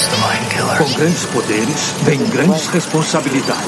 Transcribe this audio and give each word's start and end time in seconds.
customize. 0.00 0.39
Com 0.60 0.92
grandes 0.98 1.24
poderes, 1.26 1.94
vem 2.02 2.18
grandes 2.28 2.66
responsabilidades. 2.68 3.64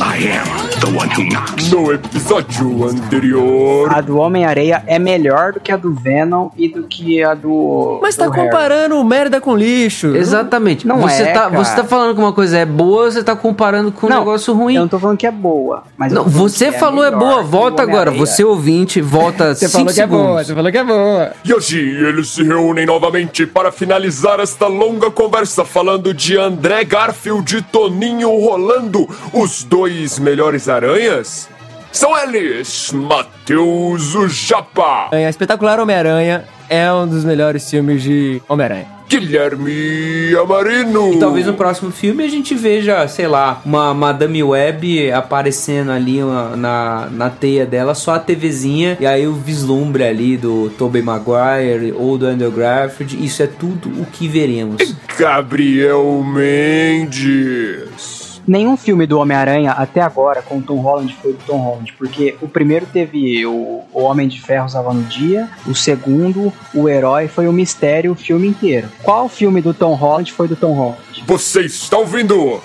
I 0.00 0.28
am 0.28 0.46
the 0.80 0.86
one 0.96 1.08
who 1.10 1.24
knocks. 1.30 1.70
No 1.70 1.92
episódio 1.92 2.84
anterior. 2.88 3.90
A 3.92 4.00
do 4.02 4.18
Homem-Areia 4.18 4.82
é 4.86 4.98
melhor 4.98 5.52
do 5.54 5.60
que 5.60 5.72
a 5.72 5.76
do 5.76 5.92
Venom 5.94 6.50
e 6.56 6.68
do 6.68 6.82
que 6.82 7.22
a 7.24 7.32
do. 7.34 7.98
Mas 8.02 8.16
tá 8.16 8.26
do 8.26 8.32
Harry. 8.32 8.46
comparando 8.50 9.02
merda 9.02 9.40
com 9.40 9.56
lixo. 9.56 10.14
Exatamente. 10.14 10.86
Não 10.86 10.98
você 10.98 11.22
é, 11.22 11.32
tá, 11.32 11.50
cara. 11.50 11.56
Você 11.64 11.74
tá 11.74 11.84
falando 11.84 12.14
que 12.14 12.20
uma 12.20 12.32
coisa 12.32 12.58
é 12.58 12.66
boa, 12.66 13.10
você 13.10 13.24
tá 13.24 13.34
comparando 13.34 13.90
com 13.90 14.06
um 14.06 14.10
Não, 14.10 14.18
negócio 14.18 14.52
ruim. 14.54 14.74
Eu 14.74 14.82
não 14.82 14.88
tô 14.88 14.98
falando 14.98 15.16
que 15.16 15.26
é 15.26 15.30
boa. 15.30 15.84
Mas 15.96 16.12
Não, 16.12 16.24
você 16.24 16.68
que 16.70 16.76
é 16.76 16.78
falou 16.78 17.02
é 17.04 17.10
melhor 17.10 17.18
boa, 17.18 17.42
volta 17.42 17.82
agora. 17.82 18.10
Você 18.10 18.44
ouvinte, 18.44 19.00
volta 19.00 19.54
Você 19.56 19.68
5 19.68 19.78
falou 19.78 19.94
que 19.94 20.00
é 20.00 20.06
boa, 20.06 20.22
segundos. 20.22 20.46
você 20.46 20.54
falou 20.54 20.70
que 20.72 20.78
é 20.78 20.84
boa. 20.84 21.32
E 21.44 21.52
assim 21.52 21.78
eles 21.78 22.28
se 22.28 22.42
reúnem 22.42 22.84
novamente 22.86 23.37
para 23.46 23.72
finalizar 23.72 24.40
esta 24.40 24.66
longa 24.66 25.10
conversa 25.10 25.64
falando 25.64 26.12
de 26.12 26.36
André 26.36 26.84
Garfield 26.84 27.56
e 27.56 27.62
Toninho 27.62 28.30
Rolando, 28.30 29.08
os 29.32 29.62
dois 29.62 30.18
melhores 30.18 30.68
aranhas? 30.68 31.48
São 31.92 32.16
eles, 32.16 32.92
Matheus 32.92 33.37
o 33.56 33.96
Japa, 34.28 35.08
Aranha, 35.10 35.28
Espetacular 35.30 35.78
Homem-Aranha 35.80 36.44
é 36.68 36.92
um 36.92 37.06
dos 37.06 37.24
melhores 37.24 37.68
filmes 37.70 38.02
de 38.02 38.42
Homem-Aranha. 38.48 38.98
Guilherme 39.08 40.36
Amarino. 40.38 41.14
E 41.14 41.18
talvez 41.18 41.46
no 41.46 41.54
próximo 41.54 41.90
filme 41.90 42.22
a 42.22 42.28
gente 42.28 42.54
veja, 42.54 43.08
sei 43.08 43.26
lá, 43.26 43.62
uma 43.64 43.94
Madame 43.94 44.42
Web 44.42 45.10
aparecendo 45.12 45.90
ali 45.90 46.22
uma- 46.22 46.54
na, 46.54 47.08
na 47.10 47.30
teia 47.30 47.64
dela, 47.64 47.94
só 47.94 48.16
a 48.16 48.18
TVzinha, 48.18 48.98
e 49.00 49.06
aí 49.06 49.26
o 49.26 49.32
vislumbre 49.32 50.04
ali 50.04 50.36
do 50.36 50.68
Tobey 50.76 51.00
Maguire 51.00 51.94
ou 51.96 52.18
do 52.18 52.26
Andrew 52.26 52.50
Garfield. 52.50 53.24
Isso 53.24 53.42
é 53.42 53.46
tudo 53.46 53.88
o 53.98 54.04
que 54.04 54.28
veremos. 54.28 54.94
Gabriel 55.18 56.22
Mendes. 56.22 58.17
Nenhum 58.48 58.76
filme 58.78 59.06
do 59.06 59.18
Homem-Aranha 59.18 59.72
até 59.72 60.00
agora 60.00 60.40
com 60.40 60.56
o 60.56 60.62
Tom 60.62 60.80
Holland 60.80 61.14
foi 61.20 61.34
do 61.34 61.38
Tom 61.46 61.58
Holland, 61.58 61.92
porque 61.98 62.34
o 62.40 62.48
primeiro 62.48 62.86
teve 62.86 63.44
o, 63.44 63.82
o 63.92 64.00
Homem 64.00 64.26
de 64.26 64.40
Ferro 64.40 64.66
Salva 64.70 64.94
no 64.94 65.02
Dia, 65.02 65.50
o 65.66 65.74
segundo, 65.74 66.50
o 66.74 66.88
Herói, 66.88 67.28
foi 67.28 67.46
o 67.46 67.52
Mistério 67.52 68.12
o 68.12 68.14
filme 68.14 68.48
inteiro. 68.48 68.88
Qual 69.02 69.28
filme 69.28 69.60
do 69.60 69.74
Tom 69.74 69.92
Holland 69.92 70.32
foi 70.32 70.48
do 70.48 70.56
Tom 70.56 70.72
Holland? 70.72 70.98
Você 71.26 71.60
está 71.60 71.98
ouvindo 71.98 72.58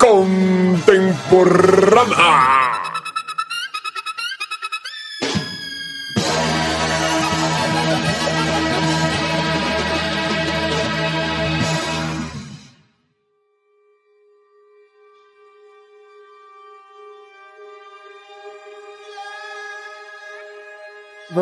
Contemporânea. 0.00 2.99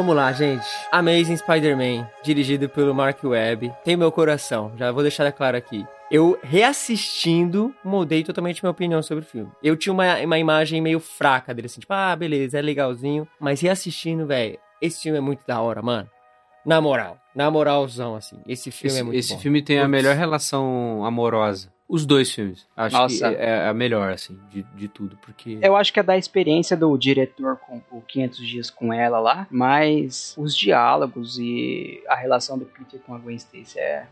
Vamos 0.08 0.22
lá, 0.22 0.32
gente. 0.32 0.66
Amazing 0.90 1.36
Spider-Man, 1.36 2.08
dirigido 2.24 2.66
pelo 2.66 2.94
Mark 2.94 3.22
Webb. 3.22 3.70
Tem 3.84 3.94
meu 3.94 4.10
coração, 4.10 4.72
já 4.74 4.90
vou 4.90 5.02
deixar 5.02 5.30
claro 5.32 5.54
aqui. 5.54 5.86
Eu, 6.10 6.38
reassistindo, 6.42 7.74
mudei 7.84 8.24
totalmente 8.24 8.62
minha 8.62 8.70
opinião 8.70 9.02
sobre 9.02 9.22
o 9.22 9.26
filme. 9.26 9.52
Eu 9.62 9.76
tinha 9.76 9.92
uma, 9.92 10.16
uma 10.20 10.38
imagem 10.38 10.80
meio 10.80 10.98
fraca 10.98 11.52
dele, 11.52 11.66
assim, 11.66 11.80
tipo, 11.80 11.92
ah, 11.92 12.16
beleza, 12.16 12.58
é 12.58 12.62
legalzinho. 12.62 13.28
Mas 13.38 13.60
reassistindo, 13.60 14.26
velho, 14.26 14.58
esse 14.80 15.02
filme 15.02 15.18
é 15.18 15.20
muito 15.20 15.46
da 15.46 15.60
hora, 15.60 15.82
mano. 15.82 16.08
Na 16.64 16.80
moral, 16.80 17.18
na 17.34 17.50
moralzão, 17.50 18.16
assim. 18.16 18.38
Esse 18.46 18.70
filme 18.70 18.92
Esse, 18.92 19.00
é 19.00 19.02
muito 19.02 19.18
esse 19.18 19.34
bom. 19.34 19.40
filme 19.40 19.60
tem 19.60 19.78
a 19.78 19.86
melhor 19.86 20.16
relação 20.16 21.04
amorosa. 21.04 21.70
Os 21.88 22.04
dois 22.04 22.30
filmes. 22.30 22.66
Acho 22.76 22.94
Nossa. 22.96 23.30
que 23.30 23.36
é 23.36 23.66
a 23.66 23.72
melhor, 23.72 24.12
assim, 24.12 24.38
de, 24.50 24.62
de 24.74 24.88
tudo. 24.88 25.16
Porque. 25.22 25.58
Eu 25.62 25.74
acho 25.74 25.90
que 25.92 25.98
é 25.98 26.02
da 26.02 26.18
experiência 26.18 26.76
do 26.76 26.96
diretor 26.98 27.56
com 27.56 27.80
o 27.90 28.02
500 28.02 28.38
Dias 28.46 28.70
com 28.70 28.92
ela 28.92 29.18
lá, 29.18 29.46
mas 29.50 30.34
os 30.36 30.54
diálogos 30.54 31.38
e 31.38 32.02
a 32.08 32.14
relação 32.14 32.58
do 32.58 32.66
Peter 32.66 33.00
com 33.06 33.14
a 33.14 33.18
Gwen 33.18 33.36
Stacy 33.36 33.78
é... 33.78 34.04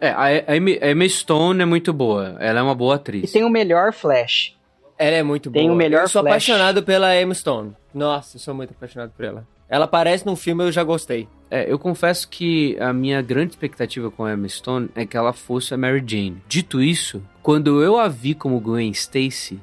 É, 0.00 0.10
a, 0.10 0.56
Emma- 0.56 1.08
Stone 1.08 1.60
é 1.62 1.64
muito 1.64 1.92
boa. 1.92 2.36
Ela 2.38 2.60
é 2.60 2.62
uma 2.62 2.74
boa 2.74 2.94
E 2.94 2.96
atriz. 2.96 3.32
tem 3.32 3.42
o 3.42 3.48
melhor 3.50 3.92
Flash. 3.92 4.54
Ela 4.98 5.16
é 5.16 5.22
muito 5.22 5.50
Tem 5.50 5.62
boa. 5.64 5.74
o 5.74 5.76
melhor 5.76 6.02
Eu 6.02 6.08
sou 6.08 6.22
Flash. 6.22 6.30
apaixonado 6.32 6.82
pela 6.82 7.18
Emma 7.20 7.34
Stone. 7.34 7.74
Nossa, 7.94 8.36
eu 8.36 8.40
sou 8.40 8.54
muito 8.54 8.72
apaixonado 8.72 9.10
por 9.16 9.24
ela. 9.24 9.46
Ela 9.68 9.86
aparece 9.86 10.24
num 10.26 10.36
filme, 10.36 10.62
eu 10.64 10.70
já 10.70 10.84
gostei. 10.84 11.28
É, 11.50 11.70
eu 11.70 11.78
confesso 11.78 12.28
que 12.28 12.76
a 12.78 12.92
minha 12.92 13.22
grande 13.22 13.52
expectativa 13.52 14.10
com 14.10 14.24
a 14.24 14.32
Emma 14.32 14.48
Stone 14.48 14.90
é 14.94 15.06
que 15.06 15.16
ela 15.16 15.32
fosse 15.32 15.72
a 15.72 15.76
Mary 15.76 16.02
Jane. 16.06 16.42
Dito 16.46 16.82
isso, 16.82 17.22
quando 17.42 17.82
eu 17.82 17.98
a 17.98 18.08
vi 18.08 18.34
como 18.34 18.60
Gwen 18.60 18.90
Stacy, 18.90 19.58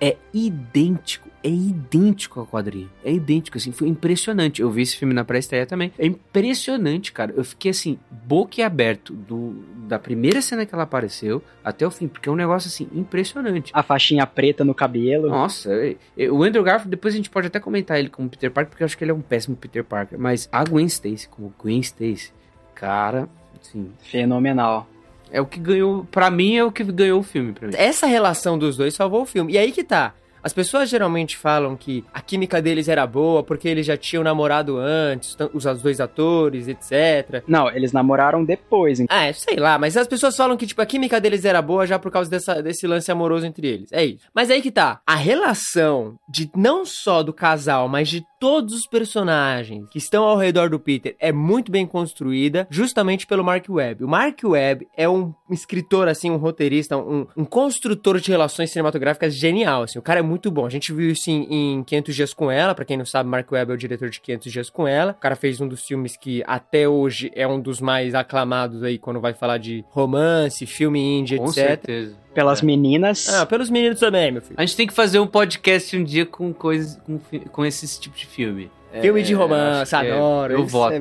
é 0.00 0.16
idêntico, 0.32 1.28
é 1.44 1.48
idêntico 1.50 2.40
ao 2.40 2.46
quadrinho. 2.46 2.90
É 3.04 3.12
idêntico, 3.12 3.58
assim, 3.58 3.70
foi 3.70 3.86
impressionante. 3.86 4.62
Eu 4.62 4.70
vi 4.70 4.80
esse 4.80 4.96
filme 4.96 5.12
na 5.12 5.24
pré-estreia 5.24 5.66
também. 5.66 5.92
É 5.98 6.06
impressionante, 6.06 7.12
cara. 7.12 7.34
Eu 7.36 7.44
fiquei 7.44 7.70
assim, 7.70 7.98
boquiaberto 8.10 9.12
do, 9.12 9.54
da 9.86 9.98
primeira 9.98 10.40
cena 10.40 10.64
que 10.64 10.74
ela 10.74 10.84
apareceu 10.84 11.42
até 11.62 11.86
o 11.86 11.90
fim, 11.90 12.08
porque 12.08 12.28
é 12.28 12.32
um 12.32 12.36
negócio 12.36 12.68
assim, 12.68 12.88
impressionante. 12.94 13.70
A 13.74 13.82
faixinha 13.82 14.26
preta 14.26 14.64
no 14.64 14.74
cabelo. 14.74 15.28
Nossa, 15.28 15.70
é- 15.72 15.96
é- 16.16 16.30
o 16.30 16.42
Andrew 16.42 16.64
Garfield, 16.64 16.90
depois 16.90 17.12
a 17.12 17.16
gente 17.18 17.28
pode 17.28 17.46
até 17.48 17.60
comentar 17.60 17.98
ele 17.98 18.08
como 18.08 18.28
Peter 18.30 18.50
Parker, 18.50 18.70
porque 18.70 18.82
eu 18.82 18.86
acho 18.86 18.96
que 18.96 19.04
ele 19.04 19.10
é 19.10 19.14
um 19.14 19.20
péssimo 19.20 19.54
Peter 19.54 19.84
Parker. 19.84 20.18
Mas 20.18 20.48
a 20.50 20.64
Gwen 20.64 20.86
Stacy, 20.86 21.28
como 21.28 21.52
Gwen 21.58 21.80
Stacy, 21.80 22.32
cara, 22.74 23.28
assim, 23.60 23.90
Fenomenal. 24.00 24.88
é 25.30 25.40
o 25.40 25.46
que 25.46 25.60
ganhou, 25.60 26.04
pra 26.10 26.30
mim 26.30 26.56
é 26.56 26.64
o 26.64 26.72
que 26.72 26.82
ganhou 26.84 27.20
o 27.20 27.22
filme 27.22 27.52
pra 27.52 27.68
mim. 27.68 27.74
Essa 27.76 28.06
relação 28.06 28.58
dos 28.58 28.76
dois 28.76 28.94
salvou 28.94 29.22
o 29.22 29.26
filme. 29.26 29.52
E 29.52 29.58
aí 29.58 29.70
que 29.72 29.84
tá. 29.84 30.14
As 30.44 30.52
pessoas 30.52 30.90
geralmente 30.90 31.38
falam 31.38 31.74
que 31.74 32.04
a 32.12 32.20
química 32.20 32.60
deles 32.60 32.86
era 32.86 33.06
boa 33.06 33.42
porque 33.42 33.66
eles 33.66 33.86
já 33.86 33.96
tinham 33.96 34.22
namorado 34.22 34.76
antes, 34.76 35.34
os 35.54 35.64
dois 35.80 36.00
atores, 36.00 36.68
etc. 36.68 37.42
Não, 37.48 37.70
eles 37.70 37.92
namoraram 37.92 38.44
depois. 38.44 39.00
então. 39.00 39.16
Ah, 39.16 39.24
é, 39.24 39.32
sei 39.32 39.56
lá, 39.56 39.78
mas 39.78 39.96
as 39.96 40.06
pessoas 40.06 40.36
falam 40.36 40.54
que, 40.54 40.66
tipo, 40.66 40.82
a 40.82 40.86
química 40.86 41.18
deles 41.18 41.46
era 41.46 41.62
boa 41.62 41.86
já 41.86 41.98
por 41.98 42.12
causa 42.12 42.28
dessa, 42.28 42.62
desse 42.62 42.86
lance 42.86 43.10
amoroso 43.10 43.46
entre 43.46 43.66
eles. 43.66 43.90
É 43.90 44.04
isso. 44.04 44.26
Mas 44.34 44.50
aí 44.50 44.60
que 44.60 44.70
tá. 44.70 45.00
A 45.06 45.14
relação 45.14 46.18
de 46.28 46.50
não 46.54 46.84
só 46.84 47.22
do 47.22 47.32
casal, 47.32 47.88
mas 47.88 48.10
de 48.10 48.22
todos 48.44 48.74
os 48.74 48.86
personagens 48.86 49.88
que 49.88 49.96
estão 49.96 50.22
ao 50.22 50.36
redor 50.36 50.68
do 50.68 50.78
Peter 50.78 51.16
é 51.18 51.32
muito 51.32 51.72
bem 51.72 51.86
construída, 51.86 52.68
justamente 52.68 53.26
pelo 53.26 53.42
Mark 53.42 53.64
Webb. 53.70 54.04
O 54.04 54.08
Mark 54.08 54.38
Webb 54.44 54.86
é 54.94 55.08
um 55.08 55.32
escritor, 55.50 56.08
assim, 56.08 56.30
um 56.30 56.36
roteirista, 56.36 56.94
um, 56.94 57.26
um 57.34 57.44
construtor 57.46 58.20
de 58.20 58.30
relações 58.30 58.70
cinematográficas 58.70 59.34
genial, 59.34 59.84
assim. 59.84 59.98
O 59.98 60.02
cara 60.02 60.20
é 60.20 60.22
muito 60.22 60.50
bom. 60.50 60.66
A 60.66 60.68
gente 60.68 60.92
viu 60.92 61.08
isso 61.08 61.30
em, 61.30 61.78
em 61.78 61.84
500 61.84 62.14
Dias 62.14 62.34
com 62.34 62.50
Ela. 62.50 62.74
Pra 62.74 62.84
quem 62.84 62.98
não 62.98 63.06
sabe, 63.06 63.30
Mark 63.30 63.50
Webb 63.50 63.72
é 63.72 63.74
o 63.74 63.78
diretor 63.78 64.10
de 64.10 64.20
500 64.20 64.52
Dias 64.52 64.68
com 64.68 64.86
Ela. 64.86 65.12
O 65.12 65.20
cara 65.20 65.36
fez 65.36 65.58
um 65.62 65.66
dos 65.66 65.82
filmes 65.82 66.14
que 66.14 66.44
até 66.46 66.86
hoje 66.86 67.32
é 67.34 67.48
um 67.48 67.58
dos 67.58 67.80
mais 67.80 68.14
aclamados 68.14 68.82
aí 68.82 68.98
quando 68.98 69.22
vai 69.22 69.32
falar 69.32 69.56
de 69.56 69.82
romance, 69.88 70.66
filme 70.66 71.00
indie, 71.00 71.38
Com 71.38 71.44
etc. 71.46 71.54
certeza. 71.54 72.23
Pelas 72.34 72.60
meninas. 72.62 73.28
Ah, 73.32 73.46
pelos 73.46 73.70
meninos 73.70 74.00
também, 74.00 74.32
meu 74.32 74.42
filho. 74.42 74.54
A 74.56 74.64
gente 74.64 74.76
tem 74.76 74.86
que 74.86 74.92
fazer 74.94 75.18
um 75.20 75.26
podcast 75.26 75.96
um 75.96 76.04
dia 76.04 76.26
com 76.26 76.52
coisas, 76.52 76.98
com, 77.06 77.18
com 77.50 77.64
esse 77.64 78.00
tipo 78.00 78.16
de 78.16 78.26
filme. 78.26 78.70
Filme 79.00 79.22
de 79.24 79.34
romance, 79.34 79.92
é- 79.92 79.98
adoro, 80.12 80.52
Eu 80.52 80.60
isso 80.60 80.68
voto. 80.68 80.94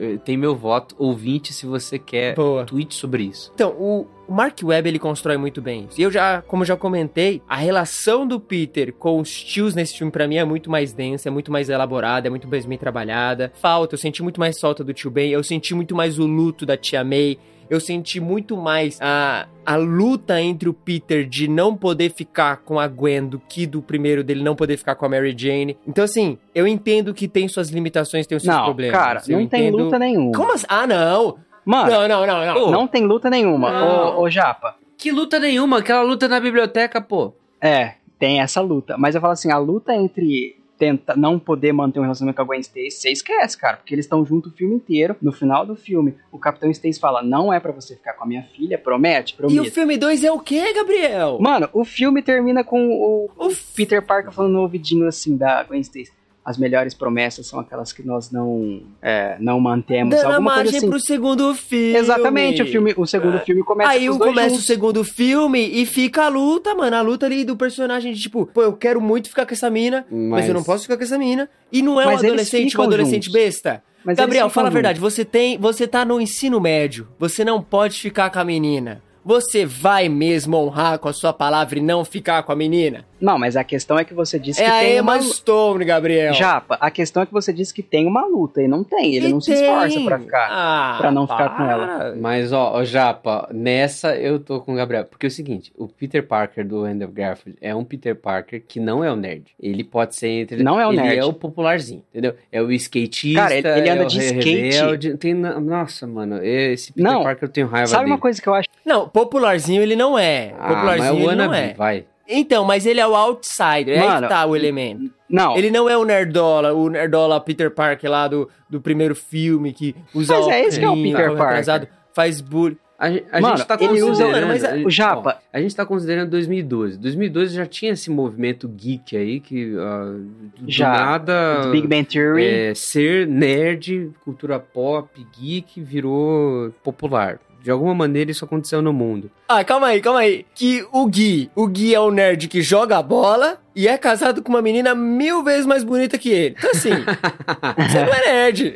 é 0.00 0.16
Tem 0.24 0.36
meu 0.36 0.56
voto. 0.56 0.94
Ouvinte, 0.98 1.52
se 1.52 1.66
você 1.66 1.96
quer 1.96 2.34
Boa. 2.34 2.64
tweet 2.64 2.92
sobre 2.94 3.22
isso. 3.22 3.52
Então, 3.54 3.70
o, 3.78 4.08
Mark 4.28 4.58
Webb, 4.60 4.88
ele 4.88 4.98
constrói 4.98 5.36
muito 5.36 5.62
bem 5.62 5.86
isso. 5.88 6.00
E 6.00 6.02
eu 6.02 6.10
já, 6.10 6.42
como 6.42 6.62
eu 6.62 6.66
já 6.66 6.76
comentei, 6.76 7.40
a 7.48 7.54
relação 7.54 8.26
do 8.26 8.40
Peter 8.40 8.92
com 8.92 9.20
os 9.20 9.30
tios 9.42 9.72
nesse 9.74 9.96
filme, 9.96 10.10
pra 10.10 10.26
mim, 10.26 10.36
é 10.36 10.44
muito 10.44 10.68
mais 10.68 10.92
densa, 10.92 11.28
é 11.28 11.30
muito 11.30 11.52
mais 11.52 11.68
elaborada, 11.68 12.26
é 12.26 12.30
muito 12.30 12.48
mais 12.48 12.66
bem 12.66 12.76
trabalhada. 12.76 13.52
Falta, 13.62 13.94
eu 13.94 13.98
senti 13.98 14.20
muito 14.20 14.40
mais 14.40 14.58
falta 14.58 14.82
do 14.82 14.92
tio 14.92 15.08
Ben, 15.10 15.30
eu 15.30 15.44
senti 15.44 15.74
muito 15.76 15.94
mais 15.94 16.18
o 16.18 16.26
luto 16.26 16.66
da 16.66 16.76
tia 16.76 17.04
May, 17.04 17.38
eu 17.70 17.80
senti 17.80 18.20
muito 18.20 18.56
mais 18.56 18.98
a, 19.00 19.46
a 19.64 19.76
luta 19.76 20.40
entre 20.40 20.68
o 20.68 20.72
Peter 20.74 21.26
de 21.26 21.48
não 21.48 21.76
poder 21.76 22.10
ficar 22.12 22.58
com 22.58 22.78
a 22.80 22.86
Gwen 22.88 23.26
do 23.26 23.38
que 23.38 23.66
do 23.66 23.82
primeiro 23.82 24.22
dele 24.24 24.42
não 24.42 24.56
poder 24.56 24.76
ficar 24.76 24.94
com 24.94 25.04
a 25.06 25.08
Mary 25.08 25.34
Jane. 25.36 25.76
Então, 25.86 26.04
assim, 26.04 26.38
eu 26.54 26.66
entendo 26.66 27.12
que 27.14 27.28
tem 27.28 27.46
suas 27.48 27.68
limitações, 27.70 28.26
tem 28.26 28.36
os 28.36 28.42
seus 28.42 28.56
Não, 28.56 28.64
problemas. 28.64 28.98
cara, 28.98 29.22
Eu 29.28 29.38
não 29.40 29.46
tem 29.46 29.68
entendo- 29.68 29.84
luta 29.84 29.98
nenhuma. 29.98 30.32
Como 30.32 30.52
assim? 30.52 30.66
Ah, 30.68 30.86
não! 30.86 31.38
Mano, 31.64 31.90
Não, 31.90 32.08
não, 32.08 32.26
não, 32.26 32.46
não. 32.46 32.70
não 32.70 32.86
tem 32.86 33.04
luta 33.04 33.28
nenhuma. 33.28 34.14
Ô, 34.16 34.22
ô, 34.22 34.30
Japa. 34.30 34.74
Que 34.96 35.12
luta 35.12 35.38
nenhuma, 35.38 35.78
aquela 35.78 36.02
luta 36.02 36.26
na 36.26 36.40
biblioteca, 36.40 36.98
pô. 37.00 37.34
É, 37.60 37.94
tem 38.18 38.40
essa 38.40 38.60
luta. 38.62 38.96
Mas 38.96 39.14
eu 39.14 39.20
falo 39.20 39.34
assim, 39.34 39.52
a 39.52 39.58
luta 39.58 39.94
entre 39.94 40.56
tenta 40.78 41.16
não 41.16 41.38
poder 41.38 41.72
manter 41.72 41.98
um 41.98 42.02
relacionamento 42.02 42.36
com 42.36 42.42
a 42.42 42.44
Gwen 42.46 42.60
Stacy, 42.60 42.90
você 42.92 43.10
esquece, 43.10 43.58
cara, 43.58 43.76
porque 43.78 43.94
eles 43.94 44.04
estão 44.04 44.24
juntos 44.24 44.52
o 44.52 44.56
filme 44.56 44.74
inteiro. 44.76 45.16
No 45.20 45.32
final 45.32 45.66
do 45.66 45.74
filme, 45.74 46.14
o 46.30 46.38
Capitão 46.38 46.70
Stacy 46.70 47.00
fala: 47.00 47.22
"Não 47.22 47.52
é 47.52 47.58
pra 47.60 47.72
você 47.72 47.96
ficar 47.96 48.12
com 48.14 48.24
a 48.24 48.26
minha 48.26 48.42
filha, 48.44 48.78
promete, 48.78 49.34
E 49.34 49.36
promete". 49.36 49.68
o 49.68 49.72
filme 49.72 49.96
2 49.96 50.24
é 50.24 50.30
o 50.32 50.38
quê, 50.38 50.72
Gabriel? 50.72 51.38
Mano, 51.40 51.68
o 51.72 51.84
filme 51.84 52.22
termina 52.22 52.62
com 52.62 52.88
o, 52.90 53.30
o 53.36 53.52
Peter 53.74 54.00
Parker 54.00 54.32
falando 54.32 54.52
no 54.52 54.60
ouvidinho 54.62 55.06
assim 55.06 55.36
da 55.36 55.62
Gwen 55.64 55.80
Stacy. 55.80 56.12
As 56.48 56.56
melhores 56.56 56.94
promessas 56.94 57.46
são 57.46 57.60
aquelas 57.60 57.92
que 57.92 58.02
nós 58.02 58.30
não, 58.32 58.80
é, 59.02 59.36
não 59.38 59.60
mantemos. 59.60 60.14
Dando 60.16 60.24
a 60.30 60.34
alguma 60.36 60.50
coisa 60.54 60.62
margem 60.64 60.78
assim. 60.78 60.88
pro 60.88 60.98
segundo 60.98 61.54
filme. 61.54 61.94
Exatamente, 61.98 62.62
o, 62.62 62.66
filme, 62.66 62.94
o 62.96 63.06
segundo 63.06 63.38
filme 63.40 63.62
começa 63.62 63.90
Aí 63.90 64.06
com 64.06 64.10
os 64.12 64.16
o- 64.16 64.18
dois 64.18 64.30
começa 64.30 64.46
o 64.46 64.50
juntos. 64.52 64.66
segundo 64.66 65.04
filme 65.04 65.60
e 65.82 65.84
fica 65.84 66.24
a 66.24 66.28
luta, 66.28 66.74
mano. 66.74 66.96
A 66.96 67.02
luta 67.02 67.26
ali 67.26 67.44
do 67.44 67.54
personagem 67.54 68.14
de 68.14 68.20
tipo, 68.22 68.46
pô, 68.46 68.62
eu 68.62 68.72
quero 68.72 68.98
muito 68.98 69.28
ficar 69.28 69.44
com 69.44 69.52
essa 69.52 69.68
mina, 69.68 70.06
mas, 70.10 70.30
Mas- 70.30 70.48
eu 70.48 70.54
não 70.54 70.64
posso 70.64 70.84
ficar 70.84 70.96
com 70.96 71.02
essa 71.04 71.18
mina. 71.18 71.50
E 71.70 71.82
não 71.82 72.00
é 72.00 72.06
um 72.06 72.16
adolescente, 72.16 72.78
um 72.78 72.82
adolescente 72.82 73.26
juntos. 73.26 73.32
besta. 73.42 73.82
Mas 74.02 74.16
Gabriel, 74.16 74.48
fala 74.48 74.68
a 74.68 74.70
verdade, 74.70 74.98
juntos. 74.98 75.12
você 75.14 75.24
tem, 75.26 75.58
você 75.58 75.86
tá 75.86 76.02
no 76.04 76.18
ensino 76.18 76.58
médio, 76.58 77.08
você 77.18 77.44
não 77.44 77.60
pode 77.60 78.00
ficar 78.00 78.30
com 78.30 78.38
a 78.38 78.44
menina. 78.44 79.02
Você 79.22 79.66
vai 79.66 80.08
mesmo 80.08 80.56
honrar 80.56 80.98
com 80.98 81.08
a 81.08 81.12
sua 81.12 81.34
palavra 81.34 81.78
e 81.78 81.82
não 81.82 82.06
ficar 82.06 82.42
com 82.44 82.52
a 82.52 82.56
menina? 82.56 83.04
Não, 83.20 83.38
mas 83.38 83.56
a 83.56 83.64
questão 83.64 83.98
é 83.98 84.04
que 84.04 84.14
você 84.14 84.38
disse 84.38 84.60
É 84.62 84.64
que 84.64 84.70
a 84.70 84.78
tem 84.80 84.96
Emma 84.98 85.14
uma... 85.14 85.22
Stone, 85.22 85.84
Gabriel. 85.84 86.32
Japa, 86.34 86.76
a 86.80 86.90
questão 86.90 87.22
é 87.22 87.26
que 87.26 87.32
você 87.32 87.52
disse 87.52 87.74
que 87.74 87.82
tem 87.82 88.06
uma 88.06 88.24
luta 88.26 88.62
e 88.62 88.68
não 88.68 88.84
tem. 88.84 89.14
Ele 89.16 89.28
E 89.28 89.32
não 89.32 89.40
se 89.40 89.52
tem. 89.52 89.62
esforça 89.64 90.00
pra 90.02 90.18
ficar. 90.18 90.48
Ah, 90.50 90.96
pra 90.98 91.10
não 91.10 91.26
ficar 91.26 91.48
com 91.50 91.56
para. 91.56 92.14
Mas, 92.16 92.52
ó, 92.52 92.84
Japa, 92.84 93.48
nessa 93.52 94.16
eu 94.16 94.38
tô 94.38 94.60
com 94.60 94.72
o 94.72 94.76
Gabriel. 94.76 95.04
Porque 95.04 95.26
é 95.26 95.28
o 95.28 95.30
seguinte, 95.30 95.72
o 95.76 95.88
Peter 95.88 96.24
Parker 96.26 96.66
do 96.66 96.84
Andrew 96.84 97.10
Garfield 97.10 97.58
é 97.60 97.74
um 97.74 97.84
Peter 97.84 98.14
Parker 98.14 98.62
que 98.66 98.78
não 98.78 99.02
é 99.02 99.10
o 99.10 99.16
nerd. 99.16 99.44
Ele 99.60 99.82
pode 99.82 100.14
ser 100.14 100.28
entre... 100.28 100.62
Não 100.62 100.80
é 100.80 100.86
o 100.86 100.92
ele 100.92 101.02
nerd. 101.02 101.18
é 101.18 101.24
o 101.24 101.32
popularzinho, 101.32 102.02
entendeu? 102.10 102.34
É 102.52 102.62
o 102.62 102.70
skatista, 102.72 103.40
Cara, 103.40 103.54
ele- 103.56 103.68
ele 103.68 103.90
anda 103.90 104.02
é 104.02 104.06
o 104.06 104.08
de 104.08 104.18
skate. 104.18 104.50
rebelde, 104.54 105.16
Tem, 105.16 105.34
nossa, 105.34 106.06
mano, 106.06 106.42
esse 106.42 106.92
Peter 106.92 107.10
Não. 107.12 107.22
Parker 107.22 107.48
eu 107.48 107.52
tenho 107.52 107.66
raiva 107.66 107.86
Sabe 107.88 108.04
dele. 108.04 108.12
uma 108.12 108.18
coisa 108.20 108.40
que 108.40 108.48
eu 108.48 108.54
acho? 108.54 108.68
Não, 108.84 109.08
popularzinho 109.08 109.82
ele 109.82 109.96
não 109.96 110.18
é. 110.18 110.52
Ah, 110.56 110.68
mas 110.68 110.74
Popularzinho 110.74 111.26
o 111.26 111.30
ele 111.32 111.34
não 111.36 111.54
é. 111.54 111.74
vai. 111.74 112.04
Então, 112.28 112.64
mas 112.64 112.84
ele 112.84 113.00
é 113.00 113.06
o 113.06 113.14
outsider, 113.16 113.96
é 113.96 114.00
aí 114.00 114.06
Mano, 114.08 114.22
que 114.22 114.28
tá 114.28 114.44
o 114.46 114.54
elemento. 114.54 115.10
Não, 115.28 115.56
Ele 115.56 115.70
não 115.70 115.88
é 115.88 115.96
o 115.96 116.04
nerdola, 116.04 116.72
o 116.74 116.88
nerdola 116.88 117.40
Peter 117.40 117.70
Parker 117.70 118.10
lá 118.10 118.28
do, 118.28 118.48
do 118.68 118.80
primeiro 118.80 119.14
filme 119.14 119.72
que 119.72 119.94
usa 120.14 120.34
Mas 120.38 120.48
é 120.48 120.64
esse 120.64 120.78
que 120.78 120.84
é 120.84 120.88
o 120.88 120.92
óculos, 120.92 121.10
Peter 121.12 121.30
atrasado, 121.32 121.88
faz 122.14 122.40
bullying. 122.40 122.76
A, 122.98 123.06
a 123.06 123.40
Mano, 123.40 123.56
gente 123.58 123.66
tá 123.68 123.76
ele 123.80 124.02
usa- 124.02 124.24
considerando... 124.24 124.48
mas 124.48 124.64
a 124.64 124.76
gente- 124.76 124.86
o 124.86 124.90
Japa- 124.90 125.38
ó, 125.40 125.48
a 125.56 125.60
gente 125.60 125.76
tá 125.76 125.86
considerando 125.86 126.30
2012. 126.30 126.98
2012 126.98 127.54
já 127.54 127.64
tinha 127.64 127.92
esse 127.92 128.10
movimento 128.10 128.66
geek 128.68 129.16
aí, 129.16 129.38
que 129.38 129.72
ah, 129.78 130.16
do 130.58 130.68
Já. 130.70 130.90
nada... 130.90 131.68
Big 131.70 131.86
Bang 131.86 132.04
Theory. 132.04 132.44
é, 132.44 132.74
ser 132.74 133.26
nerd, 133.28 134.10
cultura 134.24 134.58
pop, 134.58 135.08
geek, 135.38 135.80
virou 135.80 136.72
popular. 136.82 137.38
De 137.60 137.70
alguma 137.70 137.94
maneira 137.94 138.30
isso 138.30 138.44
aconteceu 138.44 138.80
no 138.80 138.92
mundo. 138.92 139.30
Ah, 139.48 139.64
calma 139.64 139.88
aí, 139.88 140.00
calma 140.00 140.20
aí. 140.20 140.46
Que 140.54 140.86
o 140.92 141.06
Gui, 141.06 141.50
o 141.54 141.66
Gui 141.66 141.94
é 141.94 142.00
o 142.00 142.10
nerd 142.10 142.48
que 142.48 142.62
joga 142.62 142.98
a 142.98 143.02
bola 143.02 143.60
e 143.74 143.88
é 143.88 143.98
casado 143.98 144.42
com 144.42 144.50
uma 144.50 144.62
menina 144.62 144.94
mil 144.94 145.42
vezes 145.42 145.66
mais 145.66 145.82
bonita 145.82 146.16
que 146.18 146.30
ele. 146.30 146.54
Então 146.56 146.70
assim, 146.70 146.90
você 147.76 148.04
não 148.04 148.14
é 148.14 148.26
nerd. 148.26 148.74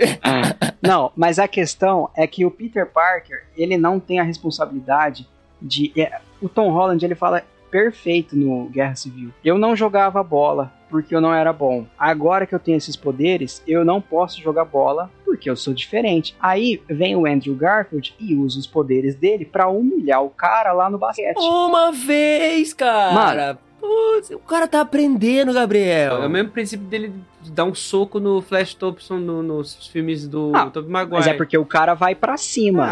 Não, 0.82 1.12
mas 1.17 1.38
a 1.38 1.46
questão 1.46 2.11
é 2.17 2.26
que 2.26 2.44
o 2.44 2.50
Peter 2.50 2.87
Parker, 2.87 3.44
ele 3.56 3.76
não 3.76 4.00
tem 4.00 4.19
a 4.19 4.25
responsabilidade 4.25 5.28
de. 5.61 5.93
é, 5.96 6.20
o 6.40 6.49
Tom 6.49 6.70
Holland, 6.70 7.05
ele 7.05 7.14
fala 7.14 7.43
perfeito 7.72 8.36
no 8.36 8.66
Guerra 8.66 8.94
Civil. 8.94 9.32
Eu 9.42 9.58
não 9.58 9.74
jogava 9.74 10.22
bola 10.22 10.70
porque 10.90 11.16
eu 11.16 11.22
não 11.22 11.34
era 11.34 11.54
bom. 11.54 11.86
Agora 11.98 12.46
que 12.46 12.54
eu 12.54 12.58
tenho 12.58 12.76
esses 12.76 12.94
poderes, 12.94 13.62
eu 13.66 13.82
não 13.82 13.98
posso 13.98 14.42
jogar 14.42 14.66
bola 14.66 15.10
porque 15.24 15.48
eu 15.48 15.56
sou 15.56 15.72
diferente. 15.72 16.36
Aí 16.38 16.82
vem 16.86 17.16
o 17.16 17.26
Andrew 17.26 17.54
Garfield 17.54 18.14
e 18.20 18.36
usa 18.36 18.60
os 18.60 18.66
poderes 18.66 19.14
dele 19.14 19.46
pra 19.46 19.69
humilhar 19.69 20.22
o 20.22 20.28
cara 20.28 20.72
lá 20.74 20.90
no 20.90 20.98
basquete. 20.98 21.38
Uma 21.38 21.90
vez, 21.90 22.74
cara. 22.74 23.58
Putz, 23.82 24.31
o 24.31 24.38
cara 24.38 24.69
tá 24.69 24.81
aprendendo, 24.81 25.52
Gabriel. 25.52 26.23
É 26.23 26.26
o 26.26 26.31
mesmo 26.31 26.50
princípio 26.50 26.87
dele 26.87 27.12
dar 27.49 27.64
um 27.64 27.75
soco 27.75 28.20
no 28.20 28.40
Flash 28.40 28.75
Thompson 28.75 29.17
no- 29.19 29.43
nos 29.43 29.88
filmes 29.88 30.29
do 30.29 30.52
Ah, 30.55 30.67
Tobey 30.67 30.88
Maguire. 30.88 31.17
Mas 31.17 31.26
é 31.26 31.34
porque 31.34 31.58
o 31.58 31.67
cara 31.67 31.93
vai 31.94 32.14
pra 32.14 32.37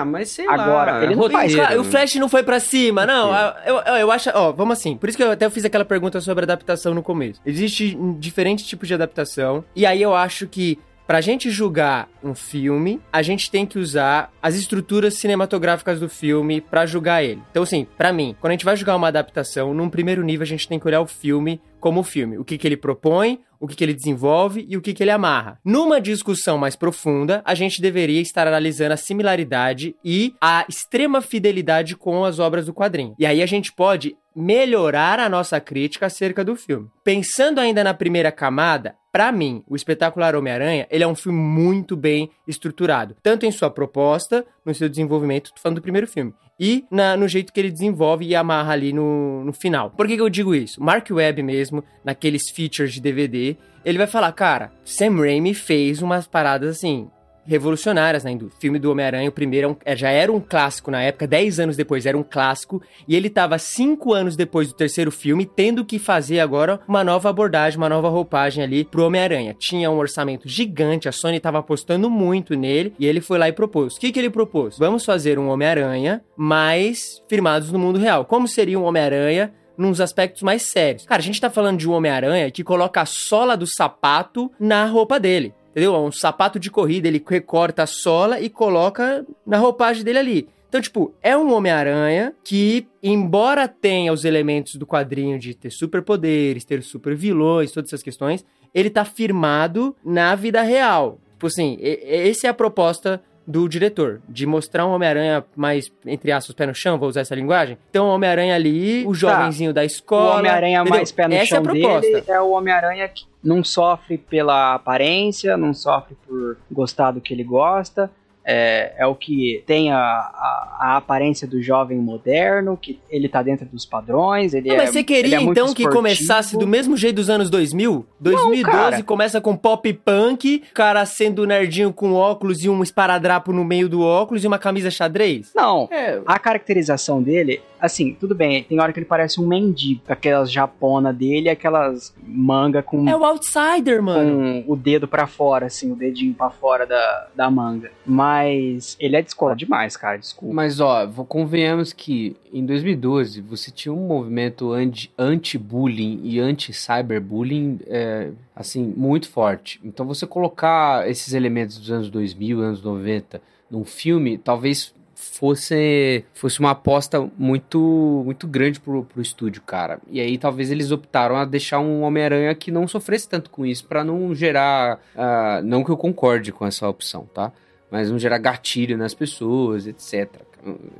Ah, 0.01 0.05
mas 0.05 0.31
sei 0.31 0.49
Agora, 0.49 0.93
lá. 0.95 1.05
ele 1.05 1.15
não 1.15 1.31
faz, 1.31 1.53
roteiro. 1.53 1.63
Cara, 1.69 1.81
o 1.81 1.85
Flash 1.85 2.17
não 2.17 2.29
foi 2.29 2.43
pra 2.43 2.59
cima, 2.59 3.07
não. 3.07 3.29
Roteiro. 3.31 3.57
Eu, 3.67 3.77
eu, 3.77 3.97
eu 4.01 4.11
acho. 4.11 4.31
Ó, 4.35 4.51
vamos 4.51 4.77
assim. 4.79 4.97
Por 4.97 5.09
isso 5.09 5.17
que 5.17 5.23
eu 5.23 5.31
até 5.31 5.49
fiz 5.49 5.65
aquela 5.65 5.85
pergunta 5.85 6.21
sobre 6.21 6.43
adaptação 6.43 6.93
no 6.93 7.03
começo. 7.05 7.41
Existe 7.47 7.97
diferentes 8.19 8.67
tipos 8.67 8.89
de 8.89 8.95
adaptação. 8.95 9.65
E 9.77 9.87
aí 9.87 10.03
eu 10.03 10.13
acho 10.15 10.49
que. 10.49 10.77
Pra 11.11 11.21
gente 11.21 11.51
julgar 11.51 12.09
um 12.23 12.37
filme, 12.37 13.01
a 13.13 13.21
gente 13.21 13.51
tem 13.51 13.67
que 13.67 13.81
usar 13.81 14.33
as 14.41 14.55
estruturas 14.55 15.15
cinematográficas 15.15 15.99
do 15.99 16.09
filme 16.09 16.61
pra 16.61 16.87
julgar 16.87 17.25
ele. 17.25 17.43
Então, 17.51 17.65
assim, 17.65 17.85
pra 17.99 18.13
mim, 18.13 18.37
quando 18.41 18.53
a 18.53 18.55
gente 18.55 18.65
vai 18.65 18.77
julgar 18.77 18.95
uma 18.95 19.09
adaptação, 19.09 19.75
num 19.75 19.91
primeiro 19.91 20.23
nível 20.23 20.45
a 20.45 20.47
gente 20.47 20.69
tem 20.69 20.79
que 20.79 20.87
olhar 20.87 21.01
o 21.01 21.09
filme 21.09 21.61
como 21.81 22.05
filme. 22.05 22.39
O 22.39 22.45
que, 22.45 22.57
que 22.57 22.65
ele 22.65 22.77
propõe, 22.77 23.41
o 23.59 23.67
que, 23.67 23.75
que 23.75 23.83
ele 23.83 23.93
desenvolve 23.93 24.65
e 24.69 24.77
o 24.77 24.81
que, 24.81 24.95
que 24.95 25.03
ele 25.03 25.11
amarra. 25.11 25.59
Numa 25.65 26.01
discussão 26.01 26.57
mais 26.57 26.77
profunda, 26.77 27.43
a 27.45 27.55
gente 27.55 27.83
deveria 27.83 28.21
estar 28.21 28.47
analisando 28.47 28.95
a 28.95 28.97
similaridade 28.97 29.97
e 30.05 30.35
a 30.41 30.65
extrema 30.69 31.21
fidelidade 31.21 31.97
com 31.97 32.25
as 32.25 32.39
obras 32.39 32.67
do 32.67 32.75
quadrinho. 32.75 33.17
E 33.19 33.27
aí 33.27 33.43
a 33.43 33.47
gente 33.47 33.73
pode 33.73 34.17
melhorar 34.35 35.19
a 35.19 35.29
nossa 35.29 35.61
crítica 35.61 36.07
acerca 36.07 36.45
do 36.45 36.55
filme. 36.57 36.89
Pensando 37.05 37.59
ainda 37.59 37.83
na 37.85 37.95
primeira 37.95 38.31
camada, 38.33 38.95
Pra 39.13 39.33
mim, 39.33 39.65
o 39.67 39.75
Espetacular 39.75 40.37
Homem-Aranha, 40.37 40.87
ele 40.89 41.03
é 41.03 41.07
um 41.09 41.17
filme 41.17 41.37
muito 41.37 41.97
bem 41.97 42.31
estruturado. 42.47 43.17
Tanto 43.21 43.45
em 43.45 43.51
sua 43.51 43.69
proposta, 43.69 44.47
no 44.65 44.73
seu 44.73 44.89
desenvolvimento, 44.89 45.51
tô 45.53 45.61
falando 45.61 45.79
do 45.79 45.83
primeiro 45.83 46.07
filme, 46.07 46.33
e 46.61 46.85
na- 46.89 47.17
no 47.17 47.27
jeito 47.27 47.53
que 47.53 47.59
ele 47.59 47.73
desenvolve 47.73 48.25
e 48.25 48.37
amarra 48.37 48.73
ali 48.73 48.93
no, 48.93 49.45
no 49.45 49.53
final. 49.53 49.91
Por 49.91 50.07
que, 50.07 50.15
que 50.15 50.23
eu 50.23 50.31
digo 50.31 50.55
isso? 50.55 50.81
Mark 50.81 51.09
Webb 51.11 51.43
mesmo, 51.43 51.83
naqueles 52.05 52.51
features 52.51 52.93
de 52.95 53.01
DVD, 53.01 53.57
ele 53.85 53.99
vai 53.99 54.07
falar, 54.07 54.31
cara, 54.31 54.71
Sam 54.85 55.17
Raimi 55.17 55.55
fez 55.55 56.01
umas 56.03 56.29
paradas 56.29 56.77
assim, 56.77 57.11
revolucionárias 57.51 58.25
na 58.25 58.31
indústria. 58.31 58.57
O 58.57 58.61
filme 58.61 58.79
do 58.79 58.91
Homem-Aranha, 58.91 59.29
o 59.29 59.33
primeiro, 59.33 59.77
é 59.85 59.91
é, 59.91 59.97
já 59.97 60.09
era 60.09 60.31
um 60.31 60.39
clássico 60.39 60.89
na 60.89 61.03
época, 61.03 61.27
10 61.27 61.59
anos 61.59 61.77
depois 61.77 62.07
era 62.07 62.17
um 62.17 62.23
clássico, 62.23 62.81
e 63.09 63.17
ele 63.17 63.29
tava 63.29 63.59
5 63.59 64.15
anos 64.15 64.37
depois 64.37 64.69
do 64.69 64.75
terceiro 64.75 65.11
filme, 65.11 65.45
tendo 65.45 65.85
que 65.85 65.99
fazer 65.99 66.39
agora 66.39 66.79
uma 66.87 67.03
nova 67.03 67.29
abordagem, 67.29 67.77
uma 67.77 67.89
nova 67.89 68.09
roupagem 68.09 68.63
ali 68.63 68.85
pro 68.85 69.05
Homem-Aranha. 69.05 69.57
Tinha 69.59 69.91
um 69.91 69.99
orçamento 69.99 70.49
gigante, 70.49 71.09
a 71.09 71.13
Sony 71.13 71.41
tava 71.41 71.59
apostando 71.59 72.09
muito 72.09 72.55
nele, 72.55 72.95
e 73.01 73.07
ele 73.07 73.21
foi 73.21 73.37
lá 73.37 73.49
e 73.49 73.53
propôs. 73.53 73.97
O 73.97 74.01
que, 74.01 74.13
que 74.13 74.19
ele 74.21 74.31
propôs? 74.31 74.79
Vamos 74.79 75.05
fazer 75.05 75.41
um 75.41 75.49
Homem-Aranha, 75.49 76.23
mas 76.37 77.21
firmados 77.29 77.73
no 77.73 77.79
mundo 77.79 77.99
real. 77.99 78.25
Como 78.25 78.47
seria 78.47 78.79
um 78.79 78.85
Homem-Aranha 78.85 79.53
nos 79.77 80.01
aspectos 80.01 80.43
mais 80.43 80.63
sérios. 80.63 81.07
Cara, 81.07 81.21
a 81.21 81.25
gente 81.25 81.41
tá 81.41 81.49
falando 81.49 81.79
de 81.79 81.89
um 81.89 81.93
Homem-Aranha 81.93 82.51
que 82.51 82.63
coloca 82.63 83.01
a 83.01 83.07
sola 83.07 83.57
do 83.57 83.67
sapato 83.67 84.53
na 84.61 84.85
roupa 84.85 85.19
dele. 85.19 85.55
Entendeu? 85.71 85.95
Um 85.97 86.13
sapato 86.13 86.59
de 86.59 86.71
corrida, 86.71 87.09
ele 87.09 87.25
recorta 87.27 87.85
a 87.85 87.87
sola 87.87 88.41
e 88.41 88.51
coloca 88.51 89.25
na 89.47 89.59
roupagem 89.59 90.03
dele 90.05 90.19
ali. 90.19 90.49
Então, 90.69 90.81
tipo, 90.81 91.13
é 91.21 91.37
um 91.37 91.53
Homem-Aranha 91.53 92.33
que, 92.45 92.87
embora 93.03 93.67
tenha 93.67 94.13
os 94.13 94.25
elementos 94.25 94.77
do 94.77 94.87
quadrinho 94.87 95.39
de 95.39 95.53
ter 95.53 95.71
superpoderes, 95.71 96.65
ter 96.65 96.83
super 96.83 97.17
vilões, 97.17 97.73
todas 97.73 97.91
essas 97.91 98.03
questões, 98.03 98.45
ele 98.73 98.89
tá 98.89 99.05
firmado 99.05 99.97
na 100.05 100.35
vida 100.37 100.63
real. 100.63 101.19
Tipo 101.33 101.47
assim, 101.47 101.79
essa 101.81 102.47
é 102.47 102.51
a 102.51 102.55
proposta 102.55 103.21
do 103.51 103.69
diretor, 103.69 104.21
de 104.29 104.47
mostrar 104.47 104.87
um 104.87 104.91
Homem-Aranha 104.93 105.45
mais, 105.57 105.93
entre 106.07 106.31
aspas, 106.31 106.55
pé 106.55 106.67
no 106.67 106.75
chão, 106.75 106.99
vou 106.99 107.09
usar 107.09 107.23
essa 107.23 107.35
linguagem. 107.35 107.77
Então, 107.91 108.07
o 108.09 108.15
Homem-Aranha 108.15 108.55
ali, 108.55 109.05
o 109.07 109.13
jovenzinho 109.13 109.73
da 109.75 109.83
O 109.83 109.85
escola. 109.85 110.39
Homem-Aranha 110.39 110.81
entendeu? 110.81 110.97
mais 110.97 111.13
pé 111.13 111.27
no 111.29 111.35
Essa 111.35 111.47
chão 111.47 111.59
é 111.59 111.61
a 111.61 111.63
proposta. 111.63 112.25
é 112.33 112.41
o 112.41 112.51
Homem-Aranha 112.53 113.09
que 113.09 113.25
não 113.43 113.65
sofre 113.65 114.17
pela 114.19 114.75
aparência, 114.75 115.57
não 115.57 115.75
sofre 115.75 116.17
por 116.27 116.57
gostar 116.71 117.11
do 117.11 117.21
que 117.21 117.35
ele 117.35 117.45
gosta. 117.45 118.11
É, 118.45 118.95
é 118.97 119.07
o 119.07 119.15
que 119.15 119.63
tem 119.67 119.93
a, 119.93 119.99
a, 119.99 120.77
a 120.81 120.97
aparência 120.97 121.47
do 121.47 121.63
jovem 121.63 121.99
moderno, 121.99 122.77
que 122.77 122.99
ele 123.11 123.29
tá 123.29 123.43
dentro 123.43 123.67
dos 123.67 123.85
padrões. 123.85 124.55
Ele 124.55 124.69
Não, 124.69 124.77
é, 124.77 124.79
mas 124.79 124.91
você 124.91 125.05
queria 125.05 125.39
é 125.39 125.43
então 125.43 125.75
que 125.75 125.87
começasse 125.89 126.57
do 126.57 126.67
mesmo 126.67 126.97
jeito 126.97 127.17
dos 127.17 127.29
anos 127.29 127.51
2000? 127.51 128.07
2012 128.19 128.73
cara. 128.73 129.03
começa 129.03 129.41
com 129.41 129.57
pop 129.57 129.93
punk, 129.93 130.63
cara 130.75 131.05
sendo 131.05 131.47
nerdinho 131.47 131.93
com 131.93 132.15
óculos 132.15 132.65
e 132.65 132.69
um 132.69 132.83
esparadrapo 132.83 133.53
no 133.53 133.65
meio 133.65 133.89
do 133.89 134.01
óculos 134.01 134.43
e 134.43 134.47
uma 134.47 134.59
camisa 134.59 134.91
xadrez? 134.91 135.53
Não, 135.55 135.89
É, 135.91 136.21
a 136.27 136.39
caracterização 136.39 137.23
dele, 137.23 137.61
assim, 137.81 138.15
tudo 138.19 138.35
bem, 138.35 138.63
tem 138.63 138.81
hora 138.81 138.93
que 138.93 138.99
ele 138.99 139.07
parece 139.07 139.41
um 139.41 139.47
mendigo, 139.47 140.01
aquelas 140.09 140.51
japona 140.51 141.13
dele, 141.13 141.49
aquelas 141.49 142.15
manga 142.23 142.83
com, 142.83 143.09
É 143.09 143.17
o 143.17 143.25
outsider, 143.25 144.03
mano. 144.03 144.65
com 144.65 144.73
o 144.73 144.77
dedo 144.77 145.09
pra 145.09 145.27
fora, 145.27 145.67
assim, 145.67 145.91
o 145.93 145.97
dedinho 145.97 146.35
pra 146.35 146.51
fora 146.51 146.87
da, 146.87 147.29
da 147.35 147.51
manga. 147.51 147.91
Mas 148.05 148.97
ele 149.01 149.17
é 149.17 149.23
descolado 149.23 149.59
demais, 149.59 149.97
cara, 149.97 150.19
desculpa. 150.19 150.55
Mas 150.55 150.81
ó, 150.81 151.07
convenhamos 151.27 151.93
que 151.93 152.37
em 152.53 152.65
2012 152.67 153.41
você 153.41 153.71
tinha 153.71 153.93
um 153.93 154.07
movimento 154.07 154.73
anti- 154.73 155.11
anti-bullying 155.19 156.21
e 156.25 156.39
anti-cyberbullying 156.39 157.81
é, 157.87 158.31
assim, 158.55 158.93
muito 158.97 159.29
forte. 159.29 159.81
Então 159.85 160.07
você 160.07 160.27
colocar 160.27 161.09
esses 161.09 161.33
elementos 161.33 161.79
dos 161.79 161.91
anos 161.91 162.11
2000, 162.11 162.61
anos 162.61 162.83
90 162.83 163.41
num 163.71 163.85
filme, 163.85 164.37
talvez 164.37 164.93
fosse, 165.41 166.23
fosse 166.35 166.61
uma 166.61 166.73
aposta 166.73 167.27
muito 167.39 168.23
muito 168.27 168.47
grande 168.47 168.79
pro, 168.79 169.05
pro 169.05 169.23
estúdio, 169.23 169.63
cara. 169.63 169.99
E 170.11 170.21
aí 170.21 170.37
talvez 170.37 170.71
eles 170.71 170.91
optaram 170.91 171.35
a 171.35 171.47
deixar 171.47 171.81
um 171.81 172.03
Homem-Aranha 172.03 172.55
que 172.55 172.71
não 172.71 172.87
sofresse 172.87 173.27
tanto 173.27 173.49
com 173.49 173.65
isso, 173.65 173.87
para 173.87 174.05
não 174.05 174.35
gerar. 174.35 175.01
Uh, 175.17 175.65
não 175.65 175.83
que 175.83 175.91
eu 175.91 175.97
concorde 175.97 176.53
com 176.53 176.67
essa 176.67 176.87
opção, 176.87 177.27
tá? 177.33 177.51
Mas 177.91 178.11
não 178.11 178.19
gerar 178.19 178.37
gatilho 178.37 178.99
nas 178.99 179.15
pessoas, 179.15 179.87
etc. 179.87 180.29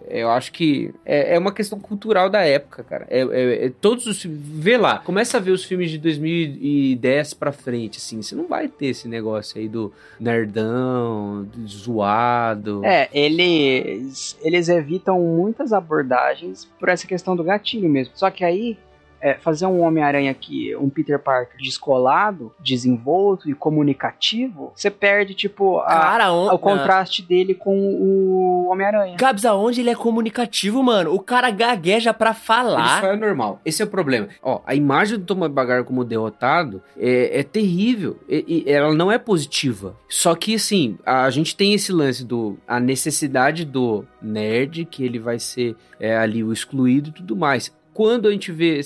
Eu 0.09 0.31
acho 0.31 0.53
que 0.53 0.93
é, 1.05 1.35
é 1.35 1.39
uma 1.39 1.53
questão 1.53 1.79
cultural 1.79 2.31
da 2.31 2.41
época, 2.41 2.83
cara. 2.83 3.07
É, 3.11 3.21
é, 3.21 3.67
é, 3.67 3.73
todos 3.81 4.07
os 4.07 4.25
Vê 4.25 4.77
lá, 4.77 4.99
começa 4.99 5.37
a 5.37 5.41
ver 5.41 5.51
os 5.51 5.65
filmes 5.65 5.91
de 5.91 5.99
2010 5.99 7.35
pra 7.35 7.53
frente, 7.53 7.99
assim. 7.99 8.23
Você 8.23 8.35
não 8.35 8.47
vai 8.47 8.69
ter 8.69 8.87
esse 8.87 9.09
negócio 9.09 9.61
aí 9.61 9.69
do 9.69 9.93
nerdão, 10.19 11.45
do 11.45 11.67
zoado. 11.67 12.85
É, 12.85 13.09
eles, 13.13 14.37
eles 14.43 14.69
evitam 14.69 15.21
muitas 15.21 15.73
abordagens 15.73 16.69
por 16.79 16.89
essa 16.89 17.07
questão 17.07 17.37
do 17.37 17.45
gatilho 17.45 17.89
mesmo. 17.89 18.13
Só 18.17 18.31
que 18.31 18.45
aí 18.45 18.79
é, 19.21 19.35
fazer 19.35 19.67
um 19.67 19.81
Homem-Aranha 19.83 20.31
aqui, 20.31 20.75
um 20.77 20.89
Peter 20.89 21.19
Parker 21.19 21.57
descolado, 21.59 22.53
desenvolto 22.59 23.51
e 23.51 23.55
comunicativo, 23.55 24.73
você 24.75 24.91
perde, 24.91 25.35
tipo, 25.35 25.79
a, 25.79 25.87
Cara, 25.87 26.33
on... 26.33 26.55
o 26.55 26.59
contraste 26.59 27.23
dele 27.23 27.55
com 27.55 27.77
o 27.77 28.69
Homem-Aranha. 28.71 29.17
Gabs, 29.17 29.45
aonde 29.45 29.81
ele 29.81 29.91
é 29.91 29.95
comunicativo, 29.95 30.83
mano? 30.83 31.13
O 31.15 31.21
cara 31.21 31.51
gagueja 31.51 32.15
pra 32.15 32.33
falar. 32.33 32.99
Isso 32.99 33.07
é 33.07 33.17
normal. 33.17 33.61
Esse 33.65 33.83
é 33.83 33.85
o 33.85 33.89
problema. 33.89 34.29
Ó, 34.43 34.61
a 34.67 34.75
imagem 34.75 35.19
do 35.19 35.25
Tom 35.25 35.49
Bagar 35.51 35.85
como 35.85 36.05
derrotado 36.05 36.83
é, 36.99 37.41
é 37.41 37.43
terrível. 37.43 38.19
E, 38.29 38.65
e, 38.67 38.71
ela 38.71 38.95
não 38.95 39.11
é 39.11 39.19
positiva. 39.19 39.97
Só 40.09 40.35
que, 40.35 40.55
assim, 40.55 40.99
a 41.05 41.29
gente 41.31 41.57
tem 41.57 41.75
esse 41.75 41.93
lance 41.93 42.25
do... 42.25 42.57
A 42.67 42.79
necessidade 42.79 43.65
do 43.65 44.05
nerd, 44.23 44.85
que 44.85 45.05
ele 45.05 45.19
vai 45.19 45.39
ser 45.39 45.77
é, 45.99 46.17
ali 46.17 46.45
o 46.45 46.53
excluído 46.53 47.11
e 47.11 47.13
tudo 47.13 47.37
mais 47.37 47.73
quando 47.93 48.29
a 48.29 48.31
gente 48.31 48.53
vê. 48.53 48.81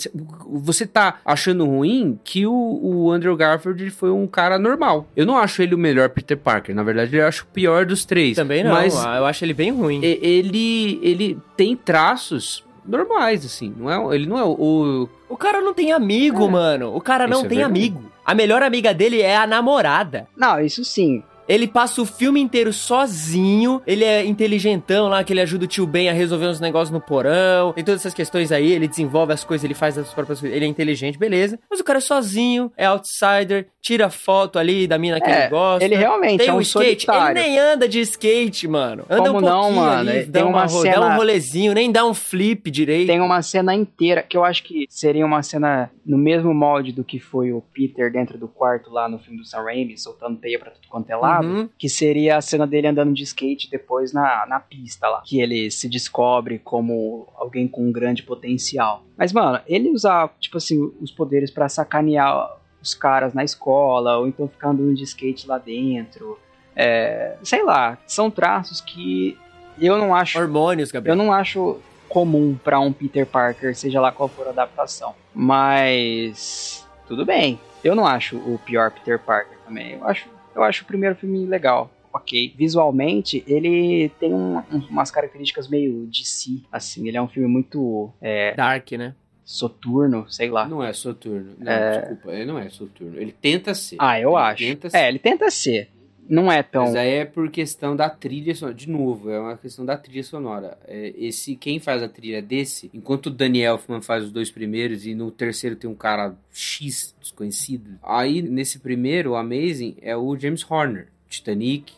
Você 0.47 0.87
tá 0.87 1.19
achando 1.25 1.65
ruim 1.67 2.19
que 2.25 2.47
o, 2.47 2.53
o 2.53 3.11
Andrew 3.11 3.37
Garfield 3.37 3.91
foi 3.91 4.11
um 4.11 4.27
cara 4.27 4.59
normal. 4.59 5.07
Eu 5.17 5.27
não 5.27 5.37
acho 5.37 5.63
ele 5.63 5.75
o 5.75 5.79
melhor 5.79 6.09
Peter 6.11 6.37
Parker. 6.37 6.75
Na 6.75 6.83
verdade, 6.83 7.17
eu 7.17 7.27
acho 7.27 7.45
o 7.45 7.47
pior 7.47 7.87
dos 7.87 8.05
três. 8.05 8.37
Também 8.37 8.65
não. 8.65 8.73
Mas 8.73 8.95
eu 8.95 9.25
acho 9.25 9.45
ele 9.45 9.55
bem 9.55 9.71
ruim. 9.71 10.01
Ele, 10.03 10.99
ele 11.03 11.39
tem 11.57 11.77
traços 11.77 12.65
normais, 12.87 13.45
assim. 13.45 13.75
Não 13.77 13.91
é, 13.91 14.15
ele 14.15 14.27
não 14.27 14.39
é 14.39 14.45
o. 14.45 15.09
O 15.29 15.37
cara 15.37 15.61
não 15.61 15.75
tem 15.75 15.93
amigo, 15.93 16.45
é. 16.45 16.51
mano. 16.51 16.95
O 16.95 17.01
cara 17.01 17.27
não 17.27 17.39
isso 17.39 17.47
é 17.47 17.49
tem 17.49 17.61
é 17.61 17.65
amigo. 17.65 18.13
A 18.25 18.35
melhor 18.35 18.63
amiga 18.63 18.95
dele 18.95 19.21
é 19.21 19.37
a 19.37 19.47
namorada. 19.47 20.27
Não, 20.37 20.61
isso 20.61 20.85
sim. 20.85 21.23
Ele 21.49 21.67
passa 21.67 22.01
o 22.01 22.07
filme 22.07 22.41
inteiro 22.41 22.73
sozinho. 22.73 23.83
Ele 23.87 24.05
é 24.05 24.25
inteligentão 24.25 25.09
lá, 25.09 25.23
que 25.23 25.33
ele 25.33 25.41
ajuda 25.41 25.65
o 25.65 25.69
tio 25.69 25.87
Ben 25.87 26.09
a 26.09 26.13
resolver 26.13 26.47
uns 26.47 26.61
negócios 26.61 26.91
no 26.91 27.01
porão. 27.01 27.73
Tem 27.73 27.85
todas 27.85 28.01
essas 28.01 28.15
questões 28.15 28.51
aí. 28.51 28.73
Ele 28.73 28.89
desenvolve 28.89 29.33
as 29.33 29.45
coisas, 29.45 29.65
ele 29.65 29.75
faz 29.75 29.99
as 29.99 30.13
próprias 30.13 30.41
coisas. 30.41 30.57
Ele 30.57 30.65
é 30.65 30.69
inteligente, 30.69 31.19
beleza. 31.19 31.59
Mas 31.71 31.81
o 31.81 31.85
cara 31.85 31.99
é 31.99 32.03
sozinho, 32.03 32.73
é 32.77 32.87
outsider, 32.87 33.67
tira 33.81 34.09
foto 34.09 34.59
ali 34.59 34.87
da 34.87 34.97
mina 34.99 35.21
que 35.21 35.31
é, 35.31 35.43
ele 35.43 35.49
gosta. 35.51 35.85
Ele 35.85 35.95
realmente 35.95 36.39
tem 36.39 36.49
é 36.49 36.53
um, 36.53 36.61
skate. 36.61 37.05
Solitário. 37.05 37.39
Ele 37.39 37.49
nem 37.49 37.59
anda 37.59 37.87
de 37.87 38.01
skate, 38.01 38.67
mano. 38.67 39.05
Anda 39.11 39.31
Como 39.31 39.39
um 39.39 39.41
não, 39.43 39.73
mano? 39.73 40.11
Ali, 40.11 40.25
dá, 40.25 40.47
uma, 40.47 40.63
uma 40.63 40.69
cena... 40.69 41.01
dá 41.01 41.07
um 41.07 41.17
rolezinho, 41.17 41.75
nem 41.75 41.93
dá 41.93 42.07
um 42.07 42.15
flip 42.15 42.71
direito. 42.71 43.09
Tem 43.09 43.21
uma 43.21 43.43
cena 43.43 43.75
inteira 43.75 44.23
que 44.23 44.37
eu 44.37 44.45
acho 44.45 44.63
que 44.63 44.87
seria 44.89 45.25
uma 45.27 45.43
cena 45.43 45.91
no 46.05 46.17
mesmo 46.17 46.55
molde 46.55 46.93
do 46.93 47.05
que 47.05 47.19
foi 47.19 47.53
o 47.53 47.63
Peter 47.73 48.11
dentro 48.11 48.39
do 48.39 48.49
quarto 48.49 48.91
lá 48.91 49.09
no 49.09 49.19
filme 49.19 49.39
do 49.39 49.45
Sam 49.45 49.63
Raimi, 49.63 49.99
soltando 49.99 50.39
teia 50.39 50.59
pra 50.59 50.71
tudo 50.71 50.89
quanto 50.89 51.11
é 51.11 51.17
Uhum. 51.41 51.69
Que 51.79 51.89
seria 51.89 52.15
seria 52.25 52.37
a 52.37 52.41
cena 52.41 52.67
dele 52.67 52.87
andando 52.87 53.13
de 53.13 53.23
skate 53.23 53.69
depois 53.71 54.13
na, 54.13 54.47
na 54.47 54.61
pista 54.61 55.09
lá. 55.09 55.23
Que 55.25 55.41
ele 55.41 55.71
se 55.71 55.89
descobre 55.89 56.59
como 56.59 57.27
alguém 57.35 57.67
com 57.67 57.87
um 57.87 57.93
grande 57.93 58.23
potencial. 58.23 59.05
Mas, 59.17 59.33
mano, 59.33 59.61
ele 59.67 59.91
usar, 59.91 60.33
tipo 60.41 60.57
assim, 60.57 60.93
os 61.01 61.11
poderes 61.11 61.51
para 61.51 61.69
sacanear 61.69 62.57
os 62.81 62.95
caras 62.95 63.35
na 63.35 63.43
escola, 63.43 64.19
ou 64.19 64.29
então 64.29 64.49
ficar 64.49 64.69
andando 64.69 64.95
de 64.95 65.03
skate 65.03 65.47
lá 65.49 65.59
dentro. 65.59 66.39
É, 66.77 67.37
sei 67.43 67.65
lá, 67.65 67.99
são 68.07 68.31
traços 68.31 68.81
que 68.81 69.37
eu 69.81 69.99
não 69.99 70.15
acho. 70.15 70.39
Hormônios, 70.39 70.91
Gabriel. 70.91 71.17
Eu 71.17 71.23
não 71.23 71.33
acho 71.33 71.79
comum 72.09 72.57
para 72.63 72.79
um 72.79 72.93
Peter 72.93 73.27
Parker, 73.27 73.75
seja 73.77 74.01
lá 74.01 74.13
qual 74.13 74.29
for 74.29 74.47
a 74.47 74.51
adaptação. 74.51 75.15
Mas. 75.35 76.87
Tudo 77.09 77.25
bem. 77.25 77.59
Eu 77.83 77.95
não 77.95 78.07
acho 78.07 78.37
o 78.37 78.59
pior 78.65 78.91
Peter 78.91 79.19
Parker 79.19 79.59
também. 79.67 79.93
Eu 79.93 80.07
acho, 80.07 80.27
eu 80.55 80.63
acho 80.63 80.85
o 80.85 80.87
primeiro 80.87 81.17
filme 81.17 81.47
legal 81.47 81.91
ok. 82.15 82.55
Visualmente, 82.57 83.43
ele 83.47 84.09
tem 84.21 84.33
um, 84.33 84.63
umas 84.89 85.11
características 85.11 85.69
meio 85.69 86.07
de 86.07 86.25
si, 86.25 86.63
assim. 86.71 87.09
Ele 87.09 87.17
é 87.17 87.23
um 87.23 87.27
filme 87.27 87.49
muito... 87.49 88.13
É, 88.21 88.55
Dark, 88.55 88.93
né? 88.93 89.17
Soturno, 89.45 90.31
sei 90.31 90.49
lá. 90.49 90.67
Não 90.67 90.83
é 90.83 90.93
Soturno. 90.93 91.55
Não, 91.59 91.71
é... 91.71 91.99
desculpa, 91.99 92.33
ele 92.33 92.45
não 92.47 92.59
é 92.59 92.71
Soturno. 92.71 93.21
Ele 93.21 93.33
tenta 93.33 93.75
ser. 93.75 93.97
Ah, 93.99 94.19
eu 94.19 94.31
ele 94.31 94.39
acho. 94.39 94.97
É, 94.97 95.09
ele 95.09 95.19
tenta 95.19 95.51
ser. 95.51 95.91
Não 96.29 96.51
é 96.51 96.63
tão. 96.63 96.85
Mas 96.85 96.97
aí 96.97 97.11
é 97.11 97.25
por 97.25 97.51
questão 97.51 97.95
da 97.95 98.09
trilha 98.09 98.55
sonora. 98.55 98.75
De 98.75 98.89
novo, 98.89 99.31
é 99.31 99.39
uma 99.39 99.57
questão 99.57 99.85
da 99.85 99.97
trilha 99.97 100.23
sonora. 100.23 100.79
É, 100.87 101.13
esse, 101.17 101.57
quem 101.57 101.79
faz 101.79 102.03
a 102.03 102.09
trilha 102.09 102.41
desse, 102.41 102.91
enquanto 102.95 103.27
o 103.27 103.31
Daniel 103.31 103.75
Elfman 103.75 104.01
faz 104.01 104.25
os 104.25 104.33
dois 104.33 104.51
primeiros 104.51 105.07
e 105.07 105.15
no 105.15 105.31
terceiro 105.31 105.77
tem 105.77 105.89
um 105.89 105.95
cara 105.95 106.35
X 106.53 107.15
desconhecido. 107.21 107.99
Aí 108.03 108.43
nesse 108.43 108.79
primeiro, 108.79 109.33
o 109.33 109.37
Amazing, 109.37 109.97
é 110.01 110.17
o 110.17 110.37
James 110.37 110.65
Horner. 110.69 111.09
Titanic, 111.29 111.93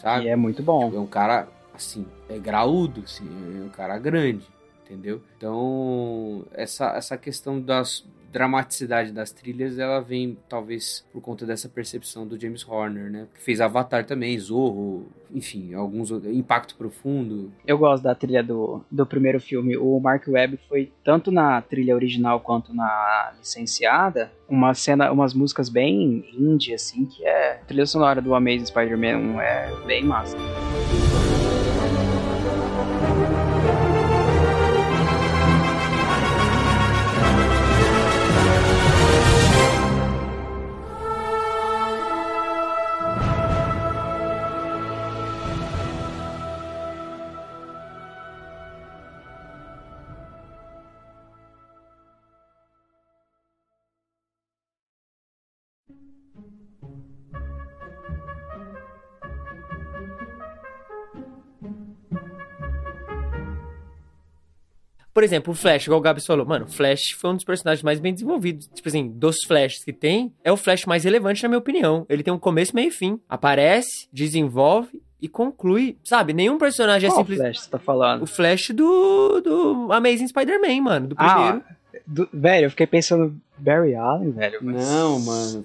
sabe? 0.00 0.26
E 0.26 0.28
é 0.28 0.36
muito 0.36 0.62
bom. 0.62 0.92
É 0.94 0.98
um 0.98 1.06
cara, 1.06 1.48
assim, 1.74 2.06
é 2.28 2.38
graúdo, 2.38 3.02
assim, 3.04 3.28
é 3.60 3.64
um 3.64 3.68
cara 3.68 3.98
grande, 3.98 4.46
entendeu? 4.84 5.20
Então, 5.36 6.44
essa, 6.52 6.92
essa 6.96 7.16
questão 7.16 7.60
das 7.60 8.04
dramaticidade 8.30 9.12
das 9.12 9.32
trilhas, 9.32 9.78
ela 9.78 10.00
vem 10.00 10.36
talvez 10.48 11.04
por 11.12 11.20
conta 11.20 11.46
dessa 11.46 11.68
percepção 11.68 12.26
do 12.26 12.40
James 12.40 12.66
Horner, 12.66 13.10
né? 13.10 13.26
Que 13.34 13.40
fez 13.40 13.60
Avatar 13.60 14.04
também, 14.04 14.38
Zorro, 14.38 15.06
enfim, 15.32 15.74
alguns 15.74 16.10
Impacto 16.10 16.76
Profundo. 16.76 17.52
Eu 17.66 17.78
gosto 17.78 18.02
da 18.02 18.14
trilha 18.14 18.42
do, 18.42 18.84
do 18.90 19.06
primeiro 19.06 19.40
filme. 19.40 19.76
O 19.76 19.98
Mark 19.98 20.26
Webb 20.28 20.58
foi 20.68 20.92
tanto 21.04 21.30
na 21.30 21.60
trilha 21.60 21.94
original 21.94 22.40
quanto 22.40 22.74
na 22.74 23.32
licenciada, 23.38 24.30
uma 24.48 24.74
cena, 24.74 25.10
umas 25.10 25.34
músicas 25.34 25.68
bem 25.68 26.24
indie 26.32 26.74
assim, 26.74 27.04
que 27.04 27.24
é 27.24 27.52
a 27.54 27.64
trilha 27.64 27.86
sonora 27.86 28.20
do 28.20 28.34
Amazing 28.34 28.66
Spider-Man 28.66 29.40
é 29.40 29.72
bem 29.86 30.04
massa. 30.04 30.36
Por 65.18 65.24
exemplo, 65.24 65.52
o 65.52 65.56
Flash, 65.56 65.86
igual 65.86 65.98
o 65.98 66.00
Gabi 66.00 66.24
falou. 66.24 66.46
Mano, 66.46 66.66
o 66.66 66.68
Flash 66.68 67.10
foi 67.18 67.30
um 67.30 67.34
dos 67.34 67.42
personagens 67.42 67.82
mais 67.82 67.98
bem 67.98 68.12
desenvolvidos. 68.12 68.70
Tipo 68.72 68.88
assim, 68.88 69.08
dos 69.08 69.38
Flashes 69.44 69.82
que 69.82 69.92
tem, 69.92 70.32
é 70.44 70.52
o 70.52 70.56
Flash 70.56 70.86
mais 70.86 71.02
relevante, 71.02 71.42
na 71.42 71.48
minha 71.48 71.58
opinião. 71.58 72.06
Ele 72.08 72.22
tem 72.22 72.32
um 72.32 72.38
começo, 72.38 72.72
meio 72.72 72.86
e 72.86 72.92
fim. 72.92 73.18
Aparece, 73.28 74.08
desenvolve 74.12 75.02
e 75.20 75.28
conclui, 75.28 75.98
sabe? 76.04 76.32
Nenhum 76.32 76.56
personagem 76.56 77.10
Qual 77.10 77.18
é 77.18 77.24
simples. 77.24 77.40
O 77.40 77.42
Flash 77.42 77.58
você 77.58 77.70
tá 77.70 77.78
falando? 77.80 78.22
O 78.22 78.26
Flash 78.28 78.70
do, 78.70 79.40
do 79.40 79.92
Amazing 79.92 80.28
Spider-Man, 80.28 80.82
mano, 80.82 81.08
do 81.08 81.16
ah, 81.18 81.34
primeiro. 81.34 81.64
Ah, 81.68 81.74
do, 82.10 82.26
velho, 82.32 82.64
eu 82.64 82.70
fiquei 82.70 82.86
pensando 82.86 83.38
Barry 83.58 83.94
Allen, 83.94 84.30
velho. 84.30 84.60
Mas... 84.62 84.88
Não, 84.88 85.20
mano. 85.20 85.62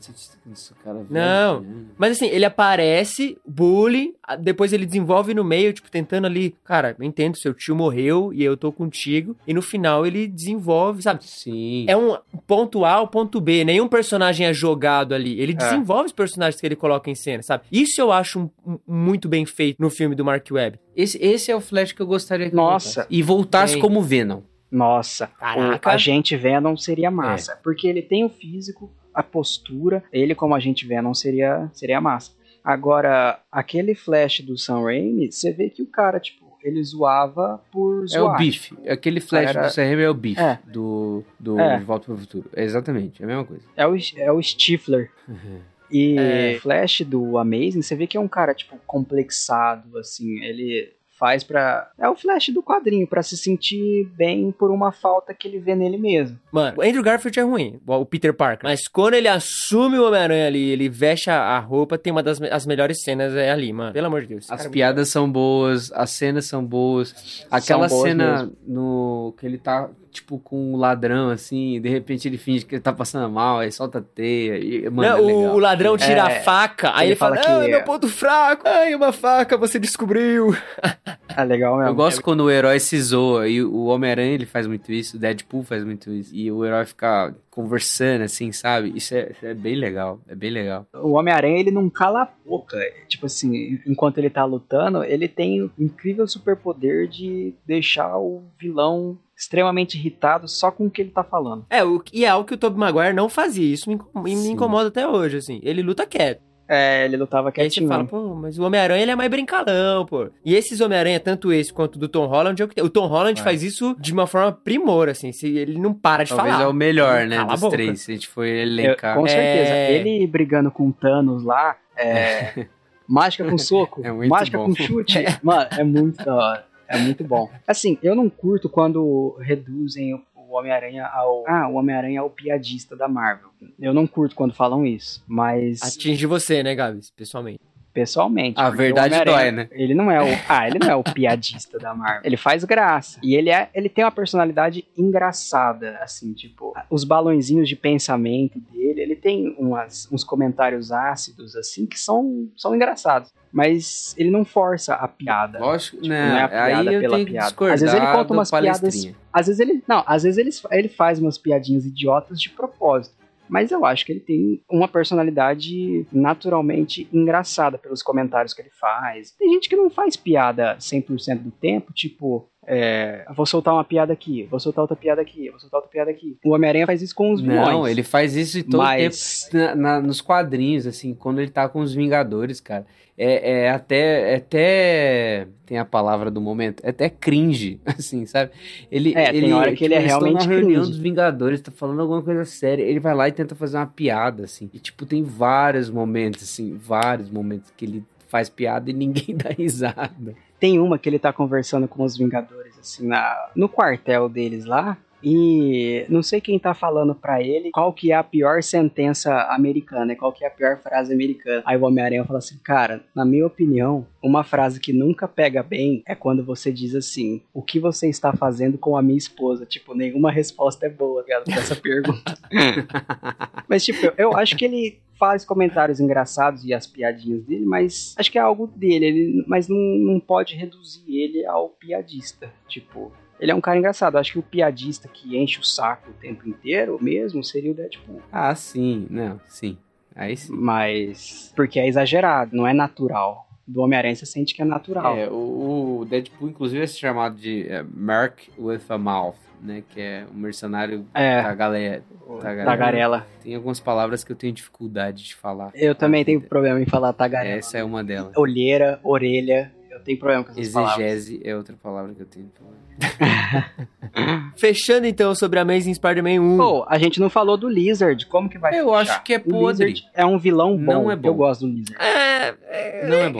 Isso, 0.51 0.75
cara 0.83 1.05
não. 1.09 1.61
Né? 1.61 1.85
Mas 1.97 2.17
assim, 2.17 2.25
ele 2.25 2.43
aparece, 2.43 3.37
bully, 3.47 4.13
depois 4.41 4.73
ele 4.73 4.85
desenvolve 4.85 5.33
no 5.33 5.41
meio, 5.41 5.71
tipo, 5.71 5.89
tentando 5.89 6.27
ali, 6.27 6.53
cara, 6.65 6.97
eu 6.99 7.05
entendo, 7.05 7.37
seu 7.37 7.53
tio 7.53 7.73
morreu 7.73 8.33
e 8.33 8.43
eu 8.43 8.57
tô 8.57 8.73
contigo. 8.73 9.37
E 9.47 9.53
no 9.53 9.61
final 9.61 10.05
ele 10.05 10.27
desenvolve, 10.27 11.01
sabe? 11.01 11.23
Sim. 11.23 11.85
É 11.87 11.95
um 11.95 12.17
ponto 12.45 12.83
A, 12.83 13.07
ponto 13.07 13.39
B. 13.39 13.63
Nenhum 13.63 13.87
personagem 13.87 14.45
é 14.45 14.53
jogado 14.53 15.15
ali. 15.15 15.39
Ele 15.39 15.53
é. 15.53 15.55
desenvolve 15.55 16.07
os 16.07 16.13
personagens 16.13 16.59
que 16.59 16.67
ele 16.67 16.75
coloca 16.75 17.09
em 17.09 17.15
cena, 17.15 17.41
sabe? 17.41 17.63
Isso 17.71 18.01
eu 18.01 18.11
acho 18.11 18.51
um, 18.67 18.77
muito 18.85 19.29
bem 19.29 19.45
feito 19.45 19.81
no 19.81 19.89
filme 19.89 20.13
do 20.13 20.25
Mark 20.25 20.45
Webb. 20.51 20.77
Esse, 20.93 21.17
esse 21.23 21.49
é 21.49 21.55
o 21.55 21.61
Flash 21.61 21.93
que 21.93 22.01
eu 22.01 22.07
gostaria 22.07 22.49
que 22.49 22.55
Nossa. 22.55 23.03
Voltasse. 23.03 23.07
E 23.09 23.23
voltasse 23.23 23.73
Bem. 23.75 23.81
como 23.81 24.01
Venom. 24.01 24.41
Nossa, 24.73 25.27
Caraca. 25.39 25.89
o 25.89 25.91
agente 25.91 26.35
Venom 26.35 26.75
seria 26.75 27.11
massa. 27.11 27.53
É. 27.53 27.55
Porque 27.55 27.87
ele 27.87 28.01
tem 28.01 28.25
o 28.25 28.29
físico, 28.29 28.91
a 29.13 29.21
postura, 29.21 30.03
ele 30.11 30.33
como 30.33 30.55
agente 30.55 30.85
Venom 30.87 31.13
seria, 31.13 31.69
seria 31.73 32.01
massa. 32.01 32.31
Agora, 32.63 33.39
aquele 33.51 33.93
flash 33.93 34.39
do 34.41 34.57
Sam 34.57 34.81
Raimi, 34.83 35.31
você 35.31 35.51
vê 35.51 35.69
que 35.69 35.81
o 35.83 35.85
cara, 35.85 36.19
tipo, 36.19 36.43
ele 36.63 36.81
zoava 36.81 37.61
por 37.71 38.03
É 38.05 38.07
zoar. 38.07 38.35
o 38.35 38.37
Biff. 38.37 38.73
Aquele 38.87 39.19
flash 39.19 39.49
Era- 39.49 39.67
do 39.67 39.73
CRM 39.73 39.99
é 40.01 40.09
o 40.09 40.13
Biff 40.13 40.39
É. 40.41 40.57
do, 40.65 41.23
do 41.37 41.59
É. 41.59 41.77
De 41.77 41.83
Volta 41.83 42.05
para 42.05 42.15
o 42.15 42.17
Futuro. 42.17 42.49
É 42.55 42.63
exatamente, 42.63 43.21
é 43.21 43.25
a 43.25 43.27
mesma 43.27 43.43
coisa. 43.43 43.63
É 43.75 43.85
o, 43.85 43.95
é 44.17 44.31
o 44.31 44.41
Stifler. 44.41 45.11
E 45.91 46.15
É. 46.17 46.55
o 46.57 46.61
Flash 46.61 47.01
do 47.01 47.37
Amazing, 47.37 47.83
você 47.83 47.95
vê 47.95 48.07
que 48.07 48.17
é 48.17 48.19
um 48.19 48.27
cara, 48.27 48.55
tipo, 48.55 48.75
complexado, 48.87 49.95
assim, 49.99 50.39
ele 50.43 50.91
faz 51.17 51.43
pra... 51.43 51.89
É 51.99 52.09
o 52.09 52.15
Flash 52.15 52.49
do 52.49 52.61
quadrinho, 52.63 53.07
pra 53.07 53.21
se 53.23 53.37
sentir 53.37 54.05
bem 54.15 54.51
por 54.51 54.71
uma 54.71 54.91
falta 54.91 55.33
que 55.33 55.47
ele 55.47 55.59
vê 55.59 55.75
nele 55.75 55.97
mesmo. 55.97 56.39
Mano, 56.51 56.77
o 56.77 56.81
Andrew 56.81 57.03
Garfield 57.03 57.39
é 57.39 57.43
ruim, 57.43 57.79
o 57.85 58.05
Peter 58.05 58.33
Parker. 58.33 58.67
Mas 58.69 58.87
quando 58.87 59.13
ele 59.13 59.27
assume 59.27 59.97
o 59.99 60.07
Homem-Aranha 60.07 60.47
ali, 60.47 60.69
ele 60.69 60.89
veste 60.89 61.29
a, 61.29 61.57
roupa, 61.59 61.97
tem 61.97 62.11
uma 62.11 62.23
das 62.23 62.39
me- 62.39 62.49
as 62.49 62.65
melhores 62.65 63.01
cenas 63.03 63.33
é 63.35 63.51
ali, 63.51 63.71
mano. 63.71 63.93
Pelo 63.93 64.07
amor 64.07 64.21
de 64.21 64.27
Deus. 64.27 64.49
As 64.51 64.57
Cara, 64.61 64.69
piadas 64.69 65.09
são 65.09 65.31
boas, 65.31 65.91
as 65.93 66.09
cenas 66.11 66.45
são 66.45 66.63
boas. 66.65 67.45
Aquela 67.49 67.87
boas 67.87 68.01
cena 68.01 68.33
mesmo. 68.43 68.57
no 68.67 69.35
que 69.39 69.45
ele 69.45 69.57
tá, 69.57 69.89
tipo, 70.13 70.39
com 70.39 70.73
um 70.73 70.77
ladrão, 70.77 71.29
assim, 71.29 71.75
e 71.75 71.79
de 71.79 71.89
repente 71.89 72.27
ele 72.27 72.37
finge 72.37 72.65
que 72.65 72.75
ele 72.75 72.81
tá 72.81 72.93
passando 72.93 73.29
mal, 73.31 73.59
aí 73.59 73.71
solta 73.71 73.97
a 73.99 74.01
teia. 74.01 74.57
E, 74.57 74.89
mano, 74.89 75.09
Não, 75.09 75.17
é 75.17 75.21
o, 75.21 75.25
legal. 75.25 75.55
o 75.55 75.59
ladrão 75.59 75.97
tira 75.97 76.13
É, 76.13 76.19
a 76.19 76.29
faca, 76.43 76.91
aí 76.95 77.05
ele 77.07 77.11
ele 77.13 77.15
fala, 77.17 77.35
fala 77.37 77.59
ah, 77.61 77.65
que- 77.65 77.71
meu 77.71 77.83
ponto 77.83 78.07
fraco, 78.07 78.63
ai, 78.67 78.93
uma 78.95 79.11
faca, 79.11 79.57
você 79.57 79.79
descobriu. 79.79 80.55
É 81.35 81.43
legal 81.43 81.77
mesmo. 81.77 81.89
Eu 81.89 81.95
gosto 81.95 82.21
quando 82.21 82.41
o 82.41 82.51
herói 82.51 82.79
se 82.79 83.01
zoa, 83.01 83.47
e 83.49 83.63
o 83.63 83.85
Homem-Aranha 83.85 84.33
ele 84.35 84.45
faz 84.45 84.67
muito 84.67 84.91
isso, 84.91 85.17
o 85.17 85.19
Deadpool 85.19 85.63
faz 85.63 85.83
muito 85.83 86.11
isso, 86.11 86.29
e 86.31 86.51
o 86.51 86.63
herói 86.63 86.85
fica 86.85 87.33
conversando, 87.49 88.21
assim, 88.21 88.51
sabe? 88.51 88.91
Isso 88.95 89.15
é, 89.15 89.31
isso 89.31 89.43
é 89.43 89.53
bem 89.55 89.73
legal, 89.75 90.19
é 90.27 90.35
bem 90.35 90.51
legal. 90.51 90.85
O 90.93 91.13
Homem-Aranha, 91.13 91.59
ele 91.59 91.71
não 91.71 91.89
cala 91.89 92.21
a 92.21 92.29
boca. 92.47 92.77
Tipo 93.07 93.25
assim, 93.25 93.79
enquanto 93.87 94.19
ele 94.19 94.29
tá 94.29 94.45
lutando, 94.45 95.03
ele 95.03 95.27
tem 95.27 95.63
o 95.63 95.71
incrível 95.79 96.27
superpoder 96.27 97.07
de 97.07 97.55
deixar 97.65 98.15
o 98.19 98.43
vilão 98.59 99.17
extremamente 99.43 99.97
irritado 99.97 100.47
só 100.47 100.71
com 100.71 100.85
o 100.87 100.89
que 100.91 101.01
ele 101.01 101.11
tá 101.11 101.23
falando. 101.23 101.65
É, 101.69 101.83
o, 101.83 102.01
e 102.11 102.25
é 102.25 102.29
algo 102.29 102.47
que 102.47 102.53
o 102.53 102.57
Tobey 102.57 102.79
Maguire 102.79 103.13
não 103.13 103.29
fazia, 103.29 103.73
isso 103.73 103.89
me, 103.89 103.99
me 104.23 104.35
Sim. 104.35 104.51
incomoda 104.53 104.87
até 104.87 105.07
hoje, 105.07 105.37
assim. 105.37 105.59
Ele 105.63 105.81
luta 105.81 106.05
quieto. 106.05 106.41
É, 106.65 107.03
ele 107.05 107.17
lutava 107.17 107.51
Que 107.51 107.59
aí 107.59 107.69
você 107.69 107.81
quietinho. 107.81 107.89
fala, 107.89 108.05
pô, 108.05 108.33
mas 108.35 108.57
o 108.57 108.63
Homem-Aranha 108.63 109.01
ele 109.03 109.11
é 109.11 109.15
mais 109.17 109.29
brincalão, 109.29 110.05
pô. 110.05 110.29
E 110.45 110.55
esses 110.55 110.79
Homem-Aranha, 110.79 111.19
tanto 111.19 111.51
esse 111.51 111.73
quanto 111.73 111.97
o 111.97 111.99
do 111.99 112.07
Tom 112.07 112.25
Holland, 112.25 112.59
é 112.59 112.65
o 112.65 112.67
que 112.69 112.73
tem. 112.75 112.83
O 112.83 112.89
Tom 112.89 113.05
Holland 113.05 113.35
Vai. 113.41 113.51
faz 113.51 113.63
isso 113.63 113.93
de 113.99 114.13
uma 114.13 114.25
forma 114.25 114.49
primor, 114.53 115.09
assim. 115.09 115.33
Se 115.33 115.45
ele 115.57 115.77
não 115.77 115.93
para 115.93 116.23
de 116.23 116.29
Talvez 116.33 116.53
falar. 116.55 116.65
é 116.65 116.67
o 116.67 116.73
melhor, 116.73 117.27
né, 117.27 117.43
dos 117.43 117.59
boca. 117.59 117.75
três, 117.75 117.99
se 118.01 118.11
a 118.11 118.15
gente 118.15 118.27
for 118.29 118.45
Eu- 118.47 118.55
elencar. 118.63 119.15
com 119.15 119.27
certeza. 119.27 119.71
É. 119.73 119.91
Ele 119.93 120.25
brigando 120.25 120.71
com 120.71 120.87
o 120.87 120.93
Thanos 120.93 121.43
lá, 121.43 121.75
é, 121.97 122.65
mágica 123.07 123.43
com 123.43 123.57
soco, 123.57 124.01
É 124.05 124.11
mágica 124.11 124.57
bom. 124.57 124.67
com 124.67 124.73
chute. 124.75 125.19
Mano, 125.43 125.67
é 125.77 125.83
muito 125.83 126.23
da 126.23 126.33
hora. 126.33 126.65
É 126.93 126.97
muito 126.99 127.23
bom. 127.23 127.49
Assim, 127.67 127.97
eu 128.03 128.15
não 128.15 128.29
curto 128.29 128.69
quando 128.69 129.35
reduzem 129.41 130.13
o 130.13 130.21
Homem-Aranha 130.55 131.05
ao. 131.05 131.43
Ah, 131.47 131.67
o 131.67 131.75
Homem-Aranha 131.75 132.19
é 132.19 132.21
o 132.21 132.29
piadista 132.29 132.95
da 132.95 133.07
Marvel. 133.07 133.49
Eu 133.79 133.93
não 133.93 134.05
curto 134.05 134.35
quando 134.35 134.53
falam 134.53 134.85
isso. 134.85 135.23
Mas, 135.27 135.81
Atinge 135.81 136.25
você, 136.25 136.61
né, 136.61 136.75
Gabs? 136.75 137.11
Pessoalmente. 137.11 137.59
Pessoalmente. 137.93 138.59
A 138.59 138.69
verdade 138.69 139.23
dói, 139.23 139.51
né? 139.51 139.67
Ele 139.71 139.93
não 139.93 140.09
é 140.11 140.21
o. 140.21 140.25
Ah, 140.49 140.67
ele 140.67 140.77
não 140.79 140.89
é 140.89 140.95
o 140.95 141.03
piadista 141.03 141.77
da 141.79 141.93
Marvel. 141.95 142.21
Ele 142.23 142.37
faz 142.37 142.63
graça. 142.63 143.19
E 143.23 143.35
ele 143.35 143.49
é. 143.49 143.69
Ele 143.73 143.87
tem 143.89 144.03
uma 144.03 144.11
personalidade 144.11 144.85
engraçada, 144.97 145.97
assim, 146.01 146.33
tipo, 146.33 146.73
os 146.89 147.03
balãozinhos 147.03 147.67
de 147.69 147.75
pensamento 147.75 148.59
dele, 148.59 149.01
ele 149.01 149.15
tem 149.15 149.55
umas, 149.57 150.07
uns 150.11 150.23
comentários 150.23 150.91
ácidos, 150.91 151.55
assim, 151.55 151.85
que 151.85 151.97
são, 151.99 152.49
são 152.57 152.75
engraçados. 152.75 153.31
Mas 153.51 154.15
ele 154.17 154.31
não 154.31 154.43
força 154.43 154.95
a 154.95 155.07
piada. 155.07 155.59
Lógico, 155.59 155.97
Tipo, 155.97 156.07
né? 156.09 156.29
não 156.29 156.37
é 156.37 156.43
a 156.43 156.47
piada 156.49 156.89
aí 156.89 156.99
pela 156.99 157.25
piada. 157.25 157.73
Às 157.73 157.81
vezes 157.81 157.95
ele 157.95 158.07
conta 158.11 158.33
umas 158.33 158.49
piadas- 158.51 158.79
palestrinha. 158.81 159.15
Às 159.31 159.47
vezes 159.47 159.59
ele. 159.59 159.83
Não, 159.87 160.03
às 160.07 160.23
vezes 160.23 160.37
ele, 160.37 160.49
ele 160.77 160.89
faz 160.89 161.19
umas 161.19 161.37
piadinhas 161.37 161.85
idiotas 161.85 162.39
de 162.41 162.49
propósito. 162.49 163.15
Mas 163.49 163.71
eu 163.71 163.85
acho 163.85 164.05
que 164.05 164.11
ele 164.11 164.19
tem 164.19 164.63
uma 164.69 164.87
personalidade 164.87 166.05
naturalmente 166.11 167.07
engraçada 167.11 167.77
pelos 167.77 168.01
comentários 168.01 168.53
que 168.53 168.61
ele 168.61 168.71
faz. 168.71 169.31
Tem 169.31 169.51
gente 169.53 169.69
que 169.69 169.75
não 169.75 169.89
faz 169.89 170.15
piada 170.15 170.75
100% 170.77 171.39
do 171.39 171.51
tempo, 171.51 171.93
tipo, 171.93 172.49
é, 172.67 173.25
vou 173.35 173.45
soltar 173.45 173.73
uma 173.73 173.83
piada 173.83 174.13
aqui, 174.13 174.43
vou 174.49 174.59
soltar 174.59 174.81
outra 174.83 174.95
piada 174.95 175.21
aqui, 175.21 175.49
vou 175.49 175.59
soltar 175.59 175.79
outra 175.79 175.91
piada 175.91 176.11
aqui. 176.11 176.37
O 176.43 176.51
Homem-Aranha 176.51 176.85
faz 176.85 177.01
isso 177.01 177.15
com 177.15 177.31
os 177.33 177.41
vilões. 177.41 177.67
Não, 177.69 177.87
ele 177.87 178.03
faz 178.03 178.35
isso 178.35 178.59
em 178.59 178.63
todo 178.63 178.77
mas 178.77 179.43
tempo 179.51 179.57
na- 179.57 179.75
na- 179.75 180.01
nos 180.01 180.21
quadrinhos, 180.21 180.85
assim, 180.87 181.13
quando 181.13 181.39
ele 181.41 181.51
tá 181.51 181.67
com 181.69 181.79
os 181.79 181.93
Vingadores, 181.93 182.59
cara. 182.59 182.85
É, 183.15 183.65
é 183.65 183.69
até, 183.69 184.33
é 184.33 184.35
até. 184.37 185.47
Tem 185.67 185.77
a 185.77 185.85
palavra 185.85 186.31
do 186.31 186.41
momento. 186.41 186.81
É 186.83 186.89
até 186.89 187.09
cringe, 187.09 187.79
assim, 187.85 188.25
sabe? 188.25 188.51
Ele, 188.91 189.13
É, 189.15 189.31
tem 189.31 189.43
ele, 189.43 189.53
hora 189.53 189.71
que 189.75 189.83
ele 189.85 189.93
é 189.93 189.97
eles 189.99 190.11
estão 190.11 190.23
realmente 190.29 190.47
na 190.47 190.53
reunião 190.55 190.81
cringe. 190.81 190.89
dos 190.91 190.97
Vingadores, 190.99 191.61
tá 191.61 191.71
falando 191.71 192.01
alguma 192.01 192.23
coisa 192.23 192.43
séria. 192.43 192.81
Ele 192.83 192.99
vai 192.99 193.13
lá 193.13 193.27
e 193.27 193.31
tenta 193.31 193.53
fazer 193.53 193.77
uma 193.77 193.85
piada, 193.85 194.45
assim. 194.45 194.67
E, 194.73 194.79
tipo, 194.79 195.05
tem 195.05 195.21
vários 195.23 195.91
momentos, 195.91 196.41
assim, 196.43 196.75
vários 196.75 197.29
momentos 197.29 197.71
que 197.77 197.85
ele 197.85 198.03
faz 198.27 198.49
piada 198.49 198.89
e 198.89 198.93
ninguém 198.93 199.35
dá 199.37 199.49
risada. 199.51 200.33
Tem 200.63 200.79
uma 200.79 200.97
que 200.97 201.09
ele 201.09 201.19
tá 201.19 201.33
conversando 201.33 201.89
com 201.89 202.05
os 202.05 202.15
Vingadores, 202.17 202.79
assim, 202.79 203.05
na, 203.05 203.49
no 203.53 203.67
quartel 203.67 204.29
deles 204.29 204.63
lá. 204.63 204.97
E 205.21 206.05
não 206.07 206.23
sei 206.23 206.39
quem 206.39 206.57
tá 206.57 206.73
falando 206.73 207.13
pra 207.13 207.41
ele 207.43 207.69
qual 207.73 207.91
que 207.91 208.13
é 208.13 208.15
a 208.15 208.23
pior 208.23 208.63
sentença 208.63 209.33
americana, 209.51 210.15
qual 210.15 210.31
que 210.31 210.45
é 210.45 210.47
a 210.47 210.51
pior 210.51 210.77
frase 210.81 211.13
americana. 211.13 211.61
Aí 211.65 211.77
o 211.77 211.83
Homem-Aranha 211.85 212.23
fala 212.23 212.39
assim, 212.39 212.57
cara, 212.63 213.03
na 213.13 213.25
minha 213.25 213.45
opinião, 213.45 214.05
uma 214.21 214.43
frase 214.45 214.79
que 214.79 214.93
nunca 214.93 215.27
pega 215.27 215.61
bem 215.61 216.01
é 216.07 216.15
quando 216.15 216.45
você 216.45 216.71
diz 216.71 216.95
assim, 216.95 217.41
o 217.53 217.61
que 217.61 217.77
você 217.77 218.07
está 218.09 218.31
fazendo 218.31 218.77
com 218.77 218.95
a 218.95 219.01
minha 219.01 219.17
esposa? 219.17 219.65
Tipo, 219.65 219.93
nenhuma 219.93 220.31
resposta 220.31 220.85
é 220.85 220.89
boa, 220.89 221.21
cara, 221.25 221.43
pra 221.43 221.55
essa 221.55 221.75
pergunta. 221.75 222.37
Mas, 223.67 223.83
tipo, 223.83 224.05
eu- 224.05 224.13
eu 224.17 224.37
acho 224.37 224.55
que 224.55 224.63
ele 224.65 224.99
faz 225.23 225.45
comentários 225.45 226.01
engraçados 226.01 226.65
e 226.65 226.73
as 226.73 226.85
piadinhas 226.85 227.45
dele, 227.45 227.63
mas 227.63 228.13
acho 228.17 228.29
que 228.29 228.37
é 228.37 228.41
algo 228.41 228.67
dele, 228.67 229.05
ele, 229.05 229.45
mas 229.47 229.69
não, 229.69 229.77
não 229.77 230.19
pode 230.19 230.53
reduzir 230.53 231.05
ele 231.07 231.45
ao 231.45 231.69
piadista. 231.69 232.51
Tipo, 232.67 233.09
ele 233.39 233.49
é 233.49 233.55
um 233.55 233.61
cara 233.61 233.77
engraçado. 233.77 234.17
Acho 234.17 234.33
que 234.33 234.39
o 234.39 234.43
piadista 234.43 235.07
que 235.07 235.37
enche 235.37 235.61
o 235.61 235.63
saco 235.63 236.11
o 236.11 236.13
tempo 236.13 236.45
inteiro 236.45 236.97
mesmo 237.01 237.41
seria 237.41 237.71
o 237.71 237.73
Deadpool. 237.73 238.21
Ah, 238.29 238.53
sim, 238.53 239.07
não, 239.09 239.39
sim. 239.47 239.77
Aí 240.13 240.35
sim. 240.35 240.53
Mas. 240.53 241.53
Porque 241.55 241.79
é 241.79 241.87
exagerado, 241.87 242.53
não 242.53 242.67
é 242.67 242.73
natural. 242.73 243.47
Do 243.65 243.79
Homem-Aranha 243.79 244.17
você 244.17 244.25
sente 244.25 244.53
que 244.53 244.61
é 244.61 244.65
natural. 244.65 245.17
É, 245.17 245.29
o, 245.29 245.99
o 246.01 246.05
Deadpool, 246.05 246.49
inclusive, 246.49 246.83
é 246.83 246.87
chamado 246.87 247.37
de 247.37 247.65
é, 247.69 247.81
Merc 247.81 248.49
with 248.59 248.81
a 248.89 248.97
Mouth, 248.97 249.37
né? 249.61 249.83
Que 249.89 250.01
é 250.01 250.25
um 250.33 250.37
mercenário 250.37 251.05
É, 251.13 251.41
da 251.41 251.53
galera. 251.55 252.03
Tagarela. 252.41 252.65
tagarela. 252.65 253.27
Tem 253.43 253.55
algumas 253.55 253.79
palavras 253.79 254.23
que 254.23 254.31
eu 254.31 254.35
tenho 254.35 254.53
dificuldade 254.53 255.23
de 255.23 255.35
falar. 255.35 255.71
Eu 255.75 255.93
também 255.95 256.23
tenho 256.25 256.41
problema 256.41 256.81
em 256.81 256.85
falar 256.85 257.13
tagarela. 257.13 257.57
Essa 257.57 257.77
é 257.77 257.83
uma 257.83 258.03
delas. 258.03 258.31
Olheira, 258.35 258.99
orelha. 259.03 259.71
Eu 259.91 259.99
tenho 259.99 260.17
problema 260.17 260.43
com 260.43 260.51
essas 260.51 260.69
palavras. 260.69 260.99
Exegese 261.05 261.41
é 261.43 261.55
outra 261.55 261.75
palavra 261.81 262.13
que 262.13 262.21
eu 262.21 262.25
tenho. 262.25 262.51
Fechando 264.55 265.07
então 265.07 265.33
sobre 265.35 265.59
Amazing 265.59 265.93
Spider-Man 265.93 266.39
1. 266.41 266.57
Pô, 266.57 266.85
a 266.87 266.97
gente 266.97 267.19
não 267.19 267.29
falou 267.29 267.57
do 267.57 267.67
Lizard. 267.69 268.25
Como 268.27 268.49
que 268.49 268.57
vai 268.57 268.77
Eu 268.77 268.85
fechar? 268.89 268.99
acho 269.01 269.23
que 269.23 269.33
é 269.33 269.37
O 269.37 269.41
podre. 269.41 269.87
Lizard 269.87 270.09
é 270.13 270.25
um 270.25 270.37
vilão 270.37 270.75
bom. 270.77 270.93
Não 270.93 271.11
é 271.11 271.15
bom. 271.15 271.27
Eu 271.29 271.33
gosto 271.35 271.61
do 271.61 271.71
Lizard. 271.73 271.95
É, 271.99 272.53
é, 272.69 273.07
Não 273.07 273.17
é 273.17 273.29
bom. 273.29 273.39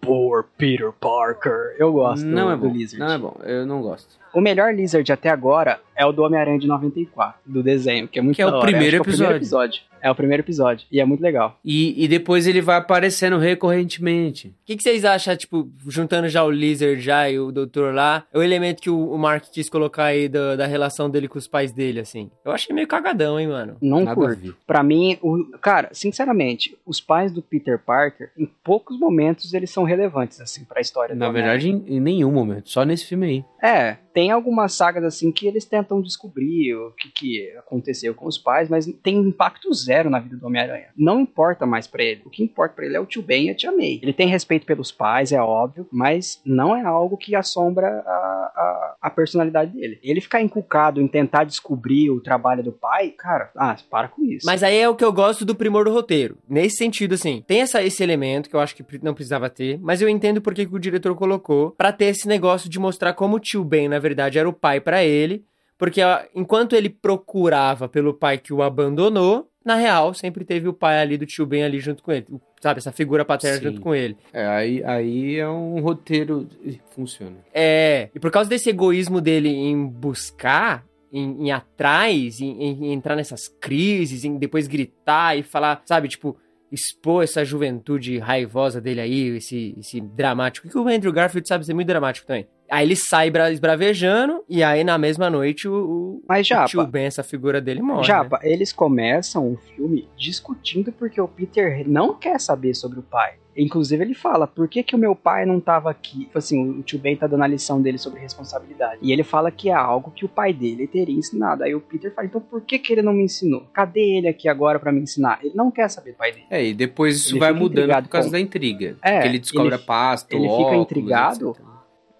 Por 0.00 0.44
Peter 0.56 0.90
Parker. 0.92 1.74
Eu 1.78 1.92
gosto 1.92 2.24
Não 2.24 2.46
do, 2.46 2.52
é 2.52 2.56
bom. 2.56 2.68
do 2.68 2.74
Lizard. 2.74 2.98
Não 2.98 3.12
é 3.12 3.18
bom. 3.18 3.36
Eu 3.44 3.66
não 3.66 3.82
gosto. 3.82 4.16
O 4.38 4.40
melhor 4.40 4.72
Lizard 4.72 5.10
até 5.10 5.30
agora 5.30 5.80
é 5.96 6.06
o 6.06 6.12
do 6.12 6.22
Homem-Aranha 6.22 6.60
de 6.60 6.68
94, 6.68 7.40
do 7.44 7.60
desenho, 7.60 8.06
que 8.06 8.20
é 8.20 8.22
muito 8.22 8.36
Que 8.36 8.42
é 8.42 8.46
o 8.46 8.60
primeiro 8.60 9.02
Acho 9.02 9.02
que 9.02 9.10
É 9.10 9.12
o 9.12 9.16
primeiro 9.16 9.36
episódio. 9.36 9.82
É 10.00 10.10
o 10.12 10.14
primeiro 10.14 10.42
episódio. 10.44 10.86
E 10.92 11.00
é 11.00 11.04
muito 11.04 11.20
legal. 11.20 11.58
E, 11.64 12.04
e 12.04 12.06
depois 12.06 12.46
ele 12.46 12.60
vai 12.60 12.76
aparecendo 12.76 13.36
recorrentemente. 13.36 14.46
O 14.46 14.52
que, 14.64 14.76
que 14.76 14.82
vocês 14.84 15.04
acham, 15.04 15.36
tipo, 15.36 15.68
juntando 15.88 16.28
já 16.28 16.44
o 16.44 16.50
Lizard 16.52 17.00
já 17.00 17.28
e 17.28 17.40
o 17.40 17.50
Doutor 17.50 17.92
lá, 17.92 18.24
é 18.32 18.38
o 18.38 18.42
elemento 18.44 18.80
que 18.80 18.88
o, 18.88 19.10
o 19.10 19.18
Mark 19.18 19.46
quis 19.50 19.68
colocar 19.68 20.04
aí 20.04 20.28
da, 20.28 20.54
da 20.54 20.66
relação 20.66 21.10
dele 21.10 21.26
com 21.26 21.36
os 21.36 21.48
pais 21.48 21.72
dele, 21.72 21.98
assim? 21.98 22.30
Eu 22.44 22.52
achei 22.52 22.72
meio 22.72 22.86
cagadão, 22.86 23.40
hein, 23.40 23.48
mano? 23.48 23.76
Não 23.82 24.04
Nada 24.04 24.12
a 24.12 24.14
curto. 24.14 24.56
Pra 24.64 24.84
mim, 24.84 25.18
o, 25.20 25.46
cara, 25.60 25.88
sinceramente, 25.90 26.78
os 26.86 27.00
pais 27.00 27.32
do 27.32 27.42
Peter 27.42 27.76
Parker, 27.76 28.30
em 28.38 28.48
poucos 28.62 28.96
momentos, 29.00 29.52
eles 29.52 29.70
são 29.70 29.82
relevantes, 29.82 30.40
assim, 30.40 30.62
pra 30.64 30.80
história 30.80 31.16
do 31.16 31.18
Na 31.18 31.30
verdade, 31.30 31.70
em, 31.70 31.84
em 31.88 31.98
nenhum 31.98 32.30
momento. 32.30 32.70
Só 32.70 32.84
nesse 32.84 33.04
filme 33.04 33.26
aí. 33.26 33.44
É, 33.60 33.96
tem 34.14 34.27
tem 34.28 34.34
algumas 34.34 34.74
sagas 34.74 35.04
assim 35.04 35.32
que 35.32 35.46
eles 35.46 35.64
tentam 35.64 36.02
descobrir 36.02 36.74
o 36.74 36.90
que, 36.90 37.08
que 37.08 37.50
aconteceu 37.56 38.14
com 38.14 38.26
os 38.26 38.36
pais, 38.36 38.68
mas 38.68 38.84
tem 39.02 39.16
impacto 39.16 39.72
zero 39.72 40.10
na 40.10 40.20
vida 40.20 40.36
do 40.36 40.46
Homem-Aranha. 40.46 40.88
Não 40.94 41.18
importa 41.18 41.64
mais 41.64 41.86
para 41.86 42.04
ele. 42.04 42.20
O 42.26 42.30
que 42.30 42.42
importa 42.42 42.74
para 42.74 42.84
ele 42.84 42.96
é 42.96 43.00
o 43.00 43.06
tio 43.06 43.22
Ben 43.22 43.46
e 43.46 43.50
a 43.50 43.54
tia 43.54 43.72
May. 43.72 44.00
Ele 44.02 44.12
tem 44.12 44.28
respeito 44.28 44.66
pelos 44.66 44.92
pais, 44.92 45.32
é 45.32 45.40
óbvio, 45.40 45.88
mas 45.90 46.42
não 46.44 46.76
é 46.76 46.82
algo 46.82 47.16
que 47.16 47.34
assombra 47.34 47.86
a, 47.88 48.10
a, 48.10 48.96
a 49.00 49.10
personalidade 49.10 49.72
dele. 49.72 49.98
Ele 50.02 50.20
ficar 50.20 50.42
inculcado 50.42 51.00
em 51.00 51.08
tentar 51.08 51.44
descobrir 51.44 52.10
o 52.10 52.20
trabalho 52.20 52.62
do 52.62 52.72
pai, 52.72 53.08
cara, 53.16 53.50
ah, 53.56 53.76
para 53.90 54.08
com 54.08 54.22
isso. 54.22 54.44
Mas 54.44 54.62
aí 54.62 54.76
é 54.76 54.90
o 54.90 54.94
que 54.94 55.04
eu 55.04 55.12
gosto 55.12 55.42
do 55.42 55.54
primor 55.54 55.86
do 55.86 55.92
roteiro. 55.92 56.36
Nesse 56.46 56.76
sentido, 56.76 57.14
assim, 57.14 57.42
tem 57.46 57.62
essa, 57.62 57.82
esse 57.82 58.02
elemento 58.02 58.50
que 58.50 58.56
eu 58.56 58.60
acho 58.60 58.76
que 58.76 58.84
não 59.02 59.14
precisava 59.14 59.48
ter, 59.48 59.78
mas 59.80 60.02
eu 60.02 60.08
entendo 60.08 60.42
por 60.42 60.52
que, 60.52 60.66
que 60.66 60.74
o 60.74 60.78
diretor 60.78 61.14
colocou 61.14 61.70
para 61.70 61.92
ter 61.92 62.06
esse 62.06 62.28
negócio 62.28 62.68
de 62.68 62.78
mostrar 62.78 63.14
como 63.14 63.36
o 63.36 63.40
tio 63.40 63.64
Ben, 63.64 63.88
na 63.88 63.98
verdade, 63.98 64.07
era 64.38 64.48
o 64.48 64.52
pai 64.52 64.80
para 64.80 65.04
ele. 65.04 65.44
Porque 65.76 66.02
ó, 66.02 66.20
enquanto 66.34 66.74
ele 66.74 66.88
procurava 66.88 67.88
pelo 67.88 68.12
pai 68.12 68.38
que 68.38 68.52
o 68.52 68.62
abandonou, 68.62 69.48
na 69.64 69.76
real, 69.76 70.14
sempre 70.14 70.44
teve 70.44 70.66
o 70.66 70.72
pai 70.72 70.98
ali 70.98 71.16
do 71.16 71.26
tio 71.26 71.46
Ben 71.46 71.62
ali 71.62 71.78
junto 71.78 72.02
com 72.02 72.10
ele. 72.10 72.26
Sabe, 72.60 72.78
essa 72.78 72.90
figura 72.90 73.24
paterna 73.24 73.58
Sim. 73.58 73.64
junto 73.64 73.80
com 73.80 73.94
ele. 73.94 74.16
É, 74.32 74.46
aí, 74.46 74.82
aí 74.82 75.36
é 75.36 75.48
um 75.48 75.80
roteiro. 75.80 76.48
Funciona. 76.90 77.36
É, 77.54 78.08
e 78.14 78.18
por 78.18 78.30
causa 78.30 78.50
desse 78.50 78.70
egoísmo 78.70 79.20
dele 79.20 79.48
em 79.48 79.86
buscar, 79.86 80.84
em, 81.12 81.46
em 81.46 81.52
atrás, 81.52 82.40
em, 82.40 82.60
em 82.60 82.92
entrar 82.92 83.14
nessas 83.14 83.46
crises, 83.46 84.24
em 84.24 84.36
depois 84.36 84.66
gritar 84.66 85.38
e 85.38 85.42
falar, 85.42 85.82
sabe, 85.84 86.08
tipo, 86.08 86.36
expor 86.72 87.22
essa 87.22 87.44
juventude 87.44 88.18
raivosa 88.18 88.80
dele 88.80 89.00
aí, 89.00 89.36
esse, 89.36 89.74
esse 89.78 90.00
dramático. 90.00 90.68
Que 90.68 90.78
o 90.78 90.88
Andrew 90.88 91.12
Garfield 91.12 91.46
sabe 91.46 91.64
ser 91.64 91.74
muito 91.74 91.86
dramático 91.86 92.26
também. 92.26 92.46
Aí 92.70 92.86
ele 92.86 92.96
sai 92.96 93.30
bra- 93.30 93.50
esbravejando, 93.50 94.42
e 94.48 94.62
aí 94.62 94.84
na 94.84 94.98
mesma 94.98 95.30
noite 95.30 95.66
o, 95.68 95.74
o, 95.74 96.22
Mas, 96.28 96.46
o 96.46 96.48
Japa, 96.50 96.66
tio 96.66 96.86
Ben, 96.86 97.04
essa 97.04 97.22
figura 97.22 97.60
dele, 97.60 97.80
morre. 97.80 97.98
né? 98.00 98.04
Japa, 98.04 98.40
eles 98.42 98.72
começam 98.72 99.52
o 99.52 99.56
filme 99.56 100.08
discutindo 100.16 100.92
porque 100.92 101.20
o 101.20 101.26
Peter 101.28 101.88
não 101.88 102.14
quer 102.14 102.38
saber 102.40 102.74
sobre 102.74 102.98
o 102.98 103.02
pai. 103.02 103.34
Inclusive 103.56 104.04
ele 104.04 104.14
fala, 104.14 104.46
por 104.46 104.68
que, 104.68 104.84
que 104.84 104.94
o 104.94 104.98
meu 104.98 105.16
pai 105.16 105.44
não 105.44 105.58
tava 105.58 105.90
aqui? 105.90 106.20
Tipo 106.26 106.38
assim, 106.38 106.78
o 106.78 106.80
tio 106.82 106.96
Ben 106.98 107.16
tá 107.16 107.26
dando 107.26 107.42
a 107.42 107.46
lição 107.48 107.82
dele 107.82 107.98
sobre 107.98 108.20
responsabilidade. 108.20 108.98
E 109.02 109.10
ele 109.12 109.24
fala 109.24 109.50
que 109.50 109.68
é 109.68 109.72
algo 109.74 110.12
que 110.12 110.24
o 110.24 110.28
pai 110.28 110.52
dele 110.52 110.86
teria 110.86 111.16
ensinado. 111.18 111.64
Aí 111.64 111.74
o 111.74 111.80
Peter 111.80 112.14
fala, 112.14 112.28
então 112.28 112.40
por 112.40 112.60
que, 112.60 112.78
que 112.78 112.92
ele 112.92 113.02
não 113.02 113.12
me 113.12 113.24
ensinou? 113.24 113.62
Cadê 113.72 114.18
ele 114.18 114.28
aqui 114.28 114.48
agora 114.48 114.78
pra 114.78 114.92
me 114.92 115.00
ensinar? 115.00 115.40
Ele 115.42 115.54
não 115.56 115.72
quer 115.72 115.88
saber 115.90 116.12
do 116.12 116.16
pai 116.18 116.30
dele. 116.30 116.44
É, 116.50 116.64
e 116.66 116.72
depois 116.72 117.16
isso 117.16 117.32
Ele 117.32 117.40
vai 117.40 117.48
fica 117.48 117.60
mudando 117.60 118.02
por 118.04 118.08
causa 118.10 118.28
com- 118.28 118.32
da 118.32 118.38
intriga. 118.40 118.96
É, 119.02 119.14
Porque 119.14 119.28
ele 119.28 119.38
descobre 119.40 119.68
ele- 119.68 119.74
a 119.74 119.78
pasta, 119.78 120.36
o 120.36 120.38
ele 120.38 120.48
fica 120.48 120.60
óculos, 120.62 120.82
intrigado. 120.82 121.50
etc. 121.50 121.62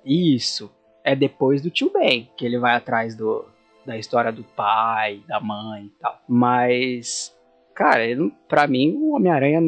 Isso. 0.09 0.71
É 1.05 1.14
depois 1.14 1.62
do 1.62 1.71
tio 1.71 1.90
Ben, 1.92 2.29
que 2.37 2.44
ele 2.44 2.59
vai 2.59 2.75
atrás 2.75 3.14
do, 3.14 3.44
da 3.87 3.97
história 3.97 4.33
do 4.33 4.42
pai, 4.42 5.21
da 5.29 5.38
mãe 5.40 5.85
e 5.85 5.92
tal. 6.01 6.21
Mas, 6.29 7.35
cara, 7.75 8.03
pra 8.49 8.66
mim, 8.66 8.94
o 8.97 9.14
Homem-Aranha 9.14 9.61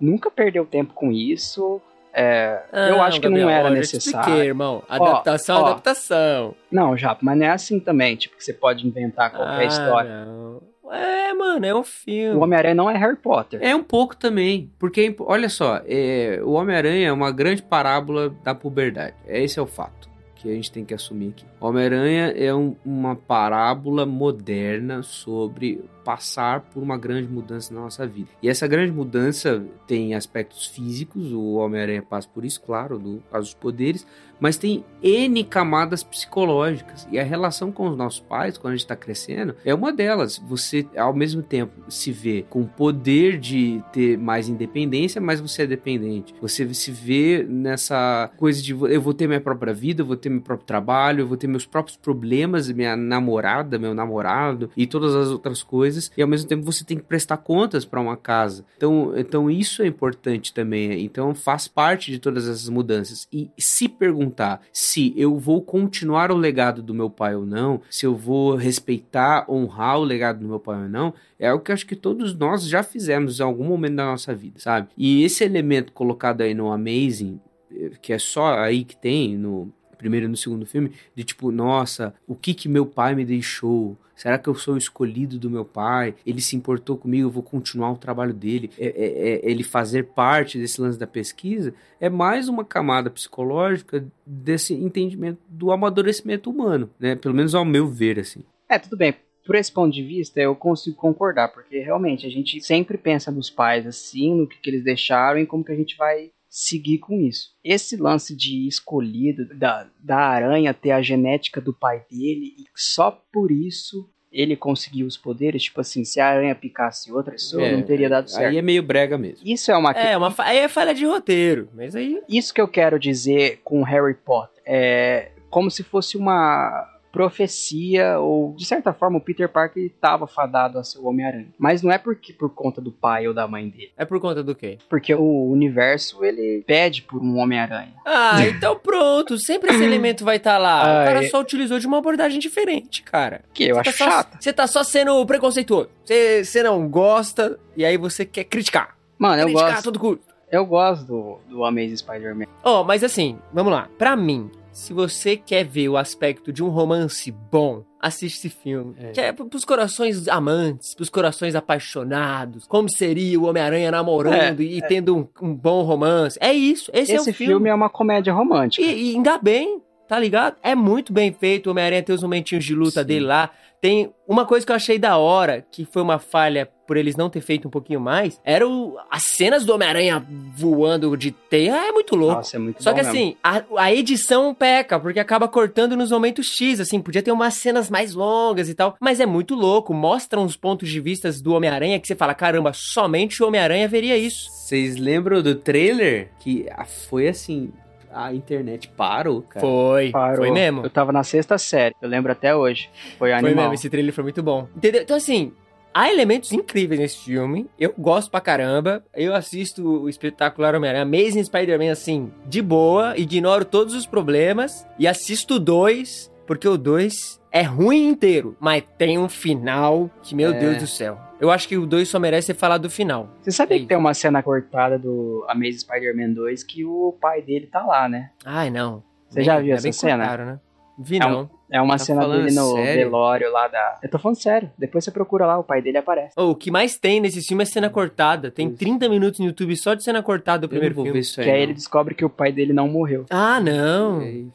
nunca 0.00 0.30
perdeu 0.30 0.64
tempo 0.66 0.92
com 0.94 1.10
isso. 1.12 1.80
É, 2.18 2.62
eu 2.90 3.02
Ah, 3.02 3.06
acho 3.06 3.20
que 3.20 3.26
Gabriel, 3.28 3.46
não 3.46 3.52
era 3.54 3.64
ó, 3.64 3.68
eu 3.68 3.74
já 3.74 3.78
necessário. 3.80 4.20
expliquei, 4.20 4.46
irmão. 4.46 4.82
Adaptação, 4.88 5.62
ó. 5.62 5.66
adaptação. 5.66 6.54
Não, 6.70 6.96
Japa, 6.96 7.20
mas 7.22 7.38
não 7.38 7.46
é 7.46 7.50
assim 7.50 7.78
também, 7.78 8.16
tipo, 8.16 8.36
que 8.36 8.42
você 8.44 8.54
pode 8.54 8.86
inventar 8.86 9.30
qualquer 9.32 9.60
Ah, 9.60 9.64
história. 9.64 10.24
não. 10.24 10.55
É, 10.92 11.32
mano, 11.34 11.64
é 11.66 11.74
um 11.74 11.82
filme. 11.82 12.36
O 12.38 12.42
Homem-Aranha 12.42 12.74
não 12.74 12.88
é 12.90 12.96
Harry 12.96 13.16
Potter. 13.16 13.58
É 13.62 13.74
um 13.74 13.82
pouco 13.82 14.16
também, 14.16 14.70
porque 14.78 15.14
olha 15.20 15.48
só, 15.48 15.80
é, 15.86 16.40
o 16.44 16.52
Homem-Aranha 16.52 17.08
é 17.08 17.12
uma 17.12 17.30
grande 17.30 17.62
parábola 17.62 18.34
da 18.44 18.54
puberdade. 18.54 19.14
Esse 19.26 19.58
é 19.58 19.62
o 19.62 19.66
fato 19.66 20.08
que 20.36 20.48
a 20.50 20.54
gente 20.54 20.70
tem 20.70 20.84
que 20.84 20.94
assumir 20.94 21.30
aqui. 21.30 21.44
O 21.60 21.66
Homem-Aranha 21.66 22.32
é 22.36 22.54
um- 22.54 22.76
uma 22.84 23.16
parábola 23.16 24.04
moderna 24.06 25.02
sobre 25.02 25.82
passar 26.06 26.60
por 26.60 26.80
uma 26.80 26.96
grande 26.96 27.26
mudança 27.26 27.74
na 27.74 27.80
nossa 27.80 28.06
vida. 28.06 28.28
E 28.40 28.48
essa 28.48 28.68
grande 28.68 28.92
mudança 28.92 29.66
tem 29.88 30.14
aspectos 30.14 30.68
físicos, 30.68 31.32
o 31.32 31.54
Homem-Aranha 31.54 32.00
passa 32.00 32.28
por 32.32 32.44
isso, 32.44 32.62
claro, 32.62 32.96
do 32.96 33.20
caso 33.28 33.46
dos 33.46 33.54
poderes, 33.54 34.06
mas 34.38 34.56
tem 34.56 34.84
N 35.02 35.42
camadas 35.44 36.02
psicológicas. 36.04 37.08
E 37.10 37.18
a 37.18 37.24
relação 37.24 37.72
com 37.72 37.88
os 37.88 37.96
nossos 37.96 38.20
pais, 38.20 38.58
quando 38.58 38.74
a 38.74 38.76
gente 38.76 38.84
está 38.84 38.96
crescendo, 38.96 39.56
é 39.64 39.74
uma 39.74 39.92
delas. 39.92 40.38
Você, 40.46 40.86
ao 40.96 41.14
mesmo 41.14 41.42
tempo, 41.42 41.72
se 41.88 42.12
vê 42.12 42.44
com 42.48 42.62
o 42.62 42.66
poder 42.66 43.38
de 43.38 43.82
ter 43.92 44.18
mais 44.18 44.48
independência, 44.48 45.20
mas 45.20 45.40
você 45.40 45.62
é 45.62 45.66
dependente. 45.66 46.34
Você 46.40 46.72
se 46.74 46.90
vê 46.90 47.44
nessa 47.48 48.30
coisa 48.36 48.62
de 48.62 48.72
eu 48.72 49.00
vou 49.00 49.14
ter 49.14 49.26
minha 49.26 49.40
própria 49.40 49.72
vida, 49.72 50.02
eu 50.02 50.06
vou 50.06 50.16
ter 50.16 50.28
meu 50.28 50.42
próprio 50.42 50.66
trabalho, 50.66 51.22
eu 51.22 51.26
vou 51.26 51.36
ter 51.36 51.46
meus 51.46 51.66
próprios 51.66 51.96
problemas, 51.96 52.70
minha 52.70 52.96
namorada, 52.96 53.78
meu 53.78 53.94
namorado 53.94 54.70
e 54.76 54.86
todas 54.86 55.14
as 55.14 55.28
outras 55.28 55.62
coisas. 55.62 55.95
E 56.16 56.22
ao 56.22 56.28
mesmo 56.28 56.48
tempo 56.48 56.64
você 56.64 56.84
tem 56.84 56.96
que 56.96 57.02
prestar 57.02 57.38
contas 57.38 57.84
para 57.84 58.00
uma 58.00 58.16
casa. 58.16 58.64
Então, 58.76 59.12
então 59.16 59.50
isso 59.50 59.82
é 59.82 59.86
importante 59.86 60.52
também. 60.52 61.04
Então 61.04 61.34
faz 61.34 61.66
parte 61.68 62.10
de 62.10 62.18
todas 62.18 62.48
essas 62.48 62.68
mudanças. 62.68 63.26
E 63.32 63.50
se 63.58 63.88
perguntar 63.88 64.60
se 64.72 65.14
eu 65.16 65.38
vou 65.38 65.62
continuar 65.62 66.30
o 66.30 66.36
legado 66.36 66.82
do 66.82 66.94
meu 66.94 67.10
pai 67.10 67.34
ou 67.34 67.46
não, 67.46 67.80
se 67.90 68.06
eu 68.06 68.14
vou 68.14 68.54
respeitar, 68.54 69.46
honrar 69.48 69.98
o 69.98 70.04
legado 70.04 70.40
do 70.40 70.48
meu 70.48 70.60
pai 70.60 70.82
ou 70.82 70.88
não, 70.88 71.14
é 71.38 71.48
algo 71.48 71.64
que 71.64 71.72
acho 71.72 71.86
que 71.86 71.96
todos 71.96 72.34
nós 72.34 72.66
já 72.66 72.82
fizemos 72.82 73.40
em 73.40 73.42
algum 73.42 73.64
momento 73.64 73.96
da 73.96 74.06
nossa 74.06 74.34
vida, 74.34 74.58
sabe? 74.58 74.88
E 74.96 75.22
esse 75.22 75.44
elemento 75.44 75.92
colocado 75.92 76.40
aí 76.40 76.54
no 76.54 76.72
Amazing, 76.72 77.40
eh, 77.70 77.90
que 78.00 78.12
é 78.12 78.18
só 78.18 78.58
aí 78.58 78.84
que 78.84 78.96
tem 78.96 79.36
no 79.36 79.72
primeiro 80.06 80.26
e 80.26 80.28
no 80.28 80.36
segundo 80.36 80.64
filme, 80.64 80.92
de 81.16 81.24
tipo, 81.24 81.50
nossa, 81.50 82.14
o 82.28 82.36
que 82.36 82.54
que 82.54 82.68
meu 82.68 82.86
pai 82.86 83.16
me 83.16 83.24
deixou? 83.24 83.98
Será 84.14 84.38
que 84.38 84.48
eu 84.48 84.54
sou 84.54 84.74
o 84.74 84.78
escolhido 84.78 85.36
do 85.36 85.50
meu 85.50 85.64
pai? 85.64 86.14
Ele 86.24 86.40
se 86.40 86.54
importou 86.54 86.96
comigo, 86.96 87.26
eu 87.26 87.30
vou 87.30 87.42
continuar 87.42 87.90
o 87.90 87.98
trabalho 87.98 88.32
dele. 88.32 88.70
É, 88.78 88.86
é- 88.86 89.28
é- 89.30 89.50
ele 89.50 89.64
fazer 89.64 90.04
parte 90.04 90.58
desse 90.58 90.80
lance 90.80 90.96
da 90.98 91.08
pesquisa 91.08 91.74
é 92.00 92.08
mais 92.08 92.48
uma 92.48 92.64
camada 92.64 93.10
psicológica 93.10 94.06
desse 94.24 94.72
entendimento 94.72 95.40
do 95.48 95.72
amadurecimento 95.72 96.48
humano, 96.48 96.88
né? 96.98 97.16
Pelo 97.16 97.34
menos 97.34 97.54
ao 97.54 97.64
meu 97.64 97.88
ver, 97.88 98.20
assim. 98.20 98.42
É, 98.68 98.78
tudo 98.78 98.96
bem. 98.96 99.14
Por 99.44 99.56
esse 99.56 99.70
ponto 99.70 99.92
de 99.92 100.02
vista, 100.02 100.40
eu 100.40 100.54
consigo 100.56 100.96
concordar, 100.96 101.48
porque 101.48 101.78
realmente 101.80 102.26
a 102.26 102.30
gente 102.30 102.60
sempre 102.60 102.96
pensa 102.96 103.30
nos 103.30 103.50
pais 103.50 103.86
assim, 103.86 104.34
no 104.34 104.46
que, 104.46 104.58
que 104.60 104.70
eles 104.70 104.82
deixaram 104.82 105.40
e 105.40 105.46
como 105.46 105.64
que 105.64 105.72
a 105.72 105.76
gente 105.76 105.96
vai 105.96 106.30
seguir 106.58 106.98
com 106.98 107.20
isso. 107.20 107.50
Esse 107.62 107.96
lance 107.96 108.34
de 108.34 108.66
escolhido 108.66 109.44
da, 109.54 109.86
da 110.02 110.16
aranha 110.16 110.72
ter 110.72 110.92
a 110.92 111.02
genética 111.02 111.60
do 111.60 111.70
pai 111.74 112.02
dele 112.10 112.54
e 112.58 112.64
só 112.74 113.10
por 113.30 113.50
isso 113.50 114.08
ele 114.32 114.56
conseguiu 114.56 115.06
os 115.06 115.16
poderes, 115.16 115.64
tipo 115.64 115.80
assim, 115.80 116.02
se 116.04 116.18
a 116.20 116.28
aranha 116.28 116.54
picasse 116.54 117.12
outra 117.12 117.32
pessoa, 117.32 117.62
É, 117.62 117.76
não 117.76 117.82
teria 117.82 118.08
dado 118.08 118.30
certo. 118.30 118.50
Aí 118.50 118.56
é 118.58 118.62
meio 118.62 118.82
brega 118.82 119.16
mesmo. 119.18 119.46
Isso 119.46 119.70
é 119.70 119.76
uma 119.76 119.92
É, 119.92 120.16
uma 120.16 120.30
fa- 120.30 120.44
aí 120.44 120.58
é 120.58 120.68
falha 120.68 120.94
de 120.94 121.04
roteiro. 121.04 121.68
Mas 121.74 121.94
aí. 121.94 122.20
isso 122.28 122.52
que 122.54 122.60
eu 122.60 122.68
quero 122.68 122.98
dizer 122.98 123.60
com 123.62 123.82
Harry 123.82 124.14
Potter. 124.14 124.62
É 124.66 125.32
como 125.50 125.70
se 125.70 125.82
fosse 125.82 126.16
uma 126.18 126.86
profecia, 127.16 128.18
ou 128.18 128.54
de 128.54 128.66
certa 128.66 128.92
forma 128.92 129.16
o 129.18 129.20
Peter 129.20 129.48
Parker 129.48 129.82
estava 129.84 130.26
fadado 130.26 130.78
a 130.78 130.84
ser 130.84 130.98
o 130.98 131.06
Homem-Aranha. 131.06 131.48
Mas 131.58 131.82
não 131.82 131.90
é 131.90 131.96
porque 131.96 132.32
por 132.32 132.50
conta 132.50 132.80
do 132.80 132.92
pai 132.92 133.26
ou 133.26 133.32
da 133.32 133.48
mãe 133.48 133.68
dele. 133.68 133.90
É 133.96 134.04
por 134.04 134.20
conta 134.20 134.42
do 134.42 134.54
quê? 134.54 134.78
Porque 134.88 135.14
o 135.14 135.50
universo, 135.50 136.22
ele 136.24 136.62
pede 136.66 137.02
por 137.02 137.22
um 137.22 137.38
Homem-Aranha. 137.38 137.94
Ah, 138.04 138.46
então 138.46 138.78
pronto. 138.78 139.38
Sempre 139.38 139.70
esse 139.70 139.82
elemento 139.84 140.24
vai 140.24 140.36
estar 140.36 140.58
lá. 140.58 141.00
Ah, 141.00 141.02
o 141.02 141.06
cara 141.06 141.24
é. 141.24 141.28
só 141.28 141.40
utilizou 141.40 141.78
de 141.78 141.86
uma 141.86 141.98
abordagem 141.98 142.38
diferente, 142.38 143.02
cara. 143.02 143.42
Que 143.54 143.64
eu 143.64 143.76
Você 143.76 143.88
acho 143.88 143.98
tá 143.98 144.04
só- 144.04 144.10
chato. 144.10 144.38
Você 144.42 144.52
tá 144.52 144.66
só 144.66 144.84
sendo 144.84 145.24
preconceituoso. 145.24 145.88
Você, 146.04 146.62
não 146.62 146.88
gosta 146.88 147.58
e 147.76 147.84
aí 147.84 147.96
você 147.96 148.24
quer 148.24 148.44
criticar. 148.44 148.96
Mano, 149.18 149.40
eu 149.40 149.46
criticar 149.46 149.70
a 149.70 149.74
gosto, 149.82 150.20
eu 150.50 150.64
gosto 150.64 151.04
do, 151.06 151.38
do 151.48 151.64
Amazing 151.64 151.96
Spider-Man. 151.96 152.44
Ó, 152.62 152.84
mas 152.84 153.02
assim, 153.02 153.38
vamos 153.52 153.72
lá. 153.72 153.88
Pra 153.98 154.14
mim, 154.14 154.50
se 154.76 154.92
você 154.92 155.38
quer 155.38 155.64
ver 155.64 155.88
o 155.88 155.96
aspecto 155.96 156.52
de 156.52 156.62
um 156.62 156.68
romance 156.68 157.32
bom, 157.32 157.82
assiste 157.98 158.36
esse 158.36 158.50
filme. 158.50 158.94
É. 158.98 159.10
Que 159.12 159.20
é 159.22 159.32
pros 159.32 159.64
corações 159.64 160.28
amantes, 160.28 160.94
pros 160.94 161.08
corações 161.08 161.54
apaixonados. 161.54 162.66
Como 162.66 162.86
seria 162.86 163.40
o 163.40 163.46
Homem-Aranha 163.46 163.90
namorando 163.90 164.60
e 164.60 164.82
tendo 164.82 165.16
um, 165.16 165.26
um 165.40 165.54
bom 165.54 165.82
romance. 165.82 166.38
É 166.42 166.52
isso, 166.52 166.90
esse, 166.92 167.12
é 167.12 167.14
Esse 167.14 167.30
o 167.30 167.34
filme. 167.34 167.52
filme. 167.54 167.70
é 167.70 167.74
uma 167.74 167.88
comédia 167.88 168.34
romântica. 168.34 168.86
E, 168.86 169.12
e 169.12 169.14
ainda 169.16 169.38
bem, 169.38 169.80
tá 170.06 170.18
ligado? 170.18 170.56
É 170.62 170.74
muito 170.74 171.10
bem 171.10 171.32
feito. 171.32 171.68
O 171.68 171.70
Homem-Aranha 171.70 172.02
tem 172.02 172.14
os 172.14 172.22
momentinhos 172.22 172.62
de 172.62 172.74
luta 172.74 173.00
Sim. 173.00 173.06
dele 173.06 173.24
lá. 173.24 173.50
Tem 173.80 174.12
uma 174.28 174.44
coisa 174.44 174.66
que 174.66 174.72
eu 174.72 174.76
achei 174.76 174.98
da 174.98 175.16
hora, 175.16 175.64
que 175.72 175.86
foi 175.86 176.02
uma 176.02 176.18
falha 176.18 176.70
por 176.86 176.96
eles 176.96 177.16
não 177.16 177.28
ter 177.28 177.40
feito 177.40 177.66
um 177.68 177.70
pouquinho 177.70 178.00
mais, 178.00 178.40
era 178.44 178.66
o, 178.68 178.96
as 179.10 179.22
cenas 179.22 179.64
do 179.64 179.74
Homem-Aranha 179.74 180.24
voando 180.54 181.16
de 181.16 181.30
teia. 181.30 181.76
É 181.88 181.92
muito 181.92 182.14
louco. 182.14 182.36
Nossa, 182.36 182.56
é 182.56 182.58
muito 182.58 182.82
Só 182.82 182.90
bom 182.90 182.96
que 182.98 183.02
mesmo. 183.04 183.18
assim, 183.18 183.36
a, 183.42 183.62
a 183.78 183.92
edição 183.92 184.54
peca, 184.54 184.98
porque 184.98 185.18
acaba 185.20 185.48
cortando 185.48 185.96
nos 185.96 186.10
momentos 186.10 186.46
X, 186.46 186.80
assim, 186.80 187.00
podia 187.00 187.22
ter 187.22 187.32
umas 187.32 187.54
cenas 187.54 187.90
mais 187.90 188.14
longas 188.14 188.68
e 188.68 188.74
tal, 188.74 188.96
mas 189.00 189.20
é 189.20 189.26
muito 189.26 189.54
louco, 189.54 189.92
mostra 189.92 190.40
uns 190.40 190.56
pontos 190.56 190.88
de 190.88 191.00
vistas 191.00 191.40
do 191.40 191.52
Homem-Aranha 191.54 191.98
que 191.98 192.06
você 192.06 192.14
fala, 192.14 192.34
caramba, 192.34 192.72
somente 192.74 193.42
o 193.42 193.46
Homem-Aranha 193.46 193.88
veria 193.88 194.16
isso. 194.16 194.50
Vocês 194.50 194.96
lembram 194.96 195.42
do 195.42 195.54
trailer? 195.54 196.30
Que 196.40 196.66
ah, 196.72 196.84
foi 196.84 197.28
assim. 197.28 197.72
a 198.12 198.32
internet 198.32 198.88
parou, 198.88 199.42
cara. 199.42 199.60
Foi, 199.64 200.10
Parou. 200.10 200.36
foi 200.38 200.50
mesmo. 200.50 200.82
Eu 200.82 200.90
tava 200.90 201.12
na 201.12 201.22
sexta 201.22 201.56
série, 201.58 201.94
eu 202.00 202.08
lembro 202.08 202.32
até 202.32 202.54
hoje. 202.54 202.88
Foi 203.18 203.30
Foi 203.30 203.32
animal. 203.32 203.54
mesmo, 203.64 203.74
esse 203.74 203.90
trailer 203.90 204.12
foi 204.12 204.24
muito 204.24 204.42
bom. 204.42 204.66
Entendeu? 204.76 205.02
Então, 205.02 205.16
assim, 205.16 205.52
há 205.96 206.12
elementos 206.12 206.52
incríveis 206.52 207.00
nesse 207.00 207.24
filme. 207.24 207.66
Eu 207.78 207.94
gosto 207.96 208.30
pra 208.30 208.40
caramba. 208.40 209.02
Eu 209.14 209.34
assisto 209.34 209.82
o 210.02 210.08
espetacular 210.10 210.74
Homem-Aranha, 210.74 211.04
Amazing 211.04 211.42
Spider-Man, 211.44 211.90
assim, 211.90 212.30
de 212.46 212.60
boa, 212.60 213.14
ignoro 213.16 213.64
todos 213.64 213.94
os 213.94 214.04
problemas 214.04 214.86
e 214.98 215.08
assisto 215.08 215.54
o 215.54 215.58
2, 215.58 216.30
porque 216.46 216.68
o 216.68 216.76
2 216.76 217.40
é 217.50 217.62
ruim 217.62 218.08
inteiro, 218.08 218.54
mas 218.60 218.84
tem 218.98 219.16
um 219.18 219.28
final 219.28 220.10
que, 220.22 220.34
meu 220.34 220.50
É. 220.52 220.58
Deus 220.58 220.76
do 220.78 220.86
céu. 220.86 221.18
Eu 221.40 221.50
acho 221.50 221.66
que 221.68 221.76
o 221.76 221.86
2 221.86 222.08
só 222.08 222.18
merece 222.18 222.48
ser 222.48 222.54
falado 222.54 222.82
do 222.82 222.90
final. 222.90 223.28
Você 223.40 223.50
sabia 223.50 223.76
É 223.76 223.80
que 223.80 223.86
tem 223.86 223.96
uma 223.96 224.12
cena 224.14 224.42
cortada 224.42 224.98
do 224.98 225.44
Amazing 225.48 225.78
Spider-Man 225.78 226.32
2 226.34 226.62
que 226.62 226.84
o 226.84 227.16
pai 227.20 227.40
dele 227.42 227.66
tá 227.66 227.84
lá, 227.84 228.08
né? 228.08 228.30
Ai, 228.44 228.70
não. 228.70 229.02
Você 229.28 229.42
já 229.42 229.56
viu 229.58 229.74
ainda 229.74 229.88
essa 229.88 229.92
cena? 229.92 230.18
cortaram, 230.24 230.46
né? 230.46 230.60
Vi 230.98 231.18
É 231.20 231.26
um- 231.26 231.30
não. 231.30 231.50
É 231.68 231.80
uma 231.80 231.94
Tá 231.98 232.04
cena 232.04 232.28
dele 232.28 232.54
no 232.54 232.74
sério? 232.74 232.94
velório 233.04 233.50
lá 233.52 233.66
da. 233.66 233.98
Eu 234.02 234.08
tô 234.08 234.18
falando 234.20 234.40
sério. 234.40 234.70
Depois 234.78 235.02
você 235.04 235.10
procura 235.10 235.44
lá, 235.46 235.58
o 235.58 235.64
pai 235.64 235.82
dele 235.82 235.98
aparece. 235.98 236.32
Oh, 236.38 236.50
o 236.50 236.54
que 236.54 236.70
mais 236.70 236.96
tem 236.96 237.20
nesse 237.20 237.42
filme 237.42 237.62
é 237.64 237.66
cena 237.66 237.90
cortada. 237.90 238.50
Tem 238.52 238.72
30 238.72 239.08
minutos 239.08 239.40
no 239.40 239.46
YouTube 239.46 239.76
só 239.76 239.94
de 239.94 240.04
cena 240.04 240.22
cortada 240.22 240.60
do 240.60 240.62
não 240.64 240.68
primeiro 240.68 240.94
filme. 240.94 241.10
ver 241.12 241.18
isso 241.18 241.40
aí. 241.40 241.44
que 241.46 241.50
aí 241.50 241.56
não. 241.56 241.62
ele 241.64 241.74
descobre 241.74 242.14
que 242.14 242.24
o 242.24 242.30
pai 242.30 242.52
dele 242.52 242.72
não 242.72 242.86
morreu. 242.88 243.26
Ah, 243.30 243.60
não. 243.60 244.20
Aí, 244.20 244.46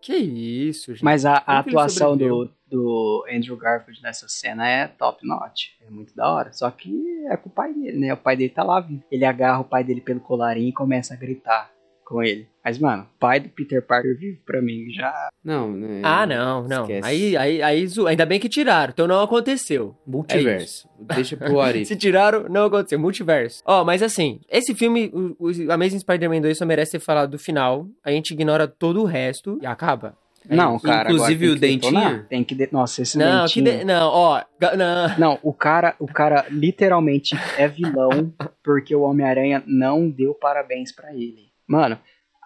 Que 0.00 0.14
isso, 0.14 0.92
gente. 0.92 1.02
Mas 1.04 1.26
a, 1.26 1.38
a 1.38 1.62
que 1.64 1.70
atuação 1.70 2.16
do, 2.16 2.48
do 2.70 3.24
Andrew 3.34 3.56
Garfield 3.56 4.00
nessa 4.02 4.28
cena 4.28 4.68
é 4.68 4.86
top 4.86 5.26
notch. 5.26 5.70
É 5.84 5.90
muito 5.90 6.14
da 6.14 6.30
hora. 6.32 6.52
Só 6.52 6.70
que 6.70 6.94
é 7.30 7.36
com 7.36 7.48
o 7.48 7.52
pai 7.52 7.72
dele, 7.74 7.98
né? 7.98 8.12
O 8.12 8.16
pai 8.16 8.36
dele 8.36 8.50
tá 8.50 8.62
lá 8.62 8.78
vivo. 8.80 9.02
Ele 9.10 9.24
agarra 9.24 9.60
o 9.60 9.64
pai 9.64 9.82
dele 9.82 10.00
pelo 10.00 10.20
colarinho 10.20 10.68
e 10.68 10.72
começa 10.72 11.14
a 11.14 11.16
gritar 11.16 11.68
com 12.04 12.22
ele. 12.22 12.46
Mas, 12.64 12.78
mano, 12.78 13.06
pai 13.20 13.40
do 13.40 13.48
Peter 13.50 13.82
Parker 13.82 14.16
vivo 14.18 14.38
pra 14.46 14.62
mim 14.62 14.86
já. 14.90 15.28
Não, 15.44 15.70
né? 15.70 16.00
Ah, 16.02 16.24
não, 16.26 16.66
não. 16.66 16.82
Esquece. 16.82 17.06
Aí, 17.06 17.36
aí, 17.36 17.62
aí, 17.62 17.86
zo- 17.86 18.06
ainda 18.06 18.24
bem 18.24 18.40
que 18.40 18.48
tiraram, 18.48 18.90
então 18.92 19.06
não 19.06 19.20
aconteceu. 19.22 19.94
Multiverso. 20.06 20.88
Deixa 20.98 21.36
pro 21.36 21.60
Arif. 21.60 21.84
Se 21.88 21.96
tiraram, 21.96 22.46
não 22.48 22.64
aconteceu. 22.64 22.98
Multiverso. 22.98 23.62
Ó, 23.66 23.84
mas 23.84 24.02
assim, 24.02 24.40
esse 24.50 24.74
filme, 24.74 25.10
o, 25.12 25.36
o 25.40 25.72
Amazing 25.72 25.98
Spider-Man 25.98 26.40
2 26.40 26.56
só 26.56 26.64
merece 26.64 26.92
ser 26.92 27.00
falado 27.00 27.32
do 27.32 27.38
final. 27.38 27.86
A 28.02 28.10
gente 28.10 28.30
ignora 28.32 28.66
todo 28.66 29.02
o 29.02 29.04
resto 29.04 29.58
e 29.60 29.66
acaba. 29.66 30.16
É 30.48 30.54
não, 30.56 30.78
cara. 30.78 31.10
Inclusive 31.10 31.44
agora 31.46 31.56
o 31.56 31.60
que 31.60 31.66
detonar. 31.78 32.02
dentinho? 32.10 32.26
Tem 32.28 32.44
que. 32.44 32.54
de- 32.54 32.68
Nossa, 32.70 33.00
esse 33.02 33.16
Não, 33.18 33.46
que 33.46 33.60
dentinho. 33.62 33.78
de- 33.80 33.84
não, 33.86 34.08
ó. 34.08 34.42
Não. 34.76 35.18
Não, 35.18 35.38
o 35.42 35.52
cara, 35.54 35.94
o 35.98 36.06
cara 36.06 36.44
literalmente 36.50 37.34
é 37.56 37.66
vilão 37.68 38.32
porque 38.62 38.94
o 38.94 39.00
Homem-Aranha 39.02 39.62
não 39.66 40.08
deu 40.10 40.34
parabéns 40.34 40.92
pra 40.94 41.14
ele. 41.14 41.52
Mano, 41.66 41.98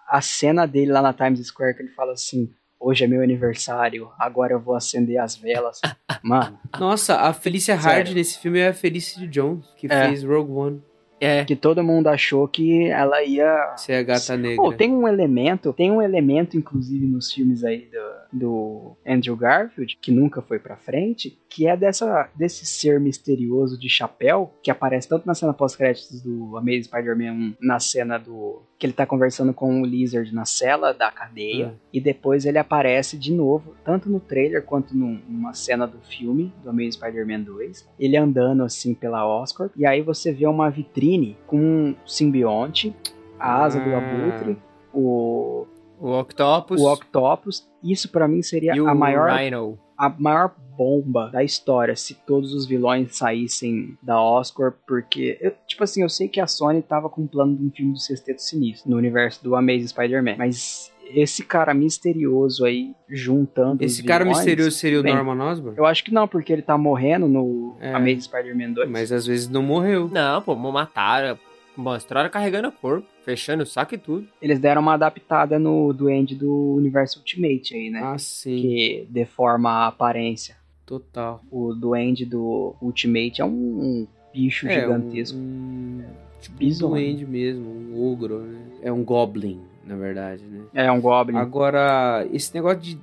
a 0.07 0.21
cena 0.21 0.65
dele 0.65 0.91
lá 0.91 1.01
na 1.01 1.13
Times 1.13 1.45
Square 1.47 1.75
que 1.75 1.83
ele 1.83 1.91
fala 1.91 2.13
assim: 2.13 2.49
"Hoje 2.79 3.03
é 3.03 3.07
meu 3.07 3.21
aniversário, 3.21 4.09
agora 4.17 4.53
eu 4.53 4.59
vou 4.59 4.75
acender 4.75 5.17
as 5.19 5.35
velas". 5.35 5.79
Mano, 6.23 6.59
Nossa, 6.79 7.15
a 7.21 7.33
Felicia 7.33 7.79
Sério. 7.79 7.97
Hard 8.05 8.15
nesse 8.15 8.39
filme 8.39 8.59
é 8.59 8.69
a 8.69 8.73
Felicity 8.73 9.27
Jones, 9.27 9.65
que 9.77 9.87
É. 9.89 10.07
fez 10.07 10.23
Rogue 10.23 10.51
One. 10.51 10.83
É. 11.21 11.43
que 11.43 11.53
todo 11.53 11.83
mundo 11.83 12.07
achou 12.07 12.47
que 12.47 12.87
ela 12.87 13.21
ia 13.21 13.73
Ser 13.75 13.95
a 13.95 14.03
gata 14.03 14.37
negra. 14.37 14.55
Pô, 14.55 14.71
tem 14.71 14.89
um 14.93 15.05
elemento, 15.05 15.73
tem 15.73 15.91
um 15.91 16.01
elemento, 16.01 16.55
inclusive, 16.57 17.05
nos 17.05 17.29
filmes 17.33 17.61
aí 17.65 17.89
do, 18.31 18.37
do 18.39 18.97
Andrew 19.05 19.35
Garfield, 19.35 19.97
que 20.01 20.13
nunca 20.13 20.41
foi 20.41 20.59
pra 20.59 20.77
frente, 20.77 21.37
que 21.49 21.67
é 21.67 21.75
dessa, 21.75 22.29
desse 22.35 22.65
ser 22.65 23.01
misterioso 23.01 23.77
de 23.77 23.89
chapéu, 23.89 24.53
que 24.63 24.71
aparece 24.71 25.09
tanto 25.09 25.25
na 25.27 25.33
cena 25.33 25.53
pós-créditos 25.53 26.21
do 26.21 26.55
Amazing 26.55 26.83
Spider-Man 26.83 27.33
1, 27.33 27.55
na 27.59 27.81
cena 27.81 28.17
do. 28.17 28.63
Que 28.79 28.85
ele 28.85 28.93
tá 28.93 29.05
conversando 29.05 29.53
com 29.53 29.81
o 29.81 29.85
Lizard 29.85 30.33
na 30.33 30.45
cela 30.45 30.93
da 30.93 31.11
cadeia, 31.11 31.67
Hum. 31.67 31.71
e 31.91 31.99
depois 31.99 32.45
ele 32.45 32.57
aparece 32.57 33.17
de 33.17 33.33
novo, 33.33 33.75
tanto 33.83 34.09
no 34.09 34.21
trailer 34.21 34.63
quanto 34.63 34.95
num- 34.95 35.19
numa 35.27 35.53
cena 35.53 35.85
do 35.85 35.99
filme, 35.99 36.53
do 36.63 36.69
Amazing 36.69 36.93
Spider-Man 36.93 37.41
2, 37.41 37.89
ele 37.99 38.15
andando 38.15 38.63
assim 38.63 38.93
pela 38.93 39.27
Oscorp, 39.27 39.73
e 39.75 39.85
aí 39.85 40.01
você 40.01 40.31
vê 40.31 40.47
uma 40.47 40.69
vitrine 40.69 41.37
com 41.45 41.57
um 41.59 41.95
simbionte, 42.05 42.95
a 43.37 43.63
asa 43.65 43.81
do 43.81 43.89
Ah. 43.93 43.97
abutre, 43.97 44.57
o, 44.93 45.67
O 46.01 46.17
Octopus 46.17 46.79
o 46.81 46.87
Octopus. 46.93 47.69
Isso 47.83 48.09
pra 48.09 48.25
mim 48.25 48.41
seria 48.41 48.71
a 48.73 48.95
maior, 48.95 49.29
Rhino. 49.29 49.77
a 49.97 50.07
maior 50.09 50.55
bomba 50.79 51.29
da 51.29 51.43
história 51.43 51.93
se 51.93 52.13
todos 52.25 52.53
os 52.53 52.65
vilões 52.65 53.17
saíssem 53.17 53.97
da 54.01 54.21
Oscorp, 54.21 54.77
porque, 54.87 55.37
eu- 55.41 55.51
tipo 55.67 55.83
assim, 55.83 56.01
eu 56.01 56.07
sei 56.09 56.29
que 56.29 56.39
a 56.39 56.47
Sony 56.47 56.81
tava 56.81 57.09
com 57.09 57.23
um 57.23 57.27
plano 57.27 57.53
de 57.57 57.65
um 57.65 57.69
filme 57.69 57.91
do 57.91 57.99
Sexteto 57.99 58.41
Sinistro 58.41 58.89
no 58.89 58.95
universo 58.95 59.43
do 59.43 59.55
Amazing 59.57 59.87
Spider-Man, 59.87 60.35
mas 60.37 60.89
esse 61.13 61.43
cara 61.43 61.73
misterioso 61.73 62.63
aí 62.63 62.93
juntando 63.09 63.83
Esse 63.83 63.99
os 64.01 64.07
cara 64.07 64.23
vilões, 64.23 64.37
misterioso 64.45 64.71
seria 64.77 64.99
o 65.01 65.03
bem, 65.03 65.13
Norman 65.13 65.43
Osborn? 65.51 65.77
Eu 65.77 65.85
acho 65.85 66.01
que 66.03 66.13
não, 66.13 66.27
porque 66.29 66.53
ele 66.53 66.61
tá 66.61 66.77
morrendo 66.77 67.27
no 67.27 67.75
É. 67.81 67.93
Amazing 67.93 68.21
Spider-Man 68.21 68.71
2. 68.71 68.89
Mas 68.89 69.11
às 69.11 69.25
vezes 69.25 69.49
não 69.49 69.61
morreu. 69.61 70.07
Não, 70.09 70.41
pô, 70.41 70.55
mataram. 70.55 71.37
Mostraram 71.75 72.29
carregando 72.29 72.67
o 72.67 72.71
corpo, 72.73 73.07
fechando 73.23 73.63
o 73.63 73.65
saco 73.65 73.95
e 73.95 73.97
tudo. 73.97 74.27
Eles 74.41 74.59
deram 74.59 74.81
uma 74.81 74.95
adaptada 74.95 75.57
no 75.57 75.93
Duende 75.93 76.35
do 76.35 76.73
universo 76.75 77.19
Ultimate 77.19 77.73
aí, 77.73 77.89
né? 77.89 78.01
Ah, 78.03 78.17
sim. 78.17 78.61
Que 78.61 79.07
deforma 79.09 79.69
a 79.69 79.87
aparência. 79.87 80.58
Total. 80.89 81.39
O 81.51 81.71
Duende 81.75 82.25
do 82.25 82.75
Ultimate 82.81 83.41
é 83.41 83.45
um, 83.45 83.49
um 83.49 84.07
bicho 84.33 84.67
É, 84.67 84.81
gigantesco. 84.81 85.37
Um, 85.37 85.41
um, 85.41 86.03
tipo, 86.41 86.63
um 86.65 86.77
duende 86.79 87.27
mesmo, 87.27 87.69
um 87.69 88.11
ogro, 88.11 88.39
né? 88.39 88.59
É 88.81 88.91
um 88.91 89.03
goblin, 89.03 89.61
na 89.85 89.95
verdade, 89.95 90.43
né? 90.43 90.61
É 90.73 90.91
um 90.91 90.99
Goblin. 90.99 91.37
Agora, 91.37 92.27
esse 92.33 92.51
negócio 92.55 92.79
de. 92.79 92.97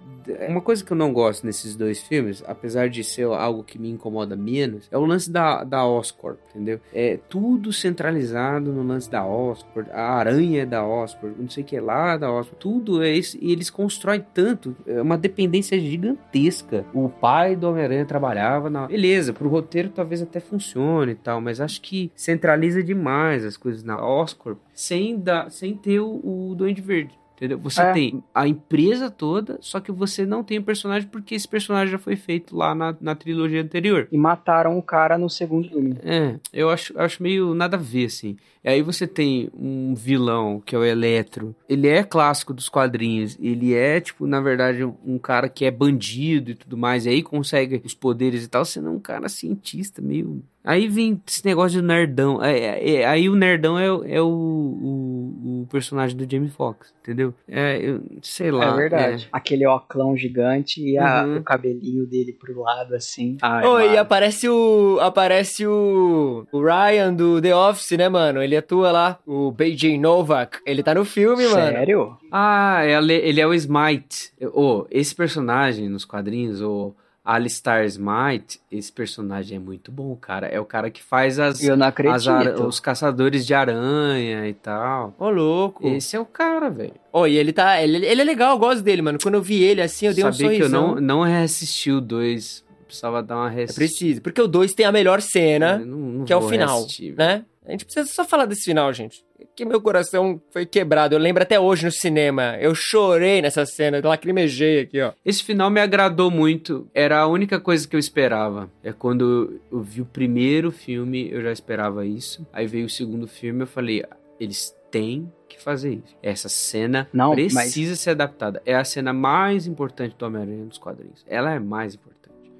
Uma 0.49 0.61
coisa 0.61 0.85
que 0.85 0.93
eu 0.93 0.97
não 0.97 1.13
gosto 1.13 1.45
nesses 1.45 1.77
dois 1.77 2.01
filmes, 2.03 2.43
apesar 2.47 2.89
de 2.89 3.03
ser 3.05 3.27
algo 3.27 3.63
que 3.63 3.79
me 3.79 3.91
incomoda 3.91 4.37
menos, 4.37 4.89
é 4.91 4.99
o 4.99 5.05
lance 5.05 5.31
da, 5.31 5.65
da 5.65 5.87
Oscorp, 5.87 6.39
entendeu? 6.51 6.81
É 6.93 7.19
tudo 7.29 7.73
centralizado 7.73 8.73
no 8.73 8.83
lance 8.83 9.11
da 9.11 9.25
Oscorp, 9.25 9.89
a 9.93 10.15
aranha 10.15 10.63
é 10.63 10.67
da 10.67 10.87
Oscorp, 10.87 11.35
não 11.39 11.49
sei 11.49 11.63
o 11.63 11.67
que 11.67 11.79
lá 11.81 12.17
da 12.17 12.31
Oscorp, 12.31 12.59
tudo 12.59 13.03
é 13.03 13.13
isso, 13.13 13.37
e 13.41 13.53
eles 13.53 13.71
constroem 13.71 14.25
tanto, 14.35 14.77
é 14.87 15.01
uma 15.01 15.19
dependência 15.19 15.79
gigantesca. 15.79 16.85
O 16.93 17.09
pai 17.09 17.57
do 17.57 17.69
Homem-Aranha 17.69 18.05
trabalhava 18.05 18.71
na. 18.71 18.87
Beleza, 18.87 19.33
pro 19.33 19.49
roteiro 19.49 19.91
talvez 19.91 20.23
até 20.23 20.41
funcione 20.41 21.13
e 21.13 21.17
tal, 21.17 21.41
mas 21.41 21.61
acho 21.61 21.81
que 21.81 22.11
centraliza 22.15 22.83
demais 22.83 23.45
as 23.45 23.57
coisas 23.57 23.83
na 23.83 24.05
Oscorp 24.05 24.59
sem, 24.75 25.19
dar, 25.19 25.51
sem 25.51 25.75
ter 25.75 26.01
o, 26.01 26.21
o 26.23 26.55
Duende 26.55 26.83
Verde. 26.83 27.19
Entendeu? 27.37 27.59
Você 27.59 27.83
É. 27.83 27.93
tem 27.93 28.25
a 28.35 28.49
empresa 28.49 29.11
toda, 29.11 29.59
só 29.61 29.79
que 29.79 29.93
você 29.93 30.25
não 30.25 30.43
tem 30.43 30.59
o 30.59 30.63
personagem 30.63 31.07
porque 31.09 31.35
esse 31.35 31.47
personagem 31.47 31.93
já 31.93 31.99
foi 31.99 32.17
feito 32.17 32.57
lá 32.57 32.75
na, 32.75 32.97
na 32.99 33.15
trilogia 33.15 33.61
anterior. 33.63 34.09
E 34.11 34.17
mataram 34.17 34.79
o 34.79 34.83
cara 34.83 35.19
no 35.19 35.29
segundo 35.29 35.69
filme. 35.69 35.97
É, 36.03 36.37
eu 36.53 36.71
acho, 36.71 36.99
acho 36.99 37.23
meio 37.23 37.55
nada 37.55 37.77
a 37.77 37.81
ver, 37.81 38.07
assim. 38.07 38.37
E 38.65 38.69
aí 38.71 38.81
você 38.83 39.07
tem 39.07 39.51
um 39.55 39.95
vilão, 39.95 40.61
que 40.65 40.75
é 40.75 40.79
o 40.79 40.85
Eletro. 40.85 41.55
Ele 41.69 41.87
é 41.89 42.03
clássico 42.03 42.55
dos 42.55 42.69
quadrinhos. 42.71 43.37
Ele 43.41 43.75
é, 43.75 44.01
tipo, 44.01 44.27
na 44.27 44.41
verdade, 44.41 44.83
um 44.83 45.19
cara 45.19 45.49
que 45.49 45.65
é 45.65 45.71
bandido 45.71 46.51
e 46.51 46.55
tudo 46.55 46.77
mais. 46.77 47.07
E 47.07 47.11
aí 47.11 47.23
consegue 47.23 47.81
os 47.85 47.95
poderes 47.95 48.45
e 48.45 48.49
tal, 48.49 48.65
sendo 48.65 48.91
um 48.91 48.99
cara 48.99 49.29
cientista, 49.29 50.01
meio. 50.03 50.43
Aí 50.67 50.89
vem 50.89 51.21
esse 51.27 51.45
negócio 51.47 51.81
de 51.81 51.87
nerdão. 51.87 52.43
É, 52.43 52.59
é, 52.59 52.95
é, 52.97 53.07
aí 53.07 53.29
o 53.29 53.37
nerdão 53.37 53.79
é, 53.79 53.91
o- 53.91 54.05
é 54.05 54.21
o, 54.21 54.27
o, 54.27 55.61
o 55.63 55.67
personagem 55.71 56.17
do 56.17 56.31
Jamie 56.31 56.49
Foxx, 56.51 56.93
entendeu? 57.03 57.33
É, 57.49 57.79
eu 57.81 58.03
sei 58.23 58.51
lá. 58.51 58.67
é 58.67 58.77
verdade. 58.77 59.29
Aquele 59.33 59.67
oclão 59.67 60.17
gigante 60.17 60.83
e 60.83 60.99
a- 60.99 61.25
Uhum. 61.25 61.37
o 61.39 61.43
cabelinho 61.43 62.07
dele 62.07 62.33
pro 62.33 62.61
lado, 62.61 62.95
assim. 62.95 63.37
Ai, 63.43 63.65
Oi, 63.67 63.87
mano. 63.87 63.99
aparece 64.01 64.49
o. 64.49 64.99
Aparece 65.01 65.67
o. 65.67 66.47
O 66.53 66.61
Ryan 66.63 67.15
do 67.15 67.41
The 67.41 67.55
Office, 67.55 67.93
né, 67.97 68.09
mano? 68.09 68.43
Ele 68.43 68.57
atua 68.57 68.91
lá. 68.93 69.19
O 69.27 69.51
BJ 69.53 69.99
Novak. 69.99 70.59
Ele 70.67 70.83
tá 70.83 70.95
no 70.95 71.05
filme, 71.05 71.45
mano. 71.45 71.55
Sério? 71.55 72.17
Ah, 72.33 72.81
ele, 72.85 73.15
ele 73.15 73.41
é 73.41 73.47
o 73.47 73.55
Smite. 73.55 74.33
Oh, 74.53 74.85
esse 74.91 75.15
personagem 75.15 75.89
nos 75.89 76.05
quadrinhos, 76.05 76.61
o 76.61 76.95
Alistar 77.27 77.85
Smite, 77.87 78.61
esse 78.71 78.93
personagem 78.93 79.57
é 79.57 79.61
muito 79.61 79.91
bom, 79.91 80.15
cara. 80.15 80.47
É 80.47 80.61
o 80.61 80.65
cara 80.65 80.89
que 80.91 81.03
faz 81.03 81.41
as, 81.41 81.61
Eu 81.63 81.77
não 81.77 81.87
as 81.89 82.25
os 82.61 82.79
caçadores 82.79 83.45
de 83.45 83.53
aranha 83.53 84.49
e 84.49 84.55
tal. 84.55 85.13
Ô, 85.19 85.29
louco. 85.29 85.89
Esse 85.89 86.15
é 86.15 86.21
o 86.21 86.25
cara, 86.25 86.71
velho. 86.71 86.95
Ô, 87.13 87.27
e 87.27 87.37
ele 87.37 87.53
tá. 87.53 87.83
Ele, 87.83 88.07
ele 88.07 88.21
é 88.21 88.25
legal, 88.25 88.53
eu 88.53 88.59
gosto 88.59 88.81
dele, 88.83 89.03
mano. 89.03 89.19
Quando 89.21 89.35
eu 89.35 89.43
vi 89.43 89.61
ele 89.63 89.83
assim, 89.83 90.07
eu 90.07 90.15
dei 90.15 90.25
um 90.25 90.33
Sabia 90.33 90.51
que 90.57 90.63
eu 90.63 90.69
sorrisão. 90.71 90.95
não, 90.95 91.01
não 91.01 91.23
reassisti 91.23 91.91
o 91.91 92.01
2. 92.01 92.65
Precisava 92.87 93.21
dar 93.21 93.37
uma 93.37 93.51
É 93.51 93.55
reassistida. 93.57 93.85
preciso. 93.87 94.23
Porque 94.23 94.41
o 94.41 94.47
2 94.47 94.73
tem 94.73 94.87
a 94.87 94.93
melhor 94.93 95.21
cena, 95.21 95.79
não- 95.79 95.99
não 95.99 96.25
que 96.25 96.33
é 96.33 96.37
o 96.37 96.49
final, 96.49 96.77
reassistir, 96.79 97.15
velho. 97.17 97.39
né? 97.41 97.45
A 97.67 97.73
gente 97.73 97.85
precisa 97.85 98.07
só 98.07 98.25
falar 98.25 98.47
desse 98.47 98.65
final, 98.65 98.93
gente. 98.93 99.25
Que 99.55 99.65
meu 99.65 99.81
coração 99.81 100.41
foi 100.51 100.65
quebrado. 100.65 101.15
Eu 101.15 101.19
lembro 101.19 101.43
até 101.43 101.59
hoje 101.59 101.85
no 101.85 101.91
cinema. 101.91 102.57
Eu 102.61 102.75
chorei 102.75 103.43
nessa 103.43 103.67
cena, 103.67 103.99
eu 103.99 104.09
lacrimejei 104.09 104.81
aqui, 104.81 105.01
ó. 105.01 105.13
Esse 105.25 105.43
final 105.43 105.69
me 105.71 105.81
agradou 105.81 106.31
muito. 106.31 106.89
Era 106.95 107.19
a 107.21 107.27
única 107.27 107.59
coisa 107.61 107.87
que 107.87 107.97
eu 107.97 108.01
esperava. 108.01 108.71
É 108.83 108.93
quando 108.93 109.61
eu 109.71 109.81
vi 109.81 110.01
o 110.01 110.07
primeiro 110.07 110.71
filme, 110.71 111.29
eu 111.31 111.43
já 111.43 111.53
esperava 111.53 112.07
isso. 112.07 112.47
Aí 112.53 112.67
veio 112.67 112.87
o 112.87 112.91
segundo 112.91 113.27
filme, 113.27 113.63
eu 113.63 113.67
falei, 113.67 114.05
Eles 114.39 114.75
têm 114.91 115.31
que 115.49 115.61
fazer 115.61 115.95
isso. 115.95 116.17
Essa 116.23 116.49
cena 116.49 117.09
Não, 117.13 117.35
precisa 117.35 117.97
ser 117.97 118.11
adaptada. 118.11 118.63
É 118.65 118.75
a 118.75 118.85
cena 118.85 119.13
mais 119.13 119.67
importante 119.67 120.15
do 120.17 120.27
Homem-Aranha 120.27 120.65
nos 120.65 120.79
quadrinhos. 120.79 121.25
Ela 121.27 121.55
é 121.55 121.59
mais 121.59 121.95
importante. 121.95 122.16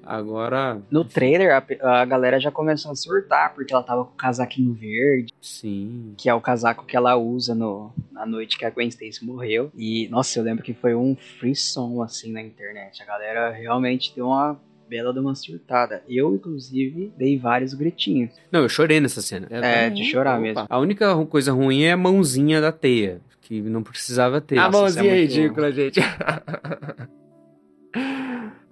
Agora, 0.07 0.81
No 0.89 1.03
trailer, 1.03 1.51
a, 1.53 2.01
a 2.01 2.05
galera 2.05 2.39
já 2.39 2.49
começou 2.49 2.91
a 2.91 2.95
surtar, 2.95 3.53
porque 3.53 3.73
ela 3.73 3.83
tava 3.83 4.05
com 4.05 4.13
o 4.13 4.15
casaquinho 4.15 4.73
verde, 4.73 5.33
sim. 5.41 6.13
que 6.17 6.29
é 6.29 6.33
o 6.33 6.39
casaco 6.39 6.85
que 6.85 6.95
ela 6.95 7.17
usa 7.17 7.53
no, 7.53 7.91
na 8.11 8.25
noite 8.25 8.57
que 8.57 8.63
a 8.63 8.69
Gwen 8.69 8.87
Stacy 8.87 9.25
morreu. 9.25 9.69
E, 9.75 10.07
nossa, 10.07 10.39
eu 10.39 10.43
lembro 10.43 10.63
que 10.63 10.73
foi 10.73 10.95
um 10.95 11.15
frisson, 11.39 12.01
assim, 12.01 12.31
na 12.31 12.41
internet. 12.41 13.03
A 13.03 13.05
galera 13.05 13.51
realmente 13.51 14.13
deu 14.15 14.27
uma 14.27 14.57
bela 14.87 15.11
de 15.11 15.19
uma 15.19 15.35
surtada. 15.35 16.01
Eu, 16.07 16.33
inclusive, 16.33 17.11
dei 17.17 17.37
vários 17.37 17.73
gritinhos. 17.73 18.31
Não, 18.49 18.61
eu 18.61 18.69
chorei 18.69 19.01
nessa 19.01 19.21
cena. 19.21 19.47
É, 19.49 19.89
de 19.89 20.05
chorar 20.05 20.35
Opa. 20.35 20.41
mesmo. 20.41 20.65
A 20.69 20.79
única 20.79 21.25
coisa 21.25 21.51
ruim 21.51 21.83
é 21.83 21.91
a 21.91 21.97
mãozinha 21.97 22.61
da 22.61 22.71
teia, 22.71 23.19
que 23.41 23.61
não 23.61 23.83
precisava 23.83 24.39
ter. 24.39 24.57
A 24.57 24.67
Nossa, 24.67 24.77
mãozinha 24.79 25.13
é 25.13 25.21
isso 25.21 25.37
é 25.37 25.41
ridícula, 25.41 25.71
gente. 25.71 25.99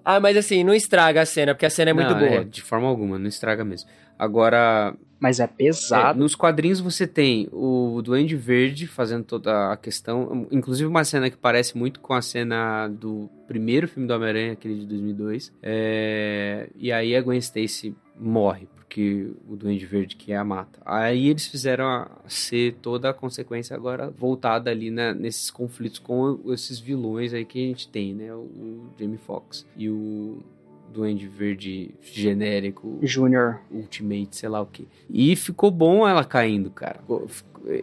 ah, 0.06 0.20
mas 0.20 0.38
assim, 0.38 0.64
não 0.64 0.74
estraga 0.74 1.22
a 1.22 1.26
cena, 1.26 1.54
porque 1.56 1.66
a 1.66 1.70
cena 1.70 1.90
é 1.92 1.94
muito 1.94 2.14
Não, 2.14 2.20
boa. 2.20 2.46
de 2.46 2.62
forma 2.62 2.88
alguma, 2.88 3.18
não 3.20 3.28
estraga 3.28 3.66
mesmo. 3.66 3.90
Agora, 4.18 4.96
Mas 5.20 5.40
é 5.40 5.44
É, 5.44 5.48
pesado. 5.48 6.18
nos 6.20 6.36
quadrinhos 6.36 6.80
você 6.80 7.06
tem 7.08 7.50
o 7.52 8.02
Duende 8.04 8.36
Verde 8.36 8.88
fazendo 8.88 9.24
toda 9.26 9.72
a 9.74 9.78
questão, 9.78 10.48
inclusive 10.52 10.88
uma 10.88 11.04
cena 11.04 11.30
que 11.30 11.36
parece 11.36 11.78
muito 11.78 12.00
com 12.00 12.14
a 12.14 12.22
cena 12.22 12.88
do 12.88 13.30
primeiro 13.48 13.88
filme 13.88 14.08
do 14.08 14.14
Homem-Aranha, 14.14 14.54
aquele 14.54 14.76
de 14.80 14.86
2002. 14.86 15.52
É, 15.62 16.70
e 16.78 16.92
aí 16.92 17.16
a 17.16 17.22
Gwen 17.22 17.40
Stacy 17.40 17.94
morre, 18.18 18.68
porque 18.96 19.30
o 19.50 19.58
Duende 19.58 19.86
Verde 19.86 20.16
que 20.16 20.32
a 20.32 20.42
mata. 20.42 20.80
Aí 20.86 21.28
eles 21.28 21.46
fizeram 21.46 21.86
a, 21.86 22.10
ser 22.30 22.76
toda 22.82 23.10
a 23.10 23.14
consequência 23.14 23.76
agora 23.76 24.10
voltada 24.10 24.72
ali 24.72 24.90
na- 24.90 25.14
nesses 25.14 25.52
conflitos 25.52 26.00
com 26.00 26.40
esses 26.54 26.80
vilões 26.80 27.34
aí 27.34 27.44
que 27.44 27.62
a 27.62 27.68
gente 27.68 27.90
tem, 27.90 28.14
né? 28.14 28.34
O, 28.34 28.38
o 28.38 28.90
Jamie 28.98 29.18
Foxx 29.18 29.66
e 29.76 29.90
o 29.90 30.42
Duende 30.94 31.28
Verde 31.28 31.94
genérico 32.02 32.98
Júnior. 33.02 33.60
Ultimate, 33.70 34.38
sei 34.38 34.48
lá 34.48 34.62
o 34.62 34.66
que. 34.66 34.88
E 35.10 35.36
ficou 35.36 35.70
bom 35.70 36.08
ela 36.08 36.24
caindo, 36.24 36.70
cara. 36.70 37.02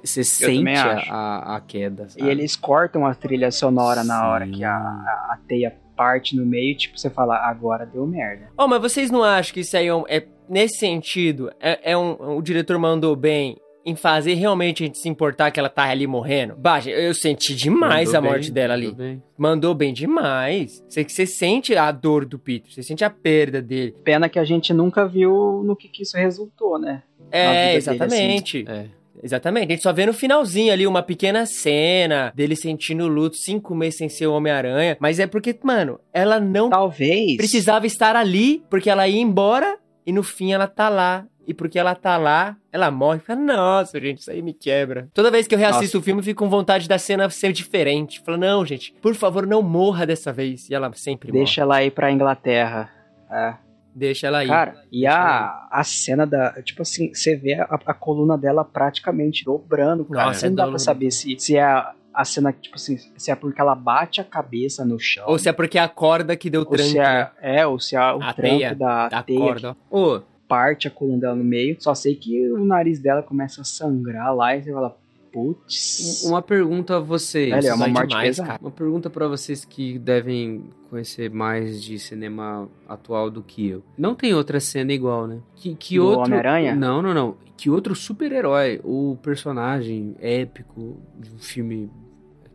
Você 0.03 0.25
sente 0.25 0.71
a, 1.11 1.57
a, 1.57 1.61
queda. 1.61 2.05
E 2.05 2.21
sabe? 2.21 2.31
eles 2.31 2.57
cortam 2.57 3.05
a 3.05 3.15
trilha 3.15 3.51
sonora 3.51 4.03
na 4.03 4.27
hora 4.29 4.47
Sim. 4.47 4.53
que 4.53 4.65
a, 4.65 4.73
a 4.79 5.39
teia 5.47 5.77
parte 6.03 6.37
no 6.37 6.45
meio, 6.45 6.77
tipo, 6.77 6.99
você 6.99 7.09
fala, 7.11 7.37
agora 7.37 7.87
deu 7.87 8.07
merda. 8.07 8.49
Oh, 8.59 8.67
mas 8.67 8.81
vocês 8.81 9.11
não 9.11 9.23
acham 9.23 9.55
que 9.55 9.61
isso 9.61 9.77
aí 9.77 9.87
é, 9.87 9.95
um- 9.95 10.05
é- 10.09 10.27
nesse 10.49 10.79
sentido, 10.79 11.51
é, 11.61 11.93
é 11.93 11.97
um, 11.97 12.37
o 12.37 12.43
diretor 12.43 12.79
mandou 12.79 13.15
bem 13.15 13.57
em 13.85 13.97
fazer 13.97 14.35
realmente 14.35 14.83
a 14.83 14.87
gente 14.87 14.99
se 14.99 15.09
importar 15.09 15.51
que 15.51 15.59
ela 15.59 15.69
tá 15.69 15.83
ali 15.85 16.07
morrendo? 16.07 16.55
Baixa, 16.57 16.89
eu 16.91 17.13
senti 17.15 17.53
demais 17.55 18.13
Mandou 18.13 18.19
a 18.29 18.33
morte 18.33 18.45
bem, 18.45 18.53
dela 18.53 18.75
mandou 18.77 18.89
ali. 18.91 18.97
bem. 18.97 19.23
Mandou 19.37 19.75
bem 19.75 19.93
demais. 19.93 20.85
Você, 20.89 21.03
você 21.03 21.27
sente 21.27 21.75
a 21.77 21.91
dor 21.91 22.25
do 22.25 22.39
Peter, 22.39 22.71
você 22.73 22.83
sente 22.83 23.05
a 23.05 23.11
perda 23.11 23.61
dele. 23.61 23.95
Pena 24.05 24.29
que 24.29 24.39
a 24.39 24.45
gente 24.45 24.73
nunca 24.73 25.05
viu 25.07 25.63
no 25.65 25.75
que, 25.75 25.89
que 25.89 26.03
isso 26.05 26.17
resultou, 26.17 26.79
né? 26.79 27.03
É, 27.31 27.67
dele, 27.67 27.77
exatamente. 27.79 28.65
É. 28.69 28.87
Exatamente. 29.23 29.67
A 29.67 29.75
gente 29.75 29.83
só 29.83 29.93
vê 29.93 30.07
no 30.07 30.13
finalzinho 30.13 30.73
ali 30.73 30.87
uma 30.87 31.03
pequena 31.03 31.45
cena 31.47 32.33
dele 32.35 32.55
sentindo 32.57 33.09
luto 33.09 33.37
cinco 33.37 33.75
meses 33.75 33.99
sem 33.99 34.09
ser 34.09 34.27
o 34.27 34.33
Homem-Aranha. 34.33 34.97
Mas 35.01 35.19
é 35.19 35.27
porque, 35.27 35.59
mano, 35.63 35.99
ela 36.13 36.39
não 36.39 36.71
Talvez. 36.71 37.37
precisava 37.37 37.87
estar 37.87 38.17
ali, 38.17 38.63
porque 38.71 38.89
ela 38.91 39.09
ia 39.09 39.21
embora 39.21 39.79
e 40.07 40.13
no 40.13 40.23
fim 40.23 40.53
ela 40.53 40.67
tá 40.67 40.89
lá. 40.89 41.27
E 41.45 41.53
porque 41.53 41.77
ela 41.77 41.93
tá 41.97 42.17
lá, 42.17 42.57
ela 42.71 42.89
morre. 42.89 43.19
Fala, 43.19 43.41
Nossa, 43.41 44.01
gente, 44.01 44.19
isso 44.19 44.31
aí 44.31 44.41
me 44.41 44.55
quebra. 44.55 45.09
Toda 45.13 45.29
vez 45.29 45.49
que 45.49 45.55
eu 45.57 45.59
reassisto 45.59 45.99
o 45.99 46.03
filme, 46.03 46.21
eu 46.21 46.25
fico 46.25 46.45
com 46.45 46.49
vontade 46.49 46.89
da 46.89 46.99
cena 46.99 47.29
ser 47.31 47.53
diferente. 47.53 48.21
Fala, 48.25 48.39
não, 48.39 48.65
gente, 48.65 48.95
por 49.03 49.13
favor, 49.17 49.45
não 49.45 49.61
morra 49.61 50.07
dessa 50.07 50.33
vez. 50.33 50.71
E 50.71 50.75
ela 50.75 50.93
sempre 50.95 51.33
morre. 51.33 51.45
Deixa 51.45 51.63
ela 51.63 51.83
ir 51.83 51.91
pra 51.91 52.13
Inglaterra. 52.13 52.89
É. 53.29 53.55
Deixa 53.95 54.27
ela 54.27 54.39
aí. 54.39 54.49
Cara, 54.49 54.83
e 54.91 55.07
a, 55.07 55.69
a 55.71 55.85
cena 55.85 56.27
da. 56.27 56.63
Tipo 56.63 56.83
assim, 56.83 57.13
você 57.15 57.37
vê 57.37 57.55
a, 57.55 57.79
a 57.87 57.95
coluna 57.95 58.39
dela 58.39 58.65
praticamente 58.65 59.45
dobrando, 59.45 60.05
cara. 60.07 60.27
Nossa, 60.27 60.41
Você 60.41 60.49
não 60.49 60.57
dá 60.57 60.67
pra 60.67 60.79
saber 60.79 61.11
se, 61.11 61.39
se 61.39 61.57
é 61.57 61.63
a, 61.63 61.93
a 62.15 62.25
cena, 62.25 62.53
tipo 62.53 62.77
assim, 62.77 62.97
se 63.17 63.31
é 63.31 63.35
porque 63.35 63.61
ela 63.61 63.75
bate 63.75 64.21
a 64.21 64.25
cabeça 64.25 64.85
no 64.85 64.99
chão. 64.99 65.25
Ou 65.27 65.39
se 65.39 65.49
é 65.49 65.53
porque 65.53 65.79
é 65.79 65.83
a 65.83 65.89
corda 65.89 66.37
que 66.37 66.49
deu 66.49 66.63
ou 66.63 66.67
tranco, 66.67 66.91
se 66.91 66.99
é, 66.99 67.31
é, 67.41 67.67
ou 67.67 67.79
se 67.79 67.95
é 67.97 68.01
o 68.01 68.23
A 68.23 68.33
tranco 68.33 68.41
teia, 68.57 68.75
da, 68.75 69.09
da 69.09 69.23
teia 69.23 69.39
corda. 69.39 69.75
que 69.75 70.33
parte 70.49 70.87
a 70.87 70.91
coluna 70.91 71.19
dela 71.19 71.35
no 71.35 71.45
meio. 71.45 71.77
Só 71.81 71.95
sei 71.95 72.15
que 72.15 72.51
o 72.53 72.63
nariz 72.65 73.01
dela 73.01 73.23
começa 73.23 73.63
a 73.63 73.65
sangrar 73.65 74.35
lá 74.35 74.55
e 74.55 74.63
você 74.63 74.71
fala, 74.71 74.95
putz. 75.33 76.25
uma 76.25 76.43
pergunta 76.43 76.97
a 76.97 77.01
vocês. 77.01 77.51
Velho, 77.51 77.69
é 77.69 77.75
uma 77.75 77.89
morte 77.89 78.09
demais, 78.09 78.29
pesada. 78.29 78.49
cara. 78.49 78.61
Uma 78.63 78.71
pergunta 78.71 79.11
pra 79.11 79.27
vocês 79.29 79.65
que 79.65 79.99
devem 79.99 80.65
conhecer 80.91 81.31
mais 81.31 81.83
de 81.83 81.99
cinema 81.99 82.69
atual 82.89 83.31
do 83.31 83.43
que 83.43 83.69
eu. 83.69 83.83
Não 83.97 84.15
tem 84.15 84.35
outra 84.35 84.61
cena 84.61 84.93
igual, 84.93 85.27
né? 85.27 85.41
Que, 85.55 85.75
que 85.75 85.97
Do 85.97 86.07
outro. 86.07 86.25
Homem-Aranha? 86.25 86.75
Não, 86.75 87.01
não, 87.01 87.15
não. 87.15 87.37
Que 87.57 87.71
outro 87.71 87.95
super-herói 87.95 88.81
ou 88.85 89.17
personagem 89.17 90.17
épico 90.21 91.01
de 91.19 91.31
um 91.31 91.39
filme 91.39 91.91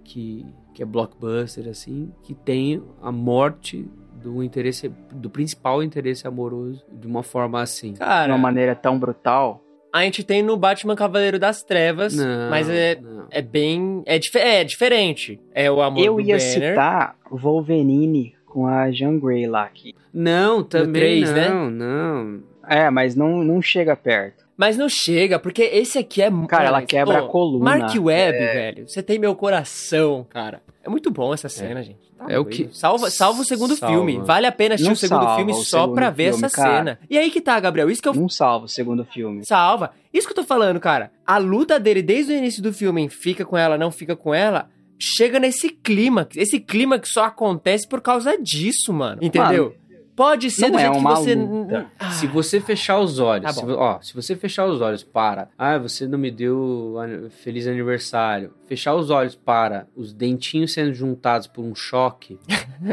que, 0.03 0.45
que 0.73 0.83
é 0.83 0.85
blockbuster, 0.85 1.67
assim, 1.67 2.11
que 2.23 2.33
tem 2.33 2.81
a 3.01 3.11
morte 3.11 3.87
do 4.21 4.43
interesse, 4.43 4.89
do 5.11 5.29
principal 5.29 5.81
interesse 5.83 6.27
amoroso 6.27 6.83
de 6.91 7.07
uma 7.07 7.23
forma 7.23 7.61
assim. 7.61 7.93
De 7.93 7.99
Cara, 7.99 8.33
uma 8.33 8.37
maneira 8.37 8.75
tão 8.75 8.97
brutal. 8.97 9.63
A 9.93 10.03
gente 10.03 10.23
tem 10.23 10.43
no 10.43 10.55
Batman 10.57 10.95
Cavaleiro 10.95 11.39
das 11.39 11.63
Trevas, 11.63 12.15
Não, 12.15 12.49
mas 12.49 12.69
é, 12.69 12.95
não. 13.01 13.27
é 13.31 13.41
bem. 13.41 14.03
É, 14.05 14.19
dif 14.19 14.35
é 14.37 14.63
diferente. 14.63 15.39
É 15.53 15.71
o 15.71 15.81
amor 15.81 16.03
Eu 16.03 16.15
do 16.15 16.21
ia 16.21 16.37
Banner. 16.37 16.41
citar 16.71 17.15
Wolverine 17.31 18.35
com 18.45 18.67
a 18.67 18.91
Jean 18.91 19.17
Grey 19.19 19.47
lá. 19.47 19.67
Que, 19.73 19.93
Não, 20.13 20.63
também 20.63 20.93
três, 21.01 21.31
né? 21.31 21.49
não, 21.49 21.69
não. 21.69 22.39
é, 22.67 22.89
mas 22.89 23.15
não, 23.15 23.43
não 23.43 23.61
chega 23.61 23.95
perto. 23.95 24.45
Mas 24.55 24.75
não 24.75 24.89
chega, 24.89 25.37
porque 25.37 25.61
esse 25.61 25.99
aqui 25.99 26.19
é. 26.21 26.31
Cara, 26.47 26.65
ela 26.69 26.81
quebra 26.81 27.19
pô, 27.19 27.25
a 27.25 27.29
coluna. 27.29 27.63
Mark 27.63 27.95
Webb, 27.95 28.37
É. 28.39 28.53
velho. 28.53 28.87
Você 28.89 29.03
tem 29.03 29.19
meu 29.19 29.35
coração, 29.35 30.25
cara. 30.27 30.61
É 30.87 30.89
muito 30.89 31.11
bom 31.11 31.33
essa 31.33 31.49
cena, 31.49 31.83
gente. 31.83 31.99
Tá 32.17 32.25
É 32.29 32.39
o 32.39 32.43
doido. 32.43 32.55
que- 32.69 32.75
Salva, 32.75 33.09
salva 33.11 33.41
o 33.41 33.45
segundo 33.45 33.75
Salva. 33.75 33.93
filme. 33.93 34.17
Vale 34.25 34.47
a 34.47 34.51
pena 34.51 34.75
assistir 34.75 34.87
Não 34.87 34.93
o 34.93 34.97
segundo 34.97 35.19
salva 35.23 35.35
filme 35.35 35.51
o 35.51 35.55
só 35.55 35.81
segundo 35.81 35.95
pra 35.95 36.09
ver 36.09 36.31
filme, 36.31 36.45
essa 36.45 36.55
cara. 36.55 36.77
cena. 36.77 36.99
E 37.09 37.17
aí 37.17 37.29
que 37.29 37.41
tá, 37.41 37.59
Gabriel. 37.59 37.89
Isso 37.89 38.01
que 38.01 38.07
eu 38.07 38.13
Não 38.13 38.29
salva 38.29 38.65
o 38.65 38.69
segundo 38.69 39.03
filme. 39.05 39.45
Salva. 39.45 39.91
Isso 40.13 40.25
que 40.25 40.31
eu 40.31 40.35
tô 40.37 40.43
falando, 40.43 40.79
cara. 40.79 41.11
A 41.25 41.37
luta 41.37 41.79
dele 41.79 42.01
desde 42.01 42.31
o 42.31 42.35
início 42.35 42.63
do 42.63 42.71
filme 42.73 43.01
em 43.01 43.09
fica 43.09 43.43
com 43.45 43.57
ela, 43.57 43.77
não 43.77 43.91
fica 43.91 44.15
com 44.15 44.33
ela, 44.33 44.69
chega 44.97 45.39
nesse 45.39 45.69
clima. 45.69 46.27
Esse 46.35 46.59
clima 46.59 46.97
que 46.97 47.07
só 47.07 47.25
acontece 47.25 47.87
por 47.87 48.01
causa 48.01 48.37
disso, 48.41 48.91
mano. 48.93 49.19
Entendeu? 49.21 49.75
Pode 50.17 50.49
ser 50.49 50.63
não 50.69 50.71
do 50.71 50.77
é 50.79 50.81
jeito 50.81 50.97
uma 50.97 51.13
que 51.13 51.19
você. 51.21 51.35
luta. 51.35 51.85
Ah, 51.99 52.09
Se 52.11 52.25
você 52.27 52.59
fechar 52.59 52.99
os 52.99 53.19
olhos, 53.19 53.45
Tá 53.45 53.53
se, 53.53 53.63
ó, 53.71 54.01
se 54.01 54.13
você 54.15 54.35
fechar 54.35 54.65
os 54.65 54.81
olhos 54.81 55.03
para, 55.03 55.47
ah, 55.55 55.77
você 55.77 56.07
não 56.07 56.17
me 56.17 56.31
deu 56.31 56.95
feliz 57.43 57.67
aniversário. 57.67 58.51
Fechar 58.65 58.95
os 58.95 59.11
olhos 59.11 59.35
para 59.35 59.87
os 59.95 60.11
dentinhos 60.11 60.73
sendo 60.73 60.91
juntados 60.93 61.45
por 61.45 61.63
um 61.63 61.75
choque. 61.75 62.39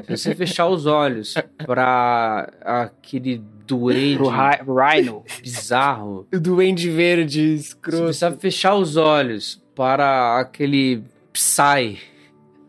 se 0.07 0.17
você 0.19 0.35
fechar 0.37 0.69
os 0.69 0.85
olhos 0.85 1.35
para 1.67 2.53
aquele 2.63 3.43
duende 3.67 4.19
Pro 4.19 4.29
Rhino. 4.77 5.25
bizarro, 5.41 6.29
O 6.31 6.39
Duende 6.39 6.91
Verde 6.91 7.57
se 7.57 7.69
escroto. 7.69 8.13
você 8.13 8.31
fechar 8.33 8.75
os 8.75 8.99
olhos 8.99 9.63
para 9.75 10.39
aquele 10.39 11.03
Psy 11.33 11.99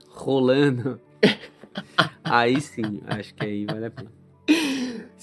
rolando, 0.10 0.98
aí 2.24 2.62
sim, 2.62 3.02
acho 3.08 3.36
que 3.36 3.46
aí 3.46 3.66
vale 3.66 3.88
a 3.88 3.92
pena. 3.92 4.10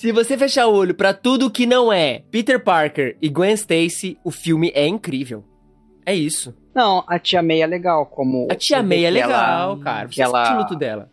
Se 0.02 0.10
você 0.10 0.36
fechar 0.36 0.66
o 0.66 0.74
olho 0.74 0.96
pra 0.96 1.14
tudo 1.14 1.48
que 1.48 1.64
não 1.64 1.92
é 1.92 2.24
Peter 2.28 2.58
Parker 2.58 3.16
e 3.22 3.28
Gwen 3.28 3.52
Stacy, 3.54 4.18
o 4.24 4.32
filme 4.32 4.72
é 4.74 4.84
incrível. 4.84 5.44
É 6.04 6.12
isso. 6.12 6.52
Não, 6.74 7.04
a 7.06 7.20
Tia 7.20 7.40
May 7.40 7.62
é 7.62 7.66
legal, 7.68 8.06
como... 8.06 8.48
A 8.50 8.56
tia 8.56 8.82
May 8.82 9.04
é 9.04 9.12
que 9.12 9.18
ela- 9.18 9.26
legal, 9.36 9.76
cara. 9.78 10.08
Você 10.08 10.20
ela- 10.20 10.58
luto 10.58 10.74
dela. 10.74 11.08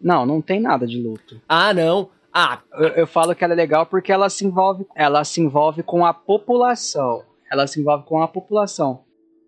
Não, 0.00 0.24
não 0.24 0.40
tem 0.40 0.58
nada 0.58 0.86
de 0.86 0.98
luto. 0.98 1.38
Ah, 1.46 1.74
não. 1.74 2.08
Ah, 2.32 2.60
Eu, 2.78 2.88
eu 2.88 3.06
falo 3.06 3.34
que 3.34 3.44
ela 3.44 3.52
é 3.52 3.56
legal 3.56 3.84
porque 3.84 4.10
ela 4.10 4.30
se 4.30 4.42
envolve, 4.46 4.86
ela 4.96 5.22
se 5.22 5.42
envolve 5.42 5.82
com 5.82 6.06
a 6.06 6.14
população. 6.14 7.22
Ela 7.52 7.66
se 7.66 7.78
envolve 7.78 8.06
com 8.06 8.22
a 8.22 8.28
população, 8.28 9.00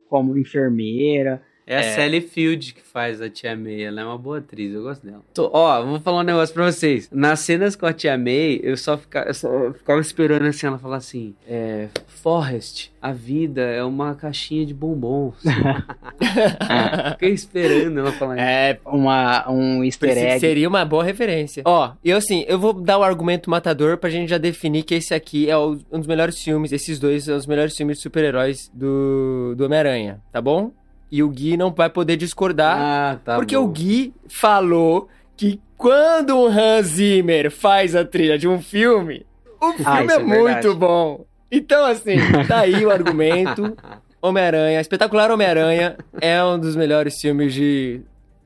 como 0.07 0.37
enfermeira. 0.37 1.41
É 1.71 1.79
a 1.79 1.95
Sally 1.95 2.21
Field 2.21 2.75
que 2.75 2.83
faz 2.83 3.23
a 3.23 3.31
Tia 3.31 3.55
May. 3.55 3.85
Ela 3.85 4.01
é 4.01 4.05
uma 4.05 4.19
boa 4.19 4.39
atriz, 4.39 4.75
eu 4.75 4.83
gosto 4.83 5.07
dela. 5.07 5.23
Tô, 5.33 5.49
ó, 5.53 5.85
vou 5.85 6.01
falar 6.01 6.21
um 6.21 6.25
negócio 6.25 6.53
pra 6.53 6.65
vocês. 6.65 7.09
Nas 7.13 7.39
cenas 7.41 7.77
com 7.77 7.87
a 7.87 7.93
Tia 7.93 8.19
May, 8.19 8.59
eu 8.61 8.77
só, 8.77 8.99
fica, 8.99 9.21
eu 9.21 9.35
só 9.35 9.73
ficava 9.73 10.01
esperando 10.01 10.47
assim, 10.47 10.67
ela 10.67 10.79
falar 10.79 10.97
assim: 10.97 11.33
é, 11.47 11.87
Forrest, 12.09 12.89
a 13.01 13.13
vida 13.13 13.63
é 13.63 13.85
uma 13.85 14.17
caixinha 14.17 14.67
de 14.67 14.75
bombons. 14.75 15.37
Fiquei 17.13 17.31
esperando 17.31 18.01
ela 18.01 18.11
falar 18.11 18.35
isso. 18.35 18.45
É 18.45 18.81
uma, 18.85 19.49
um 19.49 19.85
easter 19.85 20.19
egg. 20.19 20.41
Seria 20.41 20.69
uma 20.69 20.85
boa 20.85 21.05
referência. 21.05 21.63
Ó, 21.65 21.93
e 22.05 22.11
assim, 22.11 22.45
eu 22.49 22.59
vou 22.59 22.73
dar 22.73 22.99
o 22.99 23.05
argumento 23.05 23.49
matador 23.49 23.97
pra 23.97 24.11
gente 24.11 24.29
já 24.29 24.39
definir 24.39 24.83
que 24.83 24.97
esse 24.97 25.15
aqui 25.15 25.49
é 25.49 25.57
um 25.57 25.77
dos 25.93 26.09
melhores 26.09 26.43
filmes, 26.43 26.73
esses 26.73 26.99
dois 26.99 27.25
são 27.25 27.37
os 27.37 27.47
melhores 27.47 27.77
filmes 27.77 27.99
de 27.99 28.03
super-heróis 28.03 28.69
do, 28.75 29.55
do 29.57 29.67
Homem-Aranha, 29.67 30.21
tá 30.33 30.41
bom? 30.41 30.73
E 31.11 31.23
o 31.23 31.29
Gui 31.29 31.57
não 31.57 31.73
vai 31.73 31.91
poder 31.91 32.17
discordar, 32.17 32.77
Ah, 32.79 33.19
tá 33.25 33.37
porque 33.37 33.57
bom. 33.57 33.65
o 33.65 33.69
Gui 33.69 34.15
falou 34.29 35.09
que 35.37 35.61
quando 35.77 36.37
um 36.37 36.47
Hans 36.47 36.87
Zimmer 36.89 37.51
faz 37.51 37.97
a 37.97 38.05
trilha 38.05 38.39
de 38.39 38.47
um 38.47 38.61
filme, 38.61 39.27
o 39.61 39.73
filme 39.73 39.85
Ah, 39.87 40.03
é, 40.05 40.17
é 40.17 40.19
muito 40.19 40.75
bom. 40.77 41.25
Então, 41.51 41.85
assim, 41.85 42.17
tá 42.47 42.61
aí 42.61 42.85
o 42.87 42.91
argumento. 42.91 43.77
Homem-Aranha, 44.23 44.81
Espetacular 44.81 45.31
Homem-Aranha 45.31 45.97
é 46.21 46.43
um 46.45 46.59
dos 46.59 46.77
melhores 46.77 47.19
filmes 47.21 47.55
de 47.55 48.03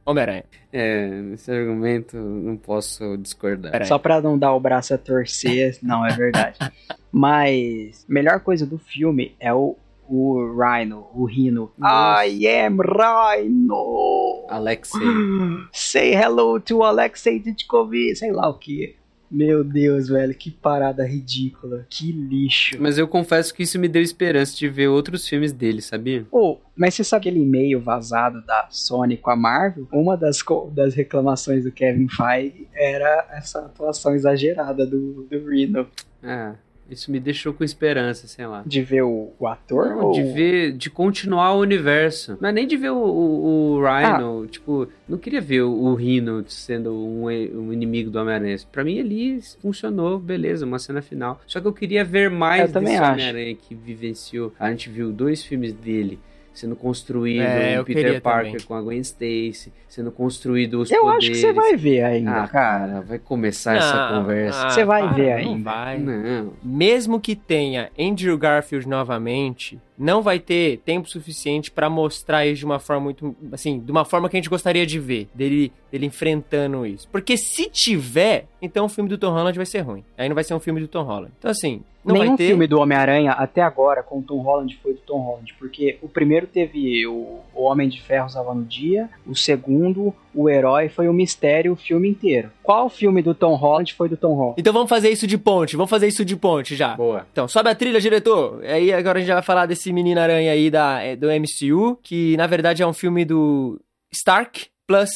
Homem-Aranha. 0.06 0.44
É, 0.72 1.06
nesse 1.08 1.50
argumento 1.50 2.16
não 2.16 2.56
posso 2.56 3.16
discordar. 3.18 3.84
Só 3.84 3.98
pra 3.98 4.20
não 4.20 4.38
dar 4.38 4.52
o 4.54 4.60
braço 4.60 4.94
a 4.94 4.98
torcer, 4.98 5.76
não, 5.82 6.06
é 6.06 6.14
verdade. 6.14 6.58
Mas, 7.12 8.04
melhor 8.08 8.40
coisa 8.40 8.64
do 8.64 8.78
filme 8.78 9.34
é 9.38 9.52
o, 9.52 9.76
o 10.14 10.56
Rhino, 10.56 11.06
o 11.14 11.24
Rhino. 11.24 11.72
Nossa. 11.76 12.26
I 12.26 12.46
am 12.46 12.78
Rhino! 12.80 14.46
Alexei. 14.48 15.00
Say 15.72 16.14
hello 16.14 16.60
to 16.60 16.82
Alexei 16.82 17.38
Ditkovic, 17.38 18.16
sei 18.16 18.32
lá 18.32 18.48
o 18.48 18.54
que. 18.54 18.96
Meu 19.30 19.64
Deus, 19.64 20.08
velho, 20.08 20.32
que 20.32 20.48
parada 20.48 21.04
ridícula. 21.04 21.84
Que 21.90 22.12
lixo. 22.12 22.76
Mas 22.78 22.98
eu 22.98 23.08
confesso 23.08 23.52
que 23.52 23.64
isso 23.64 23.80
me 23.80 23.88
deu 23.88 24.00
esperança 24.00 24.56
de 24.56 24.68
ver 24.68 24.86
outros 24.86 25.26
filmes 25.26 25.52
dele, 25.52 25.82
sabia? 25.82 26.24
Pô, 26.30 26.60
mas 26.76 26.94
você 26.94 27.02
sabe 27.02 27.22
aquele 27.22 27.40
e-mail 27.42 27.80
vazado 27.80 28.40
da 28.46 28.68
Sony 28.70 29.16
com 29.16 29.30
a 29.30 29.36
Marvel? 29.36 29.88
Uma 29.92 30.16
das, 30.16 30.38
das 30.72 30.94
reclamações 30.94 31.64
do 31.64 31.72
Kevin 31.72 32.06
Feige 32.08 32.68
era 32.72 33.26
essa 33.32 33.60
atuação 33.60 34.14
exagerada 34.14 34.86
do, 34.86 35.26
do 35.28 35.50
Rhino. 35.50 35.88
Ah, 36.22 36.54
isso 36.88 37.10
me 37.10 37.18
deixou 37.18 37.52
com 37.52 37.64
esperança, 37.64 38.26
sei 38.26 38.46
lá. 38.46 38.62
De 38.66 38.82
ver 38.82 39.02
o, 39.02 39.32
o 39.38 39.46
ator? 39.46 39.88
Não, 39.90 40.06
ou... 40.06 40.12
de 40.12 40.22
ver, 40.22 40.72
de 40.72 40.90
continuar 40.90 41.54
o 41.54 41.60
universo. 41.60 42.36
Não 42.40 42.48
é 42.48 42.52
nem 42.52 42.66
de 42.66 42.76
ver 42.76 42.90
o, 42.90 42.96
o, 42.96 43.76
o 43.76 43.84
Rhino, 43.84 44.46
tipo, 44.46 44.88
não 45.08 45.18
queria 45.18 45.40
ver 45.40 45.62
o, 45.62 45.72
o 45.72 45.94
Rhino 45.94 46.44
sendo 46.46 46.94
um, 46.94 47.24
um 47.26 47.72
inimigo 47.72 48.10
do 48.10 48.18
Homem-Aranha. 48.18 48.56
Pra 48.70 48.84
mim 48.84 48.98
ali 49.00 49.40
funcionou, 49.60 50.18
beleza, 50.18 50.66
uma 50.66 50.78
cena 50.78 51.00
final. 51.00 51.40
Só 51.46 51.60
que 51.60 51.66
eu 51.66 51.72
queria 51.72 52.04
ver 52.04 52.30
mais 52.30 52.74
Eu 52.74 52.80
desse. 52.80 53.00
Homem-Aranha 53.00 53.54
que 53.54 53.74
vivenciou. 53.74 54.52
A 54.58 54.70
gente 54.70 54.88
viu 54.88 55.12
dois 55.12 55.42
filmes 55.42 55.72
dele 55.72 56.18
sendo 56.54 56.76
construído, 56.76 57.42
É, 57.42 57.76
eu 57.76 57.84
Peter 57.84 58.22
Parker 58.22 58.52
também. 58.52 58.66
com 58.66 58.74
a 58.74 58.80
Gwen 58.80 59.00
Stacy, 59.00 59.72
sendo 59.88 60.10
construído 60.12 60.80
os 60.80 60.90
Eu 60.90 61.00
poderes. 61.02 61.18
acho 61.24 61.30
que 61.32 61.36
você 61.38 61.52
vai 61.52 61.76
ver 61.76 62.02
ainda, 62.04 62.42
Ah, 62.44 62.48
cara. 62.48 63.00
vai 63.02 63.18
começar 63.18 63.74
essa 63.76 64.10
Não, 64.12 64.20
conversa. 64.22 64.66
ah, 64.66 64.70
Você 64.70 64.84
vai 64.84 65.02
para, 65.02 65.12
ver 65.14 65.44
não 65.44 65.52
ainda. 65.54 65.64
vai. 65.70 65.98
Não. 65.98 66.52
Mesmo 66.62 67.18
que 67.20 67.34
tenha 67.36 67.90
Andrew 67.98 68.38
Garfield 68.38 68.88
novamente, 68.88 69.78
não 69.96 70.22
vai 70.22 70.38
ter 70.38 70.78
tempo 70.78 71.08
suficiente 71.08 71.70
pra 71.70 71.88
mostrar 71.88 72.46
isso 72.46 72.60
de 72.60 72.64
uma 72.64 72.78
forma 72.78 73.04
muito, 73.04 73.34
assim, 73.52 73.78
de 73.78 73.90
uma 73.90 74.04
forma 74.04 74.28
que 74.28 74.36
a 74.36 74.38
gente 74.38 74.50
gostaria 74.50 74.84
de 74.86 74.98
ver, 74.98 75.28
dele, 75.34 75.72
dele 75.90 76.06
enfrentando 76.06 76.84
isso. 76.84 77.08
Porque 77.10 77.36
se 77.36 77.68
tiver, 77.70 78.46
então 78.60 78.86
o 78.86 78.88
filme 78.88 79.08
do 79.08 79.18
Tom 79.18 79.30
Holland 79.30 79.56
vai 79.56 79.66
ser 79.66 79.80
ruim. 79.80 80.04
Aí 80.18 80.28
não 80.28 80.34
vai 80.34 80.44
ser 80.44 80.54
um 80.54 80.60
filme 80.60 80.80
do 80.80 80.88
Tom 80.88 81.02
Holland. 81.02 81.32
Então 81.38 81.50
assim, 81.50 81.82
não 82.04 82.14
Nenhum 82.14 82.28
vai 82.28 82.36
ter. 82.36 82.48
filme 82.48 82.66
do 82.66 82.78
Homem-Aranha 82.78 83.32
até 83.32 83.62
agora 83.62 84.02
com 84.02 84.18
o 84.18 84.22
Tom 84.22 84.40
Holland 84.42 84.78
foi 84.82 84.92
do 84.92 85.00
Tom 85.00 85.20
Holland, 85.20 85.54
porque 85.58 85.98
o 86.02 86.08
primeiro 86.08 86.46
teve 86.46 87.06
o, 87.06 87.40
o 87.54 87.62
Homem 87.62 87.88
de 87.88 88.00
Ferro 88.02 88.28
Salva 88.28 88.54
no 88.54 88.64
Dia, 88.64 89.08
o 89.26 89.34
segundo, 89.34 90.14
o 90.34 90.50
Herói, 90.50 90.88
foi 90.90 91.08
o 91.08 91.12
mistério 91.12 91.72
o 91.72 91.76
filme 91.76 92.08
inteiro. 92.08 92.50
Qual 92.62 92.90
filme 92.90 93.22
do 93.22 93.34
Tom 93.34 93.54
Holland 93.54 93.94
foi 93.94 94.08
do 94.08 94.16
Tom 94.16 94.34
Holland? 94.34 94.54
Então 94.58 94.72
vamos 94.72 94.88
fazer 94.88 95.08
isso 95.08 95.26
de 95.26 95.38
ponte, 95.38 95.76
vamos 95.76 95.88
fazer 95.88 96.06
isso 96.06 96.24
de 96.24 96.36
ponte 96.36 96.76
já. 96.76 96.94
Boa. 96.94 97.26
Então, 97.32 97.48
sobe 97.48 97.70
a 97.70 97.74
trilha, 97.74 98.00
diretor. 98.00 98.62
Aí 98.64 98.92
agora 98.92 99.18
a 99.18 99.20
gente 99.20 99.28
já 99.28 99.34
vai 99.34 99.42
falar 99.42 99.64
desse 99.66 99.83
Menino 99.92 100.20
Aranha 100.20 100.52
aí 100.52 100.70
da, 100.70 101.02
é, 101.02 101.16
do 101.16 101.28
MCU, 101.28 101.98
que 102.02 102.36
na 102.36 102.46
verdade 102.46 102.82
é 102.82 102.86
um 102.86 102.92
filme 102.92 103.24
do 103.24 103.80
Stark 104.12 104.66
plus 104.86 105.10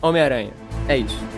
Homem-Aranha. 0.00 0.52
É 0.88 0.96
isso. 0.96 1.37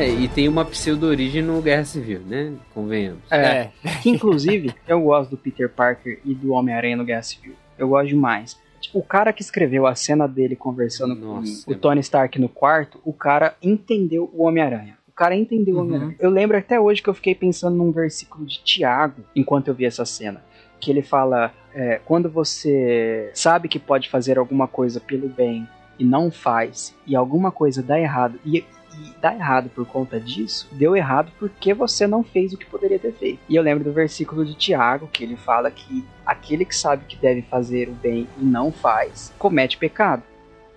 É, 0.00 0.08
e 0.08 0.28
tem 0.28 0.48
uma 0.48 0.64
pseudo-origem 0.64 1.42
no 1.42 1.60
Guerra 1.60 1.84
Civil, 1.84 2.20
né? 2.20 2.54
Convenhamos. 2.72 3.20
É. 3.30 3.68
Que 4.02 4.08
inclusive 4.08 4.74
eu 4.88 5.02
gosto 5.02 5.30
do 5.30 5.36
Peter 5.36 5.68
Parker 5.68 6.18
e 6.24 6.34
do 6.34 6.52
Homem-Aranha 6.52 6.96
no 6.96 7.04
Guerra 7.04 7.22
Civil. 7.22 7.54
Eu 7.78 7.88
gosto 7.88 8.08
demais. 8.08 8.58
Tipo, 8.80 8.98
o 8.98 9.02
cara 9.02 9.30
que 9.32 9.42
escreveu 9.42 9.86
a 9.86 9.94
cena 9.94 10.26
dele 10.26 10.56
conversando 10.56 11.14
Nossa, 11.14 11.66
com 11.66 11.72
é 11.72 11.76
o 11.76 11.78
Tony 11.78 12.00
Stark 12.00 12.38
no 12.40 12.48
quarto, 12.48 12.98
o 13.04 13.12
cara 13.12 13.54
entendeu 13.62 14.30
o 14.32 14.44
Homem-Aranha. 14.44 14.96
O 15.06 15.12
cara 15.12 15.36
entendeu 15.36 15.74
o 15.74 15.78
Uhum. 15.80 15.84
Homem-Aranha. 15.84 16.16
Eu 16.18 16.30
lembro 16.30 16.56
até 16.56 16.80
hoje 16.80 17.02
que 17.02 17.10
eu 17.10 17.14
fiquei 17.14 17.34
pensando 17.34 17.76
num 17.76 17.92
versículo 17.92 18.46
de 18.46 18.62
Tiago 18.62 19.22
enquanto 19.36 19.68
eu 19.68 19.74
vi 19.74 19.84
essa 19.84 20.06
cena. 20.06 20.42
Que 20.80 20.90
ele 20.90 21.02
fala: 21.02 21.52
é, 21.74 22.00
quando 22.06 22.30
você 22.30 23.30
sabe 23.34 23.68
que 23.68 23.78
pode 23.78 24.08
fazer 24.08 24.38
alguma 24.38 24.66
coisa 24.66 24.98
pelo 24.98 25.28
bem 25.28 25.68
e 25.98 26.04
não 26.04 26.30
faz, 26.30 26.96
e 27.06 27.14
alguma 27.14 27.52
coisa 27.52 27.82
dá 27.82 28.00
errado, 28.00 28.40
e, 28.46 28.64
e 28.98 29.12
dá 29.20 29.34
errado 29.34 29.70
por 29.70 29.86
conta 29.86 30.18
disso, 30.20 30.68
deu 30.72 30.96
errado 30.96 31.32
porque 31.38 31.72
você 31.74 32.06
não 32.06 32.22
fez 32.22 32.52
o 32.52 32.58
que 32.58 32.66
poderia 32.66 32.98
ter 32.98 33.12
feito. 33.12 33.40
E 33.48 33.56
eu 33.56 33.62
lembro 33.62 33.84
do 33.84 33.92
versículo 33.92 34.44
de 34.44 34.54
Tiago, 34.54 35.08
que 35.08 35.24
ele 35.24 35.36
fala 35.36 35.70
que 35.70 36.04
aquele 36.24 36.64
que 36.64 36.74
sabe 36.74 37.04
que 37.06 37.16
deve 37.16 37.42
fazer 37.42 37.88
o 37.88 37.92
bem 37.92 38.26
e 38.38 38.44
não 38.44 38.70
faz, 38.72 39.32
comete 39.38 39.76
pecado. 39.76 40.22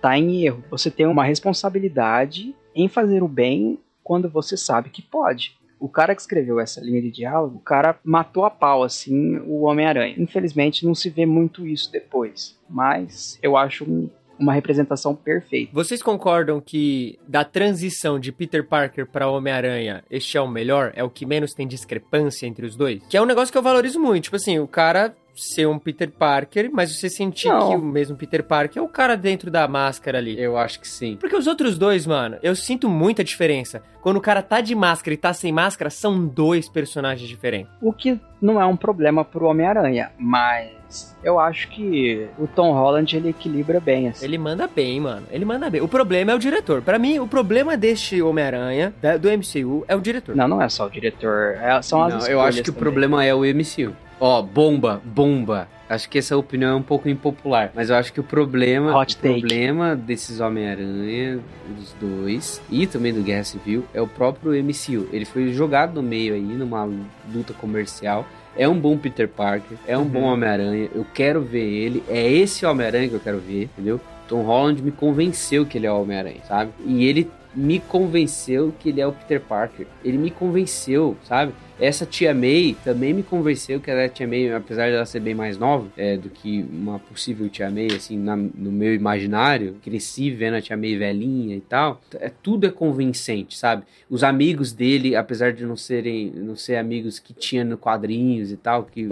Tá 0.00 0.18
em 0.18 0.44
erro. 0.44 0.62
Você 0.70 0.90
tem 0.90 1.06
uma 1.06 1.24
responsabilidade 1.24 2.54
em 2.74 2.88
fazer 2.88 3.22
o 3.22 3.28
bem 3.28 3.78
quando 4.02 4.28
você 4.28 4.56
sabe 4.56 4.90
que 4.90 5.00
pode. 5.00 5.56
O 5.80 5.88
cara 5.88 6.14
que 6.14 6.20
escreveu 6.20 6.60
essa 6.60 6.80
linha 6.80 7.02
de 7.02 7.10
diálogo, 7.10 7.56
o 7.56 7.60
cara 7.60 7.98
matou 8.04 8.44
a 8.44 8.50
pau, 8.50 8.82
assim, 8.82 9.38
o 9.40 9.62
Homem-Aranha. 9.62 10.14
Infelizmente, 10.18 10.86
não 10.86 10.94
se 10.94 11.10
vê 11.10 11.26
muito 11.26 11.66
isso 11.66 11.90
depois. 11.90 12.58
Mas 12.68 13.38
eu 13.42 13.56
acho 13.56 13.84
um- 13.84 14.08
uma 14.38 14.52
representação 14.52 15.14
perfeita. 15.14 15.70
Vocês 15.72 16.02
concordam 16.02 16.60
que 16.60 17.18
da 17.26 17.44
transição 17.44 18.18
de 18.18 18.32
Peter 18.32 18.66
Parker 18.66 19.06
pra 19.06 19.28
Homem-Aranha, 19.28 20.04
este 20.10 20.36
é 20.36 20.40
o 20.40 20.48
melhor? 20.48 20.92
É 20.94 21.04
o 21.04 21.10
que 21.10 21.26
menos 21.26 21.52
tem 21.52 21.66
discrepância 21.66 22.46
entre 22.46 22.66
os 22.66 22.76
dois? 22.76 23.02
Que 23.08 23.16
é 23.16 23.22
um 23.22 23.26
negócio 23.26 23.52
que 23.52 23.58
eu 23.58 23.62
valorizo 23.62 24.00
muito. 24.00 24.24
Tipo 24.24 24.36
assim, 24.36 24.58
o 24.58 24.66
cara 24.66 25.14
ser 25.34 25.66
um 25.66 25.78
Peter 25.78 26.10
Parker, 26.10 26.70
mas 26.72 26.94
você 26.96 27.08
sentir 27.08 27.48
Não. 27.48 27.68
que 27.70 27.76
o 27.76 27.80
mesmo 27.80 28.16
Peter 28.16 28.42
Parker 28.42 28.80
é 28.80 28.84
o 28.84 28.88
cara 28.88 29.16
dentro 29.16 29.50
da 29.50 29.66
máscara 29.66 30.18
ali. 30.18 30.40
Eu 30.40 30.56
acho 30.56 30.80
que 30.80 30.88
sim. 30.88 31.16
Porque 31.20 31.36
os 31.36 31.46
outros 31.46 31.76
dois, 31.76 32.06
mano, 32.06 32.36
eu 32.42 32.54
sinto 32.54 32.88
muita 32.88 33.24
diferença. 33.24 33.82
Quando 34.00 34.16
o 34.18 34.20
cara 34.20 34.42
tá 34.42 34.60
de 34.60 34.74
máscara 34.74 35.14
e 35.14 35.16
tá 35.16 35.32
sem 35.32 35.50
máscara, 35.52 35.90
são 35.90 36.26
dois 36.26 36.68
personagens 36.68 37.28
diferentes. 37.28 37.72
O 37.80 37.92
que 37.92 38.20
não 38.40 38.60
é 38.60 38.66
um 38.66 38.76
problema 38.76 39.24
pro 39.24 39.46
Homem-Aranha, 39.46 40.10
mas 40.18 41.16
eu 41.24 41.40
acho 41.40 41.68
que 41.70 42.26
o 42.38 42.46
Tom 42.46 42.72
Holland 42.72 43.16
ele 43.16 43.30
equilibra 43.30 43.80
bem 43.80 44.08
assim. 44.08 44.24
Ele 44.24 44.36
manda 44.38 44.68
bem, 44.68 45.00
mano. 45.00 45.26
Ele 45.30 45.44
manda 45.44 45.70
bem. 45.70 45.80
O 45.80 45.88
problema 45.88 46.32
é 46.32 46.34
o 46.34 46.38
diretor. 46.38 46.82
Pra 46.82 46.98
mim, 46.98 47.18
o 47.18 47.26
problema 47.26 47.76
deste 47.76 48.20
Homem-Aranha, 48.20 48.92
do 49.20 49.28
MCU, 49.30 49.84
é 49.88 49.96
o 49.96 50.00
diretor. 50.00 50.36
Não, 50.36 50.46
não 50.46 50.60
é 50.62 50.68
só 50.68 50.86
o 50.86 50.90
diretor, 50.90 51.56
é- 51.60 51.80
são 51.82 52.02
as 52.04 52.14
Não, 52.14 52.26
eu 52.30 52.40
acho 52.40 52.62
que 52.62 52.70
o 52.70 52.72
também. 52.72 52.80
problema 52.80 53.24
é 53.24 53.34
o 53.34 53.42
MCU. 53.44 53.92
Ó, 54.26 54.40
bomba, 54.40 55.02
bomba. 55.04 55.68
Acho 55.86 56.08
que 56.08 56.16
essa 56.16 56.34
opinião 56.34 56.70
é 56.70 56.74
um 56.76 56.82
pouco 56.82 57.10
impopular, 57.10 57.70
mas 57.74 57.90
eu 57.90 57.96
acho 57.96 58.10
que 58.10 58.18
o 58.20 58.22
problema, 58.22 58.98
o 58.98 59.16
problema 59.16 59.94
desses 59.94 60.40
Homem-Aranha, 60.40 61.40
dos 61.76 61.92
dois, 62.00 62.58
e 62.70 62.86
também 62.86 63.12
do 63.12 63.20
Guerra 63.22 63.44
Civil, 63.44 63.84
é 63.92 64.00
o 64.00 64.06
próprio 64.06 64.52
MCU. 64.64 65.06
Ele 65.12 65.26
foi 65.26 65.52
jogado 65.52 65.92
no 65.96 66.02
meio 66.02 66.32
aí, 66.32 66.40
numa 66.40 66.88
luta 67.30 67.52
comercial. 67.52 68.26
É 68.56 68.66
um 68.66 68.80
bom 68.80 68.96
Peter 68.96 69.28
Parker, 69.28 69.76
é 69.86 69.98
um 69.98 70.00
Uhum. 70.00 70.08
bom 70.08 70.22
Homem-Aranha, 70.22 70.88
eu 70.94 71.04
quero 71.12 71.42
ver 71.42 71.68
ele, 71.70 72.02
é 72.08 72.26
esse 72.26 72.64
Homem-Aranha 72.64 73.10
que 73.10 73.14
eu 73.16 73.20
quero 73.20 73.40
ver, 73.40 73.64
entendeu? 73.64 74.00
Tom 74.26 74.40
Holland 74.42 74.80
me 74.80 74.90
convenceu 74.90 75.66
que 75.66 75.76
ele 75.76 75.86
é 75.86 75.92
o 75.92 76.00
Homem-Aranha, 76.00 76.40
sabe? 76.48 76.70
E 76.86 77.04
ele 77.04 77.30
me 77.54 77.78
convenceu 77.78 78.72
que 78.80 78.88
ele 78.88 79.02
é 79.02 79.06
o 79.06 79.12
Peter 79.12 79.38
Parker. 79.40 79.86
Ele 80.02 80.16
me 80.16 80.30
convenceu, 80.30 81.14
sabe? 81.24 81.52
Essa 81.80 82.06
tia 82.06 82.32
May 82.32 82.76
também 82.84 83.12
me 83.12 83.22
convenceu 83.22 83.80
que 83.80 83.90
ela 83.90 84.02
é 84.02 84.08
tia 84.08 84.28
May, 84.28 84.52
apesar 84.52 84.88
de 84.88 84.94
ela 84.94 85.04
ser 85.04 85.20
bem 85.20 85.34
mais 85.34 85.58
nova 85.58 85.88
é, 85.96 86.16
do 86.16 86.30
que 86.30 86.64
uma 86.70 86.98
possível 86.98 87.48
tia 87.48 87.70
May, 87.70 87.88
assim, 87.88 88.16
na, 88.16 88.36
no 88.36 88.70
meu 88.70 88.94
imaginário. 88.94 89.76
Cresci 89.82 90.30
vendo 90.30 90.54
a 90.54 90.60
tia 90.60 90.76
May 90.76 90.96
velhinha 90.96 91.56
e 91.56 91.60
tal. 91.60 92.00
É, 92.14 92.30
tudo 92.30 92.66
é 92.66 92.70
convincente, 92.70 93.58
sabe? 93.58 93.84
Os 94.08 94.22
amigos 94.22 94.72
dele, 94.72 95.16
apesar 95.16 95.52
de 95.52 95.66
não 95.66 95.76
serem, 95.76 96.30
não 96.34 96.54
ser 96.54 96.76
amigos 96.76 97.18
que 97.18 97.34
tinha 97.34 97.64
no 97.64 97.76
quadrinhos 97.76 98.52
e 98.52 98.56
tal, 98.56 98.84
que 98.84 99.08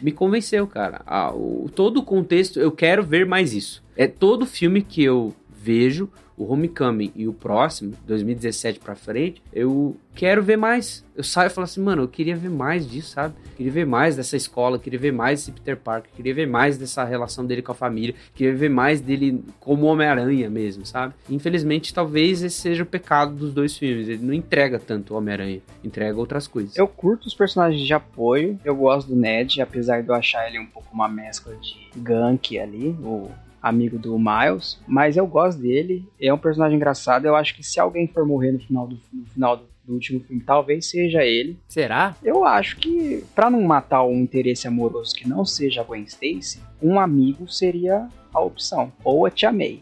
me 0.00 0.12
convenceu, 0.12 0.66
cara. 0.66 1.00
Ah, 1.06 1.32
o, 1.34 1.70
todo 1.74 1.98
o 1.98 2.02
contexto, 2.02 2.60
eu 2.60 2.70
quero 2.70 3.02
ver 3.02 3.24
mais 3.24 3.54
isso. 3.54 3.82
É 3.96 4.06
todo 4.06 4.46
filme 4.46 4.82
que 4.82 5.02
eu 5.02 5.34
vejo, 5.62 6.10
o 6.36 6.50
Homecoming 6.52 7.12
e 7.14 7.28
o 7.28 7.32
próximo, 7.32 7.92
2017 8.06 8.80
pra 8.80 8.94
frente, 8.94 9.40
eu 9.52 9.96
quero 10.14 10.42
ver 10.42 10.56
mais. 10.56 11.04
Eu 11.14 11.22
saio 11.22 11.46
e 11.46 11.50
falo 11.50 11.64
assim, 11.64 11.80
mano, 11.80 12.02
eu 12.02 12.08
queria 12.08 12.34
ver 12.34 12.48
mais 12.48 12.88
disso, 12.88 13.10
sabe? 13.10 13.34
Queria 13.56 13.70
ver 13.70 13.86
mais 13.86 14.16
dessa 14.16 14.36
escola, 14.36 14.78
queria 14.78 14.98
ver 14.98 15.12
mais 15.12 15.40
desse 15.40 15.52
Peter 15.52 15.76
Parker, 15.76 16.10
queria 16.16 16.34
ver 16.34 16.46
mais 16.46 16.78
dessa 16.78 17.04
relação 17.04 17.46
dele 17.46 17.62
com 17.62 17.70
a 17.70 17.74
família, 17.74 18.14
queria 18.34 18.54
ver 18.54 18.70
mais 18.70 19.00
dele 19.00 19.44
como 19.60 19.86
Homem-Aranha 19.86 20.50
mesmo, 20.50 20.84
sabe? 20.84 21.14
Infelizmente, 21.30 21.94
talvez 21.94 22.42
esse 22.42 22.56
seja 22.56 22.82
o 22.82 22.86
pecado 22.86 23.34
dos 23.34 23.52
dois 23.52 23.76
filmes. 23.76 24.08
Ele 24.08 24.24
não 24.24 24.32
entrega 24.32 24.78
tanto 24.78 25.14
o 25.14 25.16
Homem-Aranha, 25.16 25.60
entrega 25.84 26.18
outras 26.18 26.48
coisas. 26.48 26.76
Eu 26.76 26.88
curto 26.88 27.28
os 27.28 27.34
personagens 27.34 27.86
de 27.86 27.94
apoio, 27.94 28.58
eu 28.64 28.74
gosto 28.74 29.08
do 29.08 29.16
Ned, 29.16 29.60
apesar 29.60 30.02
de 30.02 30.08
eu 30.08 30.14
achar 30.14 30.48
ele 30.48 30.58
um 30.58 30.66
pouco 30.66 30.88
uma 30.92 31.08
mescla 31.08 31.54
de 31.56 31.76
gank 31.94 32.58
ali, 32.58 32.96
o 33.02 33.30
amigo 33.62 33.98
do 33.98 34.18
Miles, 34.18 34.80
mas 34.86 35.16
eu 35.16 35.26
gosto 35.26 35.60
dele, 35.60 36.04
é 36.20 36.32
um 36.34 36.38
personagem 36.38 36.76
engraçado. 36.76 37.24
Eu 37.24 37.36
acho 37.36 37.54
que 37.54 37.62
se 37.62 37.78
alguém 37.78 38.08
for 38.08 38.26
morrer 38.26 38.52
no 38.52 38.58
final 38.58 38.86
do, 38.86 38.98
no 39.12 39.24
final 39.26 39.56
do, 39.56 39.64
do 39.84 39.94
último 39.94 40.20
filme, 40.20 40.42
talvez 40.42 40.86
seja 40.86 41.24
ele. 41.24 41.56
Será? 41.68 42.16
Eu 42.22 42.44
acho 42.44 42.76
que 42.76 43.24
para 43.34 43.48
não 43.48 43.62
matar 43.62 44.02
um 44.04 44.20
interesse 44.20 44.66
amoroso 44.66 45.14
que 45.14 45.28
não 45.28 45.44
seja 45.44 45.80
a 45.80 45.84
Gwen 45.84 46.02
Stacy, 46.02 46.60
um 46.82 46.98
amigo 46.98 47.48
seria 47.48 48.08
a 48.34 48.40
opção, 48.40 48.92
ou 49.04 49.26
a 49.26 49.30
Tia 49.30 49.52
May. 49.52 49.80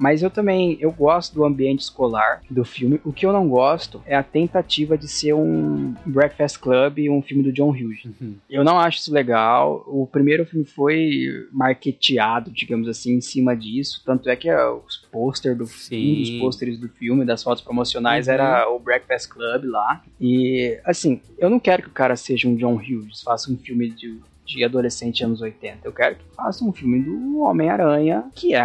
Mas 0.00 0.22
eu 0.22 0.30
também 0.30 0.78
eu 0.80 0.90
gosto 0.90 1.34
do 1.34 1.44
ambiente 1.44 1.80
escolar 1.80 2.40
do 2.48 2.64
filme. 2.64 2.98
O 3.04 3.12
que 3.12 3.26
eu 3.26 3.32
não 3.34 3.46
gosto 3.46 4.02
é 4.06 4.16
a 4.16 4.22
tentativa 4.22 4.96
de 4.96 5.06
ser 5.06 5.34
um 5.34 5.94
Breakfast 6.06 6.58
Club, 6.58 7.00
um 7.10 7.20
filme 7.20 7.42
do 7.42 7.52
John 7.52 7.68
Hughes. 7.70 8.06
Uhum. 8.06 8.34
Eu 8.48 8.64
não 8.64 8.78
acho 8.78 8.98
isso 8.98 9.12
legal. 9.12 9.84
O 9.86 10.06
primeiro 10.06 10.46
filme 10.46 10.64
foi 10.64 11.46
marketeado, 11.52 12.50
digamos 12.50 12.88
assim, 12.88 13.12
em 13.16 13.20
cima 13.20 13.54
disso. 13.54 14.02
Tanto 14.04 14.28
é 14.30 14.36
que 14.36 14.48
é, 14.48 14.66
os 14.70 14.96
pôster 15.12 15.54
do 15.54 15.66
Sim. 15.66 16.16
um 16.16 16.20
dos 16.20 16.30
pôsteres 16.40 16.78
do 16.78 16.88
filme, 16.88 17.24
das 17.26 17.42
fotos 17.42 17.62
promocionais, 17.62 18.26
Uhum. 18.26 18.32
era 18.34 18.70
o 18.70 18.78
Breakfast 18.78 19.28
Club 19.30 19.64
lá. 19.64 20.02
E 20.20 20.78
assim, 20.84 21.20
eu 21.38 21.50
não 21.50 21.60
quero 21.60 21.82
que 21.82 21.88
o 21.88 21.92
cara 21.92 22.16
seja 22.16 22.48
um 22.48 22.56
John 22.56 22.76
Hughes, 22.76 23.22
faça 23.22 23.52
um 23.52 23.56
filme 23.58 23.90
de 23.90 24.18
de 24.56 24.64
adolescente 24.64 25.24
anos 25.24 25.40
80. 25.40 25.78
Eu 25.84 25.92
quero 25.92 26.16
que 26.16 26.24
faça 26.34 26.64
um 26.64 26.72
filme 26.72 27.00
do 27.00 27.40
Homem-Aranha, 27.40 28.24
que 28.34 28.54
é 28.54 28.62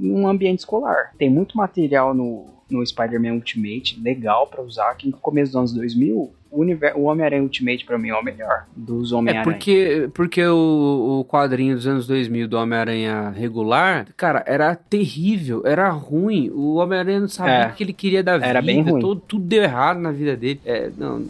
um 0.00 0.28
ambiente 0.28 0.60
escolar. 0.60 1.12
Tem 1.18 1.30
muito 1.30 1.56
material 1.56 2.14
no, 2.14 2.46
no 2.70 2.84
Spider-Man 2.84 3.34
Ultimate, 3.34 4.00
legal 4.00 4.46
pra 4.46 4.62
usar, 4.62 4.94
que 4.94 5.08
no 5.08 5.16
começo 5.16 5.52
dos 5.52 5.56
anos 5.56 5.72
2000, 5.72 6.32
o, 6.52 7.02
Homem-Aranha 7.04 7.42
Ultimate 7.42 7.84
pra 7.84 7.98
mim 7.98 8.10
é 8.10 8.14
o 8.14 8.22
melhor 8.22 8.66
dos 8.76 9.10
É 9.12 9.16
Homem-Aranha. 9.16 9.44
porque, 9.44 10.10
porque 10.12 10.44
o, 10.44 11.20
o 11.20 11.24
quadrinho 11.24 11.74
dos 11.74 11.86
anos 11.86 12.06
2000 12.06 12.46
do 12.46 12.56
Homem-Aranha 12.58 13.30
regular, 13.30 14.06
cara, 14.16 14.44
era 14.46 14.74
terrível, 14.76 15.62
era 15.64 15.88
ruim. 15.90 16.50
O 16.50 16.74
Homem-Aranha 16.74 17.20
não 17.20 17.28
sabia 17.28 17.52
É. 17.54 17.68
o 17.68 17.72
que 17.72 17.82
ele 17.82 17.92
queria 17.92 18.22
da 18.22 18.34
vida. 18.36 18.46
Era 18.46 18.60
bem 18.62 18.82
ruim. 18.82 19.00
Todo, 19.00 19.20
tudo 19.26 19.44
deu 19.44 19.62
errado 19.62 19.98
na 19.98 20.12
vida 20.12 20.36
dele. 20.36 20.60
É, 20.64 20.90
não, 20.96 21.24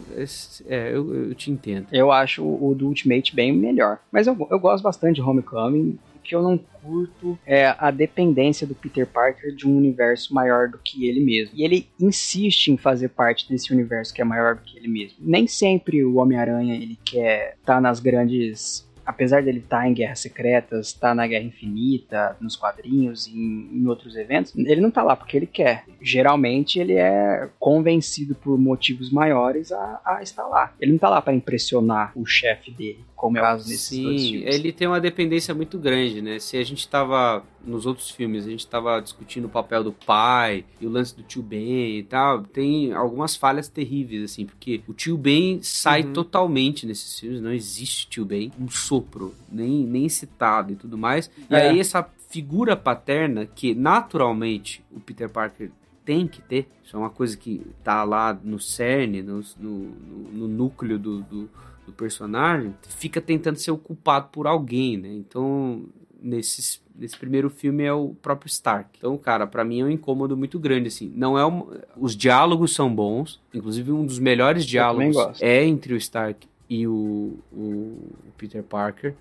é, 0.67 0.89
eu, 0.93 1.29
eu 1.29 1.35
te 1.35 1.49
entendo. 1.49 1.87
Eu 1.91 2.11
acho 2.11 2.43
o 2.43 2.75
do 2.77 2.87
Ultimate 2.87 3.35
bem 3.35 3.53
melhor. 3.55 3.99
Mas 4.11 4.27
eu, 4.27 4.35
eu 4.51 4.59
gosto 4.59 4.83
bastante 4.83 5.15
de 5.15 5.21
Homecoming. 5.21 5.97
Que 6.23 6.35
eu 6.35 6.41
não 6.41 6.57
curto 6.57 7.37
é 7.45 7.75
a 7.77 7.89
dependência 7.89 8.67
do 8.67 8.75
Peter 8.75 9.07
Parker 9.07 9.55
de 9.55 9.67
um 9.67 9.77
universo 9.77 10.33
maior 10.33 10.67
do 10.67 10.77
que 10.77 11.07
ele 11.07 11.19
mesmo. 11.19 11.55
E 11.55 11.63
ele 11.63 11.87
insiste 11.99 12.67
em 12.67 12.77
fazer 12.77 13.09
parte 13.09 13.49
desse 13.49 13.73
universo 13.73 14.13
que 14.13 14.21
é 14.21 14.25
maior 14.25 14.55
do 14.55 14.61
que 14.61 14.77
ele 14.77 14.87
mesmo. 14.87 15.17
Nem 15.19 15.47
sempre 15.47 16.03
o 16.03 16.15
Homem-Aranha 16.15 16.75
ele 16.75 16.97
quer 17.03 17.55
estar 17.59 17.81
nas 17.81 17.99
grandes. 17.99 18.87
Apesar 19.05 19.43
dele 19.43 19.59
estar 19.59 19.85
em 19.85 19.93
Guerras 19.93 20.21
Secretas, 20.21 20.87
estar 20.87 21.13
na 21.13 21.27
Guerra 21.27 21.43
Infinita, 21.43 22.37
nos 22.39 22.55
quadrinhos, 22.55 23.27
em, 23.27 23.69
em 23.73 23.85
outros 23.85 24.15
eventos, 24.15 24.55
ele 24.55 24.79
não 24.79 24.89
tá 24.89 25.03
lá 25.03 25.13
porque 25.13 25.35
ele 25.35 25.45
quer. 25.45 25.83
Geralmente 26.01 26.79
ele 26.79 26.93
é 26.93 27.49
convencido 27.59 28.33
por 28.33 28.57
motivos 28.57 29.11
maiores 29.11 29.73
a, 29.73 30.01
a 30.05 30.23
estar 30.23 30.47
lá. 30.47 30.73
Ele 30.79 30.93
não 30.93 30.97
tá 30.97 31.09
lá 31.09 31.21
para 31.21 31.33
impressionar 31.33 32.13
o 32.15 32.25
chefe 32.25 32.71
dele, 32.71 33.03
como 33.23 33.37
é 33.37 33.39
o 33.39 33.43
caso 33.43 33.69
nesses 33.69 33.97
dois 34.03 34.21
Sim, 34.21 34.31
filmes. 34.31 34.53
ele 34.55 34.71
tem 34.73 34.85
uma 34.85 34.99
dependência 34.99 35.53
muito 35.53 35.77
grande, 35.77 36.21
né? 36.21 36.39
Se 36.39 36.57
a 36.57 36.63
gente 36.65 36.85
tava 36.87 37.41
nos 37.65 37.85
outros 37.85 38.09
filmes, 38.11 38.45
a 38.45 38.49
gente 38.49 38.67
tava 38.67 38.99
discutindo 38.99 39.45
o 39.45 39.49
papel 39.49 39.81
do 39.81 39.93
pai 39.93 40.65
e 40.81 40.85
o 40.85 40.89
lance 40.89 41.15
do 41.15 41.23
tio 41.23 41.41
Ben 41.41 41.97
e 41.99 42.03
tal, 42.03 42.43
tem 42.43 42.91
algumas 42.91 43.37
falhas 43.37 43.69
terríveis, 43.69 44.23
assim, 44.23 44.45
porque 44.45 44.81
o 44.89 44.93
tio 44.93 45.17
Ben 45.17 45.59
sai 45.61 46.03
Uhum. 46.03 46.11
totalmente 46.11 46.85
nesses 46.85 47.17
filmes, 47.17 47.41
não 47.41 47.53
existe 47.53 48.09
tio 48.09 48.25
Ben, 48.25 48.51
um 48.59 48.69
sopro, 48.69 49.33
nem, 49.49 49.85
nem 49.85 50.09
citado 50.09 50.73
e 50.73 50.75
tudo 50.75 50.97
mais. 50.97 51.31
E 51.49 51.55
É. 51.55 51.69
aí 51.69 51.79
essa 51.79 52.03
figura 52.27 52.75
paterna 52.75 53.45
que 53.45 53.73
naturalmente 53.73 54.83
o 54.91 54.99
Peter 54.99 55.29
Parker 55.29 55.71
tem 56.03 56.27
que 56.27 56.41
ter, 56.41 56.67
isso 56.83 56.97
é 56.97 56.99
uma 56.99 57.09
coisa 57.09 57.37
que 57.37 57.61
tá 57.83 58.03
lá 58.03 58.37
no 58.43 58.59
cerne, 58.59 59.21
no, 59.21 59.41
no, 59.57 59.69
no- 59.69 60.31
no 60.33 60.47
núcleo 60.49 60.99
do, 60.99 61.21
do, 61.21 61.49
do 61.85 61.91
personagem, 61.91 62.73
fica 62.87 63.19
tentando 63.21 63.57
ser 63.57 63.71
o 63.71 63.77
culpado 63.77 64.29
por 64.31 64.47
alguém, 64.47 64.97
né? 64.97 65.09
Então, 65.13 65.85
nesses, 66.21 66.81
nesse 66.95 67.17
primeiro 67.17 67.49
filme 67.49 67.83
é 67.83 67.91
o 67.93 68.15
próprio 68.21 68.47
Stark. 68.47 68.89
Então, 68.97 69.17
cara, 69.17 69.45
pra 69.45 69.63
mim 69.63 69.81
é 69.81 69.83
um 69.83 69.89
incômodo 69.89 70.37
muito 70.37 70.57
grande, 70.59 70.87
assim. 70.87 71.11
Não 71.15 71.37
é 71.37 71.45
um, 71.45 71.67
os 71.97 72.15
diálogos 72.15 72.73
são 72.73 72.93
bons, 72.93 73.41
inclusive 73.53 73.91
um 73.91 74.05
dos 74.05 74.19
melhores 74.19 74.65
diálogos 74.65 75.41
é 75.41 75.65
entre 75.65 75.93
o 75.93 75.97
Stark 75.97 76.47
e 76.69 76.87
o, 76.87 77.37
o 77.51 77.97
Peter 78.37 78.63
Parker, 78.63 79.13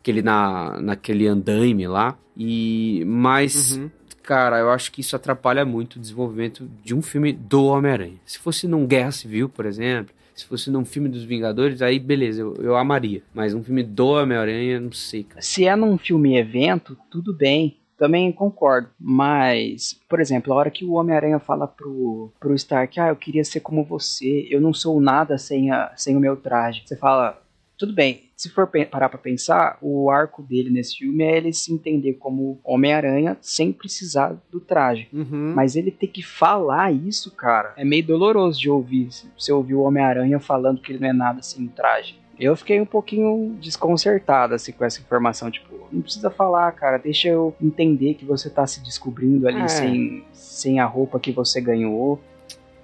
aquele 0.00 0.22
na, 0.22 0.80
naquele 0.80 1.26
andaime 1.26 1.86
lá. 1.88 2.16
E 2.36 3.02
mas 3.06 3.76
Uhum. 3.76 3.90
cara, 4.22 4.58
eu 4.60 4.70
acho 4.70 4.92
que 4.92 5.00
isso 5.00 5.16
atrapalha 5.16 5.64
muito 5.64 5.96
o 5.96 5.98
desenvolvimento 5.98 6.70
de 6.82 6.94
um 6.94 7.02
filme 7.02 7.32
do 7.32 7.64
Homem-Aranha. 7.64 8.16
Se 8.24 8.38
fosse 8.38 8.66
num 8.68 8.86
Guerra 8.86 9.10
Civil, 9.10 9.48
por 9.48 9.66
exemplo, 9.66 10.14
se 10.40 10.46
fosse 10.46 10.70
num 10.70 10.84
filme 10.84 11.08
dos 11.08 11.24
Vingadores, 11.24 11.82
aí 11.82 11.98
beleza, 11.98 12.40
eu, 12.40 12.54
eu 12.60 12.76
amaria. 12.76 13.22
Mas 13.32 13.54
um 13.54 13.62
filme 13.62 13.82
do 13.82 14.08
Homem-Aranha, 14.08 14.80
não 14.80 14.92
sei, 14.92 15.24
cara. 15.24 15.40
Se 15.40 15.66
é 15.66 15.76
num 15.76 15.96
filme 15.96 16.36
evento, 16.36 16.96
tudo 17.10 17.32
bem. 17.32 17.76
Também 17.96 18.32
concordo, 18.32 18.88
mas, 18.98 20.00
por 20.08 20.20
exemplo, 20.20 20.54
a 20.54 20.56
hora 20.56 20.70
que 20.70 20.86
o 20.86 20.94
Homem-Aranha 20.94 21.38
fala 21.38 21.68
pro, 21.68 22.32
pro 22.40 22.54
Stark, 22.54 22.98
ah, 22.98 23.08
eu 23.08 23.16
queria 23.16 23.44
ser 23.44 23.60
como 23.60 23.84
você, 23.84 24.48
eu 24.50 24.58
não 24.58 24.72
sou 24.72 24.98
nada 24.98 25.36
sem, 25.36 25.70
a, 25.70 25.92
sem 25.94 26.16
o 26.16 26.20
meu 26.20 26.34
traje. 26.34 26.82
Você 26.86 26.96
fala, 26.96 27.38
tudo 27.80 27.94
bem, 27.94 28.24
se 28.36 28.50
for 28.50 28.66
parar 28.90 29.08
pra 29.08 29.18
pensar, 29.18 29.78
o 29.80 30.10
arco 30.10 30.42
dele 30.42 30.68
nesse 30.68 30.98
filme 30.98 31.24
é 31.24 31.38
ele 31.38 31.50
se 31.50 31.72
entender 31.72 32.12
como 32.14 32.60
Homem-Aranha 32.62 33.38
sem 33.40 33.72
precisar 33.72 34.36
do 34.52 34.60
traje. 34.60 35.08
Uhum. 35.10 35.54
Mas 35.56 35.76
ele 35.76 35.90
ter 35.90 36.08
que 36.08 36.22
falar 36.22 36.92
isso, 36.92 37.30
cara, 37.34 37.72
é 37.78 37.84
meio 37.84 38.06
doloroso 38.06 38.60
de 38.60 38.68
ouvir. 38.68 39.08
Você 39.34 39.50
ouvir 39.50 39.74
o 39.74 39.80
Homem-Aranha 39.80 40.38
falando 40.38 40.82
que 40.82 40.92
ele 40.92 40.98
não 40.98 41.08
é 41.08 41.12
nada 41.14 41.40
sem 41.40 41.66
traje. 41.68 42.20
Eu 42.38 42.54
fiquei 42.54 42.78
um 42.80 42.86
pouquinho 42.86 43.56
desconcertado 43.60 44.54
assim 44.54 44.72
com 44.72 44.84
essa 44.84 45.00
informação, 45.00 45.50
tipo, 45.50 45.88
não 45.90 46.02
precisa 46.02 46.30
falar, 46.30 46.70
cara, 46.72 46.98
deixa 46.98 47.28
eu 47.28 47.54
entender 47.62 48.14
que 48.14 48.26
você 48.26 48.50
tá 48.50 48.66
se 48.66 48.82
descobrindo 48.82 49.48
ali 49.48 49.60
É. 49.60 49.68
sem, 49.68 50.24
sem 50.32 50.80
a 50.80 50.84
roupa 50.84 51.18
que 51.18 51.32
você 51.32 51.60
ganhou. 51.62 52.20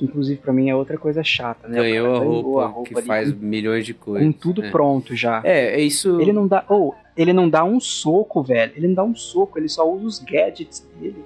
Inclusive 0.00 0.40
pra 0.40 0.52
mim 0.52 0.68
é 0.68 0.76
outra 0.76 0.98
coisa 0.98 1.24
chata, 1.24 1.68
né? 1.68 1.78
Ganhou 1.80 2.14
a 2.14 2.18
ganhou 2.18 2.40
roupa, 2.42 2.82
que 2.88 2.98
ali 2.98 3.06
faz 3.06 3.32
milhões 3.32 3.86
de 3.86 3.94
coisas. 3.94 4.26
com 4.26 4.32
tudo 4.32 4.64
é. 4.64 4.70
pronto 4.70 5.16
já. 5.16 5.40
É, 5.44 5.76
é 5.76 5.80
isso. 5.80 6.20
Ele 6.20 6.32
não 6.32 6.46
dá, 6.46 6.64
ou 6.68 6.94
ele 7.16 7.32
não 7.32 7.48
dá 7.48 7.64
um 7.64 7.80
soco, 7.80 8.42
velho. 8.42 8.72
Ele 8.76 8.88
não 8.88 8.94
dá 8.94 9.04
um 9.04 9.14
soco, 9.14 9.58
ele 9.58 9.68
só 9.68 9.90
usa 9.90 10.04
os 10.06 10.18
gadgets 10.18 10.86
dele. 11.00 11.24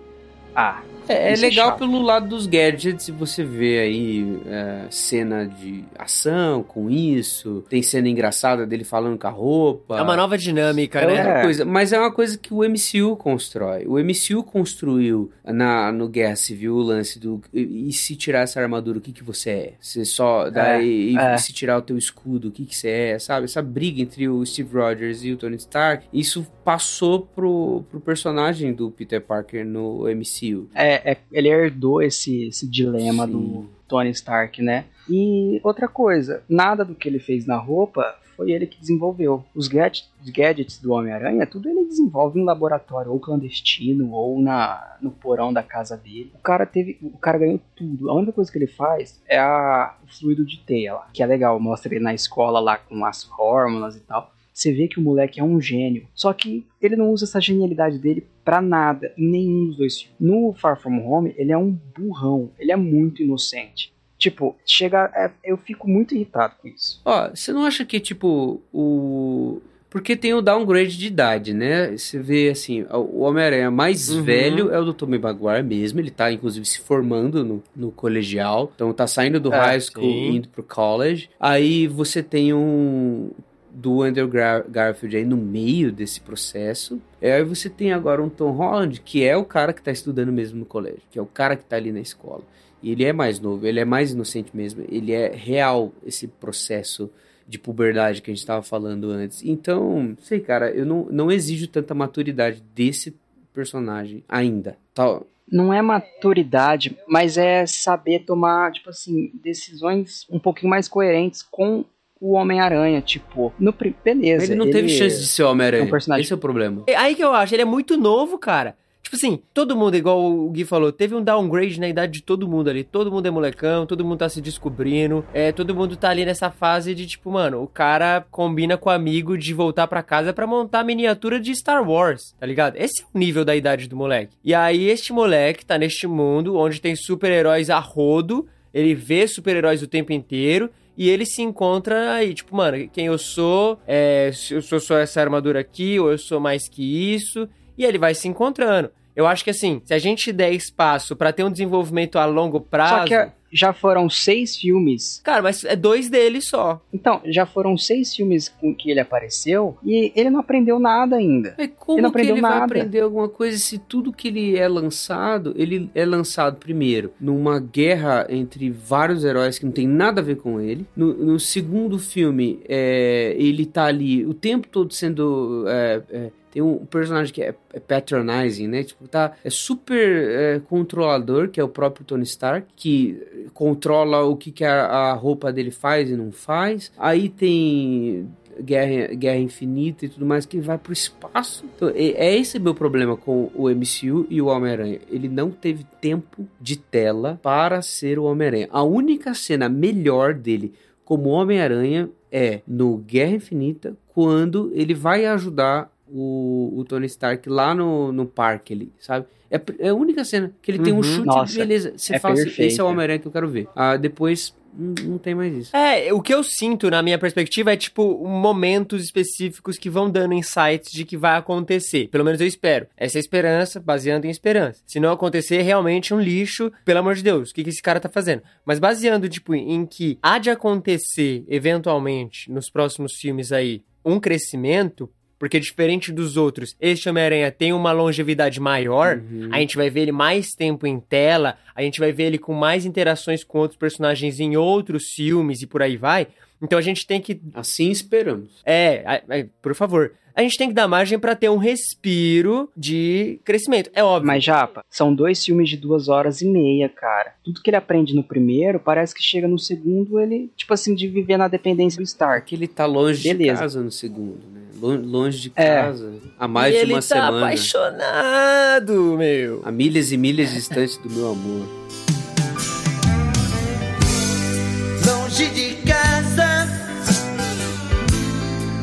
Ah, 0.54 0.82
É, 1.08 1.30
é 1.30 1.32
é 1.32 1.36
legal 1.36 1.70
chato. 1.70 1.78
pelo 1.80 2.00
lado 2.00 2.28
dos 2.28 2.46
gadgets, 2.46 3.08
e 3.08 3.12
você 3.12 3.42
vê 3.42 3.80
aí 3.80 4.38
é, 4.46 4.84
cena 4.90 5.44
de 5.44 5.84
ação 5.98 6.62
com 6.62 6.88
isso, 6.88 7.64
tem 7.68 7.82
cena 7.82 8.08
engraçada 8.08 8.64
dele 8.64 8.84
falando 8.84 9.18
com 9.18 9.26
a 9.26 9.30
roupa. 9.30 9.98
É 9.98 10.02
uma 10.02 10.14
nova 10.16 10.38
dinâmica, 10.38 11.00
É 11.00 11.06
né? 11.06 11.12
outra 11.14 11.38
É. 11.40 11.42
coisa, 11.42 11.64
mas 11.64 11.92
é 11.92 11.98
uma 11.98 12.12
coisa 12.12 12.38
que 12.38 12.54
o 12.54 12.58
MCU 12.62 13.16
constrói. 13.16 13.86
O 13.88 13.98
MCU 13.98 14.44
construiu 14.44 15.32
na, 15.44 15.90
no 15.90 16.08
Guerra 16.08 16.36
Civil 16.36 16.76
o 16.76 16.82
lance 16.82 17.18
do. 17.18 17.40
E, 17.52 17.88
e 17.88 17.92
se 17.92 18.14
tirar 18.14 18.40
essa 18.42 18.60
armadura, 18.60 18.98
o 18.98 19.00
que, 19.00 19.10
que 19.12 19.24
você 19.24 19.50
é? 19.50 19.72
Você 19.80 20.04
só. 20.04 20.48
Daí, 20.48 21.14
e, 21.14 21.18
é. 21.18 21.34
e 21.34 21.38
se 21.38 21.52
tirar 21.52 21.78
o 21.78 21.82
teu 21.82 21.98
escudo, 21.98 22.48
o 22.48 22.50
que, 22.52 22.64
que 22.64 22.76
você 22.76 22.88
é? 22.88 23.18
Sabe? 23.18 23.46
Essa 23.46 23.62
briga 23.62 24.00
entre 24.00 24.28
o 24.28 24.46
Steve 24.46 24.72
Rogers 24.78 25.24
e 25.24 25.32
o 25.32 25.36
Tony 25.36 25.56
Stark, 25.56 26.06
isso 26.12 26.46
passou 26.64 27.20
pro, 27.34 27.82
pro 27.90 27.98
personagem 28.00 28.72
do 28.72 28.92
Peter 28.92 29.20
Parker 29.20 29.64
no 29.66 30.04
MCU. 30.04 30.39
MCU. 30.40 30.68
É, 30.74 31.12
é, 31.12 31.16
ele 31.30 31.48
herdou 31.48 32.02
esse, 32.02 32.48
esse 32.48 32.68
dilema 32.68 33.26
Sim. 33.26 33.32
do 33.32 33.66
Tony 33.88 34.10
Stark, 34.10 34.62
né? 34.62 34.86
E 35.08 35.60
outra 35.62 35.88
coisa, 35.88 36.42
nada 36.48 36.84
do 36.84 36.94
que 36.94 37.08
ele 37.08 37.18
fez 37.18 37.46
na 37.46 37.56
roupa 37.56 38.16
foi 38.40 38.52
ele 38.52 38.66
que 38.66 38.80
desenvolveu. 38.80 39.44
Os 39.54 39.68
gadgets, 39.68 40.10
os 40.24 40.30
gadgets 40.30 40.78
do 40.78 40.92
Homem-Aranha, 40.92 41.46
tudo 41.46 41.68
ele 41.68 41.84
desenvolve 41.84 42.40
em 42.40 42.44
laboratório, 42.44 43.12
ou 43.12 43.20
clandestino, 43.20 44.12
ou 44.12 44.40
na, 44.40 44.96
no 45.02 45.10
porão 45.10 45.52
da 45.52 45.62
casa 45.62 45.94
dele. 45.94 46.32
O 46.34 46.38
cara 46.38 46.64
teve. 46.64 46.96
O 47.02 47.18
cara 47.18 47.36
ganhou 47.36 47.60
tudo. 47.76 48.08
A 48.08 48.14
única 48.14 48.32
coisa 48.32 48.50
que 48.50 48.56
ele 48.56 48.66
faz 48.66 49.20
é 49.28 49.38
a, 49.38 49.94
o 50.02 50.06
fluido 50.06 50.42
de 50.46 50.58
teia 50.58 50.94
lá. 50.94 51.10
Que 51.12 51.22
é 51.22 51.26
legal, 51.26 51.60
mostra 51.60 51.94
ele 51.94 52.02
na 52.02 52.14
escola 52.14 52.60
lá 52.60 52.78
com 52.78 53.04
as 53.04 53.24
fórmulas 53.24 53.94
e 53.96 54.00
tal. 54.00 54.32
Você 54.52 54.72
vê 54.72 54.88
que 54.88 54.98
o 54.98 55.02
moleque 55.02 55.40
é 55.40 55.44
um 55.44 55.60
gênio. 55.60 56.06
Só 56.14 56.32
que 56.32 56.66
ele 56.82 56.96
não 56.96 57.10
usa 57.12 57.24
essa 57.24 57.40
genialidade 57.40 57.98
dele 57.98 58.26
pra 58.44 58.60
nada, 58.60 59.12
em 59.16 59.26
nenhum 59.30 59.66
dos 59.68 59.76
dois 59.76 60.00
filmes. 60.02 60.16
No 60.20 60.52
Far 60.54 60.80
From 60.80 60.98
Home, 61.06 61.34
ele 61.36 61.52
é 61.52 61.56
um 61.58 61.76
burrão. 61.96 62.50
Ele 62.58 62.72
é 62.72 62.76
muito 62.76 63.22
inocente. 63.22 63.92
Tipo, 64.18 64.54
chega. 64.66 65.10
é- 65.14 65.30
eu 65.42 65.56
fico 65.56 65.88
muito 65.88 66.14
irritado 66.14 66.54
com 66.60 66.68
isso. 66.68 67.00
Ó, 67.06 67.30
você 67.30 67.52
não 67.52 67.64
acha 67.64 67.84
que, 67.86 67.98
tipo, 67.98 68.60
o. 68.72 69.62
Porque 69.88 70.14
tem 70.14 70.32
o 70.34 70.40
downgrade 70.42 70.96
de 70.96 71.06
idade, 71.08 71.52
né? 71.52 71.96
Você 71.96 72.18
vê, 72.20 72.50
assim, 72.50 72.82
o 72.92 73.22
Homem-Aranha 73.22 73.70
mais 73.72 74.08
Uhum. 74.08 74.22
velho 74.22 74.70
é 74.70 74.78
o 74.78 74.84
do 74.84 74.94
Tobey 74.94 75.18
Maguire 75.18 75.64
mesmo. 75.64 75.98
Ele 75.98 76.10
tá, 76.12 76.30
inclusive, 76.30 76.64
se 76.64 76.78
formando 76.80 77.42
no, 77.44 77.62
no 77.74 77.90
colegial. 77.90 78.70
Então, 78.74 78.92
tá 78.92 79.06
saindo 79.08 79.40
do 79.40 79.52
É, 79.52 79.56
high 79.58 79.80
school 79.80 80.04
e 80.04 80.36
indo 80.36 80.48
pro 80.48 80.62
college. 80.62 81.28
Aí 81.40 81.88
você 81.88 82.22
tem 82.22 82.52
um 82.54 83.30
do 83.72 84.02
Andrew 84.02 84.26
Gar- 84.28 84.64
Garfield 84.68 85.16
aí 85.16 85.24
no 85.24 85.36
meio 85.36 85.92
desse 85.92 86.20
processo. 86.20 87.00
E 87.22 87.28
aí 87.28 87.44
você 87.44 87.68
tem 87.70 87.92
agora 87.92 88.22
um 88.22 88.28
Tom 88.28 88.50
Holland, 88.52 89.00
que 89.00 89.24
é 89.24 89.36
o 89.36 89.44
cara 89.44 89.72
que 89.72 89.82
tá 89.82 89.92
estudando 89.92 90.32
mesmo 90.32 90.58
no 90.58 90.64
colégio. 90.66 91.02
Que 91.10 91.18
é 91.18 91.22
o 91.22 91.26
cara 91.26 91.56
que 91.56 91.64
tá 91.64 91.76
ali 91.76 91.92
na 91.92 92.00
escola. 92.00 92.42
E 92.82 92.90
ele 92.92 93.04
é 93.04 93.12
mais 93.12 93.38
novo, 93.40 93.66
ele 93.66 93.78
é 93.78 93.84
mais 93.84 94.12
inocente 94.12 94.56
mesmo. 94.56 94.84
Ele 94.88 95.12
é 95.12 95.30
real 95.34 95.92
esse 96.04 96.26
processo 96.26 97.10
de 97.46 97.58
puberdade 97.58 98.22
que 98.22 98.30
a 98.30 98.34
gente 98.34 98.46
tava 98.46 98.62
falando 98.62 99.10
antes. 99.10 99.42
Então, 99.44 100.16
sei, 100.20 100.40
cara, 100.40 100.70
eu 100.70 100.86
não, 100.86 101.06
não 101.10 101.30
exijo 101.30 101.66
tanta 101.68 101.94
maturidade 101.94 102.62
desse 102.74 103.14
personagem 103.52 104.22
ainda. 104.28 104.76
Tá, 104.94 105.20
Não 105.50 105.74
é 105.74 105.82
maturidade, 105.82 106.96
mas 107.08 107.36
é 107.36 107.66
saber 107.66 108.20
tomar, 108.20 108.72
tipo 108.72 108.88
assim, 108.90 109.30
decisões 109.42 110.26
um 110.30 110.38
pouquinho 110.38 110.70
mais 110.70 110.88
coerentes 110.88 111.42
com 111.42 111.84
o 112.20 112.32
Homem-Aranha. 112.32 113.00
Tipo, 113.00 113.52
no 113.58 113.72
beleza. 114.04 114.44
ele 114.44 114.54
não 114.54 114.70
teve 114.70 114.88
chance 114.88 115.18
de 115.20 115.26
ser 115.26 115.42
Homem-Aranha. 115.44 115.82
é 115.82 115.86
um 115.86 115.90
personagem- 115.90 116.22
Esse 116.22 116.32
é 116.32 116.36
o 116.36 116.38
problema. 116.38 116.82
É 116.86 116.96
aí 116.96 117.14
que 117.14 117.24
eu 117.24 117.32
acho, 117.32 117.54
ele 117.54 117.62
é 117.62 117.66
muito 117.66 117.96
novo, 117.96 118.38
cara. 118.38 118.76
Tipo 119.02 119.16
assim, 119.16 119.40
todo 119.52 119.74
mundo, 119.74 119.96
igual 119.96 120.22
o 120.24 120.48
Gui 120.50 120.64
falou, 120.64 120.92
teve 120.92 121.16
um 121.16 121.22
downgrade 121.22 121.80
na 121.80 121.88
idade 121.88 122.12
de 122.12 122.22
todo 122.22 122.46
mundo 122.46 122.70
ali. 122.70 122.84
Todo 122.84 123.10
mundo 123.10 123.26
é 123.26 123.30
molecão, 123.30 123.84
todo 123.84 124.04
mundo 124.04 124.18
tá 124.18 124.28
se 124.28 124.40
descobrindo. 124.40 125.24
É, 125.34 125.50
todo 125.50 125.74
mundo 125.74 125.96
tá 125.96 126.10
ali 126.10 126.24
nessa 126.24 126.48
fase 126.48 126.94
de, 126.94 127.08
tipo, 127.08 127.28
mano, 127.28 127.60
o 127.60 127.66
cara 127.66 128.24
combina 128.30 128.76
com 128.76 128.88
o 128.88 128.92
amigo 128.92 129.36
de 129.36 129.52
voltar 129.52 129.88
pra 129.88 130.00
casa 130.00 130.32
pra 130.32 130.46
montar 130.46 130.80
a 130.80 130.84
miniatura 130.84 131.40
de 131.40 131.52
Star 131.56 131.82
Wars, 131.88 132.36
tá 132.38 132.46
ligado? 132.46 132.76
Esse 132.76 133.02
é 133.02 133.06
o 133.12 133.18
nível 133.18 133.44
da 133.44 133.56
idade 133.56 133.88
do 133.88 133.96
moleque. 133.96 134.36
E 134.44 134.54
aí, 134.54 134.88
este 134.88 135.12
moleque 135.12 135.66
tá 135.66 135.76
neste 135.76 136.06
mundo 136.06 136.56
onde 136.56 136.80
tem 136.80 136.94
super-heróis 136.94 137.68
a 137.68 137.80
rodo, 137.80 138.46
ele 138.72 138.94
vê 138.94 139.26
super-heróis 139.26 139.82
o 139.82 139.88
tempo 139.88 140.12
inteiro. 140.12 140.70
E 140.96 141.08
ele 141.08 141.24
se 141.24 141.40
encontra 141.42 142.12
aí, 142.12 142.34
tipo, 142.34 142.54
mano, 142.54 142.88
quem 142.92 143.06
eu 143.06 143.16
sou, 143.16 143.78
é, 143.86 144.30
eu 144.50 144.60
sou 144.60 144.78
só 144.80 144.98
essa 144.98 145.20
armadura 145.20 145.60
aqui, 145.60 145.98
ou 145.98 146.10
eu 146.10 146.18
sou 146.18 146.38
mais 146.40 146.68
que 146.68 147.14
isso 147.14 147.48
e 147.78 147.84
ele 147.84 147.96
vai 147.98 148.14
se 148.14 148.28
encontrando. 148.28 148.90
Eu 149.16 149.26
acho 149.26 149.42
que 149.42 149.50
assim, 149.50 149.80
se 149.84 149.94
a 149.94 149.98
gente 149.98 150.32
der 150.32 150.52
espaço 150.52 151.16
pra 151.16 151.32
ter 151.32 151.42
um 151.44 151.50
desenvolvimento 151.50 152.18
a 152.18 152.24
longo 152.26 152.60
prazo. 152.60 152.98
Só 152.98 153.04
que 153.04 153.14
é- 153.14 153.32
já 153.52 153.72
foram 153.72 154.08
seis 154.08 154.56
filmes. 154.56 155.20
Cara, 155.24 155.42
mas 155.42 155.64
é 155.64 155.76
dois 155.76 156.08
deles 156.08 156.48
só. 156.48 156.80
Então, 156.92 157.20
já 157.26 157.44
foram 157.46 157.76
seis 157.76 158.14
filmes 158.14 158.48
com 158.48 158.74
que 158.74 158.90
ele 158.90 159.00
apareceu 159.00 159.76
e 159.84 160.12
ele 160.14 160.30
não 160.30 160.40
aprendeu 160.40 160.78
nada 160.78 161.16
ainda. 161.16 161.54
Mas 161.58 161.70
como 161.78 161.98
Ele 161.98 162.02
não 162.02 162.10
que 162.10 162.16
aprendeu 162.16 162.34
ele 162.36 162.42
vai 162.42 162.50
nada. 162.52 162.64
aprender 162.64 163.00
alguma 163.00 163.28
coisa 163.28 163.58
se 163.58 163.78
tudo 163.78 164.12
que 164.12 164.28
ele 164.28 164.56
é 164.56 164.68
lançado, 164.68 165.54
ele 165.56 165.90
é 165.94 166.04
lançado 166.04 166.56
primeiro 166.56 167.12
numa 167.20 167.58
guerra 167.60 168.26
entre 168.28 168.70
vários 168.70 169.24
heróis 169.24 169.58
que 169.58 169.64
não 169.64 169.72
tem 169.72 169.86
nada 169.86 170.20
a 170.20 170.24
ver 170.24 170.36
com 170.36 170.60
ele. 170.60 170.86
No, 170.96 171.12
no 171.14 171.40
segundo 171.40 171.98
filme, 171.98 172.60
é, 172.68 173.34
ele 173.38 173.66
tá 173.66 173.84
ali 173.84 174.24
o 174.24 174.34
tempo 174.34 174.68
todo 174.68 174.92
sendo. 174.92 175.64
é, 175.68 176.02
é, 176.10 176.30
tem 176.50 176.60
um 176.60 176.84
personagem 176.84 177.32
que 177.32 177.42
é, 177.42 177.54
é 177.72 177.80
patronizing, 177.80 178.66
né? 178.66 178.82
Tipo, 178.82 179.06
tá, 179.06 179.32
é 179.44 179.50
super 179.50 180.30
é, 180.30 180.60
controlador, 180.60 181.48
que 181.48 181.60
é 181.60 181.64
o 181.64 181.68
próprio 181.68 182.04
Tony 182.04 182.24
Stark, 182.24 182.66
que 182.74 183.48
controla 183.54 184.24
o 184.24 184.36
que, 184.36 184.50
que 184.50 184.64
a, 184.64 184.86
a 184.86 185.12
roupa 185.12 185.52
dele 185.52 185.70
faz 185.70 186.10
e 186.10 186.16
não 186.16 186.32
faz. 186.32 186.92
Aí 186.98 187.28
tem 187.28 188.28
Guerra, 188.60 189.14
Guerra 189.14 189.38
Infinita 189.38 190.04
e 190.04 190.08
tudo 190.08 190.26
mais, 190.26 190.44
que 190.44 190.58
vai 190.60 190.76
pro 190.76 190.92
espaço. 190.92 191.64
Então, 191.76 191.88
é, 191.90 192.36
esse 192.36 192.58
meu 192.58 192.74
problema 192.74 193.16
com 193.16 193.50
o 193.54 193.68
MCU 193.68 194.26
e 194.28 194.40
o 194.42 194.46
Homem-Aranha. 194.46 195.00
Ele 195.08 195.28
não 195.28 195.50
teve 195.50 195.84
tempo 196.00 196.46
de 196.60 196.76
tela 196.76 197.38
para 197.42 197.80
ser 197.82 198.18
o 198.18 198.24
Homem-Aranha. 198.24 198.68
A 198.70 198.82
única 198.82 199.34
cena 199.34 199.68
melhor 199.68 200.34
dele 200.34 200.74
como 201.04 201.30
Homem-Aranha 201.30 202.08
é 202.30 202.60
no 202.66 202.96
Guerra 202.98 203.32
Infinita, 203.34 203.96
quando 204.14 204.70
ele 204.74 204.94
vai 204.94 205.26
ajudar 205.26 205.90
o, 206.12 206.74
o 206.78 206.84
Tony 206.84 207.06
Stark 207.06 207.48
lá 207.48 207.74
no, 207.74 208.12
no 208.12 208.26
parque 208.26 208.72
ali, 208.74 208.92
sabe? 208.98 209.26
É, 209.50 209.60
é 209.80 209.88
a 209.88 209.94
única 209.94 210.24
cena 210.24 210.52
que 210.62 210.70
ele 210.70 210.78
tem 210.78 210.92
um 210.92 210.96
Uhum. 210.98 211.02
chute, 211.02 211.26
Nossa, 211.26 211.58
beleza. 211.58 211.92
Você 211.96 212.14
é 212.14 212.18
fala 212.20 212.34
assim, 212.34 212.44
perfeito. 212.44 212.68
esse 212.68 212.80
é 212.80 212.84
o 212.84 212.86
Homem-Aranha 212.86 213.18
que 213.18 213.26
eu 213.26 213.32
quero 213.32 213.48
ver. 213.48 213.66
Ah, 213.74 213.96
depois, 213.96 214.54
não, 214.72 214.94
não 215.10 215.18
tem 215.18 215.34
mais 215.34 215.52
isso. 215.56 215.76
É, 215.76 216.12
o 216.12 216.22
que 216.22 216.32
eu 216.32 216.44
sinto 216.44 216.88
na 216.88 217.02
minha 217.02 217.18
perspectiva 217.18 217.72
é 217.72 217.76
tipo 217.76 218.24
momentos 218.28 219.02
específicos 219.02 219.76
que 219.76 219.90
vão 219.90 220.08
dando 220.08 220.34
insights 220.34 220.92
de 220.92 221.04
que 221.04 221.16
vai 221.16 221.36
acontecer. 221.36 222.06
Pelo 222.10 222.24
menos 222.24 222.40
eu 222.40 222.46
espero. 222.46 222.86
Essa 222.96 223.16
é 223.16 223.18
a 223.18 223.20
esperança, 223.20 223.80
baseando 223.80 224.24
em 224.24 224.30
esperança. 224.30 224.80
Se 224.86 225.00
não 225.00 225.10
acontecer, 225.10 225.62
realmente 225.62 226.14
um 226.14 226.20
lixo, 226.20 226.70
pelo 226.84 227.00
amor 227.00 227.16
de 227.16 227.24
Deus, 227.24 227.50
o 227.50 227.54
que, 227.54 227.64
que 227.64 227.70
esse 227.70 227.82
cara 227.82 227.98
tá 227.98 228.08
fazendo? 228.08 228.42
Mas 228.64 228.78
baseando, 228.78 229.28
tipo, 229.28 229.52
em 229.52 229.84
que 229.84 230.16
há 230.22 230.38
de 230.38 230.48
acontecer, 230.50 231.44
eventualmente, 231.48 232.48
nos 232.52 232.70
próximos 232.70 233.14
filmes 233.14 233.50
aí, 233.50 233.82
um 234.04 234.20
crescimento. 234.20 235.10
Porque 235.40 235.58
diferente 235.58 236.12
dos 236.12 236.36
outros, 236.36 236.76
este 236.78 237.08
Homem-Aranha 237.08 237.50
tem 237.50 237.72
uma 237.72 237.90
longevidade 237.92 238.60
maior. 238.60 239.16
Uhum. 239.16 239.48
A 239.50 239.58
gente 239.58 239.74
vai 239.74 239.88
ver 239.88 240.02
ele 240.02 240.12
mais 240.12 240.54
tempo 240.54 240.86
em 240.86 241.00
tela, 241.00 241.56
a 241.74 241.80
gente 241.82 241.98
vai 241.98 242.12
ver 242.12 242.24
ele 242.24 242.38
com 242.38 242.52
mais 242.52 242.84
interações 242.84 243.42
com 243.42 243.58
outros 243.58 243.78
personagens 243.78 244.38
em 244.38 244.54
outros 244.58 245.12
filmes 245.14 245.62
e 245.62 245.66
por 245.66 245.80
aí 245.82 245.96
vai. 245.96 246.26
Então 246.60 246.78
a 246.78 246.82
gente 246.82 247.06
tem 247.06 247.22
que. 247.22 247.40
Assim 247.54 247.90
esperamos. 247.90 248.60
É, 248.66 249.02
a- 249.06 249.14
a- 249.38 249.46
por 249.62 249.74
favor. 249.74 250.12
A 250.40 250.42
gente 250.42 250.56
tem 250.56 250.68
que 250.68 250.74
dar 250.74 250.88
margem 250.88 251.18
pra 251.18 251.36
ter 251.36 251.50
um 251.50 251.58
respiro 251.58 252.70
de 252.74 253.38
crescimento. 253.44 253.90
É 253.92 254.02
óbvio. 254.02 254.26
Mas, 254.26 254.42
Japa, 254.42 254.82
são 254.88 255.14
dois 255.14 255.44
filmes 255.44 255.68
de 255.68 255.76
duas 255.76 256.08
horas 256.08 256.40
e 256.40 256.48
meia, 256.48 256.88
cara. 256.88 257.34
Tudo 257.44 257.60
que 257.60 257.68
ele 257.68 257.76
aprende 257.76 258.14
no 258.14 258.24
primeiro, 258.24 258.80
parece 258.80 259.14
que 259.14 259.22
chega 259.22 259.46
no 259.46 259.58
segundo, 259.58 260.18
ele, 260.18 260.50
tipo 260.56 260.72
assim, 260.72 260.94
de 260.94 261.06
viver 261.08 261.36
na 261.36 261.46
dependência 261.46 261.98
do 261.98 262.04
Stark. 262.04 262.40
Porque 262.40 262.54
ele 262.54 262.66
tá 262.66 262.86
longe 262.86 263.22
Beleza. 263.22 263.52
de 263.52 263.58
casa 263.60 263.82
no 263.82 263.90
segundo, 263.90 264.40
né? 264.50 264.60
Lon- 264.80 265.02
Longe 265.04 265.40
de 265.40 265.52
É. 265.56 265.74
casa. 265.82 266.14
Há 266.38 266.48
mais 266.48 266.74
e 266.74 266.78
de 266.78 266.82
ele 266.84 266.92
uma 266.94 267.00
tá 267.00 267.02
semana. 267.02 267.36
apaixonado, 267.46 269.16
meu. 269.18 269.60
Há 269.62 269.70
milhas 269.70 270.10
e 270.10 270.16
milhas 270.16 270.54
distante 270.54 270.98
do 271.00 271.10
meu 271.10 271.30
amor. 271.32 271.66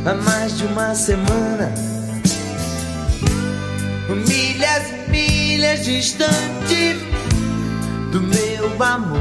Há 0.08 0.14
mais 0.14 0.58
de 0.58 0.66
uma 0.66 0.96
semana. 0.96 1.70
Milhas 4.26 4.90
e 4.90 5.12
milhas 5.12 5.84
distante 5.84 6.94
do 8.12 8.22
meu 8.22 8.82
amor. 8.82 9.20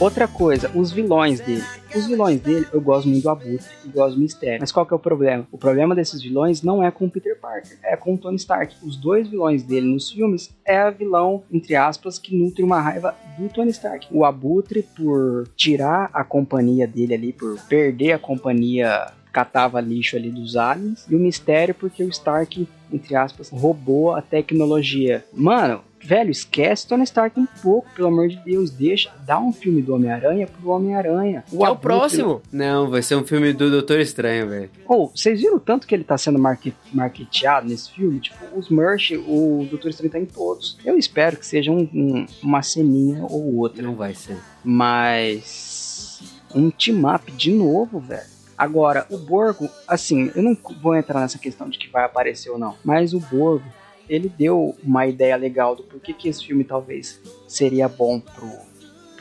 Outra 0.00 0.26
coisa, 0.26 0.70
os 0.74 0.90
vilões 0.92 1.40
dele. 1.40 1.64
Os 1.94 2.06
vilões 2.06 2.40
dele, 2.40 2.66
eu 2.72 2.80
gosto 2.80 3.08
muito 3.08 3.24
do 3.24 3.30
Abutre 3.30 3.66
e 3.84 3.88
gosto 3.88 4.14
do 4.14 4.20
Mistério. 4.20 4.58
Mas 4.60 4.70
qual 4.70 4.86
que 4.86 4.92
é 4.92 4.96
o 4.96 4.98
problema? 4.98 5.46
O 5.50 5.58
problema 5.58 5.94
desses 5.94 6.22
vilões 6.22 6.62
não 6.62 6.82
é 6.82 6.90
com 6.90 7.06
o 7.06 7.10
Peter 7.10 7.38
Parker, 7.38 7.78
é 7.82 7.96
com 7.96 8.14
o 8.14 8.18
Tony 8.18 8.36
Stark. 8.36 8.76
Os 8.82 8.96
dois 8.96 9.28
vilões 9.28 9.62
dele 9.62 9.88
nos 9.92 10.10
filmes 10.10 10.56
é 10.64 10.78
a 10.78 10.90
vilão, 10.90 11.42
entre 11.50 11.74
aspas, 11.74 12.18
que 12.18 12.36
nutre 12.36 12.62
uma 12.62 12.80
raiva 12.80 13.14
do 13.36 13.48
Tony 13.48 13.70
Stark. 13.70 14.06
O 14.10 14.24
Abutre 14.24 14.82
por 14.96 15.48
tirar 15.56 16.08
a 16.12 16.22
companhia 16.22 16.86
dele 16.86 17.14
ali, 17.14 17.32
por 17.32 17.58
perder 17.62 18.12
a 18.12 18.18
companhia 18.18 19.17
catava 19.32 19.80
lixo 19.80 20.16
ali 20.16 20.30
dos 20.30 20.56
aliens, 20.56 21.06
e 21.08 21.14
o 21.14 21.18
Mistério 21.18 21.74
porque 21.74 22.02
o 22.02 22.08
Stark, 22.08 22.66
entre 22.92 23.14
aspas, 23.14 23.50
roubou 23.50 24.14
a 24.14 24.22
tecnologia. 24.22 25.24
Mano, 25.32 25.80
velho, 26.02 26.30
esquece 26.30 26.86
Tony 26.86 27.04
Stark 27.04 27.38
um 27.38 27.46
pouco, 27.62 27.88
pelo 27.94 28.08
amor 28.08 28.28
de 28.28 28.36
Deus, 28.36 28.70
deixa, 28.70 29.10
dá 29.26 29.38
um 29.38 29.52
filme 29.52 29.82
do 29.82 29.94
Homem-Aranha 29.94 30.46
pro 30.46 30.70
Homem-Aranha. 30.70 31.44
Que 31.48 31.56
é 31.62 31.68
o 31.68 31.76
próximo. 31.76 32.40
Não, 32.52 32.88
vai 32.88 33.02
ser 33.02 33.16
um 33.16 33.24
filme 33.24 33.52
do 33.52 33.70
Doutor 33.70 34.00
Estranho, 34.00 34.48
velho. 34.48 34.70
Ou, 34.86 35.08
vocês 35.14 35.40
viram 35.40 35.56
o 35.56 35.60
tanto 35.60 35.86
que 35.86 35.94
ele 35.94 36.04
tá 36.04 36.16
sendo 36.16 36.38
marque- 36.38 36.72
marketeado 36.92 37.68
nesse 37.68 37.90
filme? 37.92 38.20
Tipo, 38.20 38.38
os 38.56 38.68
merch, 38.70 39.12
o 39.12 39.66
Doutor 39.68 39.90
Estranho 39.90 40.12
tá 40.12 40.18
em 40.18 40.26
todos. 40.26 40.78
Eu 40.84 40.96
espero 40.96 41.36
que 41.36 41.44
seja 41.46 41.70
um- 41.70 41.88
um- 41.92 42.26
uma 42.42 42.62
ceninha 42.62 43.24
ou 43.28 43.56
outra. 43.56 43.82
Não 43.82 43.94
vai 43.94 44.14
ser. 44.14 44.38
Mas 44.64 46.22
um 46.54 46.70
team-up 46.70 47.30
de 47.32 47.50
novo, 47.52 47.98
velho. 48.00 48.37
Agora, 48.58 49.06
o 49.08 49.16
Borgo, 49.16 49.70
assim, 49.86 50.32
eu 50.34 50.42
não 50.42 50.56
vou 50.82 50.96
entrar 50.96 51.20
nessa 51.20 51.38
questão 51.38 51.68
de 51.68 51.78
que 51.78 51.88
vai 51.88 52.04
aparecer 52.04 52.50
ou 52.50 52.58
não, 52.58 52.74
mas 52.84 53.14
o 53.14 53.20
Borgo, 53.20 53.64
ele 54.08 54.28
deu 54.28 54.76
uma 54.82 55.06
ideia 55.06 55.36
legal 55.36 55.76
do 55.76 55.84
porquê 55.84 56.12
que 56.12 56.28
esse 56.28 56.44
filme 56.44 56.64
talvez 56.64 57.20
seria 57.46 57.88
bom 57.88 58.18
pro, 58.18 58.50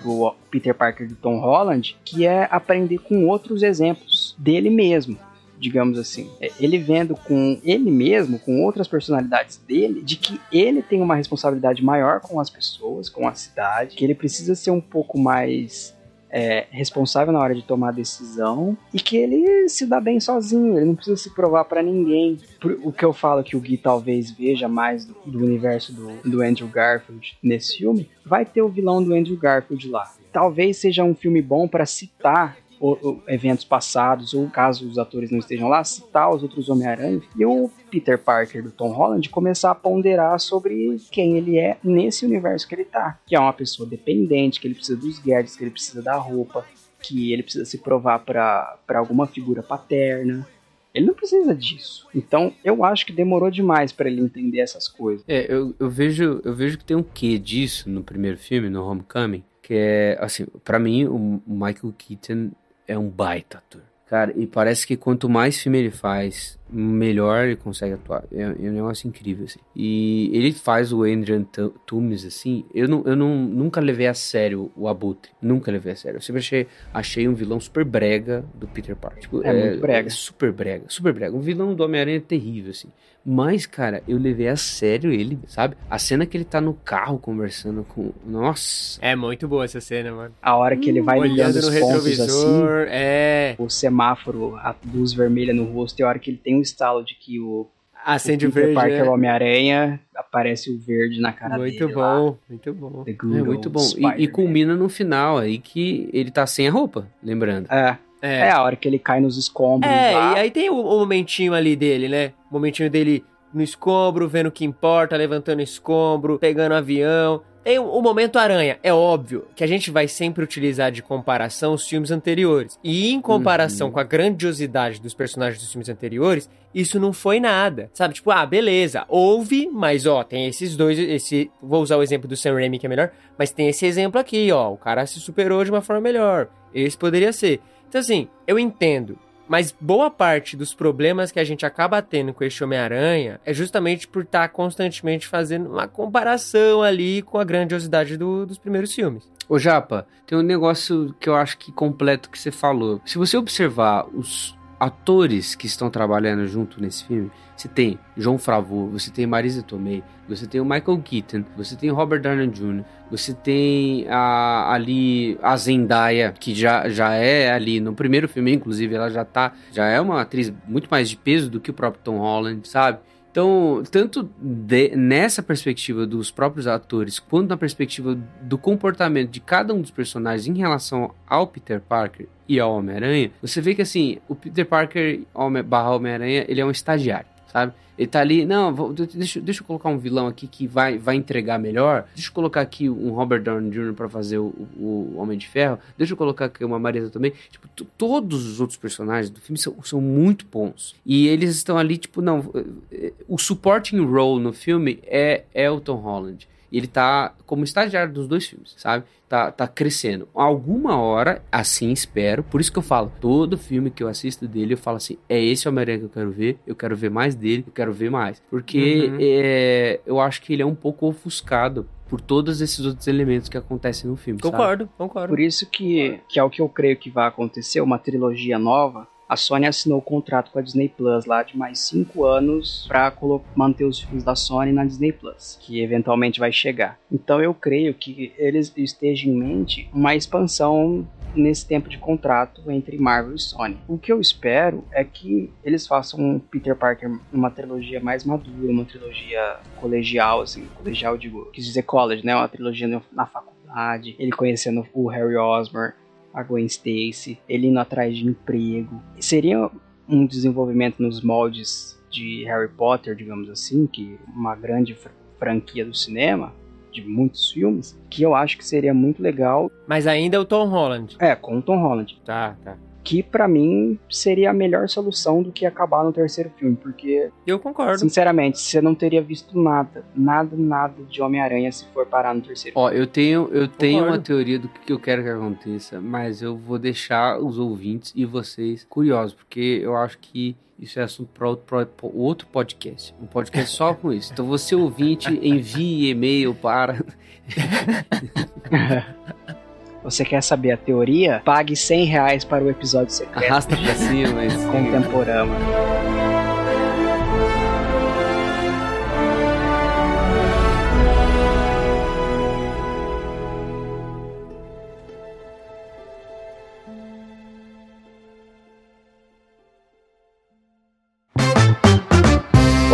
pro 0.02 0.36
Peter 0.50 0.74
Parker 0.74 1.08
do 1.08 1.16
Tom 1.16 1.40
Holland, 1.40 1.96
que 2.04 2.26
é 2.26 2.48
aprender 2.50 2.98
com 2.98 3.28
outros 3.28 3.62
exemplos 3.62 4.36
dele 4.40 4.72
mesmo. 4.72 5.20
Digamos 5.60 5.98
assim, 5.98 6.30
É, 6.40 6.52
ele 6.60 6.78
vendo 6.78 7.16
com 7.16 7.60
ele 7.64 7.90
mesmo, 7.90 8.38
com 8.38 8.64
outras 8.64 8.88
personalidades 8.88 9.58
dele, 9.58 10.04
de 10.04 10.16
que 10.16 10.40
ele 10.52 10.84
tem 10.84 11.02
uma 11.02 11.16
responsabilidade 11.16 11.84
maior 11.84 12.20
com 12.20 12.40
as 12.40 12.48
pessoas, 12.48 13.10
com 13.10 13.28
a 13.28 13.34
cidade, 13.34 13.96
que 13.96 14.04
ele 14.04 14.14
precisa 14.14 14.54
ser 14.54 14.70
um 14.70 14.82
pouco 14.82 15.20
mais 15.20 15.97
é, 16.30 16.67
responsável 16.69 17.34
na 17.34 17.39
hora 17.39 17.55
de 17.55 17.61
tomar 17.63 17.91
decisão 17.91 18.78
e 18.93 18.99
que 18.99 19.17
ele 19.17 19.69
se 19.69 19.86
dá 19.86 19.99
bem 19.99 20.19
sozinho, 20.19 20.78
ele 20.78 20.86
não 20.86 20.95
precisa 20.95 21.17
se 21.17 21.34
provar 21.34 21.65
pra 21.65 21.82
ninguém. 21.82 22.38
O 22.84 22.91
que 22.91 23.05
eu 23.05 23.13
falo 23.13 23.43
que 23.43 23.55
o 23.55 23.59
Gui 23.59 23.78
talvez 23.78 24.32
veja 24.32 24.67
mais 24.67 25.05
do, 25.05 25.15
do 25.25 25.39
universo 25.39 25.93
do, 25.93 26.30
do 26.30 26.41
Andrew 26.41 26.67
Garfield 26.67 27.38
nesse 27.41 27.78
filme, 27.78 28.09
vai 28.25 28.45
ter 28.45 28.61
o 28.61 28.69
vilão 28.69 29.03
do 29.03 29.13
Andrew 29.13 29.38
Garfield 29.38 29.89
lá. 29.89 30.11
Talvez 30.32 30.78
seja 30.78 31.03
um 31.03 31.15
filme 31.15 31.41
bom 31.41 31.67
pra 31.67 31.86
citar 31.86 32.57
o- 32.80 32.93
o- 33.09 33.21
eventos 33.28 33.63
passados, 33.65 34.34
ou 34.34 34.49
caso 34.49 34.88
os 34.88 34.97
atores 34.97 35.32
não 35.32 35.39
estejam 35.39 35.67
lá, 35.67 35.84
citar 35.84 36.34
os 36.34 36.43
outros 36.43 36.69
Homem-Aranha 36.69 37.21
e 37.36 37.45
o 37.45 37.69
Peter 37.89 38.17
Parker 38.17 38.61
do 38.63 38.71
Tom 38.71 38.91
Holland 38.91 39.30
começar 39.30 39.71
a 39.71 39.75
ponderar 39.75 40.39
sobre 40.39 40.97
quem 41.11 41.38
ele 41.38 41.57
é 41.57 41.78
nesse 41.84 42.25
universo 42.25 42.67
que 42.67 42.75
ele 42.75 42.86
tá. 42.86 43.19
Que 43.25 43.36
é 43.36 43.39
uma 43.39 43.53
pessoa 43.53 43.88
dependente, 43.88 44.59
que 44.59 44.67
ele 44.67 44.75
precisa 44.75 44.97
dos 44.97 45.19
gadgets, 45.19 45.55
que 45.55 45.63
ele 45.63 45.71
precisa 45.71 46.01
da 46.01 46.15
roupa, 46.15 46.65
que 47.01 47.32
ele 47.34 47.43
precisa 47.43 47.65
se 47.65 47.78
provar 47.78 48.19
pra 48.19 48.78
alguma 48.95 49.25
figura 49.28 49.61
paterna. 49.63 50.47
Ele 50.93 51.05
não 51.05 51.13
precisa 51.13 51.53
disso. 51.53 52.07
Então, 52.15 52.51
eu 52.63 52.84
acho 52.84 53.05
que 53.05 53.13
demorou 53.13 53.51
demais 53.51 53.91
pra 53.91 54.09
ele 54.09 54.19
entender 54.21 54.59
essas 54.59 54.88
coisas. 54.88 55.23
É, 55.28 55.45
eu, 55.51 55.75
eu 55.80 55.89
vejo 55.89 56.41
eu 56.43 56.55
vejo 56.55 56.78
que 56.78 56.84
tem 56.86 56.97
um 56.97 57.03
quê 57.03 57.38
disso 57.38 57.88
no 57.89 58.01
primeiro 58.03 58.38
filme, 58.38 58.67
no 58.67 58.84
Homecoming, 58.84 59.43
que 59.61 59.75
é, 59.75 60.17
assim, 60.19 60.47
pra 60.63 60.80
mim, 60.80 61.05
o 61.05 61.39
Michael 61.45 61.93
Keaton 61.97 62.49
é 62.88 62.98
um 62.98 63.10
baita 63.10 63.58
ator. 63.58 63.82
Cara, 64.08 64.34
e 64.36 64.48
parece 64.48 64.88
que 64.88 64.96
quanto 64.96 65.28
mais 65.28 65.60
filme 65.60 65.80
ele 65.80 65.92
faz, 65.92 66.57
melhor 66.70 67.45
ele 67.45 67.55
consegue 67.55 67.93
atuar. 67.93 68.24
É, 68.32 68.41
é 68.41 68.47
um 68.47 68.74
negócio 68.74 69.07
incrível, 69.07 69.45
assim. 69.45 69.59
E 69.76 70.30
ele 70.34 70.51
faz 70.51 70.91
o 70.91 71.03
Adrian 71.03 71.43
Toomes, 71.86 72.26
assim. 72.26 72.65
Eu, 72.74 72.88
não, 72.88 73.03
eu 73.05 73.15
não, 73.15 73.36
nunca 73.36 73.80
levei 73.80 74.07
a 74.07 74.13
sério 74.13 74.72
o 74.76 74.88
Abutre. 74.88 75.32
Nunca 75.41 75.72
levei 75.72 75.93
a 75.93 75.95
sério. 75.95 76.18
Eu 76.18 76.22
sempre 76.22 76.39
achei, 76.39 76.68
achei 76.93 77.28
um 77.28 77.34
vilão 77.34 77.59
super 77.59 77.84
brega 77.84 78.43
do 78.53 78.68
Peter 78.68 78.95
Parker. 78.95 79.22
Tipo, 79.22 79.41
É 79.43 79.53
muito 79.53 79.82
brega. 79.82 80.07
é 80.07 80.09
super 80.09 80.51
brega, 80.51 80.86
super 80.88 81.13
brega. 81.13 81.36
Um 81.36 81.41
vilão 81.41 81.74
do 81.74 81.84
Homem-Aranha 81.84 82.18
é 82.18 82.22
terrível, 82.22 82.72
assim. 82.72 82.89
Mas, 83.30 83.65
cara, 83.65 84.01
eu 84.07 84.18
levei 84.18 84.47
a 84.47 84.55
sério 84.55 85.11
ele, 85.11 85.38
sabe? 85.47 85.76
A 85.89 85.99
cena 85.99 86.26
que 86.26 86.38
ele 86.38 86.45
tá 86.45 86.61
no 86.61 86.74
carro 86.74 87.20
conversando 87.20 87.84
com. 87.84 88.13
Nossa! 88.26 88.97
É 89.01 89.18
muito 89.18 89.49
boa 89.49 89.65
essa 89.65 89.82
cena, 89.82 90.13
mano. 90.13 90.34
A 90.41 90.55
hora 90.55 90.78
que 90.78 90.89
ele 90.89 91.01
vai 91.01 91.20
ligando 91.20 91.47
Olhando 91.47 91.55
os 91.57 91.65
no 91.74 91.80
pontos 91.80 92.05
assim, 92.05 92.22
retrovisor, 92.22 92.86
é. 92.89 93.55
o 93.59 93.70
semáforo, 93.70 94.55
a 94.55 94.74
luz 94.93 95.11
vermelha 95.11 95.53
no 95.53 95.65
rosto, 95.65 95.99
e 95.99 96.03
a 96.03 96.07
hora 96.07 96.20
que 96.20 96.30
ele 96.32 96.39
tem 96.41 96.57
um 96.58 96.62
estalo 96.62 97.03
de 97.03 97.16
que 97.16 97.39
o, 97.39 97.68
Acende 98.05 98.45
o 98.45 98.49
o 98.49 98.51
Peter 98.51 98.74
verde. 98.74 98.80
Parker 98.80 99.05
é. 99.05 99.10
Homem-Aranha, 99.10 99.99
aparece 100.16 100.72
o 100.72 100.78
verde 100.78 101.20
na 101.20 101.34
cara 101.34 101.58
Muito 101.58 101.78
dele. 101.80 101.93
lá. 101.93 102.16
bom, 102.20 102.38
muito 102.49 102.74
bom. 102.74 103.03
The 103.03 103.14
good 103.14 103.38
É 103.38 103.43
muito 103.43 103.66
old 103.68 103.70
bom. 103.70 104.12
E, 104.18 104.24
e 104.24 104.28
culmina 104.28 104.76
no 104.76 104.88
final 104.88 105.38
aí 105.38 105.58
que 105.58 106.10
ele 106.14 106.32
tá 106.32 106.47
sem 106.47 106.68
a 106.68 106.72
roupa, 106.72 107.08
lembrando. 107.22 107.68
É, 107.72 107.97
é. 108.22 108.39
É, 108.39 108.51
a 108.51 108.64
hora 108.64 108.76
que 108.76 108.88
ele 108.88 108.97
cai 108.97 109.20
nos 109.20 109.38
escombros 109.38 109.91
é 109.91 110.12
lá. 110.12 110.34
e 110.34 110.39
aí 110.39 110.51
tem 110.51 110.70
o, 110.70 110.76
o 110.76 110.99
momentinho 110.99 111.53
ali 111.53 111.76
dele, 111.76 112.08
né? 112.08 112.32
O 112.49 112.53
momentinho 112.53 112.89
dele 112.89 113.24
no 113.53 113.62
escombro, 113.62 114.28
vendo 114.28 114.47
o 114.47 114.51
que 114.51 114.66
importa, 114.66 115.16
levantando 115.18 115.62
escombro, 115.62 116.38
pegando 116.39 116.74
avião. 116.74 117.41
Tem 117.68 117.80
o, 117.80 117.84
o 117.84 118.01
momento 118.01 118.39
aranha. 118.39 118.80
É 118.82 118.93
óbvio 118.93 119.45
que 119.53 119.61
a 119.61 119.68
gente 119.68 119.91
vai 119.91 120.07
sempre 120.07 120.41
utilizar 120.41 120.89
de 120.89 121.03
comparação 121.03 121.74
os 121.74 121.86
filmes 121.86 122.11
anteriores. 122.11 122.80
E 122.82 123.11
em 123.11 123.20
comparação 123.20 123.88
Uhum. 123.88 123.93
com 123.93 123.99
a 123.99 124.05
grandiosidade 124.05 125.01
dos 125.01 125.13
personagens 125.13 125.61
dos 125.61 125.70
filmes 125.70 125.89
anteriores, 125.89 126.49
isso 126.74 126.97
não 126.97 127.11
foi 127.11 127.41
nada. 127.41 127.89
Sabe? 127.93 128.13
Tipo, 128.13 128.32
ah, 128.32 128.45
beleza, 128.45 129.03
houve, 129.09 129.68
mas 129.70 130.05
ó, 130.05 130.24
tem 130.24 130.47
esses 130.47 130.78
dois, 130.78 130.97
esse, 130.97 131.51
vou 131.61 131.82
usar 131.82 131.97
o 131.97 132.03
exemplo 132.03 132.26
do 132.26 132.38
Sam 132.38 132.53
Raimi 132.53 132.80
que 132.80 132.86
é 132.86 132.89
melhor, 132.89 133.11
mas 133.38 133.51
tem 133.51 133.68
esse 133.68 133.86
exemplo 133.86 134.18
aqui, 134.18 134.49
ó, 134.49 134.72
o 134.72 134.78
cara 134.78 135.05
se 135.05 135.20
superou 135.20 135.61
de 135.65 135.70
uma 135.70 135.82
forma 135.82 136.01
melhor. 136.01 136.47
Esse 136.74 136.97
poderia 136.97 137.34
ser. 137.34 137.59
Então 137.89 137.99
assim, 137.99 138.30
eu 138.47 138.57
entendo. 138.57 139.20
Mas 139.48 139.74
boa 139.80 140.10
parte 140.12 140.58
dos 140.58 140.74
problemas 140.74 141.32
que 141.32 141.39
a 141.39 141.43
gente 141.43 141.66
acaba 141.66 142.02
tendo 142.02 142.34
com 142.34 142.43
este 142.43 142.64
Homem-Aranha 142.64 143.39
é 143.45 143.54
justamente 143.54 144.08
por 144.08 144.24
estar 144.24 144.50
constantemente 144.50 145.28
fazendo 145.28 145.70
uma 145.70 145.88
comparação 145.88 146.82
ali 146.84 147.22
com 147.22 147.38
a 147.39 147.43
grandiosidade 147.43 148.18
do- 148.18 148.45
dos 148.45 148.58
primeiros 148.58 148.93
filmes. 148.93 149.30
Ô 149.48 149.58
Japa, 149.58 150.06
tem 150.26 150.38
um 150.38 150.41
negócio 150.41 151.16
que 151.20 151.30
eu 151.30 151.36
acho 151.36 151.58
que 151.58 151.72
completo 151.72 152.30
que 152.30 152.38
você 152.38 152.52
falou. 152.52 153.00
Se 153.06 153.18
você 153.18 153.38
observar 153.38 154.06
os 154.14 154.57
atores 154.80 155.55
que 155.55 155.65
estão 155.65 155.89
trabalhando 155.89 156.47
junto 156.47 156.82
nesse 156.82 157.05
filme, 157.05 157.32
você 157.55 157.67
tem 157.67 157.99
João 158.15 158.38
Favreau, 158.38 158.88
você 158.89 159.09
tem 159.09 159.25
Marisa 159.25 159.63
Tomei, 159.63 160.03
você 160.30 160.45
tem 160.45 160.61
o 160.61 160.65
Michael 160.65 161.01
Keaton, 161.03 161.43
você 161.55 161.75
tem 161.75 161.89
o 161.89 161.95
Robert 161.95 162.21
Downey 162.21 162.47
Jr., 162.47 162.84
você 163.09 163.34
tem 163.34 164.05
a, 164.09 164.71
ali 164.71 165.38
a 165.41 165.55
Zendaya, 165.57 166.32
que 166.32 166.53
já, 166.53 166.88
já 166.89 167.13
é 167.13 167.51
ali 167.51 167.80
no 167.80 167.93
primeiro 167.93 168.28
filme, 168.28 168.53
inclusive, 168.53 168.93
ela 168.93 169.09
já 169.09 169.25
tá, 169.25 169.53
já 169.71 169.86
é 169.88 169.99
uma 169.99 170.21
atriz 170.21 170.53
muito 170.67 170.88
mais 170.89 171.09
de 171.09 171.17
peso 171.17 171.49
do 171.49 171.59
que 171.59 171.71
o 171.71 171.73
próprio 171.73 172.03
Tom 172.03 172.17
Holland, 172.19 172.67
sabe? 172.67 172.99
Então, 173.38 173.84
tanto 173.92 174.28
de- 174.42 174.96
nessa 174.96 175.44
perspectiva 175.44 176.08
dos 176.08 176.32
próprios 176.32 176.66
atores, 176.66 177.20
quanto 177.20 177.50
na 177.50 177.56
perspectiva 177.56 178.18
do 178.42 178.58
comportamento 178.58 179.30
de 179.30 179.40
cada 179.40 179.76
um 179.76 179.80
dos 179.82 179.92
personagens 179.92 180.48
em 180.48 180.60
relação 180.60 181.12
ao 181.28 181.46
Peter 181.46 181.80
Parker 181.80 182.26
e 182.50 182.60
ao 182.60 182.74
Homem-Aranha, 182.74 183.30
você 183.40 183.62
vê 183.62 183.76
que 183.76 183.84
assim, 183.84 184.18
o 184.28 184.34
Peter 184.34 184.66
Parker 184.66 185.22
barra 185.68 185.92
Homem-Aranha, 185.92 186.46
ele 186.48 186.60
é 186.60 186.66
um 186.66 186.72
estagiário, 186.72 187.28
sabe? 187.54 187.74
Ele 187.98 188.08
tá 188.08 188.20
ali, 188.20 188.45
não, 188.45 188.74
vou- 188.76 188.93
deixa, 188.93 189.41
deixa 189.41 189.62
eu 189.62 189.66
colocar 189.66 189.89
um 189.89 189.98
vilão 189.98 190.28
aqui 190.28 190.45
que 190.48 190.68
vai, 190.68 190.98
vai 190.98 191.16
entregar 191.16 191.58
melhor. 191.58 192.06
Deixa 192.14 192.30
eu 192.30 192.34
colocar 192.34 192.62
aqui 192.62 192.88
um 192.89 193.10
Robert 193.12 193.41
Downey 193.41 193.72
Jr. 193.72 193.93
pra 193.93 194.08
fazer 194.08 194.38
o, 194.38 194.54
o 194.80 195.16
Homem 195.18 195.38
de 195.38 195.48
Ferro. 195.48 195.80
Deixa 195.98 196.14
eu 196.14 196.18
colocar 196.18 196.45
aqui 196.45 196.64
uma 196.64 196.78
Marisa 196.78 197.10
também. 197.10 197.34
Tipo, 197.50 197.68
todos 197.98 198.45
os 198.45 198.62
outros 198.62 198.78
personagens 198.78 199.30
do 199.32 199.39
filme 199.41 199.58
são, 199.58 199.76
são 199.84 200.00
muito 200.00 200.45
bons. 200.52 200.95
E 201.06 201.28
eles 201.28 201.56
estão 201.56 201.78
ali, 201.78 201.98
tipo, 201.98 202.22
não. 202.22 202.45
eh, 202.54 202.64
eh, 202.91 203.14
O 203.28 203.38
supporting 203.38 204.00
role 204.06 204.43
no 204.43 204.54
filme 204.54 205.00
é, 205.04 205.43
é 205.54 205.70
o 205.72 205.80
Tom 205.80 205.95
Holland. 205.95 206.48
Ele 206.72 206.88
tá 206.88 207.34
como 207.45 207.63
estagiário 207.63 208.11
dos 208.13 208.28
dois 208.28 208.45
filmes, 208.45 208.74
sabe? 208.78 209.05
Tá, 209.30 209.51
tá 209.51 209.68
crescendo. 209.68 210.28
Alguma 210.34 210.97
hora, 211.01 211.41
assim 211.51 211.91
espero. 211.91 212.43
Por 212.43 212.61
isso 212.61 212.72
que 212.72 212.78
eu 212.80 212.84
falo, 212.84 213.11
todo 213.20 213.57
filme 213.57 213.89
que 213.91 214.01
eu 214.03 214.07
assisto 214.07 214.47
dele, 214.47 214.74
eu 214.74 214.78
falo 214.78 214.97
assim: 214.97 215.18
é 215.28 215.41
esse 215.43 215.68
Homem-Aranha 215.68 215.99
que 215.99 216.05
eu 216.05 216.09
quero 216.09 216.32
ver, 216.32 216.57
eu 216.65 216.76
quero 216.76 216.95
ver 216.95 217.09
mais 217.09 217.36
dele, 217.36 217.63
eu 217.68 217.74
quero 217.74 217.91
ver 217.93 218.09
mais. 218.09 218.41
Porque 218.49 219.09
Uhum. 219.11 219.18
é, 219.20 219.99
eu 220.05 220.20
acho 220.20 220.41
que 220.41 220.53
ele 220.53 220.61
é 220.61 220.65
um 220.65 220.76
pouco 220.76 221.07
ofuscado 221.07 221.88
por 222.07 222.22
todos 222.22 222.61
esses 222.61 222.86
outros 222.86 223.05
elementos 223.07 223.49
que 223.49 223.57
acontecem 223.57 224.09
no 224.09 224.15
filme. 224.15 224.39
sabe? 224.41 224.51
Concordo, 224.51 224.89
concordo. 224.97 225.28
Por 225.28 225.39
isso 225.41 225.70
que, 225.70 226.22
que 226.30 226.39
é 226.39 226.43
o 226.43 226.49
que 226.49 226.61
eu 226.61 226.70
creio 226.70 226.95
que 226.97 227.09
vai 227.09 227.28
acontecer, 227.28 227.82
uma 227.82 227.99
trilogia 227.99 228.57
nova. 228.57 229.07
A 229.30 229.36
Sony 229.36 229.65
assinou 229.65 229.97
o 229.97 230.01
contrato 230.01 230.51
com 230.51 230.59
a 230.59 230.61
Disney 230.61 230.88
Plus 230.88 231.25
lá 231.25 231.43
de 231.43 231.57
mais 231.57 231.80
cinco 231.80 232.23
anos 232.23 232.86
para 232.88 233.13
manter 233.55 233.84
os 233.84 233.99
filmes 233.99 234.23
da 234.23 234.36
Sony 234.36 234.71
na 234.71 234.86
Disney 234.86 235.11
Plus, 235.11 235.57
que 235.61 235.82
eventualmente 235.82 236.39
vai 236.39 236.51
chegar. 236.51 236.97
Então 237.11 237.41
eu 237.41 237.53
creio 237.53 237.93
que 237.93 238.32
eles 238.38 238.71
estejam 238.78 239.34
em 239.34 239.38
mente 239.38 239.89
uma 239.93 240.15
expansão 240.15 241.05
nesse 241.36 241.67
tempo 241.67 241.89
de 241.89 241.97
contrato 241.97 242.71
entre 242.71 242.97
Marvel 242.97 243.36
e 243.36 243.39
Sony. 243.39 243.78
O 243.88 243.97
que 243.97 244.11
eu 244.11 244.21
espero 244.21 244.86
é 244.91 245.03
que 245.03 245.51
eles 245.63 245.86
façam 245.86 246.19
um 246.19 246.39
Peter 246.39 246.75
Parker 246.75 247.19
uma 247.32 247.51
trilogia 247.51 247.99
mais 247.99 248.23
madura, 248.23 248.71
uma 248.71 248.86
trilogia 248.86 249.57
colegial, 249.75 250.41
assim, 250.41 250.65
colegial 250.75 251.17
digo, 251.17 251.51
quis 251.51 251.65
dizer 251.65 251.84
college, 251.84 252.25
né? 252.25 252.36
Uma 252.36 252.47
trilogia 252.47 252.88
na 253.11 253.25
faculdade, 253.25 254.15
ele 254.17 254.32
conhecendo 254.32 254.88
o 254.93 255.07
Harry 255.07 255.36
Osborn, 255.36 255.93
a 256.38 256.44
Gwen 256.44 256.66
Stacy, 256.68 257.40
ele 257.50 257.68
indo 257.68 257.80
atrás 257.80 258.16
de 258.16 258.26
emprego. 258.26 259.02
Seria 259.20 259.70
um 260.08 260.26
desenvolvimento 260.26 261.02
nos 261.02 261.22
moldes 261.24 261.98
de 262.12 262.44
Harry 262.46 262.70
Potter, 262.70 263.16
digamos 263.16 263.50
assim, 263.50 263.88
que 263.88 264.18
uma 264.36 264.56
grande 264.56 264.94
fr- 264.94 265.10
franquia 265.40 265.84
do 265.84 265.94
cinema. 265.96 266.54
de 266.92 267.04
muitos 267.08 267.52
filmes, 267.52 267.96
que 268.10 268.24
eu 268.24 268.34
acho 268.34 268.58
que 268.58 268.66
seria 268.66 268.92
muito 268.94 269.22
legal. 269.22 269.70
Mas 269.88 270.08
ainda 270.08 270.36
é 270.38 270.40
o 270.40 270.46
Tom 270.46 270.68
Holland. 270.68 271.16
É, 271.20 271.36
com 271.36 271.58
o 271.60 271.62
Tom 271.62 271.78
Holland. 271.80 272.20
Tá, 272.26 272.56
tá. 272.64 272.76
Que 273.08 273.24
pra 273.24 273.47
mim 273.47 273.97
seria 274.10 274.49
a 274.49 274.53
melhor 274.53 274.89
solução 274.89 275.41
do 275.41 275.49
que 275.49 275.66
acabar 275.66 276.03
no 276.03 276.12
terceiro 276.12 276.51
filme, 276.58 276.76
porque, 276.76 277.30
Eu 277.45 277.58
concordo. 277.58 277.99
sinceramente, 277.99 278.60
você 278.60 278.82
não 278.82 278.93
teria 278.93 279.22
visto 279.22 279.58
nada, 279.58 280.03
nada, 280.14 280.58
nada 280.58 280.93
de 281.10 281.22
Homem-Aranha 281.22 281.72
se 281.72 281.86
for 281.93 282.05
parar 282.05 282.36
no 282.36 282.41
terceiro 282.41 282.78
Ó, 282.78 282.89
eu 282.89 283.08
tenho, 283.08 283.47
eu 283.53 283.66
tenho 283.66 283.99
Concordo. 283.99 284.18
uma 284.18 284.22
teoria 284.22 284.60
do 284.60 284.68
que 284.68 284.91
eu 284.91 284.99
quero 284.99 285.24
que 285.24 285.30
aconteça, 285.30 286.01
mas 286.01 286.41
eu 286.41 286.58
vou 286.58 286.78
deixar 286.78 287.39
os 287.39 287.58
ouvintes 287.58 288.12
e 288.14 288.26
vocês 288.26 288.86
curiosos, 288.89 289.34
porque 289.34 289.80
eu 289.82 289.95
acho 289.95 290.20
que 290.20 290.53
isso 290.78 290.99
é 290.99 291.03
assunto 291.03 291.30
para 291.66 291.88
outro 292.14 292.45
podcast. 292.47 293.16
Um 293.22 293.26
podcast 293.26 293.74
só 293.74 293.93
com 293.93 294.12
isso. 294.12 294.34
Então, 294.34 294.45
você 294.45 294.76
ouvinte, 294.76 295.32
envie 295.41 296.10
e-mail 296.10 296.53
para. 296.53 297.01
Você 300.04 300.24
quer 300.24 300.41
saber 300.41 300.72
a 300.72 300.78
teoria? 300.78 301.41
Pague 301.43 301.76
100 301.76 302.06
reais 302.06 302.43
para 302.45 302.64
o 302.64 302.70
episódio 302.70 303.12
secreto 303.14 303.43
Arrasta 303.43 303.76
pra 303.76 303.95
cima, 303.95 304.41
contemporâneo. 304.72 305.56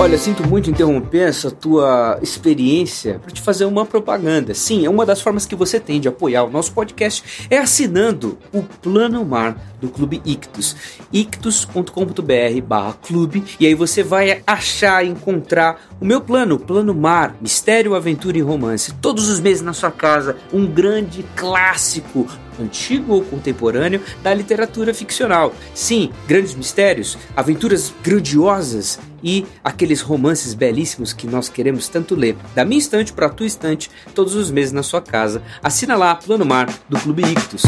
Olha, 0.04 0.18
sinto 0.18 0.46
muito 0.46 0.70
interromper 0.70 1.30
essa 1.30 1.50
tua 1.50 2.20
experiência 2.22 3.20
para 3.20 3.32
te 3.32 3.40
fazer 3.40 3.64
uma 3.64 3.86
propaganda. 3.86 4.54
Sim, 4.54 4.86
é 4.86 4.90
uma 4.90 5.06
das 5.06 5.22
formas 5.22 5.46
que 5.46 5.56
você 5.56 5.80
tem 5.80 5.98
de 6.02 6.10
apoiar 6.10 6.44
o 6.44 6.50
nosso 6.50 6.74
podcast 6.74 7.48
é 7.50 7.58
assinando 7.58 8.38
o 8.52 8.62
Plano 8.64 9.24
Mar 9.24 9.56
do 9.80 9.88
Clube 9.88 10.22
Ictus. 10.26 10.76
ictus.com.br 11.14 12.62
barra 12.68 12.98
clube 13.02 13.46
e 13.58 13.66
aí 13.66 13.74
você 13.74 14.04
vai 14.04 14.44
achar 14.46 15.06
e 15.06 15.10
encontrar 15.10 15.80
o 16.02 16.06
meu 16.06 16.20
plano, 16.20 16.60
Plano 16.60 16.94
Mar, 16.94 17.38
Mistério, 17.40 17.96
Aventura 17.96 18.38
e 18.38 18.42
Romance. 18.42 18.94
Todos 18.96 19.30
os 19.30 19.40
meses 19.40 19.62
na 19.62 19.72
sua 19.72 19.90
casa, 19.90 20.36
um 20.52 20.66
grande 20.66 21.24
clássico 21.34 22.28
antigo 22.60 23.14
ou 23.14 23.24
contemporâneo 23.24 24.02
da 24.22 24.34
literatura 24.34 24.94
ficcional. 24.94 25.54
Sim, 25.74 26.12
grandes 26.28 26.56
mistérios, 26.56 27.18
aventuras 27.36 27.94
grandiosas 28.04 29.00
e 29.24 29.46
aqueles 29.64 30.02
romances 30.02 30.54
belíssimos 30.54 31.14
que 31.14 31.26
nós 31.26 31.48
queremos 31.48 31.88
tanto 31.88 32.14
ler. 32.14 32.36
Da 32.54 32.66
minha 32.66 32.80
estante 32.80 33.14
para 33.14 33.28
a 33.28 33.30
tua 33.30 33.46
estante, 33.46 33.90
todos 34.14 34.36
os 34.36 34.52
meses 34.52 34.74
na 34.74 34.84
sua 34.84 35.02
casa. 35.02 35.42
Assina 35.64 35.96
lá, 35.96 36.16
Plano 36.16 36.46
Mar, 36.46 36.68
do 36.90 37.00
Clube 37.00 37.24
Ictus. 37.24 37.64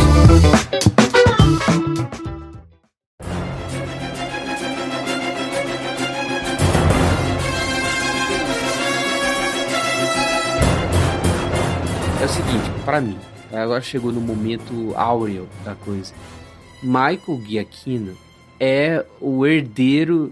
É 12.22 12.26
o 12.26 12.30
seguinte, 12.30 12.72
para 12.84 13.00
mim, 13.00 13.18
agora 13.64 13.82
chegou 13.82 14.12
no 14.12 14.22
momento 14.22 14.94
áureo 14.96 15.48
da 15.64 15.76
coisa. 15.76 16.14
Michael 16.84 17.42
Giacchino 17.48 18.18
é 18.60 19.06
o 19.20 19.46
herdeiro 19.46 20.32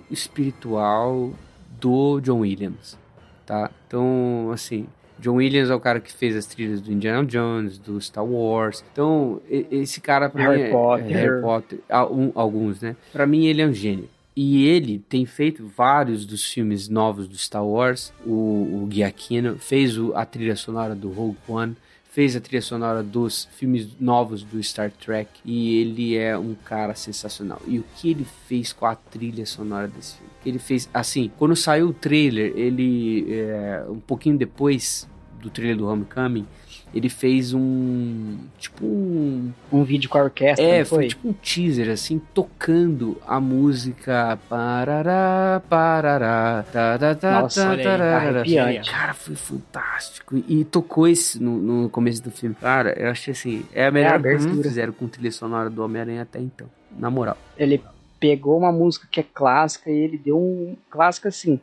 espiritual 0.53 1.31
do 1.79 2.19
John 2.21 2.39
Williams, 2.39 2.97
tá? 3.45 3.69
Então, 3.87 4.49
assim, 4.53 4.85
John 5.19 5.35
Williams 5.35 5.69
é 5.69 5.75
o 5.75 5.79
cara 5.79 5.99
que 5.99 6.11
fez 6.11 6.35
as 6.35 6.45
trilhas 6.45 6.81
do 6.81 6.91
Indiana 6.91 7.25
Jones, 7.25 7.77
do 7.77 7.99
Star 8.01 8.25
Wars. 8.25 8.83
Então, 8.91 9.41
esse 9.49 9.99
cara 10.01 10.29
Harry 10.33 10.57
mim 10.57 10.63
é- 10.63 10.71
Potter. 10.71 11.05
é 11.11 11.13
Harry 11.21 11.41
Potter, 11.41 11.79
um- 12.11 12.31
alguns, 12.35 12.81
né? 12.81 12.95
Pra 13.11 13.25
mim 13.25 13.45
ele 13.45 13.61
é 13.61 13.65
um 13.67 13.73
gênio. 13.73 14.09
E 14.35 14.65
ele 14.67 14.97
tem 15.07 15.25
feito 15.27 15.67
vários 15.77 16.25
dos 16.25 16.43
filmes 16.51 16.89
novos 16.89 17.27
do 17.27 17.37
Star 17.37 17.63
Wars. 17.65 18.11
O, 18.25 18.31
o 18.31 18.87
Giacchino 18.91 19.57
fez 19.59 19.97
o- 19.97 20.11
a 20.15 20.25
trilha 20.25 20.55
sonora 20.55 20.95
do 20.95 21.09
Rogue 21.11 21.37
One, 21.47 21.75
fez 22.13 22.35
a 22.35 22.39
trilha 22.39 22.61
sonora 22.61 23.01
dos 23.01 23.49
filmes 23.57 23.89
novos 23.99 24.43
do 24.43 24.61
Star 24.61 24.91
Trek. 24.91 25.31
E 25.43 25.79
ele 25.81 26.15
é 26.15 26.37
um 26.37 26.53
cara 26.53 26.93
sensacional. 26.93 27.59
E 27.67 27.79
o 27.79 27.85
que 27.95 28.11
ele 28.11 28.25
fez 28.47 28.71
com 28.71 28.85
a 28.85 28.95
trilha 28.95 29.45
sonora 29.47 29.87
desse 29.87 30.17
filme? 30.17 30.31
Ele 30.45 30.59
fez, 30.59 30.87
assim, 30.93 31.31
quando 31.39 31.55
saiu 31.55 31.87
o 31.87 31.93
trailer, 31.93 32.53
ele, 32.55 33.25
é, 33.33 33.83
um 33.89 33.99
pouquinho 33.99 34.37
depois 34.37 35.09
do 35.41 35.49
trailer 35.49 35.77
do 35.77 35.87
Homecoming, 35.87 36.45
ele 36.93 37.09
fez 37.09 37.53
um, 37.53 38.37
tipo 38.59 38.85
um, 38.85 39.51
Um 39.71 39.83
vídeo 39.83 40.09
com 40.09 40.19
a 40.19 40.23
orquestra, 40.23 40.63
é, 40.63 40.85
foi 40.85 40.97
foi? 40.97 41.07
tipo 41.07 41.29
um 41.29 41.33
teaser, 41.33 41.89
assim, 41.89 42.21
tocando 42.33 43.19
a 43.25 43.39
música. 43.39 44.37
Parará, 44.47 45.61
parará, 45.67 46.63
tá, 46.71 46.97
tá, 46.99 47.15
tá, 47.15 47.41
Nossa, 47.41 47.71
aí, 47.71 47.83
tararara. 47.83 48.41
arrepiante. 48.41 48.91
Cara, 48.91 49.13
foi 49.13 49.35
fantástico. 49.35 50.37
E 50.47 50.63
tocou 50.65 51.07
esse 51.07 51.41
no, 51.41 51.57
no 51.57 51.89
começo 51.89 52.21
do 52.21 52.29
filme. 52.29 52.55
Cara, 52.59 52.93
eu 52.99 53.09
achei 53.09 53.31
assim, 53.31 53.65
é 53.73 53.87
a 53.87 53.91
melhor 53.91 54.21
coisa 54.21 54.37
que 54.37 54.43
abertura. 54.43 54.63
fizeram 54.69 54.93
com 54.93 55.07
trilha 55.07 55.31
sonora 55.31 55.69
do 55.69 55.83
Homem-Aranha 55.83 56.21
até 56.21 56.39
então. 56.39 56.67
Na 56.97 57.09
moral. 57.09 57.37
Ele 57.57 57.81
pegou 58.19 58.57
uma 58.57 58.71
música 58.71 59.07
que 59.09 59.19
é 59.19 59.23
clássica 59.23 59.89
e 59.89 59.97
ele 59.97 60.17
deu 60.17 60.37
um 60.37 60.77
clássica 60.91 61.29
assim, 61.29 61.59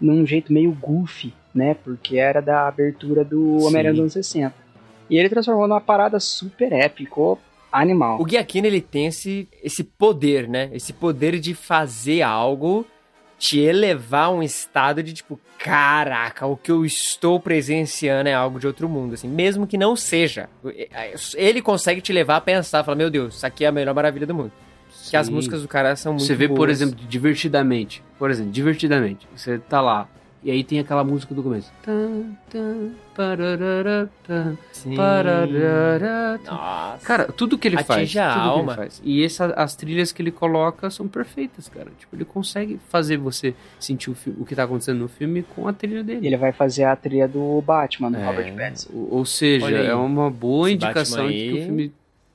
num 0.00 0.26
jeito 0.26 0.52
meio 0.52 0.72
goofy, 0.72 1.32
né? 1.54 1.74
Porque 1.84 2.16
era 2.16 2.42
da 2.42 2.66
abertura 2.66 3.24
do. 3.24 3.58
Homem-Aranha 3.64 3.92
dos 3.92 4.00
anos 4.00 4.12
60. 4.12 4.61
E 5.08 5.16
ele 5.16 5.28
transformou 5.28 5.68
numa 5.68 5.80
parada 5.80 6.18
super 6.20 6.72
épico, 6.72 7.38
animal. 7.70 8.20
O 8.20 8.28
Giacchino, 8.28 8.66
ele 8.66 8.80
tem 8.80 9.06
esse, 9.06 9.48
esse 9.62 9.82
poder, 9.82 10.48
né? 10.48 10.70
Esse 10.72 10.92
poder 10.92 11.38
de 11.38 11.54
fazer 11.54 12.22
algo 12.22 12.86
te 13.38 13.58
elevar 13.58 14.26
a 14.26 14.30
um 14.30 14.40
estado 14.40 15.02
de 15.02 15.12
tipo, 15.12 15.40
caraca, 15.58 16.46
o 16.46 16.56
que 16.56 16.70
eu 16.70 16.84
estou 16.84 17.40
presenciando 17.40 18.28
é 18.28 18.34
algo 18.34 18.60
de 18.60 18.68
outro 18.68 18.88
mundo, 18.88 19.14
assim, 19.14 19.26
mesmo 19.26 19.66
que 19.66 19.76
não 19.76 19.96
seja. 19.96 20.48
Ele 21.34 21.60
consegue 21.60 22.00
te 22.00 22.12
levar 22.12 22.36
a 22.36 22.40
pensar, 22.40 22.84
falar, 22.84 22.96
meu 22.96 23.10
Deus, 23.10 23.34
isso 23.34 23.44
aqui 23.44 23.64
é 23.64 23.68
a 23.68 23.72
melhor 23.72 23.96
maravilha 23.96 24.28
do 24.28 24.34
mundo. 24.34 24.52
Que 25.10 25.16
as 25.16 25.26
Sim. 25.26 25.32
músicas 25.32 25.62
do 25.62 25.66
cara 25.66 25.96
são 25.96 26.12
muito 26.12 26.24
Você 26.24 26.36
vê, 26.36 26.46
por 26.46 26.58
boas. 26.58 26.70
exemplo, 26.70 26.94
divertidamente. 27.08 28.00
Por 28.16 28.30
exemplo, 28.30 28.52
divertidamente. 28.52 29.26
Você 29.34 29.58
tá 29.58 29.80
lá. 29.80 30.08
E 30.44 30.50
aí 30.50 30.64
tem 30.64 30.80
aquela 30.80 31.04
música 31.04 31.32
do 31.34 31.42
começo. 31.42 31.70
Sim. 34.72 34.96
Nossa. 36.44 37.06
Cara, 37.06 37.24
tudo 37.26 37.56
que 37.56 37.68
ele 37.68 37.76
faz. 37.76 37.90
Atinge 38.02 38.18
a 38.18 38.28
tudo 38.32 38.40
que 38.42 38.48
ele 38.48 38.58
alma. 38.58 38.74
faz. 38.74 39.00
E 39.04 39.24
essa, 39.24 39.46
as 39.54 39.76
trilhas 39.76 40.10
que 40.10 40.20
ele 40.20 40.32
coloca 40.32 40.90
são 40.90 41.06
perfeitas, 41.06 41.68
cara. 41.68 41.90
Tipo, 41.98 42.16
ele 42.16 42.24
consegue 42.24 42.78
fazer 42.88 43.16
você 43.18 43.54
sentir 43.78 44.10
o, 44.10 44.16
o 44.38 44.44
que 44.44 44.54
tá 44.56 44.64
acontecendo 44.64 44.98
no 44.98 45.08
filme 45.08 45.42
com 45.54 45.68
a 45.68 45.72
trilha 45.72 46.02
dele. 46.02 46.26
Ele 46.26 46.36
vai 46.36 46.52
fazer 46.52 46.84
a 46.84 46.96
trilha 46.96 47.28
do 47.28 47.62
Batman, 47.62 48.10
do 48.10 48.16
É, 48.18 48.24
Robert 48.26 48.52
Pattinson. 48.54 48.90
ou, 48.92 49.24
seja, 49.24 49.66
é 49.76 49.94
uma 49.94 50.30
boa 50.30 50.68
Esse 50.68 50.74
indicação 50.74 51.28
de 51.28 51.34
que 51.34 51.52
o 51.52 51.64
filme 51.64 51.92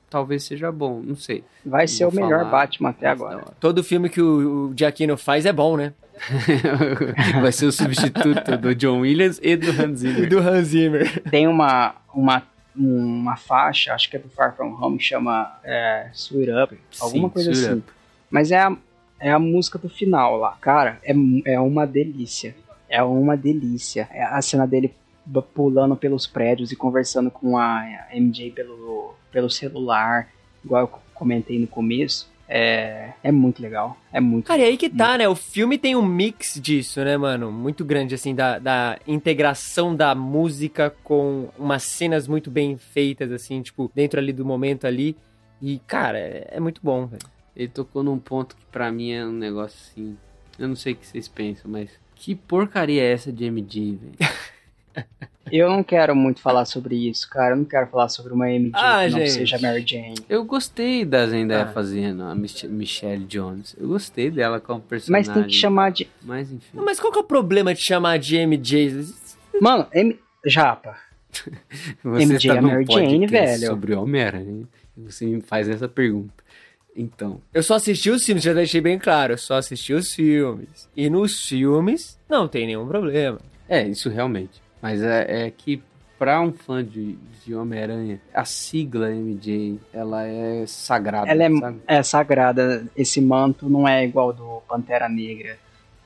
talvez 0.08 0.44
seja 0.44 0.70
bom. 0.72 1.00
Não 1.04 1.16
sei. 1.16 1.44
Vai 1.64 1.86
ser 1.86 2.06
o 2.06 2.12
melhor 2.12 2.44
falar. 2.44 2.50
Batman 2.50 2.90
até 2.90 3.06
agora. 3.06 3.44
Todo 3.60 3.84
filme 3.84 4.08
que 4.08 4.20
o, 4.20 4.70
o 4.70 4.74
Giacchino 4.76 5.16
faz 5.16 5.46
é 5.46 5.52
bom, 5.52 5.76
né? 5.76 5.92
Vai 7.40 7.52
ser 7.52 7.66
o 7.66 7.72
substituto 7.72 8.56
do 8.56 8.74
John 8.74 9.00
Williams 9.00 9.38
e 9.42 9.56
do 9.56 9.70
Hans 9.70 10.00
Zimmer. 10.00 10.28
do 10.28 10.38
Hans 10.38 10.66
Zimmer. 10.68 11.22
Tem 11.30 11.46
uma, 11.46 11.94
uma, 12.12 12.42
uma 12.74 13.36
faixa, 13.36 13.94
acho 13.94 14.10
que 14.10 14.16
é 14.16 14.18
do 14.18 14.28
Far 14.28 14.56
From 14.56 14.76
Home, 14.80 14.98
que 14.98 15.04
chama 15.04 15.58
é, 15.62 16.10
Sweet 16.12 16.50
Up, 16.50 16.78
alguma 17.00 17.28
Sim, 17.28 17.32
coisa 17.32 17.50
assim. 17.52 17.72
Up. 17.74 17.82
Mas 18.30 18.50
é 18.50 18.58
a, 18.58 18.76
é 19.20 19.30
a 19.30 19.38
música 19.38 19.78
do 19.78 19.88
final 19.88 20.36
lá. 20.36 20.56
Cara, 20.60 20.98
é, 21.02 21.14
é 21.44 21.60
uma 21.60 21.86
delícia. 21.86 22.54
É 22.88 23.02
uma 23.02 23.36
delícia. 23.36 24.08
É 24.12 24.24
a 24.24 24.40
cena 24.42 24.66
dele 24.66 24.92
pulando 25.54 25.96
pelos 25.96 26.26
prédios 26.26 26.72
e 26.72 26.76
conversando 26.76 27.30
com 27.30 27.58
a 27.58 27.84
MJ 28.12 28.50
pelo, 28.52 29.14
pelo 29.30 29.50
celular, 29.50 30.28
igual 30.64 30.82
eu 30.82 30.90
comentei 31.14 31.58
no 31.58 31.66
começo. 31.66 32.28
É, 32.50 33.12
é 33.22 33.30
muito 33.30 33.60
legal. 33.60 33.98
É 34.10 34.20
muito 34.20 34.46
Cara, 34.46 34.62
e 34.62 34.64
aí 34.64 34.76
que 34.78 34.88
tá, 34.88 35.18
né? 35.18 35.28
O 35.28 35.34
filme 35.34 35.76
tem 35.76 35.94
um 35.94 36.04
mix 36.04 36.58
disso, 36.58 37.04
né, 37.04 37.14
mano? 37.16 37.52
Muito 37.52 37.84
grande, 37.84 38.14
assim, 38.14 38.34
da, 38.34 38.58
da 38.58 38.98
integração 39.06 39.94
da 39.94 40.14
música 40.14 40.94
com 41.04 41.50
umas 41.58 41.82
cenas 41.82 42.26
muito 42.26 42.50
bem 42.50 42.78
feitas, 42.78 43.30
assim, 43.30 43.60
tipo, 43.60 43.90
dentro 43.94 44.18
ali 44.18 44.32
do 44.32 44.46
momento 44.46 44.86
ali. 44.86 45.14
E, 45.60 45.78
cara, 45.86 46.18
é, 46.18 46.48
é 46.52 46.60
muito 46.60 46.80
bom, 46.82 47.06
velho. 47.06 47.22
Ele 47.54 47.68
tocou 47.68 48.02
num 48.02 48.18
ponto 48.18 48.56
que 48.56 48.64
pra 48.66 48.90
mim 48.90 49.10
é 49.10 49.26
um 49.26 49.32
negócio 49.32 49.78
assim. 49.90 50.16
Eu 50.58 50.68
não 50.68 50.76
sei 50.76 50.94
o 50.94 50.96
que 50.96 51.06
vocês 51.06 51.28
pensam, 51.28 51.70
mas 51.70 51.90
que 52.14 52.34
porcaria 52.34 53.02
é 53.02 53.12
essa 53.12 53.30
de 53.30 53.44
MJ, 53.44 53.96
velho? 53.96 54.14
Eu 55.50 55.70
não 55.70 55.82
quero 55.82 56.14
muito 56.14 56.40
falar 56.42 56.66
sobre 56.66 57.08
isso, 57.08 57.28
cara. 57.30 57.54
Eu 57.54 57.58
não 57.58 57.64
quero 57.64 57.86
falar 57.86 58.08
sobre 58.10 58.34
uma 58.34 58.50
MJ 58.50 58.72
Ah, 58.74 59.04
que 59.06 59.12
não 59.12 59.18
gente. 59.20 59.30
seja 59.30 59.58
Mary 59.58 59.82
Jane. 59.86 60.14
Eu 60.28 60.44
gostei 60.44 61.06
da 61.06 61.26
Zendaya 61.26 61.62
Ah. 61.64 61.68
fazendo 61.72 62.22
a 62.24 62.34
Mich- 62.34 62.66
Michelle 62.68 63.24
Jones. 63.24 63.74
Eu 63.80 63.88
gostei 63.88 64.30
dela 64.30 64.60
como 64.60 64.80
personagem. 64.82 65.26
Mas 65.28 65.34
tem 65.34 65.44
que 65.48 65.54
chamar 65.54 65.90
de. 65.90 66.06
Mas 66.22 66.52
enfim. 66.52 66.68
Mas 66.74 67.00
qual 67.00 67.10
que 67.10 67.18
é 67.18 67.22
o 67.22 67.24
problema 67.24 67.72
de 67.74 67.80
chamar 67.80 68.18
de 68.18 68.36
MJ? 68.36 69.06
Mano, 69.60 69.86
M... 69.94 70.18
Japa, 70.44 70.96
Você 72.04 72.24
MJ 72.26 72.36
está 72.36 72.56
é 72.56 72.60
Mary 72.60 72.84
Jane, 72.88 73.26
velho. 73.26 73.66
sobre 73.66 73.94
Homem-Aranha 73.94 74.64
você 74.96 75.24
me 75.26 75.40
faz 75.40 75.68
essa 75.68 75.88
pergunta. 75.88 76.34
Então, 76.94 77.40
Eu 77.54 77.62
só 77.62 77.76
assisti 77.76 78.10
os 78.10 78.24
filmes, 78.24 78.42
já 78.42 78.52
deixei 78.52 78.80
bem 78.80 78.98
claro. 78.98 79.32
Eu 79.34 79.38
só 79.38 79.54
assisti 79.56 79.92
os 79.94 80.12
filmes. 80.12 80.88
E 80.96 81.08
nos 81.08 81.46
filmes, 81.48 82.18
não 82.28 82.48
tem 82.48 82.66
nenhum 82.66 82.86
problema. 82.86 83.38
é, 83.68 83.86
isso 83.86 84.08
realmente. 84.10 84.60
Mas 84.80 85.02
é, 85.02 85.46
é 85.46 85.50
que 85.50 85.82
pra 86.18 86.40
um 86.40 86.52
fã 86.52 86.84
de, 86.84 87.16
de 87.44 87.54
Homem-Aranha, 87.54 88.20
a 88.34 88.44
sigla 88.44 89.10
MJ, 89.10 89.78
ela 89.92 90.24
é 90.26 90.64
sagrada, 90.66 91.30
Ela 91.30 91.44
é, 91.44 91.50
sabe? 91.58 91.78
é 91.86 92.02
sagrada. 92.02 92.86
Esse 92.96 93.20
manto 93.20 93.68
não 93.68 93.86
é 93.86 94.04
igual 94.04 94.32
do 94.32 94.60
Pantera 94.68 95.08
Negra, 95.08 95.56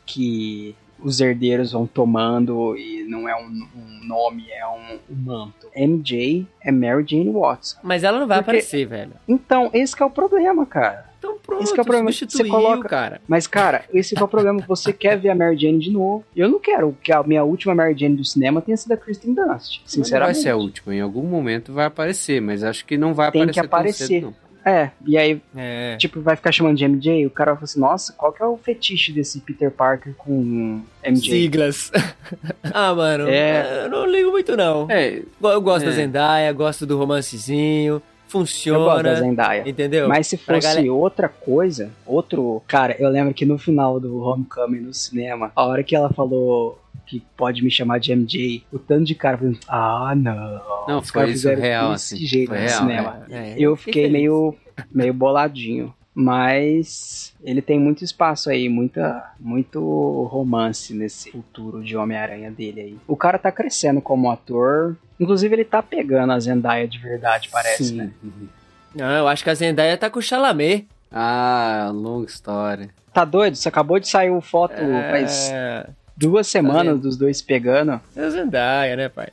que 0.04 0.74
os 1.03 1.20
herdeiros 1.20 1.72
vão 1.72 1.86
tomando 1.86 2.76
e 2.76 3.05
não 3.09 3.28
é 3.28 3.34
um, 3.36 3.46
um 3.76 4.07
nome, 4.07 4.44
é 4.50 4.66
um, 4.66 4.98
um 5.11 5.16
manto. 5.24 5.66
MJ 5.76 6.46
é 6.62 6.70
Mary 6.72 7.05
Jane 7.09 7.30
Watson. 7.30 7.78
Mas 7.82 8.05
ela 8.05 8.18
não 8.20 8.26
vai 8.26 8.38
Porque- 8.38 8.50
aparecer, 8.50 8.86
velho. 8.86 9.12
Então, 9.28 9.70
esse 9.72 9.94
que 9.96 10.03
é 10.03 10.07
o 10.07 10.11
problema, 10.11 10.64
cara. 10.66 11.11
Então 11.18 11.38
pronto, 11.40 11.62
Esse 11.62 11.72
que 11.72 11.78
é 11.78 11.82
o 11.82 11.84
problema, 11.84 12.11
você 12.11 12.44
coloca- 12.48 12.88
cara. 12.88 13.20
Mas, 13.28 13.46
cara, 13.46 13.84
esse 13.94 14.12
que 14.14 14.20
é 14.20 14.24
o 14.24 14.28
problema. 14.28 14.61
Você 14.66 14.92
quer 14.92 15.16
ver 15.16 15.30
a 15.30 15.34
Mary 15.36 15.57
Jane 15.57 15.78
de 15.78 15.90
novo. 15.92 16.24
Eu 16.34 16.48
não 16.48 16.59
quero 16.59 16.96
que 17.00 17.12
a 17.12 17.22
minha 17.22 17.44
última 17.44 17.74
Mary 17.76 17.96
Jane 17.96 18.16
do 18.16 18.24
cinema 18.24 18.61
tenha 18.61 18.76
sido 18.76 18.90
a 18.92 18.96
Kristen 18.96 19.32
Dunst. 19.32 19.44
Mas 19.46 19.53
Não 19.53 19.78
vai 19.84 20.05
Sinceramente. 20.05 20.38
ser 20.40 20.48
a 20.50 20.57
última, 20.57 20.92
em 20.94 21.00
algum 21.00 21.22
momento 21.22 21.72
vai 21.72 21.86
aparecer, 21.86 22.40
mas 22.42 22.64
acho 22.64 22.84
que 22.84 22.98
não 22.98 23.14
vai 23.14 23.30
Tem 23.30 23.42
aparecer 23.42 23.61
que 23.61 23.66
aparecer. 23.66 23.98
tão 23.98 24.07
cedo, 24.09 24.26
não. 24.26 24.41
É, 24.64 24.90
e 25.06 25.18
aí, 25.18 25.40
É. 25.56 25.96
tipo, 25.96 26.20
vai 26.20 26.36
ficar 26.36 26.52
chamando 26.52 26.76
de 26.76 26.84
MJ, 26.84 27.26
o 27.26 27.30
cara 27.30 27.52
vai 27.52 27.60
falar 27.60 27.64
assim, 27.64 27.80
nossa, 27.80 28.12
qual 28.12 28.32
que 28.32 28.42
é 28.42 28.46
o 28.46 28.56
fetiche 28.56 29.12
desse 29.12 29.40
Peter 29.40 29.70
Parker 29.70 30.14
com 30.16 30.80
MJ? 31.04 31.30
Siglas. 31.30 31.90
ah, 32.72 32.94
mano, 32.94 33.28
É. 33.28 33.84
eu 33.86 33.90
não 33.90 34.06
ligo 34.06 34.30
muito, 34.30 34.56
não. 34.56 34.88
É, 34.90 35.22
Eu 35.42 35.60
gosto 35.60 35.84
É. 35.84 35.86
da 35.86 35.92
Zendaya, 35.92 36.52
gosto 36.52 36.86
do 36.86 36.96
romancezinho, 36.96 37.94
Eu 37.94 38.00
gosto 38.00 38.02
da 38.04 38.30
funciona, 38.32 39.14
Zendaya. 39.16 39.68
entendeu? 39.68 40.08
Mas 40.08 40.26
se 40.26 40.36
fosse 40.38 40.60
galera- 40.66 40.92
outra 40.92 41.28
coisa, 41.28 41.90
outro. 42.06 42.62
Cara, 42.66 42.96
eu 42.98 43.08
lembro 43.10 43.34
que 43.34 43.44
no 43.44 43.58
final 43.58 44.00
do 44.00 44.22
Homecoming 44.22 44.80
no 44.80 44.94
cinema, 44.94 45.52
a 45.54 45.64
hora 45.66 45.82
que 45.82 45.94
ela 45.94 46.08
falou 46.10 46.78
que 47.12 47.22
pode 47.36 47.62
me 47.62 47.70
chamar 47.70 47.98
de 48.00 48.10
MJ, 48.12 48.64
o 48.72 48.78
tanto 48.78 49.04
de 49.04 49.14
cara 49.14 49.36
falando, 49.36 49.58
ah, 49.68 50.14
não. 50.16 50.86
não, 50.88 50.98
Os 51.00 51.10
foi 51.10 51.22
caras 51.22 51.36
isso 51.36 51.48
real, 51.54 51.92
desse 51.92 52.14
assim. 52.14 52.24
jeito 52.26 52.48
foi 52.48 52.58
no 52.58 52.64
real, 52.64 52.78
cinema. 52.80 53.26
é. 53.28 53.50
É, 53.50 53.54
Eu 53.58 53.76
fiquei 53.76 54.08
meio, 54.08 54.54
meio 54.90 55.12
boladinho. 55.12 55.92
Mas 56.14 57.34
ele 57.42 57.62
tem 57.62 57.78
muito 57.80 58.04
espaço 58.04 58.50
aí, 58.50 58.68
muita, 58.68 59.32
muito 59.40 59.80
romance 60.30 60.92
nesse 60.94 61.30
futuro 61.30 61.82
de 61.82 61.96
Homem-Aranha 61.96 62.50
dele 62.50 62.80
aí. 62.80 62.98
O 63.08 63.16
cara 63.16 63.38
tá 63.38 63.50
crescendo 63.50 64.00
como 64.00 64.30
ator. 64.30 64.96
Inclusive, 65.18 65.54
ele 65.54 65.64
tá 65.64 65.82
pegando 65.82 66.32
a 66.32 66.38
Zendaya 66.38 66.86
de 66.86 66.98
verdade, 66.98 67.48
parece, 67.50 67.84
Sim. 67.86 67.96
né? 67.96 68.10
Não, 68.94 69.10
eu 69.10 69.26
acho 69.28 69.42
que 69.42 69.48
a 69.50 69.54
Zendaya 69.54 69.96
tá 69.96 70.10
com 70.10 70.18
o 70.18 70.22
Chalamet. 70.22 70.86
Ah, 71.10 71.90
longa 71.94 72.26
história. 72.26 72.90
Tá 73.12 73.24
doido? 73.24 73.54
Você 73.56 73.68
acabou 73.68 73.98
de 73.98 74.06
sair 74.08 74.30
uma 74.30 74.40
foto 74.42 74.74
faz 75.10 75.50
É, 75.50 75.86
duas 76.16 76.46
semanas 76.46 76.94
vendo? 76.94 77.02
dos 77.02 77.16
dois 77.16 77.42
pegando. 77.42 78.00
é 78.16 78.30
Zendaya, 78.30 78.96
né, 78.96 79.08
pai? 79.08 79.28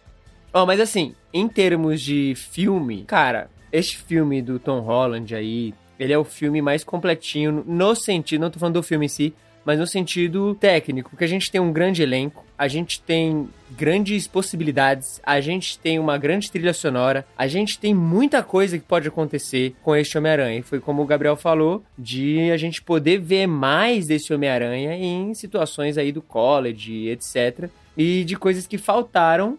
Ó, 0.54 0.66
mas 0.66 0.80
assim, 0.80 1.14
em 1.34 1.48
termos 1.48 2.02
de 2.02 2.34
filme, 2.36 3.04
cara, 3.06 3.50
este 3.72 3.98
filme 3.98 4.42
do 4.42 4.58
Tom 4.60 4.80
Holland 4.80 5.36
aí, 5.36 5.74
ele 6.00 6.14
é 6.14 6.18
o 6.18 6.24
filme 6.24 6.62
mais 6.62 6.84
completinho 6.84 7.64
no 7.68 7.96
sentido, 7.96 8.42
não 8.42 8.50
tô 8.50 8.60
falando 8.60 8.76
do 8.76 8.84
filme 8.84 9.06
em 9.06 9.10
si, 9.10 9.34
mas 9.66 9.80
no 9.80 9.88
sentido 9.88 10.56
técnico, 10.56 11.10
porque 11.10 11.24
a 11.24 11.28
gente 11.28 11.52
tem 11.52 11.60
um 11.62 11.72
grande 11.72 12.02
elenco, 12.02 12.46
a 12.58 12.68
gente 12.68 13.02
tem 13.02 13.48
grandes 13.72 14.28
possibilidades, 14.28 15.22
a 15.24 15.40
gente 15.40 15.80
tem 15.80 15.98
uma 16.00 16.18
grande 16.18 16.52
trilha 16.52 16.74
sonora, 16.74 17.26
a 17.38 17.48
gente 17.48 17.80
tem 17.80 17.94
muita 17.94 18.44
coisa 18.44 18.78
que 18.78 18.84
pode 18.84 19.08
acontecer 19.08 19.76
com 19.82 19.96
este 19.96 20.18
Homem-Aranha. 20.18 20.60
E 20.60 20.64
foi 20.64 20.80
como 20.80 21.02
o 21.02 21.06
Gabriel 21.06 21.36
falou, 21.36 21.84
de 21.98 22.52
a 22.52 22.58
gente 22.58 22.82
poder 22.82 23.20
ver 23.20 23.48
mais 23.48 24.08
desse 24.08 24.34
Homem-Aranha 24.34 24.96
em 24.96 25.34
situações 25.34 25.98
aí 25.98 26.12
do 26.12 26.22
college, 26.22 27.08
etc. 27.08 27.70
E 27.96 28.24
de 28.24 28.36
coisas 28.36 28.68
que 28.68 28.78
faltaram 28.78 29.58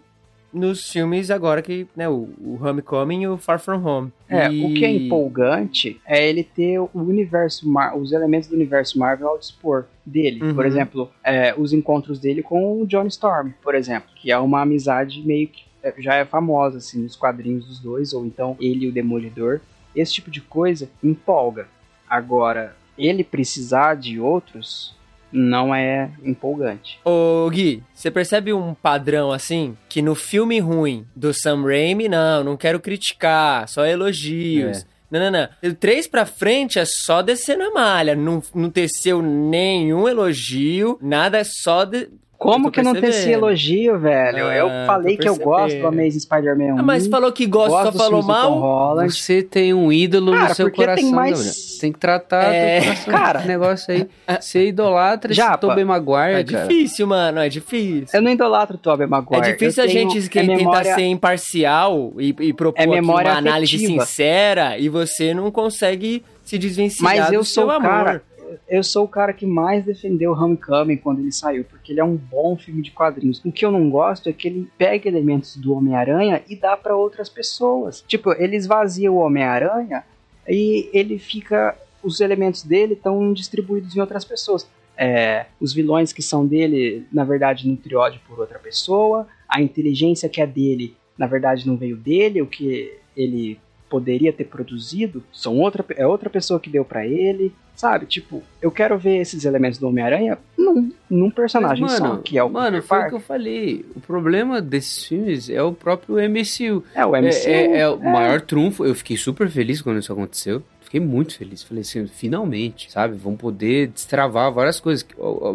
nos 0.53 0.91
filmes 0.91 1.31
agora 1.31 1.63
que, 1.63 1.87
né, 1.95 2.09
o, 2.09 2.29
o 2.41 2.59
Homecoming 2.61 3.23
e 3.23 3.29
o 3.29 3.37
Far 3.39 3.59
From 3.61 3.85
Home. 3.87 4.13
É, 4.29 4.51
E- 4.51 4.65
o 4.65 4.75
que 4.75 4.85
é 4.85 4.91
empolgante 4.91 6.01
é 6.07 6.29
ele 6.29 6.43
ter 6.43 6.79
o 6.79 6.91
universo, 6.95 7.69
Mar- 7.69 7.97
os 7.97 8.13
elementos 8.13 8.49
do 8.49 8.55
universo 8.57 8.99
Marvel 8.99 9.29
ao 9.29 9.39
dispor 9.39 9.85
dele. 10.05 10.43
Uhum. 10.43 10.55
Por 10.55 10.67
exemplo, 10.67 11.11
é, 11.25 11.55
os 11.57 11.73
encontros 11.73 12.19
dele 12.19 12.43
com 12.43 12.81
o 12.83 12.87
Johnny 12.87 13.09
Storm, 13.09 13.51
por 13.63 13.75
exemplo, 13.75 14.11
que 14.17 14.31
é 14.33 14.39
uma 14.39 14.63
amizade 14.63 15.23
meio 15.23 15.49
que 15.49 15.63
é, 15.83 15.95
já 15.99 16.15
é 16.17 16.25
famosa 16.25 16.79
assim 16.79 17.03
nos 17.03 17.17
quadrinhos 17.17 17.67
dos 17.67 17.79
dois, 17.81 18.13
ou 18.13 18.27
então 18.27 18.57
ele 18.61 18.87
e 18.87 18.89
o 18.89 18.93
Demolidor. 18.93 19.61
Esse 19.95 20.13
tipo 20.15 20.31
de 20.31 20.41
coisa 20.41 20.89
empolga. 21.03 21.67
Agora, 22.09 22.77
ele 22.99 23.23
precisar 23.25 23.95
de 23.95 24.19
outros 24.21 24.95
não 25.33 25.75
é 25.75 26.11
empolgante. 26.23 26.99
Ô 27.05 27.49
Gui, 27.51 27.83
você 27.95 28.11
percebe 28.11 28.53
um 28.53 28.75
padrão 28.75 29.31
assim? 29.31 29.77
Que 29.89 30.03
no 30.03 30.15
filme 30.15 30.59
ruim 30.61 31.07
do 31.15 31.33
Sam 31.33 31.63
Raimi, 31.63 32.09
não, 32.09 32.45
não 32.45 32.57
quero 32.57 32.81
criticar, 32.81 33.69
só 33.69 33.87
elogios. 33.87 34.87
Não, 35.11 35.19
não, 35.19 35.31
não. 35.31 35.49
Do 35.63 35.75
três 35.75 36.07
pra 36.07 36.25
frente 36.25 36.79
é 36.79 36.85
só 36.85 37.21
descer 37.21 37.59
na 37.59 37.71
malha. 37.71 38.15
Não, 38.15 38.43
não 38.55 38.71
teceu 38.71 39.21
nenhum 39.21 40.09
elogio, 40.09 40.99
nada, 41.03 41.39
é 41.39 41.45
só. 41.45 41.85
De... 41.85 42.09
Como 42.41 42.71
que 42.71 42.81
não 42.83 42.95
ter 42.95 43.11
esse 43.11 43.31
elogio, 43.31 43.99
velho? 43.99 44.47
Ah, 44.47 44.57
eu 44.57 44.69
falei 44.87 45.15
que 45.17 45.29
eu 45.29 45.37
gosto 45.37 45.79
do. 45.79 45.87
Amazing 45.89 46.21
Spider-Man 46.21 46.75
1. 46.75 46.79
Ah, 46.79 46.83
mas 46.83 47.07
falou 47.07 47.31
que 47.31 47.45
gosta, 47.45 47.71
gosto 47.71 47.93
só 47.99 48.05
falou 48.05 48.23
mal. 48.23 48.97
Você 49.09 49.43
tem 49.43 49.75
um 49.75 49.93
ídolo 49.93 50.33
Cara, 50.33 50.49
no 50.49 50.55
seu 50.55 50.67
porque 50.67 50.79
tem 50.87 50.87
coração, 50.95 51.11
mais-. 51.13 51.77
Tem 51.79 51.93
que 51.93 51.99
tratar 51.99 52.55
É, 52.55 52.81
do 52.81 52.85
coração 52.87 53.13
cara. 53.13 53.39
desse 53.41 53.49
negócio 53.49 53.93
aí. 53.95 54.09
Você 54.41 54.67
idolatra 54.69 55.33
esse 55.33 55.37
Japa, 55.41 55.59
Tobey 55.59 55.85
Maguire, 55.85 56.41
É 56.41 56.45
cara. 56.45 56.67
difícil, 56.67 57.07
mano, 57.07 57.41
é 57.41 57.49
difícil. 57.51 58.07
Eu 58.19 58.23
não 58.23 58.31
idolatro 58.31 58.77
o 58.77 58.79
Tobey 58.79 59.07
Maguire. 59.07 59.47
É 59.47 59.53
difícil 59.53 59.85
Eu 59.85 59.91
a 59.91 59.93
tenho- 59.93 60.11
gente 60.11 60.25
é 60.27 60.29
que 60.31 60.41
tentar 60.41 60.57
memória- 60.57 60.95
ser 60.95 61.03
imparcial 61.05 62.13
e, 62.19 62.35
e 62.41 62.53
propor 62.55 62.81
É 62.81 62.85
aqui 62.85 62.91
memória 62.91 63.33
uma 63.33 63.39
análise 63.39 63.77
afetiva. 63.77 64.07
sincera 64.07 64.79
e 64.79 64.89
você 64.89 65.35
não 65.35 65.51
consegue 65.51 66.23
se 66.43 66.59
desvencilhar 66.59 67.17
Mas 67.17 67.33
eu 67.33 67.41
do 67.41 67.45
sou 67.47 67.65
seu 67.65 67.67
o 67.69 67.71
amor. 67.71 68.23
Eu 68.69 68.83
sou 68.83 69.05
o 69.05 69.09
cara 69.09 69.33
que 69.33 69.47
mais 69.47 69.85
defendeu 69.85 70.33
Homecoming 70.33 70.97
quando 70.97 71.21
ele 71.21 71.33
saiu, 71.33 71.65
porque 71.65 71.93
ele 71.93 72.01
é 72.01 72.05
um 72.05 72.17
bom 72.17 72.57
filme 72.57 72.83
de 72.83 72.91
quadrinhos. 72.91 73.41
O 73.45 73.53
que 73.53 73.65
eu 73.65 73.71
não 73.71 73.91
gosto 73.91 74.29
é 74.29 74.33
que 74.33 74.49
ele 74.49 74.69
pega 74.79 75.09
elementos 75.09 75.57
do 75.57 75.75
Homem-Aranha 75.75 76.43
e 76.49 76.57
dá 76.57 76.77
pra 76.77 76.97
outras 76.97 77.29
pessoas. 77.29 78.05
Tipo, 78.07 78.33
ele 78.33 78.57
esvazia 78.57 79.11
o 79.11 79.17
Homem-Aranha 79.17 80.05
e 80.49 80.89
ele 80.93 81.19
fica. 81.19 81.77
Os 82.03 82.21
elementos 82.21 82.63
dele 82.63 82.95
estão 82.95 83.33
distribuídos 83.33 83.95
em 83.95 84.01
outras 84.01 84.25
pessoas. 84.25 84.67
É, 84.97 85.47
os 85.61 85.73
vilões 85.73 86.13
que 86.13 86.23
são 86.23 86.47
dele, 86.47 87.07
na 87.13 87.25
verdade, 87.25 87.69
nutriu 87.69 87.99
ódio 87.99 88.21
por 88.27 88.39
outra 88.39 88.59
pessoa. 88.59 89.27
A 89.49 89.61
inteligência 89.61 90.29
que 90.29 90.41
é 90.41 90.47
dele, 90.47 90.97
na 91.17 91.27
verdade, 91.27 91.67
não 91.67 91.77
veio 91.77 91.97
dele. 91.97 92.41
O 92.41 92.47
que 92.47 92.93
ele 93.17 93.59
poderia 93.91 94.33
ter 94.33 94.45
produzido 94.45 95.23
são 95.33 95.59
outra, 95.59 95.85
é 95.97 96.07
outra 96.07 96.31
pessoa 96.31 96.61
que 96.61 96.71
deu 96.71 96.85
pra 96.85 97.07
ele. 97.07 97.53
Sabe? 97.81 98.05
Tipo, 98.05 98.43
eu 98.61 98.71
quero 98.71 98.99
ver 98.99 99.23
esses 99.23 99.47
elementos 99.47 99.79
do 99.79 99.89
Homem-Aranha 99.89 100.37
num, 100.59 100.93
num 101.09 101.31
personagem 101.31 101.83
Mas, 101.83 101.95
só, 101.95 102.19
que 102.19 102.37
é 102.37 102.45
o 102.45 102.51
Mano, 102.51 102.73
Peter 102.77 102.83
foi 102.83 102.99
o 102.99 103.09
que 103.09 103.15
eu 103.15 103.21
falei. 103.21 103.87
O 103.97 104.01
problema 104.01 104.61
desses 104.61 105.07
filmes 105.07 105.49
é 105.49 105.63
o 105.63 105.73
próprio 105.73 106.17
MCU. 106.19 106.85
É 106.95 107.07
o 107.07 107.17
É, 107.17 107.23
MCU. 107.23 107.49
é- 107.49 107.79
é 107.79 107.89
o 107.89 107.95
é. 107.95 108.13
maior 108.13 108.43
trunfo. 108.43 108.85
Eu 108.85 108.95
fiquei 108.95 109.17
super 109.17 109.49
feliz 109.49 109.81
quando 109.81 109.99
isso 109.99 110.13
aconteceu. 110.13 110.63
Fiquei 110.83 111.01
muito 111.01 111.39
feliz. 111.39 111.63
Falei 111.63 111.81
assim, 111.81 112.07
finalmente, 112.07 112.93
sabe? 112.93 113.17
Vão 113.17 113.35
poder 113.35 113.87
destravar 113.87 114.53
várias 114.53 114.79
coisas. 114.79 115.07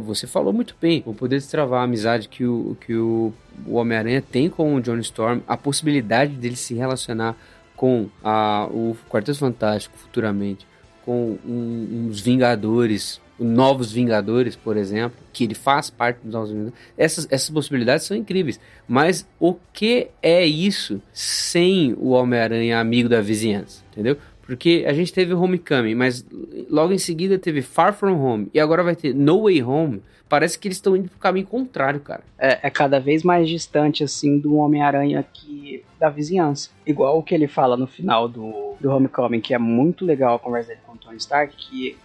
Você 0.05 0.26
falou 0.26 0.51
muito 0.51 0.76
bem. 0.82 1.03
Vão 1.05 1.13
poder 1.13 1.36
destravar 1.36 1.82
a 1.82 1.84
amizade 1.84 2.28
que 2.28 2.43
o, 2.43 2.76
que 2.82 2.95
o, 2.95 3.32
o 3.67 3.76
Homem-Aranha 3.76 4.23
tem 4.32 4.49
com 4.49 4.73
o 4.73 4.82
Johnny 4.82 5.01
Storm. 5.01 5.41
A 5.47 5.55
possibilidade 5.55 6.34
dele 6.34 6.55
se 6.55 6.73
relacionar 6.73 7.36
com 7.76 8.07
a, 8.23 8.67
o 8.71 8.97
Quarteto 9.09 9.38
Fantástico 9.38 9.95
futuramente. 9.95 10.65
Com 11.06 11.38
um- 11.45 12.08
uns 12.10 12.20
Vingadores. 12.22 13.22
Novos 13.38 13.91
Vingadores, 13.91 14.56
por 14.56 14.78
exemplo, 14.78 15.18
que 15.34 15.43
ele 15.43 15.53
faz 15.53 15.89
parte 15.89 16.20
dos 16.24 16.32
Novos 16.34 16.49
Vingadores. 16.51 16.74
Essas, 16.97 17.28
essas 17.30 17.49
possibilidades 17.49 18.06
são 18.06 18.16
incríveis. 18.16 18.60
Mas 18.88 19.28
o 19.39 19.56
que 19.74 20.08
é 20.22 20.45
isso 20.45 21.01
sem 21.12 21.93
o 21.97 22.12
Homem-Aranha 22.12 22.80
amigo 22.80 23.10
da 23.10 23.20
vizinhança? 23.20 23.84
Entendeu? 23.91 24.16
Porque 24.41 24.86
a 24.88 24.93
gente 24.93 25.12
teve 25.12 25.34
Homecoming, 25.34 25.95
mas 25.95 26.26
logo 26.70 26.93
em 26.93 26.97
seguida 26.97 27.38
teve 27.38 27.62
Far 27.62 27.93
From 27.93 28.14
Home 28.22 28.47
e 28.53 28.60
agora 28.60 28.84
vai 28.84 28.95
ter 28.95 29.14
No 29.14 29.43
Way 29.43 29.64
Home. 29.64 30.01
Parece 30.30 30.58
que 30.58 30.68
eles 30.68 30.78
estão 30.78 30.95
indo 30.95 31.10
pro 31.10 31.20
caminho 31.20 31.45
contrário, 31.45 31.99
cara. 31.99 32.24
é, 32.39 32.60
é 32.68 32.70
cada 32.70 32.99
vez 32.99 33.22
mais 33.22 33.47
distante, 33.49 34.03
assim, 34.03 34.39
do 34.39 34.56
Homem-Aranha 34.56 35.24
que 35.34 35.84
da 35.99 36.10
vizinhança. 36.10 36.70
Igual 36.86 37.20
o 37.20 37.24
que 37.24 37.34
ele 37.36 37.47
fala 37.47 37.76
no 37.78 37.86
final 37.86 38.28
do, 38.28 38.76
do 38.80 38.89
Homecoming, 38.89 39.39
que 39.41 39.53
é 39.53 39.58
muito 39.60 40.03
legal 40.06 40.36
a 40.36 40.39
conversa 40.39 40.70
dele 40.70 40.82
Tony 41.16 41.18
Stark, 41.18 41.55
que 41.55 41.97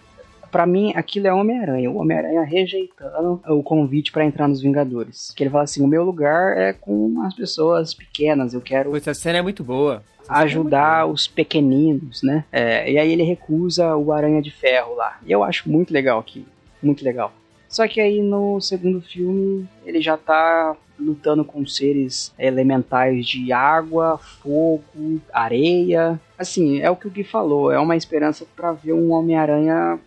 Pra 0.51 0.65
mim, 0.65 0.91
aquilo 0.97 1.27
é 1.27 1.33
Homem-Aranha. 1.33 1.89
O 1.89 1.95
Homem-Aranha 1.95 2.43
rejeitando 2.43 3.41
o 3.47 3.63
convite 3.63 4.11
pra 4.11 4.25
entrar 4.25 4.49
nos 4.49 4.61
Vingadores. 4.61 5.31
Que 5.33 5.43
ele 5.43 5.49
fala 5.49 5.63
assim: 5.63 5.81
o 5.81 5.87
meu 5.87 6.03
lugar 6.03 6.57
é 6.57 6.73
com 6.73 7.21
as 7.21 7.33
pessoas 7.33 7.93
pequenas, 7.93 8.53
eu 8.53 8.59
quero 8.59 8.89
Pô, 8.89 8.97
Essa 8.97 9.13
cena 9.13 9.37
é 9.37 9.41
muito 9.41 9.63
boa. 9.63 10.03
Essa 10.19 10.33
é 10.33 10.37
ajudar 10.39 11.05
os 11.05 11.25
pequeninos, 11.25 12.21
né? 12.21 12.43
É, 12.51 12.91
e 12.91 12.97
aí 12.97 13.13
ele 13.13 13.23
recusa 13.23 13.95
o 13.95 14.11
Aranha 14.11 14.41
de 14.41 14.51
Ferro 14.51 14.93
lá. 14.93 15.17
E 15.25 15.31
eu 15.31 15.41
acho 15.41 15.71
muito 15.71 15.93
legal 15.93 16.19
aqui. 16.19 16.45
Muito 16.83 17.01
legal. 17.05 17.31
Só 17.69 17.87
que 17.87 18.01
aí 18.01 18.21
no 18.21 18.59
segundo 18.59 18.99
filme 18.99 19.65
ele 19.85 20.01
já 20.01 20.17
tá 20.17 20.75
lutando 21.01 21.43
com 21.43 21.65
seres 21.65 22.33
elementais 22.37 23.25
de 23.25 23.51
água, 23.51 24.17
fogo, 24.17 25.19
areia. 25.33 26.19
Assim, 26.37 26.79
é 26.79 26.89
o 26.89 26.95
que 26.95 27.07
o 27.07 27.11
Gui 27.11 27.23
falou, 27.23 27.71
é 27.71 27.79
uma 27.79 27.95
esperança 27.95 28.45
pra 28.55 28.71
ver 28.71 28.93
um 28.93 29.11
Homem-Aranha 29.11 29.99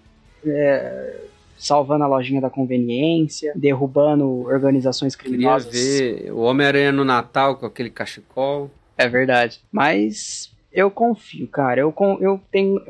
é, 0.47 1.21
salvando 1.57 2.05
a 2.05 2.07
lojinha 2.07 2.41
da 2.41 2.51
conveniência, 2.51 3.53
derrubando 3.55 4.47
organizações 4.47 5.17
Queria 5.17 5.31
criminosas. 5.33 5.73
ver 5.73 6.31
o 6.33 6.41
Homem-Aranha 6.41 6.93
no 6.93 7.05
Natal 7.05 7.57
com 7.57 7.67
aquele 7.67 7.91
cachecol. 7.91 8.71
É 8.97 9.09
verdade. 9.09 9.61
Mas 9.73 10.53
eu 10.73 10.91
confio, 10.91 11.47
cara. 11.47 11.81
Eu, 11.81 11.95
eu 12.21 12.41
tenho. 12.51 12.81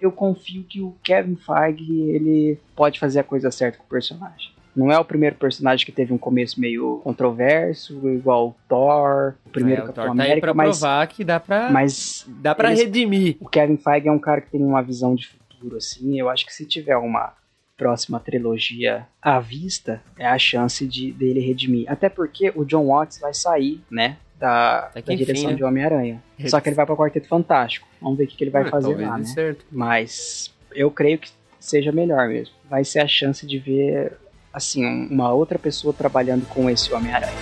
Eu 0.00 0.12
confio 0.12 0.64
que 0.64 0.80
o 0.80 0.94
Kevin 1.02 1.36
Feige 1.36 2.10
ele 2.10 2.58
pode 2.76 2.98
fazer 2.98 3.20
a 3.20 3.24
coisa 3.24 3.50
certa 3.50 3.78
com 3.78 3.84
o 3.84 3.88
personagem. 3.88 4.53
Não 4.76 4.90
é 4.90 4.98
o 4.98 5.04
primeiro 5.04 5.36
personagem 5.36 5.84
que 5.86 5.92
teve 5.92 6.12
um 6.12 6.18
começo 6.18 6.60
meio 6.60 7.00
controverso, 7.04 8.08
igual 8.10 8.48
o 8.48 8.56
Thor, 8.68 9.34
o 9.46 9.50
primeiro 9.50 9.82
É, 9.82 9.84
o 9.84 9.86
Capitão 9.86 10.04
Thor 10.06 10.16
tá 10.16 10.22
aí 10.22 10.28
América, 10.30 10.46
pra 10.48 10.54
mas, 10.54 10.78
provar 10.80 11.06
que 11.06 11.24
dá 11.24 11.40
pra, 11.40 11.70
mas 11.70 12.24
dá 12.28 12.54
pra 12.54 12.68
eles- 12.70 12.80
redimir. 12.84 13.36
o 13.40 13.48
Kevin 13.48 13.76
Feige 13.76 14.08
é 14.08 14.12
um 14.12 14.18
cara 14.18 14.40
que 14.40 14.50
tem 14.50 14.62
uma 14.62 14.82
visão 14.82 15.14
de 15.14 15.28
futuro, 15.28 15.76
assim. 15.76 16.18
Eu 16.18 16.28
acho 16.28 16.44
que 16.44 16.52
se 16.52 16.66
tiver 16.66 16.96
uma 16.96 17.32
próxima 17.76 18.20
trilogia 18.20 19.06
à 19.20 19.40
vista, 19.40 20.00
é 20.18 20.26
a 20.26 20.38
chance 20.38 20.86
de 20.86 21.10
dele 21.12 21.40
redimir. 21.40 21.90
Até 21.90 22.08
porque 22.08 22.52
o 22.54 22.64
John 22.64 22.86
Watts 22.86 23.18
vai 23.18 23.34
sair, 23.34 23.80
né? 23.90 24.16
Da, 24.38 24.88
da 24.88 25.00
enfim, 25.00 25.16
direção 25.16 25.50
né? 25.50 25.56
de 25.56 25.64
Homem-Aranha. 25.64 26.22
Só 26.46 26.60
que 26.60 26.68
ele 26.68 26.76
vai 26.76 26.84
para 26.84 26.92
o 26.94 26.96
Quarteto 26.98 27.28
Fantástico. 27.28 27.86
Vamos 28.02 28.18
ver 28.18 28.24
o 28.24 28.26
que, 28.26 28.36
que 28.36 28.44
ele 28.44 28.50
vai 28.50 28.62
Ah, 28.62 28.70
fazer 28.70 28.94
lá, 29.00 29.16
né? 29.18 29.24
certo. 29.24 29.64
Mas 29.72 30.52
eu 30.74 30.90
creio 30.90 31.18
que 31.18 31.30
seja 31.58 31.90
melhor 31.92 32.28
mesmo. 32.28 32.54
Vai 32.68 32.84
ser 32.84 32.98
a 33.00 33.06
chance 33.08 33.46
de 33.46 33.58
ver, 33.58 34.12
assim, 34.54 34.86
um- 34.86 35.08
uma 35.10 35.32
outra 35.32 35.58
pessoa 35.58 35.92
trabalhando 35.92 36.46
com 36.46 36.70
esse 36.70 36.94
Homem-Aranha. 36.94 37.32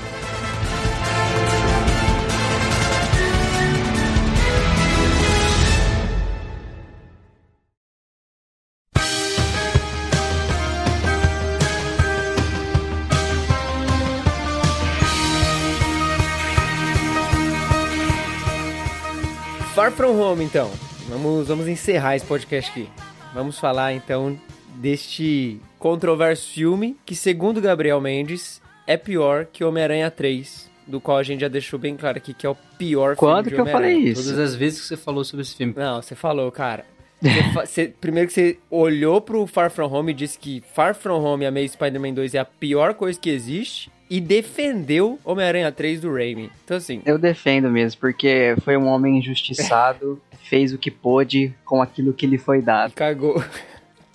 Far 19.74 19.90
From 19.92 20.18
Home, 20.20 20.44
então. 20.44 20.70
Vamos, 21.08 21.48
vamos 21.48 21.66
encerrar 21.68 22.16
esse 22.16 22.24
podcast 22.26 22.70
aqui. 22.70 22.88
Vamos 23.34 23.58
falar, 23.58 23.92
então, 23.94 24.38
deste 24.76 25.60
controverso 25.82 26.48
filme 26.52 26.96
que, 27.04 27.16
segundo 27.16 27.60
Gabriel 27.60 28.00
Mendes, 28.00 28.62
é 28.86 28.96
pior 28.96 29.46
que 29.52 29.64
Homem-Aranha 29.64 30.08
3, 30.12 30.70
do 30.86 31.00
qual 31.00 31.18
a 31.18 31.24
gente 31.24 31.40
já 31.40 31.48
deixou 31.48 31.76
bem 31.76 31.96
claro 31.96 32.18
aqui 32.18 32.32
que 32.32 32.46
é 32.46 32.48
o 32.50 32.56
pior 32.78 33.16
Quando 33.16 33.46
filme 33.46 33.50
de 33.50 33.54
que 33.56 33.60
eu 33.60 33.72
falei 33.72 33.96
isso? 33.96 34.22
Todas 34.22 34.38
as 34.38 34.54
vezes 34.54 34.80
que 34.80 34.86
você 34.86 34.96
falou 34.96 35.24
sobre 35.24 35.42
esse 35.42 35.56
filme. 35.56 35.74
Não, 35.76 36.00
você 36.00 36.14
falou, 36.14 36.50
cara. 36.52 36.84
Você 37.20 37.42
fa- 37.52 37.66
você- 37.66 37.92
primeiro 38.00 38.28
que 38.28 38.34
você 38.34 38.58
olhou 38.70 39.20
pro 39.20 39.44
Far 39.46 39.70
From 39.72 39.86
Home 39.92 40.12
e 40.12 40.14
disse 40.14 40.38
que 40.38 40.62
Far 40.72 40.94
From 40.94 41.20
Home 41.20 41.44
e 41.44 41.46
Amazing 41.48 41.68
Spider-Man 41.68 42.14
2 42.14 42.34
é 42.34 42.38
a 42.38 42.44
pior 42.44 42.94
coisa 42.94 43.18
que 43.18 43.30
existe 43.30 43.90
e 44.08 44.20
defendeu 44.20 45.18
Homem-Aranha 45.24 45.70
3 45.72 46.00
do 46.00 46.12
Raimi. 46.12 46.48
Então, 46.64 46.76
assim, 46.76 47.02
Eu 47.04 47.18
defendo 47.18 47.68
mesmo, 47.70 48.00
porque 48.00 48.54
foi 48.64 48.76
um 48.76 48.86
homem 48.86 49.18
injustiçado, 49.18 50.20
fez 50.48 50.72
o 50.72 50.78
que 50.78 50.90
pôde 50.92 51.52
com 51.64 51.82
aquilo 51.82 52.12
que 52.12 52.26
lhe 52.26 52.38
foi 52.38 52.60
dado. 52.62 52.92
cagou. 52.92 53.42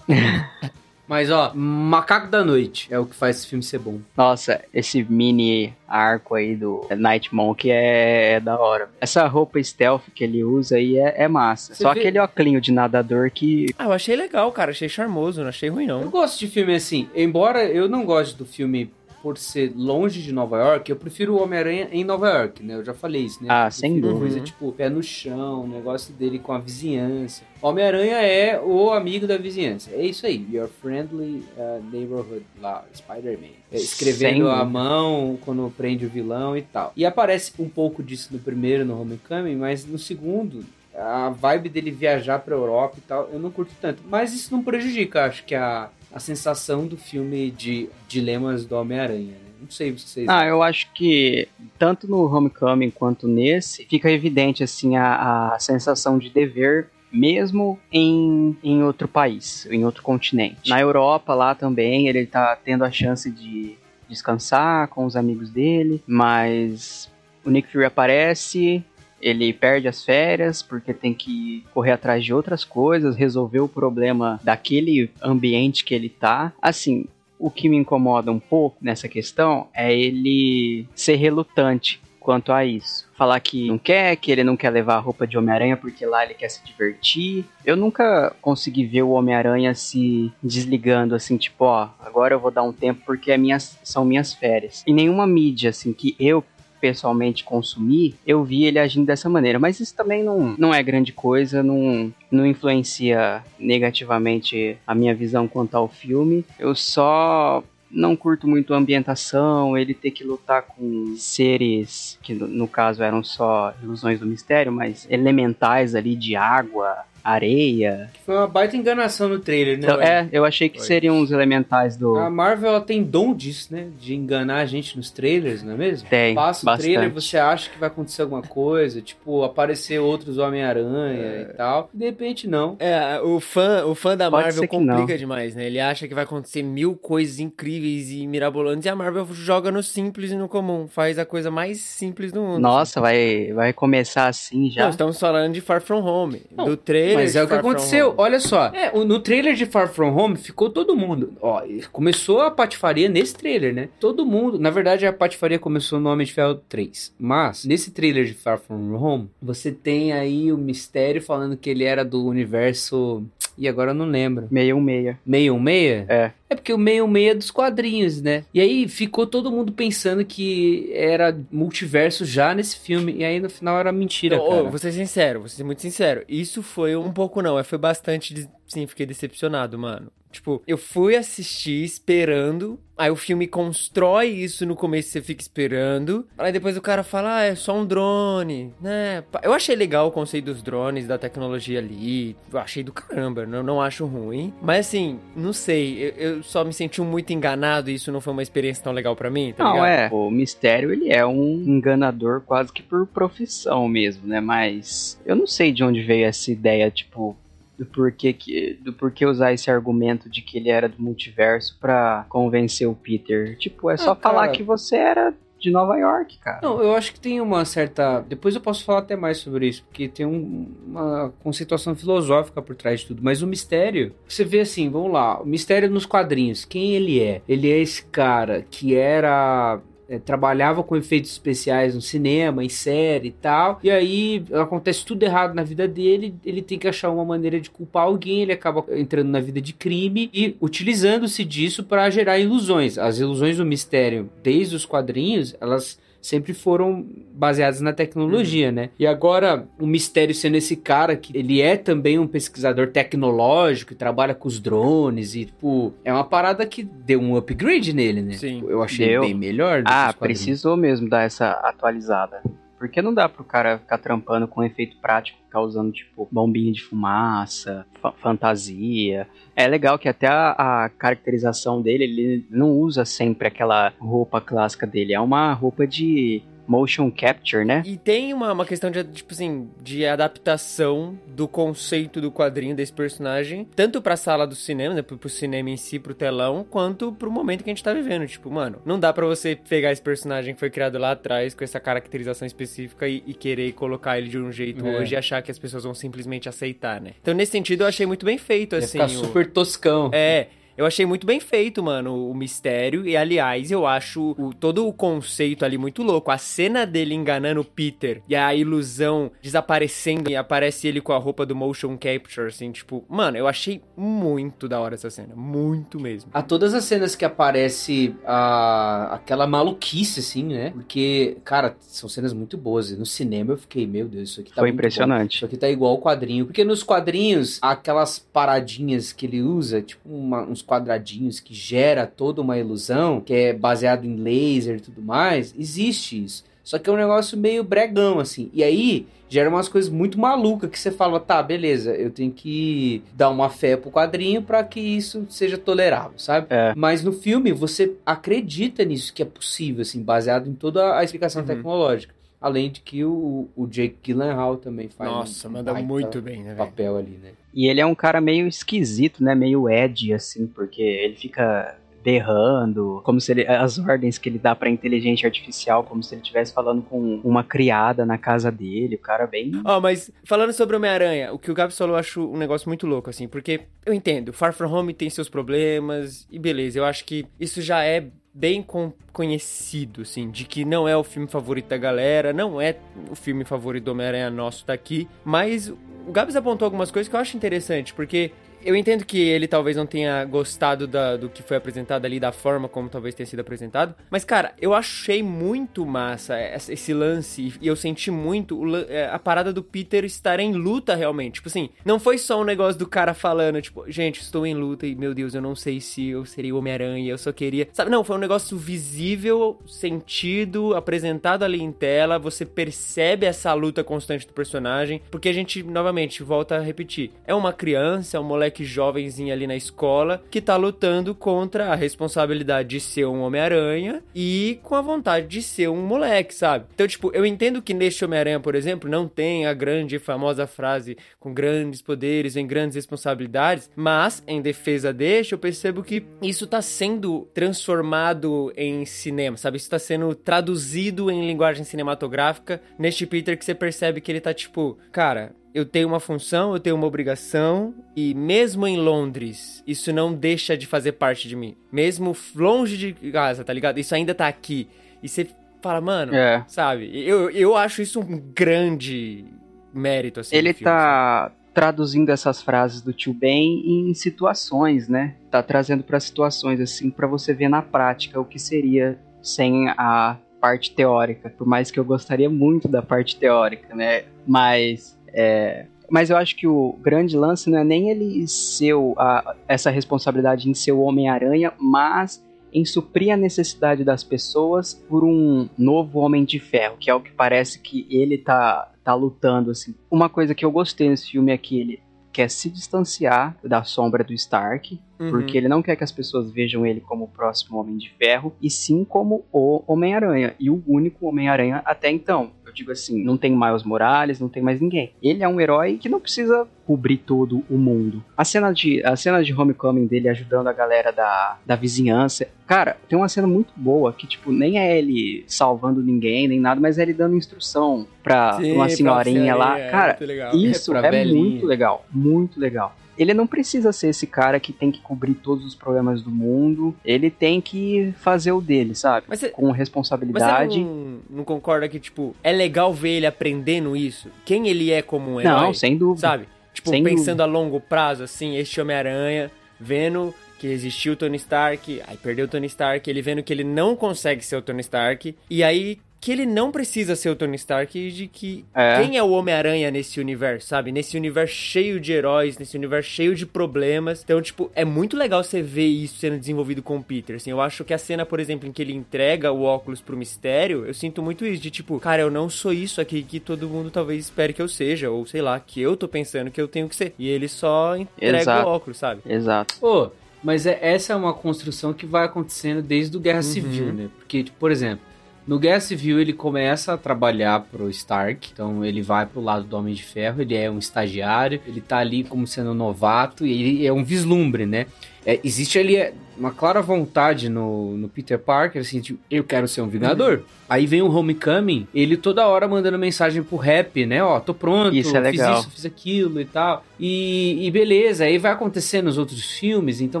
Mas 1.08 1.30
ó, 1.30 1.52
Macaco 1.54 2.28
da 2.28 2.44
Noite 2.44 2.88
é 2.90 2.98
o 2.98 3.06
que 3.06 3.14
faz 3.14 3.36
esse 3.36 3.46
filme 3.46 3.62
ser 3.62 3.78
bom. 3.78 4.00
Nossa, 4.16 4.60
esse 4.74 5.04
mini 5.04 5.72
arco 5.88 6.34
aí 6.34 6.56
do 6.56 6.84
Night 6.96 7.32
Monk 7.34 7.70
é, 7.70 8.32
é 8.32 8.40
da 8.40 8.58
hora. 8.58 8.88
Essa 9.00 9.26
roupa 9.26 9.62
stealth 9.62 10.02
que 10.14 10.24
ele 10.24 10.42
usa 10.42 10.76
aí 10.76 10.98
é, 10.98 11.14
é 11.24 11.28
massa. 11.28 11.74
Você 11.74 11.82
Só 11.82 11.94
vê- 11.94 12.00
aquele 12.00 12.18
óculinho 12.18 12.60
de 12.60 12.72
nadador 12.72 13.30
que. 13.30 13.66
Ah, 13.78 13.84
eu 13.84 13.92
achei 13.92 14.16
legal, 14.16 14.50
cara. 14.50 14.72
Achei 14.72 14.88
charmoso, 14.88 15.42
não 15.42 15.48
achei 15.48 15.68
ruim, 15.68 15.86
Eu 15.86 16.00
não. 16.00 16.10
gosto 16.10 16.38
de 16.40 16.48
filme 16.48 16.74
assim, 16.74 17.08
embora 17.14 17.64
eu 17.64 17.88
não 17.88 18.04
goste 18.04 18.34
do 18.36 18.44
filme 18.44 18.90
por 19.22 19.38
ser 19.38 19.72
longe 19.74 20.22
de 20.22 20.32
Nova 20.32 20.58
York, 20.58 20.90
eu 20.90 20.96
prefiro 20.96 21.34
o 21.34 21.42
Homem-Aranha 21.42 21.88
em 21.90 22.04
Nova 22.04 22.28
York, 22.28 22.62
né? 22.62 22.74
Eu 22.74 22.84
já 22.84 22.94
falei 22.94 23.22
isso, 23.22 23.42
né? 23.42 23.48
Ah, 23.50 23.70
sem 23.70 24.00
dúvida. 24.00 24.18
coisa 24.20 24.40
tipo 24.40 24.70
pé 24.72 24.88
no 24.88 25.02
chão, 25.02 25.64
o 25.64 25.66
negócio 25.68 26.14
dele 26.14 26.38
com 26.38 26.52
a 26.52 26.58
vizinhança. 26.58 27.42
Homem-Aranha 27.60 28.16
é 28.16 28.60
o 28.60 28.90
amigo 28.92 29.26
da 29.26 29.36
vizinhança. 29.36 29.90
É 29.92 30.04
isso 30.04 30.26
aí, 30.26 30.46
your 30.52 30.68
friendly 30.80 31.44
uh, 31.56 31.82
neighborhood 31.90 32.44
lá, 32.60 32.84
Spider-Man. 32.94 33.48
É, 33.72 33.76
Escrevendo 33.76 34.48
a 34.48 34.58
dúvida. 34.58 34.70
mão 34.70 35.38
quando 35.44 35.72
prende 35.76 36.06
o 36.06 36.08
vilão 36.08 36.56
e 36.56 36.62
tal. 36.62 36.92
E 36.96 37.04
aparece 37.04 37.52
um 37.58 37.68
pouco 37.68 38.02
disso 38.02 38.28
no 38.32 38.38
primeiro, 38.38 38.84
no 38.84 39.00
Homecoming, 39.00 39.56
mas 39.56 39.84
no 39.84 39.98
segundo, 39.98 40.64
a 40.94 41.30
vibe 41.30 41.68
dele 41.68 41.90
viajar 41.90 42.38
pra 42.38 42.54
Europa 42.54 42.96
e 42.98 43.00
tal, 43.02 43.28
eu 43.32 43.38
não 43.38 43.50
curto 43.50 43.72
tanto. 43.80 44.02
Mas 44.08 44.32
isso 44.32 44.54
não 44.54 44.62
prejudica, 44.62 45.24
acho 45.24 45.44
que 45.44 45.54
a, 45.54 45.90
a 46.16 46.18
sensação 46.18 46.86
do 46.86 46.96
filme 46.96 47.50
de 47.50 47.90
dilemas 48.08 48.64
do 48.64 48.74
Homem-Aranha, 48.74 49.32
né? 49.32 49.50
Não 49.60 49.70
sei 49.70 49.92
se 49.98 50.08
vocês. 50.08 50.26
Ah, 50.26 50.46
eu 50.46 50.62
acho 50.62 50.90
que 50.94 51.46
tanto 51.78 52.08
no 52.08 52.24
Homecoming 52.34 52.90
quanto 52.90 53.28
nesse, 53.28 53.84
fica 53.84 54.10
evidente 54.10 54.64
assim 54.64 54.96
a, 54.96 55.52
a 55.52 55.58
sensação 55.58 56.16
de 56.16 56.30
dever 56.30 56.88
mesmo 57.12 57.78
em, 57.92 58.56
em 58.64 58.82
outro 58.82 59.06
país, 59.06 59.66
em 59.70 59.84
outro 59.84 60.02
continente. 60.02 60.70
Na 60.70 60.80
Europa 60.80 61.34
lá 61.34 61.54
também 61.54 62.08
ele 62.08 62.24
tá 62.24 62.56
tendo 62.56 62.82
a 62.82 62.90
chance 62.90 63.30
de 63.30 63.76
descansar 64.08 64.88
com 64.88 65.04
os 65.04 65.16
amigos 65.16 65.50
dele, 65.50 66.02
mas 66.06 67.12
o 67.44 67.50
Nick 67.50 67.70
Fury 67.70 67.84
aparece, 67.84 68.82
ele 69.20 69.52
perde 69.52 69.88
as 69.88 70.04
férias 70.04 70.62
porque 70.62 70.92
tem 70.92 71.14
que 71.14 71.64
correr 71.72 71.92
atrás 71.92 72.24
de 72.24 72.32
outras 72.32 72.64
coisas, 72.64 73.16
resolver 73.16 73.60
o 73.60 73.68
problema 73.68 74.40
daquele 74.42 75.10
ambiente 75.22 75.84
que 75.84 75.94
ele 75.94 76.08
tá. 76.08 76.52
Assim, 76.60 77.06
o 77.38 77.50
que 77.50 77.68
me 77.68 77.76
incomoda 77.76 78.30
um 78.30 78.38
pouco 78.38 78.78
nessa 78.80 79.08
questão 79.08 79.68
é 79.74 79.94
ele 79.94 80.86
ser 80.94 81.16
relutante 81.16 82.00
quanto 82.26 82.52
a 82.52 82.64
isso. 82.64 83.08
Falar 83.16 83.38
que 83.38 83.68
não 83.68 83.78
quer, 83.78 84.16
que 84.16 84.32
ele 84.32 84.42
não 84.42 84.56
quer 84.56 84.70
levar 84.70 84.96
a 84.96 84.98
roupa 84.98 85.28
de 85.28 85.38
Homem-Aranha 85.38 85.76
porque 85.76 86.04
lá 86.04 86.24
ele 86.24 86.34
quer 86.34 86.48
se 86.48 86.60
divertir. 86.64 87.44
Eu 87.64 87.76
nunca 87.76 88.34
consegui 88.42 88.84
ver 88.84 89.02
o 89.02 89.10
Homem-Aranha 89.10 89.72
se 89.76 90.32
desligando 90.42 91.14
assim, 91.14 91.36
tipo, 91.36 91.64
ó, 91.66 91.90
agora 92.00 92.34
eu 92.34 92.40
vou 92.40 92.50
dar 92.50 92.64
um 92.64 92.72
tempo 92.72 93.00
porque 93.06 93.30
é 93.30 93.38
minhas, 93.38 93.78
são 93.84 94.04
minhas 94.04 94.34
férias. 94.34 94.82
E 94.84 94.92
nenhuma 94.92 95.24
mídia, 95.24 95.70
assim, 95.70 95.92
que 95.92 96.16
eu 96.18 96.42
pessoalmente 96.80 97.44
consumi, 97.44 98.14
eu 98.26 98.44
vi 98.44 98.64
ele 98.64 98.78
agindo 98.78 99.06
dessa 99.06 99.28
maneira. 99.28 99.58
Mas 99.58 99.80
isso 99.80 99.94
também 99.94 100.22
não, 100.22 100.54
não 100.58 100.74
é 100.74 100.82
grande 100.82 101.12
coisa, 101.12 101.62
não, 101.62 102.12
não 102.30 102.46
influencia 102.46 103.42
negativamente 103.58 104.76
a 104.86 104.94
minha 104.94 105.14
visão 105.14 105.48
quanto 105.48 105.76
ao 105.76 105.88
filme. 105.88 106.44
Eu 106.58 106.74
só 106.74 107.62
não 107.90 108.16
curto 108.16 108.48
muito 108.48 108.74
a 108.74 108.76
ambientação, 108.76 109.76
ele 109.76 109.94
ter 109.94 110.10
que 110.10 110.24
lutar 110.24 110.62
com 110.62 111.14
seres 111.16 112.18
que 112.22 112.34
no, 112.34 112.46
no 112.46 112.68
caso 112.68 113.02
eram 113.02 113.22
só 113.22 113.72
ilusões 113.82 114.20
do 114.20 114.26
mistério, 114.26 114.72
mas 114.72 115.06
elementais 115.10 115.94
ali 115.94 116.14
de 116.16 116.36
água, 116.36 116.98
areia. 117.32 118.10
Foi 118.24 118.34
uma 118.36 118.46
baita 118.46 118.76
enganação 118.76 119.28
no 119.28 119.38
trailer, 119.38 119.78
né? 119.78 119.84
Então, 119.84 120.00
é, 120.00 120.28
eu 120.32 120.44
achei 120.44 120.68
que 120.68 120.78
Foi. 120.78 120.86
seriam 120.86 121.20
os 121.20 121.30
elementais 121.30 121.96
do 121.96 122.16
A 122.16 122.30
Marvel 122.30 122.70
ela 122.70 122.80
tem 122.80 123.02
dom 123.02 123.34
disso, 123.34 123.74
né? 123.74 123.88
De 123.98 124.14
enganar 124.14 124.58
a 124.58 124.66
gente 124.66 124.96
nos 124.96 125.10
trailers, 125.10 125.62
não 125.62 125.72
é 125.72 125.76
mesmo? 125.76 126.08
Tem, 126.08 126.34
Passa 126.34 126.62
o 126.62 126.66
bastante. 126.66 126.92
trailer, 126.92 127.10
você 127.12 127.36
acha 127.36 127.70
que 127.70 127.78
vai 127.78 127.88
acontecer 127.88 128.22
alguma 128.22 128.42
coisa, 128.42 129.00
tipo, 129.00 129.42
aparecer 129.42 129.98
outros 129.98 130.38
Homem-Aranha 130.38 131.48
e 131.50 131.54
tal. 131.56 131.90
De 131.92 132.04
repente, 132.04 132.46
não. 132.46 132.76
É, 132.78 133.20
o 133.20 133.40
fã, 133.40 133.84
o 133.84 133.94
fã 133.94 134.16
da 134.16 134.30
Pode 134.30 134.44
Marvel 134.44 134.68
complica 134.68 135.12
não. 135.12 135.16
demais, 135.16 135.54
né? 135.54 135.66
Ele 135.66 135.80
acha 135.80 136.06
que 136.06 136.14
vai 136.14 136.24
acontecer 136.24 136.62
mil 136.62 136.94
coisas 136.96 137.38
incríveis 137.40 138.10
e 138.10 138.26
mirabolantes 138.26 138.86
e 138.86 138.88
a 138.88 138.94
Marvel 138.94 139.26
joga 139.32 139.70
no 139.70 139.82
simples 139.82 140.30
e 140.30 140.36
no 140.36 140.48
comum. 140.48 140.86
Faz 140.86 141.18
a 141.18 141.24
coisa 141.24 141.50
mais 141.50 141.80
simples 141.80 142.32
do 142.32 142.40
mundo. 142.40 142.60
Nossa, 142.60 143.00
vai, 143.00 143.52
vai 143.52 143.72
começar 143.72 144.28
assim 144.28 144.70
já. 144.70 144.84
Não, 144.84 144.90
estamos 144.90 145.18
falando 145.18 145.52
de 145.52 145.60
Far 145.60 145.80
From 145.80 146.04
Home. 146.04 146.42
Não, 146.56 146.64
do 146.66 146.76
trailer. 146.76 147.15
Mas 147.16 147.32
de 147.32 147.38
é 147.38 147.42
o 147.42 147.46
que 147.46 147.50
Far 147.50 147.60
aconteceu. 147.60 148.14
Olha 148.16 148.40
só. 148.40 148.66
É, 148.66 148.90
o- 148.94 149.04
no 149.04 149.20
trailer 149.20 149.54
de 149.54 149.66
Far 149.66 149.88
From 149.88 150.14
Home 150.16 150.36
ficou 150.36 150.70
todo 150.70 150.96
mundo. 150.96 151.32
Ó, 151.40 151.62
começou 151.92 152.40
a 152.40 152.50
patifaria 152.50 153.08
nesse 153.08 153.34
trailer, 153.34 153.74
né? 153.74 153.88
Todo 154.00 154.24
mundo. 154.26 154.58
Na 154.58 154.70
verdade, 154.70 155.06
a 155.06 155.12
patifaria 155.12 155.58
começou 155.58 155.98
no 156.00 156.08
Homem 156.10 156.26
de 156.26 156.32
Ferro 156.32 156.54
3. 156.68 157.14
Mas, 157.18 157.64
nesse 157.64 157.90
trailer 157.90 158.24
de 158.24 158.34
Far 158.34 158.58
From 158.58 158.94
Home, 158.96 159.30
você 159.40 159.70
tem 159.72 160.12
aí 160.12 160.52
o 160.52 160.56
mistério 160.58 161.20
falando 161.22 161.56
que 161.56 161.70
ele 161.70 161.84
era 161.84 162.04
do 162.04 162.24
universo 162.24 163.22
E 163.58 163.66
agora 163.68 163.90
eu 163.90 163.94
não 163.94 164.06
lembro. 164.06 164.48
616. 164.52 165.16
616? 165.26 166.08
É. 166.08 166.32
É 166.48 166.54
porque 166.54 166.72
o 166.72 166.76
616 166.76 167.30
é 167.30 167.34
dos 167.34 167.50
quadrinhos, 167.50 168.22
né? 168.22 168.44
E 168.54 168.60
aí 168.60 168.86
ficou 168.88 169.26
todo 169.26 169.50
mundo 169.50 169.72
pensando 169.72 170.24
que 170.24 170.90
era 170.92 171.36
multiverso 171.50 172.24
já 172.24 172.54
nesse 172.54 172.78
filme. 172.78 173.14
E 173.16 173.24
aí 173.24 173.40
no 173.40 173.50
final 173.50 173.78
era 173.78 173.90
mentira, 173.92 174.40
Ô, 174.40 174.48
cara. 174.48 174.62
vou 174.64 174.78
ser 174.78 174.92
sincero, 174.92 175.40
vou 175.40 175.48
ser 175.48 175.64
muito 175.64 175.82
sincero. 175.82 176.22
Isso 176.28 176.62
foi 176.62 176.94
um 176.96 177.12
pouco 177.12 177.40
não, 177.42 177.58
é, 177.58 177.64
foi 177.64 177.78
bastante. 177.78 178.32
de- 178.34 178.48
Sim, 178.68 178.86
fiquei 178.86 179.06
decepcionado, 179.06 179.78
mano. 179.78 180.10
Tipo, 180.36 180.62
eu 180.66 180.76
fui 180.76 181.16
assistir 181.16 181.82
esperando, 181.82 182.78
aí 182.96 183.10
o 183.10 183.16
filme 183.16 183.46
constrói 183.46 184.28
isso 184.28 184.66
no 184.66 184.76
começo, 184.76 185.08
você 185.08 185.22
fica 185.22 185.40
esperando. 185.40 186.26
Aí 186.36 186.52
depois 186.52 186.76
o 186.76 186.82
cara 186.82 187.02
fala, 187.02 187.38
ah, 187.38 187.42
é 187.44 187.54
só 187.54 187.74
um 187.76 187.86
drone, 187.86 188.72
né? 188.80 189.24
Eu 189.42 189.52
achei 189.54 189.74
legal 189.74 190.08
o 190.08 190.12
conceito 190.12 190.44
dos 190.46 190.62
drones, 190.62 191.06
da 191.06 191.16
tecnologia 191.16 191.78
ali. 191.78 192.36
Eu 192.52 192.58
achei 192.58 192.82
do 192.82 192.92
caramba, 192.92 193.46
não, 193.46 193.62
não 193.62 193.80
acho 193.80 194.04
ruim. 194.06 194.52
Mas 194.60 194.86
assim, 194.86 195.18
não 195.34 195.52
sei, 195.52 196.12
eu, 196.16 196.36
eu 196.36 196.42
só 196.42 196.64
me 196.64 196.72
senti 196.72 197.00
muito 197.00 197.32
enganado 197.32 197.90
e 197.90 197.94
isso 197.94 198.12
não 198.12 198.20
foi 198.20 198.32
uma 198.34 198.42
experiência 198.42 198.84
tão 198.84 198.92
legal 198.92 199.16
pra 199.16 199.30
mim, 199.30 199.54
tá 199.56 199.64
Não, 199.64 199.72
ligado? 199.74 199.88
é. 199.88 200.08
O 200.12 200.30
mistério, 200.30 200.92
ele 200.92 201.10
é 201.10 201.24
um 201.24 201.62
enganador 201.66 202.42
quase 202.42 202.70
que 202.72 202.82
por 202.82 203.06
profissão 203.06 203.88
mesmo, 203.88 204.26
né? 204.26 204.40
Mas 204.40 205.18
eu 205.24 205.34
não 205.34 205.46
sei 205.46 205.72
de 205.72 205.82
onde 205.82 206.02
veio 206.02 206.26
essa 206.26 206.50
ideia, 206.50 206.90
tipo, 206.90 207.36
do 207.78 207.84
porquê, 207.86 208.32
que, 208.32 208.78
do 208.82 208.92
porquê 208.92 209.26
usar 209.26 209.52
esse 209.52 209.70
argumento 209.70 210.28
de 210.30 210.40
que 210.42 210.56
ele 210.58 210.70
era 210.70 210.88
do 210.88 211.00
multiverso 211.02 211.76
pra 211.80 212.24
convencer 212.28 212.88
o 212.88 212.94
Peter. 212.94 213.56
Tipo, 213.58 213.90
é 213.90 213.96
só 213.96 214.12
Ah, 214.12 214.16
cara. 214.16 214.34
falar 214.34 214.48
que 214.48 214.62
você 214.62 214.96
era 214.96 215.34
de 215.58 215.70
Nova 215.70 215.96
York, 215.96 216.38
cara. 216.38 216.60
Não, 216.62 216.82
eu 216.82 216.92
acho 216.94 217.12
que 217.14 217.18
tem 217.20 217.40
uma 217.40 217.64
certa. 217.64 218.20
Depois 218.20 218.54
eu 218.54 218.60
posso 218.60 218.84
falar 218.84 218.98
até 219.00 219.16
mais 219.16 219.38
sobre 219.38 219.66
isso, 219.68 219.82
porque 219.84 220.06
tem 220.06 220.26
um- 220.26 220.68
uma 220.86 221.32
conceituação 221.42 221.94
filosófica 221.96 222.60
por 222.60 222.76
trás 222.76 223.00
de 223.00 223.06
tudo. 223.06 223.22
Mas 223.22 223.40
o 223.42 223.46
mistério, 223.46 224.14
você 224.28 224.44
vê 224.44 224.60
assim, 224.60 224.90
vamos 224.90 225.10
lá, 225.12 225.40
o 225.40 225.46
mistério 225.46 225.90
nos 225.90 226.04
quadrinhos, 226.04 226.64
quem 226.66 226.92
ele 226.94 227.20
é? 227.22 227.40
Ele 227.48 227.70
é 227.70 227.78
esse 227.78 228.04
cara 228.04 228.66
que 228.70 228.94
era. 228.94 229.80
É, 230.08 230.18
trabalhava 230.18 230.82
com 230.82 230.96
efeitos 230.96 231.30
especiais 231.30 231.94
no 231.94 232.00
cinema, 232.00 232.64
em 232.64 232.68
série 232.68 233.28
e 233.28 233.32
tal. 233.32 233.80
E 233.82 233.90
aí 233.90 234.44
acontece 234.52 235.04
tudo 235.04 235.22
errado 235.22 235.54
na 235.54 235.62
vida 235.62 235.86
dele. 235.88 236.34
Ele 236.44 236.62
tem 236.62 236.78
que 236.78 236.88
achar 236.88 237.10
uma 237.10 237.24
maneira 237.24 237.60
de 237.60 237.70
culpar 237.70 238.04
alguém. 238.04 238.42
Ele 238.42 238.52
acaba 238.52 238.84
entrando 238.90 239.28
na 239.28 239.40
vida 239.40 239.60
de 239.60 239.72
crime 239.72 240.30
e 240.32 240.56
utilizando-se 240.60 241.44
disso 241.44 241.84
para 241.84 242.08
gerar 242.10 242.38
ilusões. 242.38 242.98
As 242.98 243.18
ilusões 243.18 243.56
do 243.56 243.66
mistério, 243.66 244.30
desde 244.42 244.76
os 244.76 244.84
quadrinhos, 244.84 245.56
elas 245.60 245.98
sempre 246.26 246.52
foram 246.52 247.06
baseadas 247.32 247.80
na 247.80 247.92
tecnologia, 247.92 248.72
né? 248.72 248.90
E 248.98 249.06
agora 249.06 249.68
o 249.78 249.86
mistério 249.86 250.34
sendo 250.34 250.56
esse 250.56 250.74
cara 250.74 251.16
que 251.16 251.36
ele 251.36 251.60
é 251.60 251.76
também 251.76 252.18
um 252.18 252.26
pesquisador 252.26 252.88
tecnológico 252.88 253.92
e 253.92 253.96
trabalha 253.96 254.34
com 254.34 254.48
os 254.48 254.58
drones 254.58 255.34
e 255.36 255.44
tipo, 255.44 255.94
é 256.04 256.12
uma 256.12 256.24
parada 256.24 256.66
que 256.66 256.82
deu 256.82 257.20
um 257.20 257.36
upgrade 257.36 257.92
nele, 257.92 258.22
né? 258.22 258.32
Sim. 258.34 258.64
Eu 258.66 258.82
achei 258.82 259.06
Deu. 259.06 259.20
bem 259.20 259.34
melhor. 259.34 259.82
do 259.82 259.86
que 259.86 259.92
Ah, 259.92 260.12
precisou 260.18 260.76
mesmo 260.76 261.08
dar 261.08 261.22
essa 261.22 261.50
atualizada. 261.62 262.42
Porque 262.78 263.00
não 263.00 263.14
dá 263.14 263.28
pro 263.28 263.42
cara 263.42 263.78
ficar 263.78 263.98
trampando 263.98 264.46
com 264.46 264.62
efeito 264.62 264.96
prático, 264.98 265.38
ficar 265.44 265.60
usando, 265.62 265.92
tipo, 265.92 266.28
bombinha 266.30 266.72
de 266.72 266.82
fumaça, 266.82 267.86
fa- 268.02 268.12
fantasia. 268.12 269.26
É 269.54 269.66
legal 269.66 269.98
que 269.98 270.08
até 270.08 270.26
a, 270.26 270.84
a 270.84 270.88
caracterização 270.90 271.80
dele, 271.80 272.04
ele 272.04 272.46
não 272.50 272.72
usa 272.72 273.04
sempre 273.04 273.48
aquela 273.48 273.92
roupa 273.98 274.40
clássica 274.40 274.86
dele. 274.86 275.14
É 275.14 275.20
uma 275.20 275.52
roupa 275.54 275.86
de 275.86 276.42
motion 276.66 277.10
capture, 277.10 277.64
né? 277.64 277.82
E 277.86 277.96
tem 277.96 278.32
uma, 278.34 278.52
uma 278.52 278.64
questão 278.66 278.90
de, 278.90 279.02
tipo 279.04 279.32
assim, 279.32 279.68
de 279.82 280.04
adaptação 280.46 281.18
do 281.26 281.48
conceito 281.48 282.20
do 282.20 282.30
quadrinho 282.30 282.74
desse 282.74 282.92
personagem, 282.92 283.66
tanto 283.74 284.00
pra 284.00 284.16
sala 284.16 284.46
do 284.46 284.54
cinema, 284.54 284.94
né, 284.94 285.02
pro, 285.02 285.18
pro 285.18 285.28
cinema 285.28 285.70
em 285.70 285.76
si, 285.76 285.98
pro 285.98 286.14
telão, 286.14 286.64
quanto 286.68 287.12
pro 287.12 287.30
momento 287.30 287.64
que 287.64 287.70
a 287.70 287.72
gente 287.74 287.82
tá 287.82 287.92
vivendo. 287.92 288.26
Tipo, 288.26 288.50
mano, 288.50 288.78
não 288.84 288.98
dá 288.98 289.12
pra 289.12 289.26
você 289.26 289.56
pegar 289.56 289.92
esse 289.92 290.02
personagem 290.02 290.54
que 290.54 290.60
foi 290.60 290.70
criado 290.70 290.98
lá 290.98 291.12
atrás, 291.12 291.54
com 291.54 291.64
essa 291.64 291.80
caracterização 291.80 292.46
específica 292.46 293.08
e, 293.08 293.22
e 293.26 293.34
querer 293.34 293.72
colocar 293.72 294.18
ele 294.18 294.28
de 294.28 294.38
um 294.38 294.52
jeito 294.52 294.86
É. 294.86 294.98
hoje 294.98 295.14
e 295.14 295.16
achar 295.16 295.42
que 295.42 295.50
as 295.50 295.58
pessoas 295.58 295.84
vão 295.84 295.94
simplesmente 295.94 296.48
aceitar, 296.48 297.00
né? 297.00 297.12
Então, 297.20 297.34
nesse 297.34 297.52
sentido, 297.52 297.82
eu 297.82 297.86
achei 297.88 298.06
muito 298.06 298.24
bem 298.24 298.38
feito, 298.38 298.74
Ia 298.74 298.78
assim. 298.78 298.92
ficar 298.92 299.06
o- 299.06 299.08
super 299.08 299.50
toscão. 299.50 300.10
é, 300.12 300.48
eu 300.76 300.86
achei 300.86 301.04
muito 301.06 301.26
bem 301.26 301.40
feito, 301.40 301.82
mano, 301.82 302.28
o 302.30 302.34
mistério. 302.34 303.06
E, 303.06 303.16
aliás, 303.16 303.70
eu 303.70 303.86
acho 303.86 304.34
o- 304.38 304.52
todo 304.54 304.86
o 304.86 304.92
conceito 304.92 305.64
ali 305.64 305.78
muito 305.78 306.02
louco. 306.02 306.30
A 306.30 306.38
cena 306.38 306.86
dele 306.86 307.14
enganando 307.14 307.60
o 307.60 307.64
Peter 307.64 308.22
e 308.28 308.34
a 308.36 308.54
ilusão 308.54 309.30
desaparecendo 309.42 310.30
e 310.30 310.36
aparece 310.36 310.86
ele 310.88 311.00
com 311.00 311.12
a 311.12 311.18
roupa 311.18 311.44
do 311.46 311.54
motion 311.56 311.96
capture, 311.96 312.48
assim, 312.48 312.70
tipo... 312.72 313.04
Mano, 313.08 313.36
eu 313.36 313.46
achei 313.48 313.82
muito 313.96 314.68
da 314.68 314.80
hora 314.80 314.94
essa 314.94 315.10
cena. 315.10 315.34
Muito 315.34 315.98
mesmo. 316.00 316.30
A 316.34 316.42
todas 316.42 316.74
as 316.74 316.84
cenas 316.84 317.14
que 317.16 317.24
aparece 317.24 318.14
a, 318.24 319.14
aquela 319.14 319.46
maluquice, 319.46 320.20
assim, 320.20 320.44
né? 320.44 320.70
Porque, 320.70 321.36
cara, 321.44 321.76
são 321.80 322.08
cenas 322.08 322.32
muito 322.32 322.56
boas. 322.56 322.90
E 322.90 322.96
no 322.96 323.06
cinema 323.06 323.52
eu 323.52 323.58
fiquei, 323.58 323.86
meu 323.86 324.06
Deus, 324.08 324.30
isso 324.30 324.40
aqui 324.40 324.50
tá 324.50 324.56
Foi 324.56 324.64
muito 324.70 324.74
bom. 324.74 324.80
impressionante. 324.80 325.36
Isso 325.36 325.44
aqui 325.44 325.56
tá 325.56 325.68
igual 325.68 325.94
o 325.94 326.00
quadrinho. 326.00 326.46
Porque 326.46 326.64
nos 326.64 326.82
quadrinhos, 326.82 327.58
aquelas 327.62 328.18
paradinhas 328.18 329.12
que 329.12 329.26
ele 329.26 329.42
usa, 329.42 329.80
tipo 329.82 330.08
uma- 330.08 330.42
uns 330.42 330.62
quadradinhos 330.66 331.40
que 331.40 331.54
gera 331.54 332.06
toda 332.06 332.42
uma 332.42 332.58
ilusão, 332.58 333.20
que 333.20 333.32
é 333.32 333.52
baseado 333.52 334.04
em 334.04 334.16
laser 334.16 334.76
e 334.76 334.80
tudo 334.80 335.00
mais, 335.00 335.54
existe 335.58 336.22
isso. 336.24 336.44
Só 336.62 336.78
que 336.80 336.90
é 336.90 336.92
um 336.92 336.96
negócio 336.96 337.38
meio 337.38 337.62
bregão, 337.62 338.18
assim. 338.18 338.50
E 338.52 338.64
aí, 338.64 339.06
gera 339.28 339.48
umas 339.48 339.68
coisas 339.68 339.88
muito 339.88 340.18
malucas 340.18 340.68
que 340.68 340.76
você 340.78 340.90
fala, 340.90 341.20
tá, 341.20 341.40
beleza, 341.40 341.92
eu 341.94 342.10
tenho 342.10 342.32
que 342.32 343.04
dar 343.14 343.30
uma 343.30 343.48
fé 343.48 343.76
pro 343.76 343.88
quadrinho 343.90 344.42
pra 344.42 344.64
que 344.64 344.80
isso 344.80 345.24
seja 345.30 345.56
tolerável, 345.56 346.18
sabe? 346.18 346.48
É. 346.50 346.72
Mas 346.76 347.04
no 347.04 347.12
filme, 347.12 347.52
você 347.52 347.94
acredita 348.04 348.84
nisso 348.84 349.14
que 349.14 349.22
é 349.22 349.24
possível, 349.24 349.82
assim, 349.82 350.02
baseado 350.02 350.48
em 350.48 350.54
toda 350.54 350.98
a 350.98 351.04
explicação 351.04 351.42
Uhum. 351.42 351.46
tecnológica. 351.48 352.15
Além 352.46 352.70
de 352.70 352.80
que 352.80 353.04
o, 353.04 353.48
o 353.56 353.66
Jake 353.66 353.96
Gyllenhaal 354.04 354.56
também 354.56 354.88
faz 354.88 355.10
Nossa, 355.10 355.48
um 355.48 355.50
manda 355.50 355.72
baita 355.72 355.88
muito 355.88 356.22
bem, 356.22 356.44
né, 356.44 356.54
papel 356.54 356.96
ali, 356.96 357.18
né? 357.20 357.32
E 357.52 357.66
ele 357.66 357.80
é 357.80 357.86
um 357.86 357.94
cara 357.94 358.20
meio 358.20 358.46
esquisito, 358.46 359.24
né? 359.24 359.34
Meio 359.34 359.68
Ed, 359.68 360.12
assim, 360.12 360.46
porque 360.46 360.80
ele 360.80 361.16
fica 361.16 361.76
berrando, 362.04 363.00
como 363.02 363.20
se 363.20 363.32
ele, 363.32 363.44
as 363.48 363.80
ordens 363.80 364.16
que 364.16 364.28
ele 364.28 364.38
dá 364.38 364.54
pra 364.54 364.70
inteligência 364.70 365.26
artificial, 365.26 365.82
como 365.82 366.04
se 366.04 366.14
ele 366.14 366.22
estivesse 366.22 366.54
falando 366.54 366.80
com 366.82 367.20
uma 367.24 367.42
criada 367.42 368.06
na 368.06 368.16
casa 368.16 368.48
dele, 368.48 368.94
o 368.94 369.00
cara 369.00 369.26
bem... 369.26 369.50
Ó, 369.64 369.80
mas 369.80 370.08
falando 370.22 370.52
sobre 370.52 370.76
Homem-Aranha, 370.76 371.32
o 371.32 371.38
que 371.38 371.50
o 371.50 371.54
Gabs 371.54 371.76
falou 371.76 371.96
eu 371.96 371.98
acho 371.98 372.24
um 372.24 372.36
negócio 372.36 372.68
muito 372.68 372.86
louco, 372.86 373.10
assim, 373.10 373.26
porque 373.26 373.62
eu 373.84 373.92
entendo, 373.92 374.32
Far 374.32 374.52
From 374.52 374.72
Home 374.72 374.94
tem 374.94 375.10
seus 375.10 375.28
problemas, 375.28 376.28
e 376.30 376.38
beleza, 376.38 376.78
eu 376.78 376.84
acho 376.84 377.04
que 377.04 377.26
isso 377.40 377.60
já 377.60 377.82
é 377.82 378.06
bem 378.36 378.62
con- 378.62 378.92
conhecido, 379.14 380.02
assim, 380.02 380.30
de 380.30 380.44
que 380.44 380.62
não 380.62 380.86
é 380.86 380.94
o 380.94 381.02
filme 381.02 381.26
favorito 381.26 381.68
da 381.68 381.78
galera, 381.78 382.34
não 382.34 382.60
é 382.60 382.76
o 383.10 383.14
filme 383.14 383.44
favorito 383.46 383.84
do 383.84 383.92
Homem-Aranha 383.92 384.28
nosso 384.28 384.66
daqui, 384.66 385.08
mas 385.24 385.68
o 385.68 386.12
Gabs 386.12 386.36
apontou 386.36 386.66
algumas 386.66 386.90
coisas 386.90 387.08
que 387.08 387.16
eu 387.16 387.20
acho 387.20 387.34
interessante, 387.36 387.94
porque 387.94 388.32
eu 388.66 388.76
entendo 388.76 389.04
que 389.04 389.18
ele 389.18 389.46
talvez 389.46 389.76
não 389.76 389.86
tenha 389.86 390.24
gostado 390.24 390.86
da- 390.86 391.16
do 391.16 391.28
que 391.28 391.42
foi 391.42 391.56
apresentado 391.56 392.04
ali, 392.04 392.18
da 392.20 392.32
forma 392.32 392.68
como 392.68 392.88
talvez 392.88 393.14
tenha 393.14 393.26
sido 393.26 393.40
apresentado. 393.40 393.94
Mas, 394.10 394.24
cara, 394.24 394.52
eu 394.60 394.74
achei 394.74 395.22
muito 395.22 395.84
massa 395.86 396.34
esse 396.68 396.92
lance. 396.92 397.54
E 397.60 397.66
eu 397.66 397.76
senti 397.76 398.10
muito 398.10 398.60
é, 398.88 399.08
a 399.08 399.18
parada 399.18 399.52
do 399.52 399.62
Peter 399.62 400.04
estar 400.04 400.40
em 400.40 400.52
luta 400.52 400.94
realmente. 400.94 401.34
Tipo 401.34 401.48
assim, 401.48 401.70
não 401.84 401.98
foi 401.98 402.18
só 402.18 402.40
um 402.40 402.44
negócio 402.44 402.78
do 402.78 402.86
cara 402.86 403.14
falando, 403.14 403.60
tipo, 403.60 403.84
gente, 403.90 404.20
estou 404.20 404.46
em 404.46 404.54
luta 404.54 404.86
e, 404.86 404.94
meu 404.94 405.14
Deus, 405.14 405.34
eu 405.34 405.42
não 405.42 405.54
sei 405.54 405.80
se 405.80 406.08
eu 406.08 406.24
seria 406.24 406.54
o 406.54 406.58
Homem-Aranha, 406.58 407.10
eu 407.10 407.18
só 407.18 407.32
queria. 407.32 407.68
Sabe, 407.72 407.90
não, 407.90 408.02
foi 408.04 408.16
um 408.16 408.20
negócio 408.20 408.56
visível, 408.56 409.58
sentido, 409.66 410.74
apresentado 410.74 411.42
ali 411.44 411.62
em 411.62 411.72
tela. 411.72 412.18
Você 412.18 412.44
percebe 412.44 413.26
essa 413.26 413.52
luta 413.54 413.82
constante 413.84 414.26
do 414.26 414.32
personagem. 414.32 415.00
Porque 415.10 415.28
a 415.28 415.32
gente, 415.32 415.62
novamente, 415.62 416.22
volta 416.22 416.56
a 416.56 416.60
repetir: 416.60 417.10
é 417.26 417.34
uma 417.34 417.52
criança, 417.52 418.16
é 418.16 418.20
um 418.20 418.24
moleque 418.56 418.64
jovenzinho 418.64 419.32
ali 419.32 419.46
na 419.46 419.56
escola 419.56 420.22
que 420.30 420.40
tá 420.40 420.56
lutando 420.56 421.14
contra 421.14 421.72
a 421.72 421.74
responsabilidade 421.74 422.68
de 422.68 422.80
ser 422.80 423.06
um 423.06 423.20
Homem-Aranha 423.22 424.02
e 424.14 424.58
com 424.62 424.74
a 424.74 424.80
vontade 424.80 425.26
de 425.26 425.42
ser 425.42 425.68
um 425.68 425.84
moleque, 425.84 426.34
sabe? 426.34 426.66
Então, 426.74 426.86
tipo, 426.86 427.10
eu 427.12 427.26
entendo 427.26 427.60
que 427.60 427.74
neste 427.74 428.04
Homem-Aranha, 428.04 428.40
por 428.40 428.54
exemplo, 428.54 428.88
não 428.88 429.06
tem 429.06 429.46
a 429.46 429.52
grande 429.52 429.96
e 429.96 429.98
famosa 429.98 430.46
frase 430.46 430.96
com 431.18 431.34
grandes 431.34 431.82
poderes 431.82 432.34
vem 432.34 432.46
grandes 432.46 432.76
responsabilidades, 432.76 433.70
mas 433.76 434.22
em 434.26 434.40
defesa 434.40 434.92
deste, 434.92 435.32
eu 435.32 435.38
percebo 435.38 435.82
que 435.82 436.04
isso 436.22 436.46
tá 436.46 436.62
sendo 436.62 437.28
transformado 437.34 438.52
em 438.56 438.84
cinema, 438.84 439.36
sabe? 439.36 439.56
Isso 439.56 439.70
tá 439.70 439.78
sendo 439.78 440.14
traduzido 440.14 441.10
em 441.10 441.26
linguagem 441.26 441.64
cinematográfica 441.64 442.60
neste 442.78 443.06
Peter 443.06 443.36
que 443.36 443.44
você 443.44 443.54
percebe 443.54 444.00
que 444.00 444.10
ele 444.10 444.20
tá 444.20 444.32
tipo, 444.32 444.78
cara, 444.92 445.34
eu 445.56 445.64
tenho 445.64 445.88
uma 445.88 445.98
função, 445.98 446.52
eu 446.52 446.60
tenho 446.60 446.76
uma 446.76 446.86
obrigação, 446.86 447.72
e 447.96 448.12
mesmo 448.12 448.66
em 448.66 448.76
Londres, 448.76 449.64
isso 449.66 449.90
não 449.90 450.12
deixa 450.12 450.54
de 450.54 450.66
fazer 450.66 450.92
parte 450.92 451.26
de 451.26 451.34
mim. 451.34 451.56
Mesmo 451.72 452.14
longe 452.34 452.76
de 452.76 452.92
casa, 453.10 453.42
tá 453.42 453.54
ligado? 453.54 453.78
Isso 453.78 453.94
ainda 453.94 454.14
tá 454.14 454.28
aqui. 454.28 454.68
E 455.02 455.08
você 455.08 455.26
fala, 455.62 455.80
mano, 455.80 456.14
É. 456.14 456.44
sabe? 456.46 456.90
Eu, 457.08 457.30
eu 457.30 457.56
acho 457.56 457.80
isso 457.80 458.00
um 458.00 458.20
grande 458.34 459.24
mérito, 459.72 460.20
assim. 460.20 460.36
Ele 460.36 460.52
filme, 460.52 460.64
tá, 460.64 461.32
traduzindo 461.54 462.10
essas 462.10 462.42
frases 462.42 462.82
do 462.82 462.92
tio 462.92 463.14
Ben 463.14 463.62
em 463.66 463.94
situações, 463.94 464.90
né? 464.90 465.14
Tá 465.30 465.42
trazendo 465.42 465.82
para 465.82 465.98
situações 465.98 466.60
assim 466.60 466.90
para 466.90 467.06
você 467.06 467.32
ver 467.32 467.48
na 467.48 467.62
prática 467.62 468.20
o 468.20 468.26
que 468.26 468.38
seria 468.38 468.98
sem 469.22 469.70
a 469.70 470.18
parte 470.38 470.74
teórica, 470.74 471.30
por 471.30 471.46
mais 471.46 471.70
que 471.70 471.80
eu 471.80 471.84
gostaria 471.84 472.28
muito 472.28 472.68
da 472.68 472.82
parte 472.82 473.16
teórica, 473.16 473.74
né? 473.74 474.04
Mas 474.26 474.96
é, 475.12 475.66
mas 475.90 476.10
eu 476.10 476.16
acho 476.16 476.36
que 476.36 476.46
o 476.46 476.76
grande 476.80 477.16
lance 477.16 477.48
não 477.48 477.58
é 477.58 477.64
nem 477.64 477.90
ele 477.90 478.26
ser 478.26 478.74
a, 478.98 479.34
essa 479.46 479.70
responsabilidade 479.70 480.48
em 480.48 480.54
ser 480.54 480.72
o 480.72 480.80
Homem-Aranha, 480.80 481.52
mas 481.58 482.24
em 482.52 482.64
suprir 482.64 483.12
a 483.12 483.16
necessidade 483.16 483.84
das 483.84 484.02
pessoas 484.02 484.74
por 484.74 485.04
um 485.04 485.48
novo 485.58 485.98
Homem 485.98 486.24
de 486.24 486.38
Ferro, 486.38 486.76
que 486.78 486.90
é 486.90 486.94
o 486.94 487.00
que 487.00 487.12
parece 487.12 487.60
que 487.60 487.86
ele 487.90 488.18
tá, 488.18 488.72
tá 488.82 488.94
lutando, 488.94 489.50
assim. 489.50 489.74
Uma 489.90 490.08
coisa 490.08 490.34
que 490.34 490.44
eu 490.44 490.50
gostei 490.50 490.88
nesse 490.88 491.10
filme 491.10 491.32
é 491.32 491.38
que 491.38 491.60
ele 491.60 491.80
quer 492.12 492.30
se 492.30 492.48
distanciar 492.48 493.36
da 493.44 493.62
sombra 493.62 494.02
do 494.02 494.14
Stark, 494.14 494.80
uhum. 494.98 495.10
porque 495.10 495.36
ele 495.36 495.48
não 495.48 495.62
quer 495.62 495.76
que 495.76 495.84
as 495.84 495.92
pessoas 495.92 496.30
vejam 496.30 496.64
ele 496.64 496.80
como 496.80 497.04
o 497.04 497.08
próximo 497.08 497.58
Homem 497.58 497.76
de 497.76 497.90
Ferro, 497.90 498.34
e 498.40 498.48
sim 498.48 498.84
como 498.84 499.26
o 499.30 499.62
Homem-Aranha, 499.66 500.34
e 500.40 500.48
o 500.48 500.62
único 500.66 501.06
Homem-Aranha 501.06 501.60
até 501.62 501.90
então 501.90 502.30
digo 502.56 502.72
assim, 502.72 503.04
não 503.04 503.16
tem 503.16 503.36
Miles 503.36 503.62
Morales, 503.62 504.18
não 504.18 504.28
tem 504.28 504.42
mais 504.42 504.60
ninguém. 504.60 504.92
Ele 505.02 505.22
é 505.22 505.28
um 505.28 505.40
herói 505.40 505.76
que 505.76 505.88
não 505.88 506.00
precisa 506.00 506.48
cobrir 506.66 506.96
todo 506.96 507.44
o 507.48 507.58
mundo. 507.58 508.02
A 508.16 508.24
cena 508.24 508.52
de, 508.52 508.84
a 508.84 508.96
cena 508.96 509.22
de 509.22 509.32
Homecoming 509.32 509.86
dele 509.86 510.08
ajudando 510.08 510.48
a 510.48 510.52
galera 510.52 510.90
da, 510.90 511.38
da 511.44 511.54
vizinhança. 511.54 512.26
Cara, 512.46 512.76
tem 512.88 512.98
uma 512.98 513.08
cena 513.08 513.26
muito 513.26 513.52
boa 513.54 513.92
que, 513.92 514.06
tipo, 514.06 514.32
nem 514.32 514.58
é 514.58 514.78
ele 514.78 515.24
salvando 515.28 515.82
ninguém, 515.82 516.26
nem 516.26 516.40
nada, 516.40 516.60
mas 516.60 516.78
é 516.78 516.82
ele 516.82 516.94
dando 516.94 517.14
instrução 517.14 517.86
pra 518.02 518.32
Sim, 518.34 518.52
uma 518.52 518.68
senhorinha 518.68 519.34
pra 519.34 519.44
lá. 519.44 519.58
É, 519.58 519.70
Cara, 519.70 519.98
isso 520.34 520.74
é, 520.76 521.02
é 521.02 521.04
muito 521.04 521.46
legal. 521.46 521.84
Muito 521.92 522.40
legal 522.40 522.74
ele 522.98 523.14
não 523.14 523.26
precisa 523.26 523.72
ser 523.72 523.88
esse 523.88 524.06
cara 524.06 524.38
que 524.40 524.52
tem 524.52 524.70
que 524.70 524.80
cobrir 524.80 525.14
todos 525.14 525.44
os 525.44 525.54
problemas 525.54 526.02
do 526.02 526.10
mundo. 526.10 526.74
Ele 526.84 527.10
tem 527.10 527.40
que 527.40 527.92
fazer 527.98 528.32
o 528.32 528.40
dele, 528.40 528.74
sabe? 528.74 529.06
Cê, 529.16 529.28
Com 529.28 529.50
responsabilidade. 529.50 530.62
Não, 530.62 530.98
não, 531.08 531.24
concorda 531.24 531.68
que, 531.68 531.78
tipo, 531.78 532.14
é 532.22 532.32
legal 532.32 532.72
ver 532.72 532.90
ele 532.90 533.06
aprendendo 533.06 533.76
isso? 533.76 534.10
Quem 534.24 534.48
ele 534.48 534.70
é 534.70 534.82
como 534.82 535.10
um 535.10 535.20
herói? 535.20 535.46
Não, 535.46 535.54
sem 535.54 535.76
dúvida. 535.76 536.00
Sabe? 536.00 536.28
Tipo, 536.52 536.70
sem 536.70 536.82
pensando 536.82 537.18
dúvida. 537.18 537.24
a 537.24 537.26
longo 537.26 537.60
prazo, 537.60 538.02
assim, 538.02 538.36
este 538.36 538.60
Homem-Aranha, 538.60 539.30
vendo 539.60 540.14
que 540.38 540.46
existiu 540.46 540.92
o 540.92 540.96
Tony 540.96 541.16
Stark, 541.16 541.82
aí 541.86 541.96
perdeu 541.96 542.26
o 542.26 542.28
Tony 542.28 542.46
Stark, 542.46 542.88
ele 542.88 543.02
vendo 543.02 543.22
que 543.22 543.32
ele 543.32 543.44
não 543.44 543.74
consegue 543.74 544.24
ser 544.24 544.36
o 544.36 544.42
Tony 544.42 544.60
Stark, 544.60 545.16
e 545.30 545.42
aí 545.42 545.78
que 546.06 546.12
ele 546.12 546.24
não 546.24 546.52
precisa 546.52 546.94
ser 546.94 547.10
o 547.10 547.16
Tony 547.16 547.34
Stark 547.34 547.76
e 547.76 547.90
de 547.90 548.06
que 548.06 548.44
é. 548.54 548.80
quem 548.80 548.96
é 548.96 549.02
o 549.02 549.10
Homem-Aranha 549.10 549.72
nesse 549.72 549.98
universo, 549.98 550.46
sabe? 550.46 550.70
Nesse 550.70 550.96
universo 550.96 551.34
cheio 551.34 551.80
de 551.80 551.92
heróis, 551.92 552.38
nesse 552.38 552.56
universo 552.56 552.88
cheio 552.90 553.12
de 553.12 553.26
problemas. 553.26 554.04
Então, 554.04 554.22
tipo, 554.22 554.48
é 554.54 554.64
muito 554.64 554.96
legal 554.96 555.24
você 555.24 555.42
ver 555.42 555.66
isso 555.66 555.98
sendo 555.98 556.16
desenvolvido 556.16 556.62
com 556.62 556.76
o 556.76 556.82
Peter, 556.82 557.16
assim. 557.16 557.32
Eu 557.32 557.40
acho 557.40 557.64
que 557.64 557.74
a 557.74 557.78
cena, 557.78 558.06
por 558.06 558.20
exemplo, 558.20 558.48
em 558.48 558.52
que 558.52 558.62
ele 558.62 558.72
entrega 558.72 559.32
o 559.32 559.42
óculos 559.42 559.80
pro 559.80 559.96
mistério, 559.96 560.64
eu 560.64 560.72
sinto 560.72 561.02
muito 561.02 561.26
isso, 561.26 561.42
de 561.42 561.50
tipo, 561.50 561.76
cara, 561.80 562.02
eu 562.02 562.10
não 562.10 562.30
sou 562.30 562.52
isso 562.52 562.80
aqui 562.80 563.02
que 563.02 563.18
todo 563.18 563.48
mundo 563.48 563.68
talvez 563.68 564.04
espere 564.04 564.32
que 564.32 564.40
eu 564.40 564.48
seja, 564.48 564.88
ou 564.88 565.04
sei 565.06 565.20
lá, 565.20 565.40
que 565.40 565.60
eu 565.60 565.76
tô 565.76 565.88
pensando 565.88 566.30
que 566.30 566.40
eu 566.40 566.46
tenho 566.46 566.68
que 566.68 566.76
ser. 566.76 566.94
E 567.00 567.08
ele 567.08 567.26
só 567.26 567.76
entrega 567.76 568.18
Exato. 568.18 568.48
o 568.48 568.52
óculos, 568.52 568.78
sabe? 568.78 569.00
Exato. 569.04 569.56
Pô, 569.58 569.90
mas 570.22 570.46
é, 570.46 570.56
essa 570.62 570.92
é 570.92 570.96
uma 570.96 571.12
construção 571.12 571.72
que 571.72 571.84
vai 571.84 572.04
acontecendo 572.04 572.62
desde 572.62 572.96
o 572.96 573.00
Guerra 573.00 573.16
uhum. 573.16 573.22
Civil, 573.24 573.72
né? 573.72 573.88
Porque, 573.98 574.22
tipo, 574.22 574.38
por 574.38 574.52
exemplo, 574.52 574.86
no 575.26 575.38
Guerra 575.40 575.60
Civil 575.60 576.00
ele 576.00 576.12
começa 576.12 576.74
a 576.74 576.78
trabalhar 576.78 577.40
pro 577.40 577.68
Stark, 577.70 578.30
então 578.32 578.64
ele 578.64 578.80
vai 578.80 579.04
pro 579.04 579.20
lado 579.20 579.44
do 579.44 579.56
Homem 579.56 579.74
de 579.74 579.82
Ferro, 579.82 580.22
ele 580.22 580.36
é 580.36 580.48
um 580.48 580.58
estagiário, 580.58 581.40
ele 581.46 581.60
tá 581.60 581.78
ali 581.78 582.04
como 582.04 582.26
sendo 582.26 582.54
novato. 582.54 583.26
E 583.26 583.32
ele 583.32 583.66
é 583.66 583.72
um 583.72 583.82
vislumbre, 583.82 584.46
né? 584.46 584.66
É, 585.06 585.20
existe 585.22 585.56
ali 585.56 585.76
é, 585.76 585.94
uma 586.18 586.32
clara 586.32 586.60
vontade 586.60 587.28
no, 587.28 587.76
no 587.76 587.88
Peter 587.88 588.18
Parker, 588.18 588.60
assim, 588.60 588.80
tipo, 588.80 588.98
eu 589.08 589.22
quero 589.22 589.46
ser 589.46 589.60
um 589.60 589.68
Vingador. 589.68 590.18
Uhum. 590.18 590.24
Aí 590.48 590.66
vem 590.66 590.82
o 590.82 590.90
Homecoming, 590.90 591.66
ele 591.72 591.96
toda 591.96 592.26
hora 592.26 592.48
mandando 592.48 592.76
mensagem 592.76 593.22
pro 593.22 593.36
rap, 593.36 593.86
né? 593.86 594.02
Ó, 594.02 594.18
tô 594.18 594.34
pronto, 594.34 594.74
isso 594.74 594.96
é 594.96 595.00
legal. 595.00 595.36
fiz 595.36 595.44
isso, 595.44 595.54
fiz 595.54 595.66
aquilo 595.66 596.20
e 596.20 596.24
tal. 596.24 596.64
E, 596.78 597.46
e 597.46 597.50
beleza, 597.52 598.04
aí 598.04 598.18
vai 598.18 598.32
acontecer 598.32 598.82
nos 598.82 598.98
outros 598.98 599.24
filmes, 599.24 599.80
então 599.80 600.00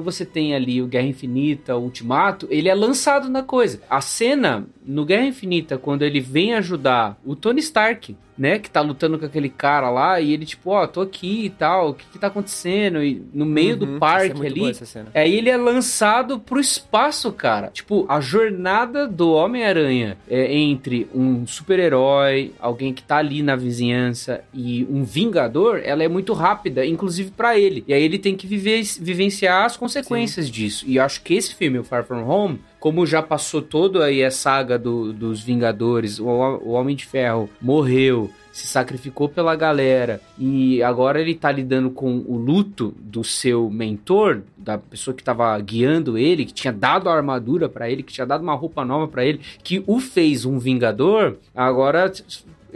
você 0.00 0.24
tem 0.24 0.54
ali 0.54 0.82
o 0.82 0.88
Guerra 0.88 1.06
Infinita, 1.06 1.76
o 1.76 1.82
Ultimato, 1.82 2.48
ele 2.50 2.68
é 2.68 2.74
lançado 2.74 3.28
na 3.28 3.42
coisa. 3.42 3.80
A 3.88 4.00
cena 4.00 4.66
no 4.84 5.04
Guerra 5.04 5.26
Infinita, 5.26 5.78
quando 5.78 6.02
ele 6.02 6.20
vem 6.20 6.54
ajudar 6.54 7.16
o 7.24 7.36
Tony 7.36 7.60
Stark, 7.60 8.16
né, 8.36 8.58
que 8.58 8.70
tá 8.70 8.80
lutando 8.80 9.18
com 9.18 9.26
aquele 9.26 9.48
cara 9.48 9.90
lá, 9.90 10.20
e 10.20 10.32
ele, 10.32 10.44
tipo, 10.44 10.70
ó, 10.70 10.84
oh, 10.84 10.88
tô 10.88 11.00
aqui 11.00 11.46
e 11.46 11.50
tal, 11.50 11.90
o 11.90 11.94
que 11.94 12.04
que 12.12 12.18
tá 12.18 12.26
acontecendo? 12.26 13.02
E 13.02 13.22
no 13.32 13.46
meio 13.46 13.72
uhum, 13.72 13.78
do 13.94 13.98
parque 13.98 14.42
é 14.42 14.46
ali. 14.46 14.76
Aí 15.14 15.34
ele 15.34 15.50
é 15.50 15.56
lançado 15.56 16.38
pro 16.38 16.60
espaço, 16.60 17.32
cara. 17.32 17.68
Tipo, 17.68 18.04
a 18.08 18.20
jornada 18.20 19.08
do 19.08 19.32
Homem-Aranha 19.32 20.18
é 20.28 20.54
entre 20.54 21.08
um 21.14 21.46
super-herói, 21.46 22.52
alguém 22.58 22.92
que 22.92 23.02
tá 23.02 23.16
ali 23.16 23.42
na 23.42 23.56
vizinhança 23.56 24.42
e 24.52 24.86
um 24.90 25.04
vingador, 25.04 25.80
ela 25.84 26.02
é 26.02 26.08
muito 26.08 26.32
rápida, 26.32 26.84
inclusive 26.84 27.30
para 27.30 27.58
ele. 27.58 27.84
E 27.86 27.94
aí 27.94 28.02
ele 28.02 28.18
tem 28.18 28.36
que 28.36 28.46
viver, 28.46 28.82
vivenciar 29.00 29.64
as 29.64 29.76
consequências 29.76 30.46
Sim. 30.46 30.52
disso. 30.52 30.84
E 30.86 30.96
eu 30.96 31.02
acho 31.02 31.22
que 31.22 31.34
esse 31.34 31.54
filme, 31.54 31.78
o 31.78 31.84
Far 31.84 32.04
From 32.04 32.24
Home, 32.24 32.60
como 32.78 33.06
já 33.06 33.22
passou 33.22 33.62
todo 33.62 34.02
aí 34.02 34.24
a 34.24 34.30
saga 34.30 34.78
do, 34.78 35.12
dos 35.12 35.42
Vingadores, 35.42 36.18
o, 36.18 36.26
o 36.26 36.70
Homem 36.70 36.94
de 36.94 37.06
Ferro 37.06 37.48
morreu, 37.60 38.30
se 38.56 38.66
sacrificou 38.66 39.28
pela 39.28 39.54
galera 39.54 40.18
e 40.38 40.82
agora 40.82 41.20
ele 41.20 41.34
tá 41.34 41.52
lidando 41.52 41.90
com 41.90 42.24
o 42.26 42.38
luto 42.38 42.94
do 42.98 43.22
seu 43.22 43.68
mentor, 43.68 44.42
da 44.56 44.78
pessoa 44.78 45.14
que 45.14 45.22
tava 45.22 45.58
guiando 45.60 46.16
ele, 46.16 46.46
que 46.46 46.54
tinha 46.54 46.72
dado 46.72 47.10
a 47.10 47.14
armadura 47.14 47.68
para 47.68 47.90
ele, 47.90 48.02
que 48.02 48.14
tinha 48.14 48.26
dado 48.26 48.40
uma 48.40 48.54
roupa 48.54 48.82
nova 48.82 49.06
para 49.06 49.26
ele, 49.26 49.40
que 49.62 49.84
o 49.86 50.00
fez 50.00 50.46
um 50.46 50.58
vingador, 50.58 51.36
agora 51.54 52.10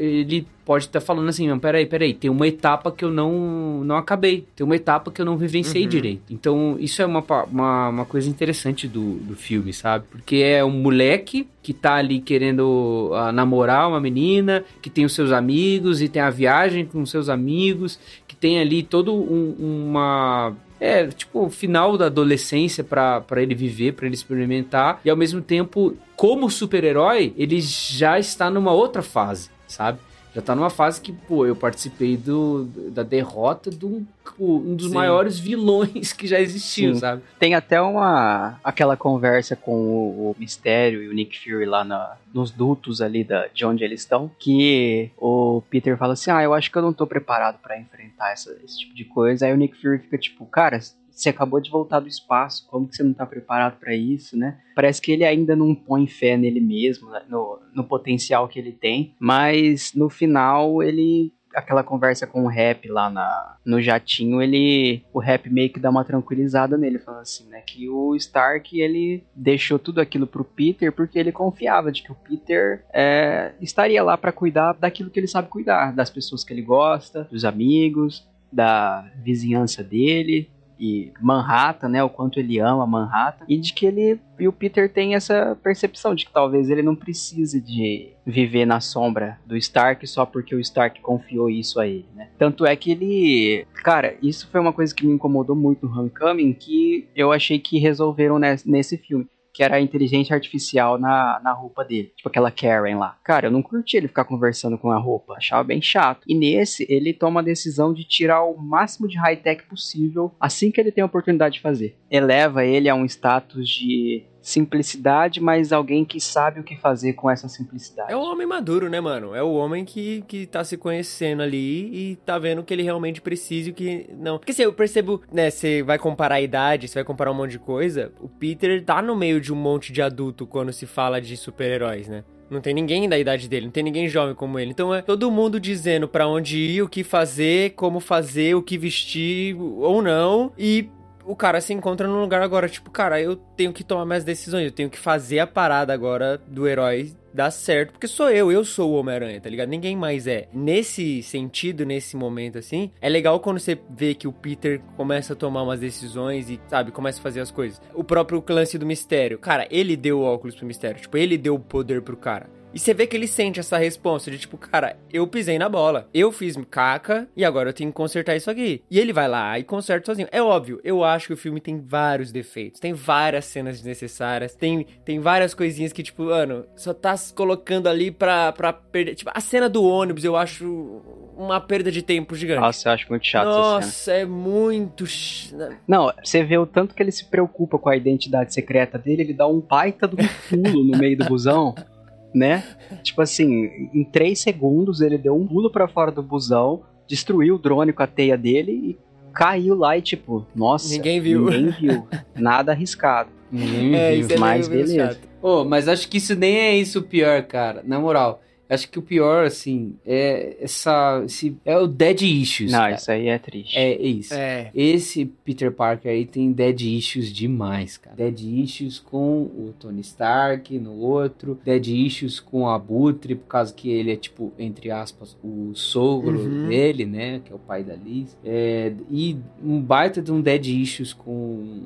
ele 0.01 0.47
pode 0.65 0.85
estar 0.87 1.01
tá 1.01 1.05
falando 1.05 1.29
assim, 1.29 1.47
não, 1.47 1.59
peraí, 1.59 1.85
peraí, 1.85 2.15
tem 2.15 2.31
uma 2.31 2.47
etapa 2.47 2.91
que 2.91 3.05
eu 3.05 3.11
não, 3.11 3.85
não 3.85 3.97
acabei, 3.97 4.47
tem 4.57 4.65
uma 4.65 4.77
etapa 4.77 5.11
que 5.11 5.21
eu 5.21 5.27
não 5.27 5.37
vivenciei 5.37 5.83
uhum. 5.83 5.89
direito. 5.89 6.23
Então, 6.31 6.77
isso 6.79 7.03
é 7.03 7.07
uma, 7.07 7.25
uma, 7.51 7.89
uma, 7.89 8.05
coisa 8.05 8.29
interessante 8.29 8.89
do, 8.89 9.17
do 9.17 9.37
filme, 9.37 9.73
sabe? 9.73 10.07
Porque 10.11 10.37
é 10.37 10.65
um 10.65 10.71
moleque 10.71 11.47
que 11.63 11.75
tá 11.75 11.95
ali 11.95 12.21
querendo 12.21 13.11
uh, 13.13 13.33
namorar 13.33 13.89
uma 13.89 14.01
menina, 14.01 14.65
que 14.81 14.89
tem 14.89 15.05
os 15.05 15.13
seus 15.13 15.33
amigos 15.33 16.01
e 16.01 16.09
tem 16.09 16.23
a 16.23 16.31
viagem 16.31 16.87
com 16.87 17.03
os 17.03 17.11
seus 17.11 17.29
amigos, 17.29 17.99
que 18.27 18.35
tem 18.35 18.61
ali 18.61 18.83
todo 18.83 19.13
um, 19.13 19.57
uma 19.59 20.55
é, 20.81 21.07
tipo, 21.09 21.45
o 21.45 21.51
final 21.51 21.99
da 21.99 22.07
adolescência 22.07 22.83
para 22.83 23.25
ele 23.37 23.55
viver, 23.55 23.93
para 23.93 24.07
ele 24.07 24.15
experimentar, 24.15 25.01
e 25.05 25.11
ao 25.11 25.17
mesmo 25.17 25.43
tempo, 25.43 25.95
como 26.17 26.51
super-herói, 26.51 27.35
ele 27.37 27.61
já 27.61 28.19
está 28.19 28.51
numa 28.51 28.73
outra 28.73 29.03
fase, 29.03 29.51
sabe? 29.71 29.99
já 30.35 30.41
tá 30.41 30.55
numa 30.55 30.71
fase 30.71 31.01
que, 31.01 31.13
pô, 31.13 31.45
eu 31.45 31.57
participei 31.57 32.17
do, 32.17 32.65
da 32.91 33.03
derrota 33.03 33.71
de 33.71 33.85
um, 33.85 34.07
um 34.39 34.77
dos 34.77 34.89
Sim. 34.89 34.95
maiores 34.95 35.39
vilões 35.39 36.13
que 36.15 36.27
já 36.27 36.41
existiu, 36.41 36.95
Sim. 36.95 37.01
sabe? 37.01 37.23
Tem 37.39 37.55
até 37.55 37.81
uma 37.81 38.59
aquela 38.63 38.97
conversa 38.97 39.57
com 39.57 39.73
o, 39.73 40.31
o 40.31 40.37
Mistério 40.39 41.03
e 41.03 41.09
o 41.09 41.13
Nick 41.13 41.37
Fury 41.39 41.67
lá 41.67 41.83
na, 41.83 42.17
nos 42.33 42.51
dutos 42.51 43.03
ali 43.03 43.25
da, 43.25 43.49
de 43.49 43.65
onde 43.67 43.83
eles 43.83 44.01
estão, 44.01 44.31
que 44.39 45.11
o 45.17 45.63
Peter 45.69 45.97
fala 45.97 46.13
assim, 46.13 46.31
ah, 46.31 46.43
eu 46.43 46.55
acho 46.55 46.71
que 46.71 46.79
eu 46.79 46.83
não 46.83 46.93
tô 46.93 47.07
preparado 47.07 47.59
para 47.61 47.79
enfrentar 47.79 48.31
essa, 48.31 48.57
esse 48.65 48.79
tipo 48.79 48.95
de 48.95 49.05
coisa. 49.05 49.47
Aí 49.47 49.53
o 49.53 49.57
Nick 49.57 49.81
Fury 49.81 49.99
fica 49.99 50.17
tipo, 50.17 50.47
cara, 50.47 50.79
você 51.11 51.28
acabou 51.28 51.61
de 51.61 51.70
voltar 51.70 52.01
do 52.01 52.09
espaço, 52.09 52.66
como 52.69 52.89
que 52.89 52.97
você 52.97 53.03
não 53.03 53.12
tá 53.12 53.27
preparado 53.27 53.78
para 53.78 53.95
isso, 53.95 54.37
né? 54.37 54.59
Parece 54.74 55.01
que 55.01 55.12
ele 55.12 55.24
ainda 55.24 55.55
não 55.55 55.74
põe 55.74 56.07
fé 56.07 56.37
nele 56.37 56.61
mesmo, 56.61 57.11
né? 57.11 57.23
no, 57.28 57.59
no 57.74 57.85
potencial 57.85 58.49
que 58.49 58.59
ele 58.59 58.73
tem, 58.73 59.15
mas 59.19 59.93
no 59.95 60.09
final 60.09 60.82
ele 60.82 61.32
aquela 61.55 61.82
conversa 61.82 62.27
com 62.27 62.45
o 62.45 62.49
rap 62.49 62.89
lá 62.89 63.11
na, 63.11 63.57
no 63.65 63.81
jatinho, 63.81 64.41
ele 64.41 65.03
o 65.12 65.19
rap 65.19 65.49
meio 65.51 65.73
que 65.73 65.81
dá 65.81 65.91
uma 65.91 66.05
tranquilizada 66.05 66.77
nele, 66.77 66.99
falando 66.99 67.23
assim, 67.23 67.49
né, 67.49 67.61
que 67.61 67.89
o 67.89 68.15
Stark 68.16 68.81
ele 68.81 69.24
deixou 69.35 69.78
tudo 69.78 70.01
aquilo 70.01 70.27
pro 70.27 70.45
Peter 70.45 70.93
porque 70.93 71.19
ele 71.19 71.32
confiava 71.32 71.91
de 71.91 72.03
que 72.03 72.12
o 72.12 72.15
Peter 72.15 72.85
é, 72.93 73.53
estaria 73.61 74.03
lá 74.03 74.16
para 74.16 74.32
cuidar 74.32 74.74
daquilo 74.74 75.11
que 75.11 75.19
ele 75.19 75.27
sabe 75.27 75.49
cuidar, 75.49 75.93
das 75.93 76.11
pessoas 76.11 76.45
que 76.45 76.53
ele 76.53 76.62
gosta, 76.62 77.24
dos 77.24 77.45
amigos, 77.45 78.28
da 78.53 79.09
vizinhança 79.23 79.82
dele, 79.82 80.51
e 80.81 81.12
Manhattan, 81.20 81.90
né, 81.90 82.02
o 82.02 82.09
quanto 82.09 82.40
ele 82.40 82.59
ama 82.59 82.86
Manhattan, 82.86 83.44
e 83.47 83.59
de 83.59 83.73
que 83.73 83.85
ele 83.85 84.19
e 84.39 84.48
o 84.48 84.52
Peter 84.52 84.90
tem 84.90 85.15
essa 85.15 85.57
percepção 85.62 86.15
de 86.15 86.24
que 86.24 86.32
talvez 86.32 86.70
ele 86.70 86.82
não 86.82 86.97
precise 86.97 87.61
de 87.61 88.09
viver 88.24 88.65
na 88.65 88.81
sombra 88.81 89.39
do 89.44 89.55
Stark 89.55 90.07
só 90.07 90.24
porque 90.24 90.55
o 90.55 90.61
Stark 90.61 90.98
confiou 91.02 91.51
isso 91.51 91.78
a 91.78 91.86
ele, 91.86 92.07
né? 92.15 92.31
Tanto 92.39 92.65
é 92.65 92.74
que 92.74 92.90
ele, 92.90 93.66
cara, 93.85 94.16
isso 94.23 94.48
foi 94.51 94.59
uma 94.59 94.73
coisa 94.73 94.94
que 94.94 95.07
me 95.07 95.12
incomodou 95.12 95.55
muito 95.55 95.86
no 95.86 96.01
Homecoming 96.01 96.55
que 96.55 97.07
eu 97.15 97.31
achei 97.32 97.59
que 97.59 97.78
resolveram 97.78 98.39
nesse 98.39 98.97
filme 98.97 99.28
que 99.53 99.63
era 99.63 99.77
a 99.77 99.81
inteligência 99.81 100.35
artificial 100.35 100.99
na, 100.99 101.41
na 101.43 101.53
roupa 101.53 101.85
dele. 101.85 102.13
Tipo 102.17 102.29
aquela 102.29 102.51
Karen 102.51 102.97
lá. 102.97 103.19
Cara, 103.25 103.47
eu 103.47 103.51
não 103.51 103.63
curti 103.63 103.97
ele 103.97 104.09
ficar 104.09 104.25
conversando 104.25 104.79
com 104.79 104.91
a 104.91 104.99
roupa. 104.99 105.35
Achava 105.35 105.65
bem 105.65 105.83
chato. 105.83 106.23
E 106.27 106.35
nesse, 106.35 106.87
ele 106.89 107.13
toma 107.13 107.41
a 107.41 107.45
decisão 107.45 107.93
de 107.93 108.05
tirar 108.05 108.45
o 108.45 108.57
máximo 108.57 109.09
de 109.09 109.19
high-tech 109.19 109.65
possível 109.65 110.35
assim 110.41 110.71
que 110.71 110.81
ele 110.81 110.93
tem 110.93 111.03
a 111.03 111.07
oportunidade 111.07 111.55
de 111.55 111.61
fazer. 111.61 111.97
Eleva 112.11 112.65
ele 112.65 112.89
a 112.89 112.95
um 112.95 113.05
status 113.05 113.69
de 113.69 114.25
simplicidade, 114.41 115.41
mas 115.41 115.73
alguém 115.73 116.05
que 116.05 116.21
sabe 116.21 116.61
o 116.61 116.65
que 116.65 116.77
fazer 116.77 117.12
com 117.12 117.31
essa 117.31 117.49
simplicidade. 117.49 118.12
É 118.12 118.17
o 118.17 118.21
homem 118.21 118.47
maduro, 118.47 118.89
né, 118.89 119.01
mano? 119.01 119.35
É 119.35 119.43
o 119.43 119.53
homem 119.55 119.85
que, 119.85 120.23
que 120.27 120.47
tá 120.47 120.65
se 120.65 120.77
conhecendo 120.77 121.43
ali 121.43 122.12
e 122.12 122.17
tá 122.17 122.39
vendo 122.39 122.62
que 122.62 122.73
ele 122.73 122.83
realmente 122.83 123.21
precisa 123.21 123.69
e 123.69 123.73
o 123.73 123.75
que 123.75 124.09
não. 124.17 124.39
Porque 124.39 124.53
assim, 124.53 124.62
eu 124.62 124.73
percebo, 124.73 125.21
né, 125.33 125.51
você 125.51 125.83
vai 125.83 125.99
comparar 125.99 126.37
a 126.37 126.41
idade, 126.41 126.89
você 126.89 126.95
vai 126.95 127.05
comparar 127.05 127.31
um 127.31 127.35
monte 127.35 127.53
de 127.53 127.59
coisa, 127.59 128.12
o 128.21 128.29
Peter 128.29 128.83
tá 128.85 129.03
no 129.03 129.15
meio 129.15 129.41
de 129.41 129.53
um 129.53 129.57
monte 129.57 129.93
de 129.93 130.01
adulto 130.01 130.47
quando 130.47 130.73
se 130.73 130.87
fala 130.87 131.21
de 131.21 131.37
super-heróis, 131.37 132.09
né? 132.09 132.25
Não 132.51 132.61
tem 132.61 132.75
ninguém 132.75 133.09
da 133.09 133.17
idade 133.17 133.49
dele, 133.49 133.67
não 133.67 133.73
tem 133.73 133.85
ninguém 133.85 134.09
jovem 134.09 134.35
como 134.35 134.59
ele. 134.59 134.73
Então 134.73 134.93
é 134.93 135.01
todo 135.01 135.31
mundo 135.31 135.61
dizendo 135.61 136.09
para 136.09 136.27
onde 136.27 136.59
ir, 136.59 136.83
o 136.83 136.89
que 136.89 137.05
fazer, 137.05 137.75
como 137.75 138.01
fazer, 138.01 138.57
o 138.57 138.62
que 138.62 138.77
vestir 138.77 139.57
ou 139.57 140.03
não. 140.03 140.53
E 140.59 140.91
o 141.31 141.36
cara 141.36 141.61
se 141.61 141.73
encontra 141.73 142.09
num 142.09 142.20
lugar 142.20 142.43
agora, 142.43 142.69
tipo, 142.69 142.90
cara, 142.90 143.20
eu 143.20 143.36
tenho 143.36 143.73
que 143.73 143.85
tomar 143.85 144.05
minhas 144.05 144.24
decisões, 144.24 144.65
eu 144.65 144.73
tenho 144.73 144.90
que 144.90 144.98
fazer 144.98 145.39
a 145.39 145.47
parada 145.47 145.93
agora 145.93 146.36
do 146.36 146.66
herói 146.66 147.12
dar 147.32 147.52
certo, 147.52 147.93
porque 147.93 148.09
sou 148.09 148.28
eu, 148.28 148.51
eu 148.51 148.65
sou 148.65 148.90
o 148.90 148.94
Homem-Aranha, 148.98 149.40
tá 149.40 149.48
ligado? 149.48 149.69
Ninguém 149.69 149.97
mais 149.97 150.27
é. 150.27 150.48
Nesse 150.52 151.23
sentido, 151.23 151.86
nesse 151.86 152.16
momento 152.16 152.59
assim, 152.59 152.90
é 153.01 153.09
legal 153.09 153.39
quando 153.39 153.61
você 153.61 153.78
vê 153.89 154.12
que 154.12 154.27
o 154.27 154.32
Peter 154.32 154.81
começa 154.97 155.35
a 155.35 155.36
tomar 155.36 155.62
umas 155.62 155.78
decisões 155.78 156.51
e, 156.51 156.61
sabe, 156.66 156.90
começa 156.90 157.20
a 157.20 157.23
fazer 157.23 157.40
as 157.40 157.52
coisas. 157.52 157.81
O 157.94 158.02
próprio 158.02 158.43
lance 158.48 158.77
do 158.77 158.85
mistério, 158.85 159.39
cara, 159.39 159.69
ele 159.70 159.97
deu 159.97 160.19
o 160.19 160.24
óculos 160.24 160.57
pro 160.57 160.66
mistério, 160.66 161.01
tipo, 161.01 161.16
ele 161.16 161.39
deu 161.39 161.55
o 161.55 161.61
poder 161.61 162.02
pro 162.02 162.16
cara. 162.16 162.51
E 162.73 162.79
você 162.79 162.95
vê 162.95 163.05
que 163.07 163.17
ele 163.17 163.27
sente 163.27 163.59
essa 163.59 163.77
resposta 163.77 164.31
de 164.31 164.39
tipo, 164.39 164.57
cara, 164.57 164.97
eu 165.13 165.27
pisei 165.27 165.59
na 165.59 165.69
bola. 165.69 166.09
Eu 166.15 166.31
fiz 166.31 166.57
caca 166.71 167.29
e 167.37 167.45
agora 167.45 167.71
eu 167.71 167.73
tenho 167.73 167.91
que 167.91 167.97
consertar 167.97 168.37
isso 168.37 168.49
aqui. 168.49 168.83
E 168.89 168.99
ele 169.01 169.13
vai 169.13 169.27
lá 169.27 169.59
e 169.59 169.65
conserta 169.65 170.07
sozinho. 170.07 170.29
É 170.31 170.41
óbvio, 170.41 170.81
eu 170.85 171.03
acho 171.03 171.27
que 171.27 171.33
o 171.33 171.37
filme 171.37 171.61
tem 171.61 171.81
vários 171.81 172.31
defeitos. 172.31 172.79
Tem 172.81 172.93
várias 172.93 173.47
cenas 173.47 173.77
desnecessárias. 173.79 174.55
Tem, 174.55 174.87
tem 175.05 175.19
várias 175.19 175.53
coisinhas 175.53 175.93
que, 175.93 176.03
tipo, 176.03 176.25
mano, 176.27 176.65
só 176.77 176.95
tá 176.95 177.17
se 177.17 177.35
colocando 177.35 177.89
ali 177.89 178.11
pra, 178.13 178.53
pra 178.53 178.73
perder. 178.73 179.17
Tipo, 179.17 179.33
a 179.35 179.41
cena 179.41 179.69
do 179.69 179.83
ônibus 179.83 180.23
eu 180.23 180.37
acho 180.37 181.03
uma 181.37 181.61
perda 181.61 181.91
de 181.91 182.03
tempo 182.03 182.37
gigante. 182.37 182.61
Nossa, 182.61 182.89
eu 182.89 182.93
acho 182.93 183.07
muito 183.11 183.27
chato 183.27 183.49
essa 183.49 183.57
cena. 183.59 183.75
Nossa, 183.87 184.13
é 184.13 184.25
muito. 184.25 185.07
ch- 185.07 185.53
Não, 185.89 186.13
você 186.23 186.45
vê 186.45 186.57
o 186.57 186.67
tanto 186.67 186.95
que 186.95 187.03
ele 187.03 187.11
se 187.11 187.25
preocupa 187.25 187.79
com 187.79 187.89
a 187.89 187.97
identidade 187.97 188.55
secreta 188.55 188.97
dele, 188.97 189.23
ele 189.23 189.35
dá 189.35 189.49
um 189.49 189.59
baita 189.59 190.07
do 190.07 190.17
pulo 190.49 190.85
no 190.85 190.97
meio 190.97 191.17
do 191.17 191.25
busão, 191.25 191.75
né? 192.35 192.65
Tipo 193.02 193.23
assim, 193.23 193.89
em 193.93 194.05
três 194.05 194.39
segundos 194.40 195.01
ele 195.01 195.19
deu 195.19 195.35
um 195.36 195.47
pulo 195.47 195.70
pra 195.70 195.89
fora 195.89 196.11
do 196.11 196.23
busão, 196.23 196.82
destruiu 197.07 197.57
o 197.57 197.59
drone 197.59 197.93
com 197.93 198.02
a 198.02 198.07
teia 198.07 198.36
dele 198.39 198.73
e 198.73 198.98
caiu 199.32 199.74
lá 199.74 199.97
e 199.97 200.02
tipo, 200.02 200.47
nossa, 200.55 200.93
Ninguém 200.93 201.20
viu. 201.20 201.44
Ninguém 201.51 201.70
viu. 201.70 202.07
Nada 202.36 202.73
arriscado. 202.73 203.31
Ninguém 203.51 203.94
É, 203.97 204.11
viu. 204.12 204.20
isso 204.20 204.32
é 204.32 204.39
mas 204.39 204.69
beleza. 204.69 205.19
Ô, 205.43 205.65
mas 205.65 205.89
acho 205.89 206.09
que 206.09 206.19
isso 206.19 206.35
nem 206.35 206.57
é 206.57 206.77
isso 206.77 206.98
o 207.01 207.02
pior, 207.02 207.43
cara. 207.44 207.82
Na 207.85 207.98
moral. 207.98 208.40
Acho 208.71 208.89
que 208.89 208.99
o 208.99 209.03
pior, 209.03 209.45
assim, 209.45 209.97
é 210.07 210.57
essa. 210.61 211.23
Esse, 211.27 211.57
é 211.65 211.77
o 211.77 211.89
dead 211.89 212.23
issues. 212.23 212.71
Não, 212.71 212.79
cara. 212.79 212.95
isso 212.95 213.11
aí 213.11 213.27
é 213.29 213.39
triste. 213.39 213.77
É 213.77 214.01
isso. 214.01 214.33
É. 214.33 214.71
Esse 214.73 215.25
Peter 215.27 215.73
Parker 215.73 216.11
aí 216.11 216.25
tem 216.25 216.53
dead 216.53 216.81
issues 216.83 217.33
demais, 217.33 217.97
cara. 217.97 218.15
Dead 218.15 218.41
issues 218.41 219.01
com 219.01 219.43
o 219.43 219.75
Tony 219.79 220.01
Stark 220.03 220.79
no 220.79 220.95
outro, 221.01 221.59
dead 221.65 221.89
issues 221.89 222.39
com 222.39 222.63
o 222.63 222.69
Abutre, 222.69 223.35
por 223.35 223.49
causa 223.49 223.75
que 223.75 223.91
ele 223.91 224.13
é, 224.13 224.17
tipo, 224.17 224.53
entre 224.57 224.91
aspas, 224.91 225.37
o 225.43 225.73
sogro 225.75 226.39
Uhum. 226.39 226.69
dele, 226.69 227.05
né? 227.07 227.41
Que 227.45 227.53
é 227.53 227.57
o 227.57 227.59
pai 227.59 227.83
da 227.83 227.97
Liz. 227.97 228.37
É, 228.45 228.93
e 229.11 229.37
um 229.65 229.81
baita 229.81 230.23
de 230.23 230.31
um 230.31 230.41
dead 230.41 230.65
issues 230.69 231.13
com, 231.13 231.83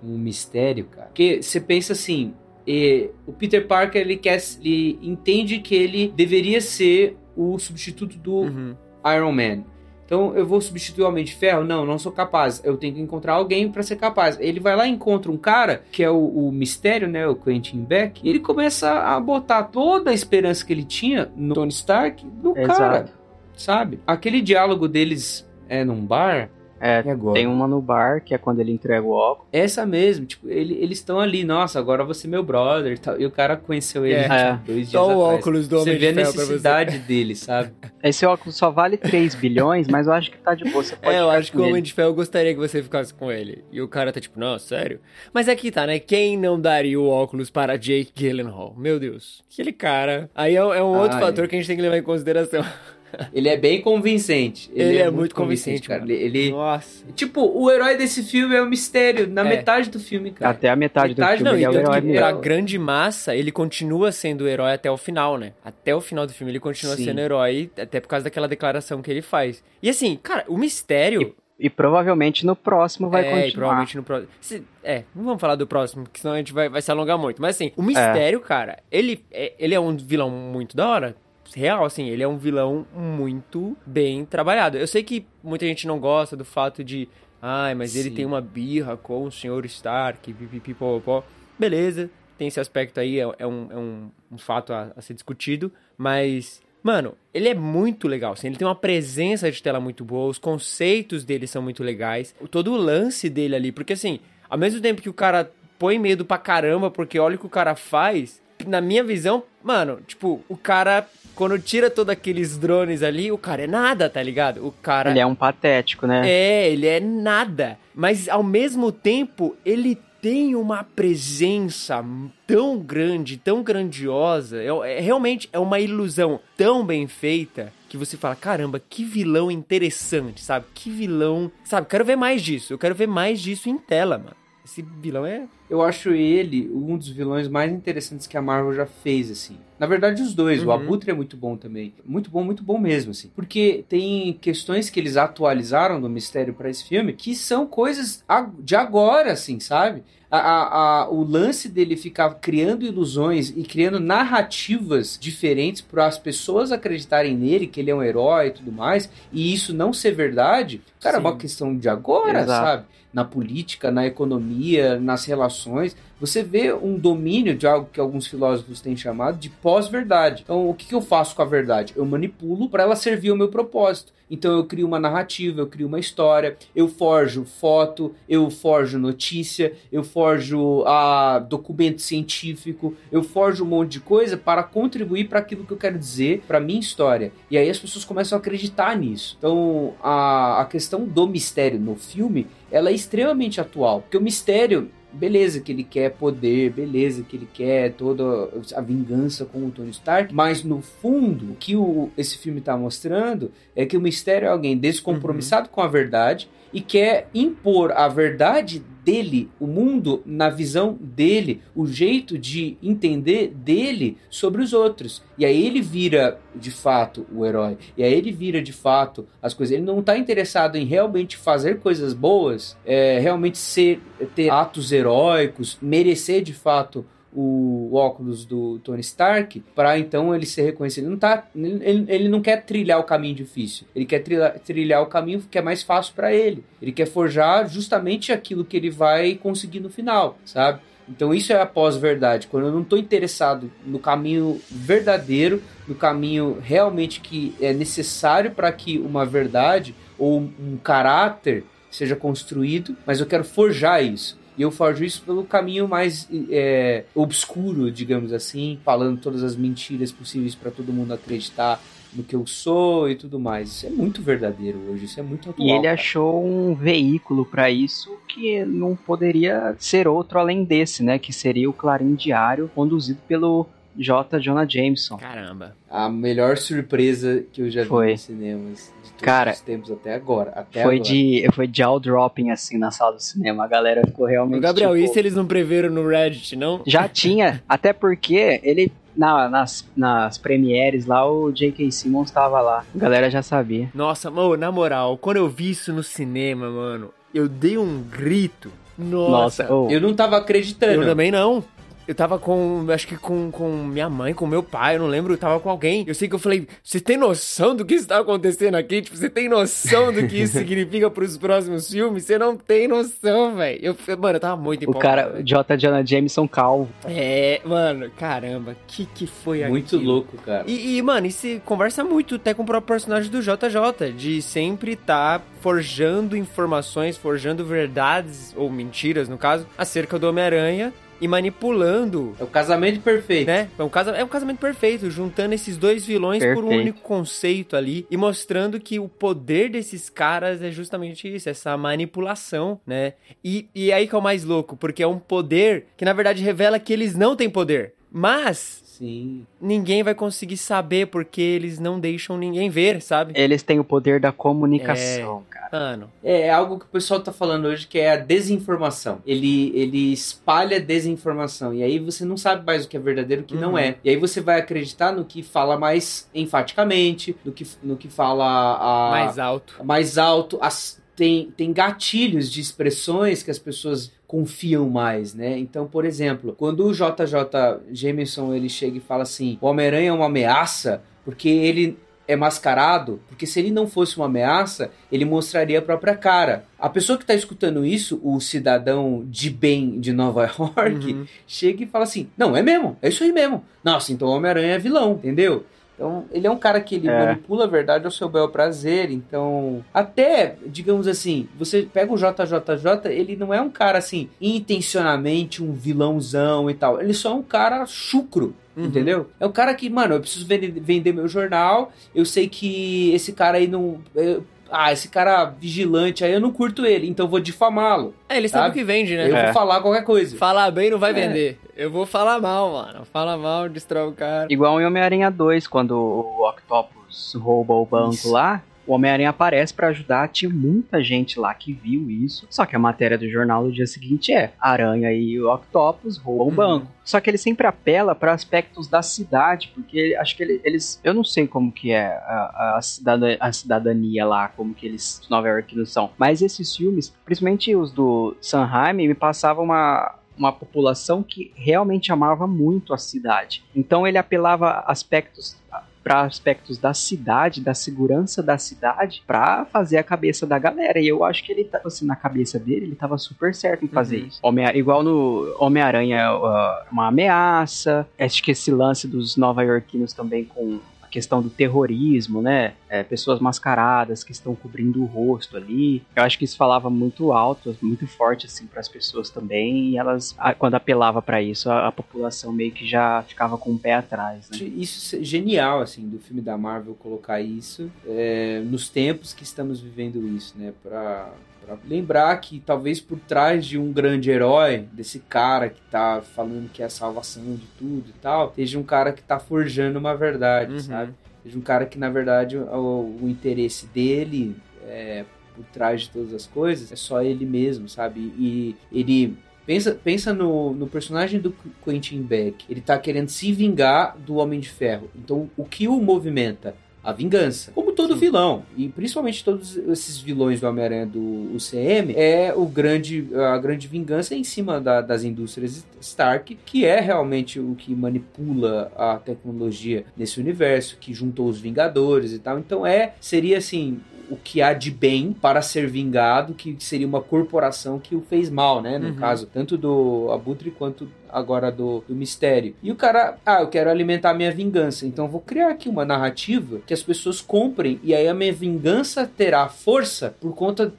com 0.00 0.06
o 0.06 0.18
mistério, 0.18 0.84
cara. 0.84 1.08
Porque 1.08 1.42
você 1.42 1.60
pensa 1.60 1.94
assim. 1.94 2.32
E 2.66 3.10
o 3.26 3.32
Peter 3.32 3.66
Parker 3.66 4.00
ele 4.00 4.16
quer 4.16 4.40
ele 4.60 4.98
entende 5.02 5.58
que 5.58 5.74
ele 5.74 6.12
deveria 6.14 6.60
ser 6.60 7.16
o 7.36 7.58
substituto 7.58 8.16
do 8.18 8.34
Uhum. 8.42 8.76
Iron 9.06 9.32
Man. 9.32 9.64
Então 10.04 10.36
eu 10.36 10.44
vou 10.46 10.60
substituir 10.60 11.04
o 11.04 11.08
Homem 11.08 11.24
de 11.24 11.34
Ferro? 11.34 11.64
Não, 11.64 11.86
não 11.86 11.98
sou 11.98 12.12
capaz. 12.12 12.60
Eu 12.62 12.76
tenho 12.76 12.94
que 12.94 13.00
encontrar 13.00 13.32
alguém 13.34 13.70
pra 13.70 13.82
ser 13.82 13.96
capaz. 13.96 14.38
Ele 14.38 14.60
vai 14.60 14.76
lá 14.76 14.86
e 14.86 14.90
encontra 14.90 15.32
um 15.32 15.38
cara, 15.38 15.82
que 15.90 16.02
é 16.04 16.10
o, 16.10 16.18
o 16.26 16.52
Mistério, 16.52 17.08
né? 17.08 17.26
O 17.26 17.34
Quentin 17.34 17.82
Beck. 17.82 18.20
E 18.22 18.28
ele 18.28 18.38
começa 18.40 18.90
a 18.92 19.18
botar 19.18 19.62
toda 19.64 20.10
a 20.10 20.14
esperança 20.14 20.66
que 20.66 20.72
ele 20.72 20.84
tinha 20.84 21.32
no 21.34 21.54
Tony 21.54 21.70
Stark 21.72 22.26
no 22.42 22.52
cara, 22.52 22.96
Exato. 22.96 23.12
sabe? 23.56 24.00
Aquele 24.06 24.42
diálogo 24.42 24.86
deles 24.86 25.48
é 25.66 25.82
num 25.82 26.04
bar. 26.04 26.50
É, 26.82 26.98
agora? 26.98 27.34
tem 27.34 27.46
uma 27.46 27.68
no 27.68 27.80
bar, 27.80 28.20
que 28.24 28.34
é 28.34 28.38
quando 28.38 28.58
ele 28.60 28.72
entrega 28.72 29.06
o 29.06 29.10
óculos. 29.12 29.48
Essa 29.52 29.86
mesmo, 29.86 30.26
tipo, 30.26 30.48
ele- 30.48 30.74
eles 30.80 30.98
estão 30.98 31.20
ali, 31.20 31.44
nossa, 31.44 31.78
agora 31.78 32.04
você 32.04 32.26
é 32.26 32.30
meu 32.30 32.42
brother 32.42 32.92
e 32.94 32.98
tal. 32.98 33.20
E 33.20 33.24
o 33.24 33.30
cara 33.30 33.56
conheceu 33.56 34.04
ele 34.04 34.16
É. 34.16 34.22
tipo, 34.24 34.34
É. 34.34 34.60
dois 34.66 34.90
dias 34.90 34.90
Só 34.90 35.06
o 35.06 35.22
atrás. 35.22 35.38
óculos 35.38 35.68
do 35.68 35.78
Você 35.78 35.90
Homem 35.90 35.98
vê 36.00 36.06
a 36.08 36.10
de 36.10 36.14
Ferro 36.16 36.32
pra 36.32 36.42
você. 36.44 36.48
necessidade 36.52 36.98
dele, 36.98 37.36
sabe? 37.36 37.70
Esse 38.02 38.26
óculos 38.26 38.56
só 38.56 38.68
vale 38.70 38.96
3 38.96 39.34
bilhões, 39.36 39.86
mas 39.86 40.08
eu 40.08 40.12
acho 40.12 40.30
que 40.32 40.38
tá 40.38 40.54
de 40.56 40.64
boa. 40.64 40.82
Você 40.82 40.96
pode 40.96 41.14
É, 41.14 41.20
eu 41.20 41.26
ficar 41.26 41.38
acho 41.38 41.52
que 41.52 41.56
o 41.58 41.60
Homem 41.60 41.74
ele. 41.74 41.82
de 41.82 41.92
Ferro 41.92 42.12
gostaria 42.14 42.52
que 42.52 42.58
você 42.58 42.82
ficasse 42.82 43.14
com 43.14 43.30
ele. 43.30 43.64
E 43.70 43.80
o 43.80 43.86
cara 43.86 44.12
tá 44.12 44.20
tipo, 44.20 44.40
não, 44.40 44.58
sério? 44.58 44.98
Mas 45.32 45.48
aqui 45.48 45.70
tá, 45.70 45.86
né? 45.86 46.00
Quem 46.00 46.36
não 46.36 46.60
daria 46.60 46.98
o 47.00 47.08
óculos 47.08 47.48
para 47.48 47.76
Jake 47.78 48.10
Gyllenhaal? 48.12 48.74
Meu 48.76 48.98
Deus. 48.98 49.44
Aquele 49.52 49.72
cara. 49.72 50.28
Aí 50.34 50.54
é, 50.56 50.58
é 50.58 50.82
um 50.82 50.98
outro 50.98 51.16
Ah, 51.16 51.20
fator 51.20 51.44
é. 51.44 51.46
que 51.46 51.54
a 51.54 51.58
gente 51.58 51.66
tem 51.68 51.76
que 51.76 51.82
levar 51.82 51.96
em 51.98 52.02
consideração. 52.02 52.64
Ele 53.32 53.48
é 53.48 53.56
bem 53.56 53.80
convincente. 53.80 54.70
Ele, 54.74 54.98
é, 54.98 55.10
muito 55.10 55.34
convincente, 55.34 55.86
cara. 55.88 56.00
cara. 56.00 56.12
Ele, 56.12 56.24
ele- 56.24 56.50
Nossa. 56.50 57.04
Tipo, 57.14 57.42
o 57.46 57.70
herói 57.70 57.96
desse 57.96 58.22
filme 58.22 58.54
é 58.54 58.62
o 58.62 58.66
mistério, 58.66 59.26
na 59.28 59.42
É. 59.42 59.44
metade 59.44 59.90
do 59.90 59.98
filme, 60.00 60.30
cara. 60.30 60.50
Até 60.52 60.68
a 60.70 60.76
metade, 60.76 61.10
Metade 61.14 61.38
do 61.42 61.44
Não, 61.44 61.50
filme 61.52 61.62
e 61.62 61.66
ele 61.66 61.76
é 61.76 61.80
o 61.80 61.84
tanto 61.92 62.06
herói 62.06 62.16
pra 62.18 62.32
grande 62.32 62.78
massa, 62.78 63.34
ele 63.36 63.52
continua 63.52 64.10
sendo 64.12 64.42
o 64.44 64.48
herói 64.48 64.72
até 64.72 64.90
o 64.90 64.96
final, 64.96 65.36
né? 65.38 65.52
Até 65.64 65.94
o 65.94 66.00
final 66.00 66.26
do 66.26 66.32
filme 66.32 66.52
ele 66.52 66.60
continua 66.60 66.96
Sim. 66.96 67.04
sendo 67.04 67.20
herói, 67.20 67.70
até 67.78 68.00
por 68.00 68.08
causa 68.08 68.24
daquela 68.24 68.48
declaração 68.48 69.02
que 69.02 69.10
ele 69.10 69.22
faz. 69.22 69.62
E 69.82 69.88
assim, 69.88 70.18
cara, 70.22 70.44
o 70.48 70.56
mistério... 70.58 71.34
E 71.60 71.70
provavelmente 71.70 72.44
no 72.44 72.56
próximo 72.56 73.08
vai 73.08 73.22
é, 73.24 73.26
e 73.26 73.30
continuar. 73.30 73.52
provavelmente 73.54 73.96
no 73.96 74.02
próximo. 74.02 74.28
Se- 74.40 74.64
É, 74.82 75.04
não 75.14 75.22
vamos 75.22 75.40
falar 75.40 75.54
do 75.54 75.64
próximo, 75.64 76.02
porque 76.02 76.20
senão 76.20 76.34
a 76.34 76.38
gente 76.38 76.52
vai, 76.52 76.68
vai 76.68 76.82
se 76.82 76.90
alongar 76.90 77.16
muito. 77.16 77.40
Mas 77.40 77.54
assim, 77.54 77.70
o 77.76 77.82
mistério, 77.84 78.40
cara, 78.40 78.78
ele 78.90 79.22
é, 79.30 79.52
ele 79.60 79.72
é 79.72 79.78
um 79.78 79.96
vilão 79.96 80.28
muito 80.28 80.76
da 80.76 80.88
hora. 80.88 81.14
Real, 81.54 81.84
assim, 81.84 82.08
ele 82.08 82.22
é 82.22 82.28
um 82.28 82.38
vilão 82.38 82.86
muito 82.94 83.76
bem 83.84 84.24
trabalhado. 84.24 84.78
Eu 84.78 84.86
sei 84.86 85.02
que 85.02 85.26
muita 85.42 85.66
gente 85.66 85.86
não 85.86 85.98
gosta 85.98 86.36
do 86.36 86.44
fato 86.44 86.82
de. 86.82 87.08
Ai, 87.40 87.74
mas 87.74 87.96
ele 87.96 88.10
Sim. 88.10 88.14
tem 88.16 88.24
uma 88.24 88.40
birra 88.40 88.96
com 88.96 89.24
o 89.24 89.30
Sr. 89.30 89.64
Stark, 89.66 90.32
pipipipopó. 90.32 91.24
Beleza, 91.58 92.08
tem 92.38 92.48
esse 92.48 92.60
aspecto 92.60 93.00
aí, 93.00 93.20
é, 93.20 93.28
é 93.38 93.46
um, 93.46 93.68
é 93.70 93.76
um, 93.76 94.10
um 94.32 94.38
fato 94.38 94.72
a, 94.72 94.92
a 94.96 95.00
ser 95.00 95.14
discutido, 95.14 95.72
mas. 95.96 96.60
Mano, 96.82 97.14
ele 97.32 97.48
é 97.48 97.54
muito 97.54 98.08
legal, 98.08 98.32
assim, 98.32 98.48
ele 98.48 98.56
tem 98.56 98.66
uma 98.66 98.74
presença 98.74 99.48
de 99.48 99.62
tela 99.62 99.78
muito 99.78 100.04
boa, 100.04 100.28
os 100.28 100.36
conceitos 100.36 101.24
dele 101.24 101.46
são 101.46 101.62
muito 101.62 101.80
legais, 101.80 102.34
todo 102.50 102.72
o 102.72 102.76
lance 102.76 103.30
dele 103.30 103.54
ali, 103.54 103.70
porque 103.70 103.92
assim, 103.92 104.18
ao 104.50 104.58
mesmo 104.58 104.80
tempo 104.80 105.00
que 105.00 105.08
o 105.08 105.12
cara 105.14 105.48
põe 105.78 105.96
medo 105.96 106.24
pra 106.24 106.38
caramba, 106.38 106.90
porque 106.90 107.20
olha 107.20 107.36
o 107.36 107.38
que 107.38 107.46
o 107.46 107.48
cara 107.48 107.76
faz, 107.76 108.42
na 108.66 108.80
minha 108.80 109.04
visão, 109.04 109.44
mano, 109.62 110.00
tipo, 110.06 110.44
o 110.48 110.56
cara, 110.56 111.08
quando 111.34 111.58
tira 111.58 111.90
todos 111.90 112.12
aqueles 112.12 112.56
drones 112.56 113.02
ali, 113.02 113.30
o 113.32 113.38
cara 113.38 113.62
é 113.62 113.66
nada, 113.66 114.08
tá 114.10 114.22
ligado? 114.22 114.66
O 114.66 114.70
cara 114.70 115.10
Ele 115.10 115.18
é 115.20 115.26
um 115.26 115.34
patético, 115.34 116.06
né? 116.06 116.22
é, 116.28 116.70
ele 116.70 116.86
é 116.86 117.00
nada. 117.00 117.78
Mas 117.94 118.28
ao 118.28 118.42
mesmo 118.42 118.90
tempo, 118.92 119.56
ele 119.64 119.98
tem 120.20 120.54
uma 120.54 120.84
presença 120.84 122.04
tão 122.46 122.78
grande, 122.78 123.36
tão 123.36 123.62
grandiosa. 123.62 124.62
É, 124.62 124.68
é- 124.98 125.00
realmente 125.00 125.48
é 125.52 125.58
uma 125.58 125.80
ilusão 125.80 126.38
tão 126.56 126.84
bem 126.86 127.06
feita 127.08 127.72
que 127.88 127.96
você 127.96 128.16
fala: 128.16 128.36
caramba, 128.36 128.80
que 128.88 129.04
vilão 129.04 129.50
interessante, 129.50 130.40
sabe? 130.42 130.66
Que 130.74 130.90
vilão. 130.90 131.50
Sabe, 131.64 131.86
quero 131.88 132.04
ver 132.04 132.16
mais 132.16 132.40
disso. 132.42 132.72
Eu 132.72 132.78
quero 132.78 132.94
ver 132.94 133.08
mais 133.08 133.40
disso 133.40 133.68
em 133.68 133.76
tela, 133.76 134.16
mano. 134.18 134.36
Esse 134.64 134.80
vilão 134.80 135.26
é. 135.26 135.42
Eu 135.68 135.82
acho 135.82 136.10
ele 136.10 136.70
um 136.72 136.96
dos 136.96 137.08
vilões 137.08 137.48
mais 137.48 137.72
interessantes 137.72 138.28
que 138.28 138.36
a 138.36 138.42
Marvel 138.42 138.72
já 138.74 138.86
fez, 138.86 139.28
assim. 139.28 139.56
Na 139.82 139.88
verdade, 139.88 140.22
os 140.22 140.32
dois. 140.32 140.62
O 140.62 140.66
Uhum. 140.66 140.70
Abutre 140.74 141.10
é 141.10 141.12
muito 141.12 141.36
bom 141.36 141.56
também. 141.56 141.92
Muito 142.06 142.30
bom, 142.30 142.44
muito 142.44 142.62
bom 142.62 142.78
mesmo, 142.78 143.10
assim. 143.10 143.28
Porque 143.34 143.84
tem 143.88 144.32
questões 144.40 144.88
que 144.88 145.00
eles 145.00 145.16
atualizaram 145.16 146.00
do 146.00 146.08
mistério 146.08 146.54
pra 146.54 146.70
esse 146.70 146.84
filme 146.84 147.12
que 147.12 147.34
são 147.34 147.66
coisas 147.66 148.22
de 148.60 148.76
agora, 148.76 149.32
assim, 149.32 149.58
sabe? 149.58 150.04
A, 150.30 150.38
a- 150.38 151.00
a- 151.02 151.10
o 151.10 151.24
lance 151.24 151.68
dele 151.68 151.96
ficar 151.96 152.30
criando 152.36 152.84
ilusões 152.86 153.48
e 153.50 153.64
criando 153.64 153.98
narrativas 153.98 155.18
diferentes 155.20 155.82
para 155.82 156.06
as 156.06 156.16
pessoas 156.16 156.70
acreditarem 156.70 157.36
nele, 157.36 157.66
que 157.66 157.80
ele 157.80 157.90
é 157.90 157.94
um 157.94 158.04
herói 158.04 158.46
e 158.46 158.50
tudo 158.52 158.70
mais, 158.70 159.10
e 159.32 159.52
isso 159.52 159.74
não 159.74 159.92
ser 159.92 160.12
verdade, 160.12 160.80
cara, 161.00 161.16
é 161.16 161.20
uma 161.20 161.32
Sim. 161.32 161.38
questão 161.38 161.76
de 161.76 161.88
agora, 161.88 162.42
Exato. 162.42 162.66
sabe? 162.66 162.84
na 163.12 163.26
política, 163.26 163.90
na 163.90 164.06
economia, 164.06 164.98
nas 164.98 165.26
relações. 165.26 165.94
Você 166.22 166.40
vê 166.40 166.72
um 166.72 166.96
domínio 166.96 167.56
de 167.56 167.66
algo 167.66 167.88
que 167.92 167.98
alguns 167.98 168.28
filósofos 168.28 168.80
têm 168.80 168.96
chamado 168.96 169.38
de 169.38 169.50
pós-verdade. 169.50 170.42
Então, 170.44 170.70
o 170.70 170.72
que, 170.72 170.94
eu 170.94 171.00
faço 171.00 171.34
com 171.34 171.42
a 171.42 171.44
verdade? 171.44 171.94
Eu 171.96 172.06
manipulo 172.06 172.68
para 172.68 172.84
ela 172.84 172.94
servir 172.94 173.30
ao 173.30 173.36
meu 173.36 173.48
propósito. 173.48 174.12
Então 174.30 174.56
eu 174.56 174.64
crio 174.64 174.86
uma 174.86 174.98
narrativa, 174.98 175.60
eu 175.60 175.66
crio 175.66 175.86
uma 175.86 175.98
história, 175.98 176.56
eu 176.74 176.88
forjo 176.88 177.44
foto, 177.44 178.14
eu 178.26 178.48
forjo 178.50 178.98
notícia, 178.98 179.74
eu 179.90 180.02
forjo 180.02 180.84
ah, 180.86 181.38
documento 181.38 182.00
científico, 182.00 182.94
eu 183.10 183.22
forjo 183.22 183.62
um 183.62 183.68
monte 183.68 183.92
de 183.92 184.00
coisa 184.00 184.38
para 184.38 184.62
contribuir 184.62 185.28
para 185.28 185.40
aquilo 185.40 185.66
que 185.66 185.72
eu 185.72 185.76
quero 185.76 185.98
dizer, 185.98 186.42
para 186.48 186.60
minha 186.60 186.80
história. 186.80 187.30
E 187.50 187.58
aí 187.58 187.68
as 187.68 187.78
pessoas 187.78 188.06
começam 188.06 188.38
a 188.38 188.40
acreditar 188.40 188.96
nisso. 188.96 189.36
Então 189.38 189.92
a, 190.02 190.62
a 190.62 190.64
questão 190.64 191.04
do 191.04 191.26
mistério 191.26 191.78
no 191.78 191.94
filme, 191.94 192.46
ela 192.70 192.88
é 192.88 192.94
extremamente 192.94 193.60
atual, 193.60 194.00
porque 194.00 194.16
o 194.16 194.22
mistério 194.22 194.90
beleza 195.12 195.60
que 195.60 195.72
ele 195.72 195.84
quer 195.84 196.10
poder, 196.10 196.70
beleza 196.70 197.22
que 197.22 197.36
ele 197.36 197.48
quer 197.52 197.92
toda 197.92 198.48
a 198.74 198.80
vingança 198.80 199.44
com 199.44 199.66
o 199.66 199.70
Tony 199.70 199.90
Stark, 199.90 200.34
mas 200.34 200.64
no 200.64 200.80
fundo, 200.80 201.52
o 201.52 201.56
que 201.56 201.76
o, 201.76 202.10
esse 202.16 202.38
filme 202.38 202.58
está 202.60 202.76
mostrando 202.76 203.50
é 203.76 203.84
que 203.84 203.96
o 203.96 204.00
mistério 204.00 204.46
é 204.46 204.50
alguém 204.50 204.76
descompromissado 204.76 205.68
uhum. 205.68 205.74
com 205.74 205.80
a 205.80 205.88
verdade 205.88 206.48
e 206.72 206.80
quer 206.80 207.28
impor 207.34 207.92
a 207.92 208.08
verdade 208.08 208.82
dele, 209.04 209.50
o 209.58 209.66
mundo 209.66 210.22
na 210.24 210.48
visão 210.48 210.96
dele, 211.00 211.60
o 211.74 211.86
jeito 211.86 212.38
de 212.38 212.76
entender 212.82 213.48
dele 213.48 214.16
sobre 214.30 214.62
os 214.62 214.72
outros. 214.72 215.22
E 215.36 215.44
aí 215.44 215.66
ele 215.66 215.80
vira 215.80 216.38
de 216.54 216.70
fato 216.70 217.26
o 217.32 217.44
herói. 217.44 217.76
E 217.96 218.04
aí 218.04 218.12
ele 218.12 218.30
vira 218.30 218.62
de 218.62 218.72
fato 218.72 219.26
as 219.40 219.52
coisas. 219.54 219.74
Ele 219.74 219.84
não 219.84 220.00
está 220.00 220.16
interessado 220.16 220.76
em 220.76 220.86
realmente 220.86 221.36
fazer 221.36 221.80
coisas 221.80 222.14
boas, 222.14 222.76
é, 222.86 223.18
realmente 223.18 223.58
ser 223.58 224.00
ter 224.34 224.50
atos 224.50 224.92
heróicos, 224.92 225.76
merecer 225.82 226.42
de 226.42 226.54
fato 226.54 227.04
o 227.34 227.94
óculos 227.94 228.44
do 228.44 228.78
Tony 228.80 229.00
Stark 229.00 229.60
para 229.74 229.98
então 229.98 230.34
ele 230.34 230.46
ser 230.46 230.62
reconhecido. 230.62 231.04
Ele 231.04 231.10
não, 231.10 231.18
tá, 231.18 231.46
ele, 231.54 232.04
ele 232.08 232.28
não 232.28 232.40
quer 232.40 232.64
trilhar 232.64 233.00
o 233.00 233.04
caminho 233.04 233.34
difícil, 233.34 233.86
ele 233.94 234.04
quer 234.04 234.20
trilhar, 234.20 234.58
trilhar 234.58 235.02
o 235.02 235.06
caminho 235.06 235.42
que 235.50 235.58
é 235.58 235.62
mais 235.62 235.82
fácil 235.82 236.14
para 236.14 236.32
ele. 236.32 236.64
Ele 236.80 236.92
quer 236.92 237.06
forjar 237.06 237.68
justamente 237.68 238.32
aquilo 238.32 238.64
que 238.64 238.76
ele 238.76 238.90
vai 238.90 239.34
conseguir 239.34 239.80
no 239.80 239.90
final, 239.90 240.38
sabe? 240.44 240.80
Então 241.08 241.34
isso 241.34 241.52
é 241.52 241.60
a 241.60 241.66
pós-verdade, 241.66 242.46
quando 242.46 242.66
eu 242.66 242.72
não 242.72 242.82
estou 242.82 242.98
interessado 242.98 243.70
no 243.84 243.98
caminho 243.98 244.60
verdadeiro, 244.70 245.62
no 245.86 245.94
caminho 245.94 246.58
realmente 246.62 247.20
que 247.20 247.54
é 247.60 247.72
necessário 247.72 248.52
para 248.52 248.70
que 248.70 248.98
uma 248.98 249.26
verdade 249.26 249.94
ou 250.16 250.38
um 250.40 250.78
caráter 250.82 251.64
seja 251.90 252.16
construído, 252.16 252.96
mas 253.04 253.20
eu 253.20 253.26
quero 253.26 253.44
forjar 253.44 254.02
isso. 254.02 254.40
E 254.56 254.62
eu 254.62 254.70
forjo 254.70 255.04
isso 255.04 255.22
pelo 255.22 255.44
caminho 255.44 255.88
mais 255.88 256.28
é, 256.50 257.04
obscuro, 257.14 257.90
digamos 257.90 258.32
assim, 258.32 258.78
falando 258.84 259.20
todas 259.20 259.42
as 259.42 259.56
mentiras 259.56 260.12
possíveis 260.12 260.54
para 260.54 260.70
todo 260.70 260.92
mundo 260.92 261.14
acreditar 261.14 261.80
no 262.14 262.22
que 262.22 262.36
eu 262.36 262.46
sou 262.46 263.08
e 263.08 263.14
tudo 263.14 263.40
mais. 263.40 263.70
Isso 263.70 263.86
é 263.86 263.90
muito 263.90 264.22
verdadeiro 264.22 264.78
hoje, 264.90 265.06
isso 265.06 265.18
é 265.18 265.22
muito 265.22 265.50
atual. 265.50 265.66
E 265.66 265.70
ele 265.70 265.82
cara. 265.82 265.94
achou 265.94 266.44
um 266.44 266.74
veículo 266.74 267.46
para 267.46 267.70
isso 267.70 268.14
que 268.28 268.64
não 268.64 268.94
poderia 268.94 269.74
ser 269.78 270.06
outro 270.06 270.38
além 270.38 270.64
desse, 270.64 271.02
né? 271.02 271.18
Que 271.18 271.32
seria 271.32 271.68
o 271.68 271.72
Clarim 271.72 272.14
Diário, 272.14 272.70
conduzido 272.74 273.20
pelo 273.26 273.66
J. 273.96 274.38
Jonah 274.40 274.66
Jameson. 274.68 275.16
Caramba. 275.16 275.76
A 275.90 276.08
melhor 276.08 276.56
surpresa 276.56 277.44
que 277.52 277.62
eu 277.62 277.70
já 277.70 277.84
Foi. 277.84 278.06
vi 278.06 278.12
nos 278.12 278.20
cinemas 278.22 278.92
de 279.02 279.10
todos 279.10 279.22
Cara, 279.22 279.52
os 279.52 279.60
tempos 279.60 279.90
até 279.90 280.14
agora. 280.14 280.50
Até 280.54 280.82
foi 280.82 280.96
agora. 280.96 281.10
de 281.10 281.48
foi 281.54 281.66
de 281.66 281.78
jaw 281.78 282.00
dropping 282.00 282.50
assim 282.50 282.78
na 282.78 282.90
sala 282.90 283.12
do 283.14 283.22
cinema. 283.22 283.64
A 283.64 283.68
galera 283.68 284.02
ficou 284.06 284.26
realmente. 284.26 284.58
O 284.58 284.62
Gabriel, 284.62 284.94
tipo, 284.94 285.04
isso 285.04 285.18
eles 285.18 285.34
não 285.34 285.46
preveram 285.46 285.90
no 285.90 286.06
Reddit, 286.08 286.56
não? 286.56 286.80
Já 286.86 287.06
tinha, 287.08 287.62
até 287.68 287.92
porque 287.92 288.60
ele. 288.62 288.90
Na, 289.14 289.46
nas, 289.46 289.86
nas 289.94 290.38
premieres 290.38 291.04
lá, 291.04 291.30
o 291.30 291.52
J.K. 291.52 291.90
Simmons 291.92 292.30
tava 292.30 292.62
lá. 292.62 292.82
A 292.94 292.98
galera 292.98 293.30
já 293.30 293.42
sabia. 293.42 293.90
Nossa, 293.94 294.30
mano, 294.30 294.56
na 294.56 294.72
moral, 294.72 295.18
quando 295.18 295.36
eu 295.36 295.50
vi 295.50 295.68
isso 295.68 295.92
no 295.92 296.02
cinema, 296.02 296.70
mano, 296.70 297.10
eu 297.34 297.46
dei 297.46 297.76
um 297.76 298.02
grito. 298.02 298.72
Nossa, 298.96 299.64
Nossa, 299.64 299.74
oh, 299.74 299.90
Eu 299.90 300.00
não 300.00 300.14
tava 300.14 300.38
acreditando. 300.38 301.02
eu 301.02 301.04
também 301.06 301.30
não. 301.30 301.62
Eu 302.06 302.14
tava 302.14 302.38
com, 302.38 302.86
acho 302.92 303.06
que 303.06 303.16
com, 303.16 303.50
com 303.50 303.68
minha 303.84 304.08
mãe, 304.10 304.34
com 304.34 304.46
meu 304.46 304.62
pai, 304.62 304.96
eu 304.96 305.00
não 305.00 305.06
lembro, 305.06 305.34
eu 305.34 305.38
tava 305.38 305.60
com 305.60 305.70
alguém. 305.70 306.04
Eu 306.06 306.14
sei 306.14 306.28
que 306.28 306.34
eu 306.34 306.38
falei, 306.38 306.66
você 306.82 306.98
tem 307.00 307.16
noção 307.16 307.76
do 307.76 307.84
que 307.84 307.94
está 307.94 308.18
acontecendo 308.18 308.74
aqui? 308.74 309.02
Tipo, 309.02 309.16
você 309.16 309.28
tem 309.30 309.48
noção 309.48 310.12
do 310.12 310.26
que 310.26 310.42
isso 310.42 310.58
significa 310.58 311.08
pros 311.10 311.36
próximos 311.38 311.88
filmes? 311.90 312.24
Você 312.24 312.38
não 312.38 312.56
tem 312.56 312.88
noção, 312.88 313.54
velho. 313.54 313.78
Eu, 313.82 313.96
mano, 314.18 314.36
eu 314.36 314.40
tava 314.40 314.56
muito 314.60 314.80
o 314.80 314.90
empolgado. 314.90 315.30
cara, 315.32 315.40
o 315.40 315.42
J. 315.42 315.76
Jonah 315.76 316.04
Jameson 316.04 316.48
calvo. 316.48 316.88
É, 317.04 317.60
mano, 317.64 318.10
caramba, 318.18 318.76
que 318.86 319.06
que 319.06 319.26
foi 319.26 319.64
Muito 319.68 319.96
aquilo? 319.96 320.12
louco, 320.12 320.36
cara. 320.38 320.64
E, 320.66 320.96
e, 320.96 321.02
mano, 321.02 321.26
isso 321.26 321.46
conversa 321.64 322.02
muito 322.04 322.34
até 322.36 322.52
com 322.54 322.62
o 322.62 322.66
próprio 322.66 322.88
personagem 322.88 323.30
do 323.30 323.40
JJ, 323.40 324.12
de 324.16 324.42
sempre 324.42 324.92
estar 324.92 325.42
forjando 325.60 326.36
informações, 326.36 327.16
forjando 327.16 327.64
verdades, 327.64 328.52
ou 328.56 328.68
mentiras, 328.70 329.28
no 329.28 329.38
caso, 329.38 329.66
acerca 329.78 330.18
do 330.18 330.28
Homem-Aranha 330.28 330.92
e 331.22 331.28
manipulando. 331.28 332.36
É 332.38 332.42
o 332.42 332.48
casamento 332.48 333.00
perfeito. 333.00 333.46
Né? 333.46 333.68
É, 333.78 333.82
um 333.82 333.88
casa, 333.88 334.10
é 334.10 334.24
um 334.24 334.28
casamento 334.28 334.58
perfeito, 334.58 335.08
juntando 335.08 335.54
esses 335.54 335.76
dois 335.76 336.04
vilões 336.04 336.42
por 336.42 336.64
um 336.64 336.68
Perfeito. 336.68 336.80
único 336.80 337.00
conceito 337.00 337.76
ali 337.76 338.04
e 338.10 338.16
mostrando 338.16 338.80
que 338.80 338.98
o 338.98 339.08
poder 339.08 339.70
desses 339.70 340.10
caras 340.10 340.60
é 340.60 340.70
justamente 340.72 341.32
isso, 341.32 341.48
essa 341.48 341.76
manipulação, 341.76 342.80
né? 342.84 343.14
E, 343.44 343.68
e 343.72 343.92
aí 343.92 344.08
que 344.08 344.14
é 344.14 344.18
o 344.18 344.22
mais 344.22 344.44
louco, 344.44 344.76
porque 344.76 345.02
é 345.02 345.06
um 345.06 345.18
poder 345.18 345.86
que 345.96 346.04
na 346.04 346.12
verdade 346.12 346.42
revela 346.42 346.80
que 346.80 346.92
eles 346.92 347.14
não 347.14 347.36
têm 347.36 347.48
poder. 347.48 347.94
Mas 348.10 348.81
Sim. 349.02 349.44
ninguém 349.60 350.04
vai 350.04 350.14
conseguir 350.14 350.56
saber 350.56 351.06
porque 351.08 351.40
eles 351.40 351.80
não 351.80 351.98
deixam 351.98 352.38
ninguém 352.38 352.70
ver, 352.70 353.02
sabe? 353.02 353.32
Eles 353.34 353.60
têm 353.64 353.80
o 353.80 353.84
poder 353.84 354.20
da 354.20 354.30
comunicação, 354.30 355.42
cara. 355.50 355.68
Mano, 355.72 356.10
É 356.22 356.50
algo 356.50 356.78
que 356.78 356.84
o 356.84 356.88
pessoal 356.88 357.18
tá 357.20 357.32
falando 357.32 357.64
hoje 357.64 357.86
que 357.88 357.98
é 357.98 358.12
a 358.12 358.16
desinformação. 358.16 359.20
Ele, 359.26 359.72
ele 359.74 360.12
espalha 360.12 360.78
desinformação. 360.80 361.74
E 361.74 361.82
aí 361.82 361.98
você 361.98 362.24
não 362.24 362.36
sabe 362.36 362.64
mais 362.64 362.84
o 362.84 362.88
que 362.88 362.96
é 362.96 363.00
verdadeiro 363.00 363.42
e 363.42 363.44
o 363.44 363.46
que 363.46 363.56
não 363.56 363.72
Uhum. 363.72 363.78
é. 363.78 363.96
E 364.04 364.10
aí 364.10 364.16
você 364.16 364.40
vai 364.40 364.60
acreditar 364.60 365.10
no 365.12 365.24
que 365.24 365.42
fala 365.42 365.76
mais 365.78 366.28
enfaticamente, 366.34 367.34
no 367.44 367.50
que, 367.52 367.66
no 367.82 367.96
que 367.96 368.08
fala 368.08 368.44
a, 368.46 369.10
mais 369.10 369.38
alto. 369.38 369.84
mais 369.84 370.16
alto. 370.18 370.58
As, 370.60 371.02
tem, 371.16 371.50
tem 371.56 371.72
gatilhos 371.72 372.50
de 372.50 372.60
expressões 372.60 373.42
que 373.42 373.50
as 373.50 373.58
pessoas 373.58 374.12
confiam 374.32 374.88
mais, 374.88 375.34
né? 375.34 375.58
Então, 375.58 375.86
por 375.86 376.06
exemplo, 376.06 376.54
quando 376.56 376.86
o 376.86 376.92
JJ 376.94 377.82
Jameson 377.92 378.54
ele 378.54 378.66
chega 378.70 378.96
e 378.96 379.00
fala 379.00 379.24
assim: 379.24 379.58
"O 379.60 379.66
Homem-Aranha 379.66 380.08
é 380.08 380.12
uma 380.12 380.24
ameaça 380.24 381.02
porque 381.22 381.50
ele 381.50 381.98
é 382.26 382.34
mascarado, 382.34 383.20
porque 383.28 383.44
se 383.46 383.58
ele 383.60 383.70
não 383.70 383.86
fosse 383.86 384.16
uma 384.16 384.24
ameaça, 384.24 384.90
ele 385.10 385.24
mostraria 385.26 385.80
a 385.80 385.82
própria 385.82 386.16
cara. 386.16 386.64
A 386.78 386.88
pessoa 386.88 387.18
que 387.18 387.26
tá 387.26 387.34
escutando 387.34 387.84
isso, 387.84 388.18
o 388.22 388.40
cidadão 388.40 389.22
de 389.28 389.50
bem 389.50 390.00
de 390.00 390.12
Nova 390.14 390.46
York, 390.58 391.12
Uhum. 391.12 391.26
chega 391.46 391.82
e 391.82 391.86
fala 391.86 392.04
assim: 392.04 392.28
"Não, 392.38 392.56
é 392.56 392.62
mesmo, 392.62 392.96
é 393.02 393.10
isso 393.10 393.22
aí 393.22 393.32
mesmo. 393.32 393.62
Nossa, 393.84 394.14
então 394.14 394.28
o 394.28 394.32
Homem-Aranha 394.32 394.74
é 394.76 394.78
vilão, 394.78 395.12
entendeu?" 395.12 395.66
Então, 396.02 396.24
ele 396.32 396.48
é 396.48 396.50
um 396.50 396.56
cara 396.58 396.80
que 396.80 396.96
ele 396.96 397.08
É. 397.08 397.26
manipula 397.26 397.62
a 397.62 397.68
verdade 397.68 398.04
ao 398.04 398.10
seu 398.10 398.28
bel 398.28 398.48
prazer. 398.48 399.08
Então, 399.12 399.84
até, 399.94 400.56
digamos 400.66 401.06
assim, 401.06 401.46
você 401.56 401.82
pega 401.82 402.12
o 402.12 402.16
JJJ, 402.16 403.08
ele 403.12 403.36
não 403.36 403.54
é 403.54 403.60
um 403.60 403.70
cara 403.70 403.98
assim, 403.98 404.28
intencionalmente 404.40 405.62
um 405.62 405.72
vilãozão 405.72 406.68
e 406.68 406.74
tal. 406.74 407.00
Ele 407.00 407.14
só 407.14 407.30
é 407.30 407.34
um 407.34 407.42
cara 407.42 407.86
chucro. 407.86 408.54
Uhum. 408.74 408.86
Entendeu? 408.86 409.28
É 409.38 409.46
um 409.46 409.52
cara 409.52 409.74
que, 409.74 409.90
mano, 409.90 410.14
eu 410.14 410.20
preciso 410.20 410.46
vender, 410.46 410.70
vender 410.70 411.12
meu 411.12 411.28
jornal. 411.28 411.92
Eu 412.14 412.24
sei 412.24 412.48
que 412.48 413.12
esse 413.12 413.32
cara 413.32 413.58
aí 413.58 413.68
não. 413.68 413.98
eu- 414.14 414.42
ah, 414.72 414.90
esse 414.92 415.08
cara 415.08 415.44
vigilante 415.44 416.24
aí 416.24 416.32
eu 416.32 416.40
não 416.40 416.50
curto 416.50 416.84
ele, 416.86 417.06
então 417.08 417.26
eu 417.26 417.30
vou 417.30 417.38
difamá-lo. 417.38 418.14
É, 418.28 418.36
ele 418.38 418.48
sabe 418.48 418.70
o 418.70 418.72
que 418.72 418.82
vende, 418.82 419.16
né? 419.16 419.30
Eu 419.30 419.36
É. 419.36 419.44
vou 419.44 419.52
falar 419.54 419.80
qualquer 419.80 420.02
coisa. 420.04 420.36
Falar 420.36 420.70
bem 420.70 420.90
não 420.90 420.98
vai 420.98 421.10
É. 421.10 421.14
vender. 421.14 421.60
Eu 421.76 421.90
vou 421.90 422.06
falar 422.06 422.40
mal, 422.40 422.72
mano. 422.72 423.04
Fala 423.12 423.36
mal, 423.36 423.68
destrói 423.68 424.08
o 424.08 424.12
cara. 424.12 424.46
Igual 424.50 424.80
em 424.80 424.86
Homem-Aranha 424.86 425.30
2, 425.30 425.66
quando 425.66 425.92
o 425.92 426.48
Octopus 426.48 427.34
rouba 427.38 427.74
o 427.74 427.84
banco 427.86 428.14
Isso. 428.14 428.32
lá, 428.32 428.62
o 428.86 428.94
Homem-Aranha 428.94 429.30
aparece 429.30 429.72
pra 429.72 429.88
ajudar. 429.88 430.28
Tinha 430.28 430.50
muita 430.50 431.02
gente 431.02 431.38
lá 431.38 431.52
que 431.54 431.72
viu 431.72 432.10
isso. 432.10 432.46
Só 432.50 432.66
que 432.66 432.74
a 432.74 432.78
matéria 432.78 433.16
do 433.16 433.28
jornal 433.30 433.64
do 433.64 433.72
dia 433.72 433.86
seguinte 433.86 434.32
é: 434.32 434.52
Aranha 434.60 435.12
e 435.12 435.40
o 435.40 435.52
Octopus 435.52 436.18
roubam 436.18 436.46
o 436.46 436.48
Uhum. 436.50 436.54
banco. 436.80 436.86
Só 437.04 437.20
que 437.20 437.30
ele 437.30 437.38
sempre 437.38 437.66
apela 437.66 438.14
pra 438.14 438.32
aspectos 438.32 438.86
da 438.88 439.02
cidade, 439.02 439.72
porque 439.74 440.16
acho 440.20 440.36
que 440.36 440.42
ele- 440.42 440.60
eles. 440.64 441.00
Eu 441.02 441.14
não 441.14 441.24
sei 441.24 441.46
como 441.46 441.70
que 441.72 441.90
é 441.92 442.06
a, 442.06 442.74
a, 442.76 442.82
cidada- 442.82 443.36
a 443.40 443.52
cidadania 443.52 444.24
lá, 444.24 444.48
como 444.48 444.72
que 444.74 444.86
eles, 444.86 445.20
os 445.22 445.28
Nova 445.28 445.48
Yorkinos 445.48 445.92
são. 445.92 446.10
Mas 446.18 446.42
esses 446.42 446.74
filmes, 446.76 447.12
principalmente 447.24 447.74
os 447.76 447.92
do 447.92 448.36
Sanheim, 448.40 448.94
me 449.08 449.14
passavam 449.14 449.64
uma, 449.64 450.14
uma 450.36 450.52
população 450.52 451.22
que 451.22 451.52
realmente 451.54 452.10
amava 452.12 452.46
muito 452.46 452.94
a 452.94 452.98
cidade. 452.98 453.62
Então 453.74 454.06
ele 454.06 454.16
apelava 454.18 454.82
aspectos 454.86 455.56
para 456.02 456.22
aspectos 456.22 456.78
da 456.78 456.92
cidade, 456.92 457.60
da 457.60 457.74
segurança 457.74 458.42
da 458.42 458.58
cidade, 458.58 459.22
para 459.26 459.64
fazer 459.66 459.98
a 459.98 460.02
cabeça 460.02 460.46
da 460.46 460.58
galera. 460.58 460.98
E 460.98 461.06
eu 461.08 461.24
acho 461.24 461.44
que 461.44 461.52
ele, 461.52 461.68
assim, 461.84 462.04
na 462.06 462.16
cabeça 462.16 462.58
dele, 462.58 462.86
ele 462.86 462.94
tava 462.96 463.16
super 463.18 463.54
certo 463.54 463.84
em 463.84 463.88
fazer 463.88 464.20
Uhum. 464.20 464.26
isso. 464.26 464.38
Homem, 464.42 464.66
igual 464.76 465.02
no 465.02 465.54
Homem-Aranha, 465.58 466.34
uh, 466.34 466.84
uma 466.92 467.08
ameaça. 467.08 468.06
Acho 468.18 468.42
que 468.42 468.50
esse 468.50 468.70
lance 468.70 469.06
dos 469.06 469.36
nova-iorquinos 469.36 470.12
também 470.12 470.44
com 470.44 470.80
questão 471.12 471.42
do 471.42 471.50
terrorismo, 471.50 472.40
né? 472.40 472.72
É, 472.88 473.02
pessoas 473.02 473.38
mascaradas 473.38 474.24
que 474.24 474.32
estão 474.32 474.54
cobrindo 474.54 475.02
o 475.02 475.04
rosto 475.04 475.58
ali. 475.58 476.02
Eu 476.16 476.22
acho 476.22 476.38
que 476.38 476.46
isso 476.46 476.56
falava 476.56 476.88
muito 476.88 477.32
alto, 477.32 477.76
muito 477.82 478.06
forte 478.06 478.46
assim 478.46 478.66
para 478.66 478.80
as 478.80 478.88
pessoas 478.88 479.28
também. 479.28 479.90
E 479.90 479.98
elas, 479.98 480.34
quando 480.58 480.74
apelava 480.74 481.20
para 481.20 481.42
isso, 481.42 481.70
a, 481.70 481.88
a 481.88 481.92
população 481.92 482.50
meio 482.50 482.72
que 482.72 482.86
já 482.86 483.22
ficava 483.28 483.58
com 483.58 483.72
o 483.72 483.78
pé 483.78 483.94
atrás. 483.94 484.48
Né? 484.50 484.58
Isso 484.58 485.16
é 485.16 485.22
genial, 485.22 485.82
assim, 485.82 486.08
do 486.08 486.18
filme 486.18 486.40
da 486.40 486.56
Marvel 486.56 486.94
colocar 486.94 487.42
isso 487.42 487.90
é, 488.06 488.60
nos 488.60 488.88
tempos 488.88 489.34
que 489.34 489.42
estamos 489.42 489.80
vivendo 489.80 490.26
isso, 490.28 490.54
né? 490.56 490.72
Pra, 490.82 491.30
pra 491.64 491.76
lembrar 491.86 492.36
que 492.40 492.60
talvez 492.60 493.00
por 493.00 493.18
trás 493.20 493.64
de 493.66 493.78
um 493.78 493.92
grande 493.92 494.30
herói, 494.30 494.86
desse 494.92 495.18
cara 495.20 495.68
que 495.68 495.80
tá 495.90 496.20
falando 496.22 496.70
que 496.72 496.82
é 496.82 496.86
a 496.86 496.90
salvação 496.90 497.42
de 497.54 497.66
tudo 497.78 498.04
e 498.08 498.20
tal, 498.20 498.48
esteja 498.48 498.78
um 498.78 498.82
cara 498.82 499.12
que 499.12 499.22
tá 499.22 499.38
forjando 499.38 499.98
uma 499.98 500.14
verdade, 500.14 500.74
Uhum. 500.74 500.80
sabe? 500.80 501.14
Seja 501.42 501.58
um 501.58 501.62
cara 501.62 501.86
que, 501.86 501.98
na 501.98 502.08
verdade, 502.08 502.56
o, 502.56 503.18
o 503.22 503.28
interesse 503.28 503.86
dele 503.86 504.54
é, 504.86 505.24
por 505.56 505.64
trás 505.72 506.02
de 506.02 506.10
todas 506.10 506.32
as 506.32 506.46
coisas 506.46 506.92
é 506.92 506.96
só 506.96 507.22
ele 507.22 507.44
mesmo, 507.44 507.88
sabe? 507.88 508.20
E 508.38 508.76
ele 508.92 509.36
Pensa, 509.64 509.92
pensa 509.94 510.34
no, 510.34 510.74
no 510.74 510.88
personagem 510.88 511.38
do 511.40 511.54
Quentin 511.84 512.20
Beck. 512.22 512.64
Ele 512.68 512.80
tá 512.80 512.98
querendo 512.98 513.28
se 513.28 513.52
vingar 513.52 514.16
do 514.18 514.34
Homem 514.34 514.58
de 514.58 514.68
Ferro. 514.68 515.08
Então, 515.14 515.48
o 515.56 515.64
que 515.64 515.86
o 515.86 516.00
movimenta? 516.00 516.74
A 517.04 517.12
vingança. 517.12 517.72
Como 517.72 517.90
todo 517.92 518.16
vilão. 518.16 518.62
E 518.76 518.88
principalmente 518.88 519.44
todos 519.44 519.76
esses 519.76 520.18
vilões 520.18 520.60
do 520.60 520.68
Homem-Aranha 520.68 521.06
do 521.06 521.50
UCM, 521.54 522.14
é 522.16 522.52
o 522.54 522.64
grande, 522.64 523.28
a 523.34 523.58
grande 523.58 523.88
vingança 523.88 524.34
em 524.36 524.44
cima 524.44 524.80
da- 524.80 525.00
das 525.00 525.24
indústrias 525.24 525.84
Stark, 526.00 526.56
que 526.64 526.84
é 526.84 527.00
realmente 527.00 527.58
o 527.58 527.74
que 527.74 527.94
manipula 527.94 528.92
a 528.96 529.16
tecnologia 529.16 530.04
nesse 530.16 530.38
universo, 530.40 530.96
que 531.00 531.12
juntou 531.12 531.48
os 531.48 531.58
Vingadores 531.58 532.32
e 532.32 532.38
tal. 532.38 532.58
Então 532.58 532.86
é, 532.86 533.14
seria 533.20 533.58
assim, 533.58 534.00
o 534.32 534.36
que 534.36 534.62
há 534.62 534.72
de 534.72 534.90
bem 534.90 535.32
para 535.32 535.60
ser 535.60 535.86
vingado, 535.88 536.54
que 536.54 536.74
seria 536.78 537.06
uma 537.06 537.20
corporação 537.20 537.98
que 537.98 538.14
o 538.16 538.22
fez 538.22 538.48
mal, 538.48 538.80
né? 538.80 538.98
No 538.98 539.08
Uhum. 539.08 539.14
caso, 539.16 539.46
tanto 539.52 539.76
do 539.76 540.30
Abutre 540.32 540.70
quanto 540.70 541.06
agora 541.28 541.70
do, 541.70 542.02
do 542.08 542.14
Mistério. 542.14 542.74
E 542.82 542.90
o 542.90 542.94
cara, 542.96 543.36
ah, 543.44 543.60
eu 543.60 543.68
quero 543.68 543.90
alimentar 543.90 544.30
a 544.30 544.34
minha 544.34 544.50
vingança, 544.50 545.06
então 545.06 545.24
eu 545.26 545.30
vou 545.30 545.40
criar 545.40 545.68
aqui 545.70 545.88
uma 545.88 546.04
narrativa 546.04 546.80
que 546.86 546.94
as 546.94 547.02
pessoas 547.02 547.40
comprem, 547.40 548.00
e 548.02 548.14
aí 548.14 548.26
a 548.28 548.34
minha 548.34 548.52
vingança 548.52 549.30
terá 549.36 549.68
força 549.68 550.34
por 550.40 550.54
conta 550.54 550.92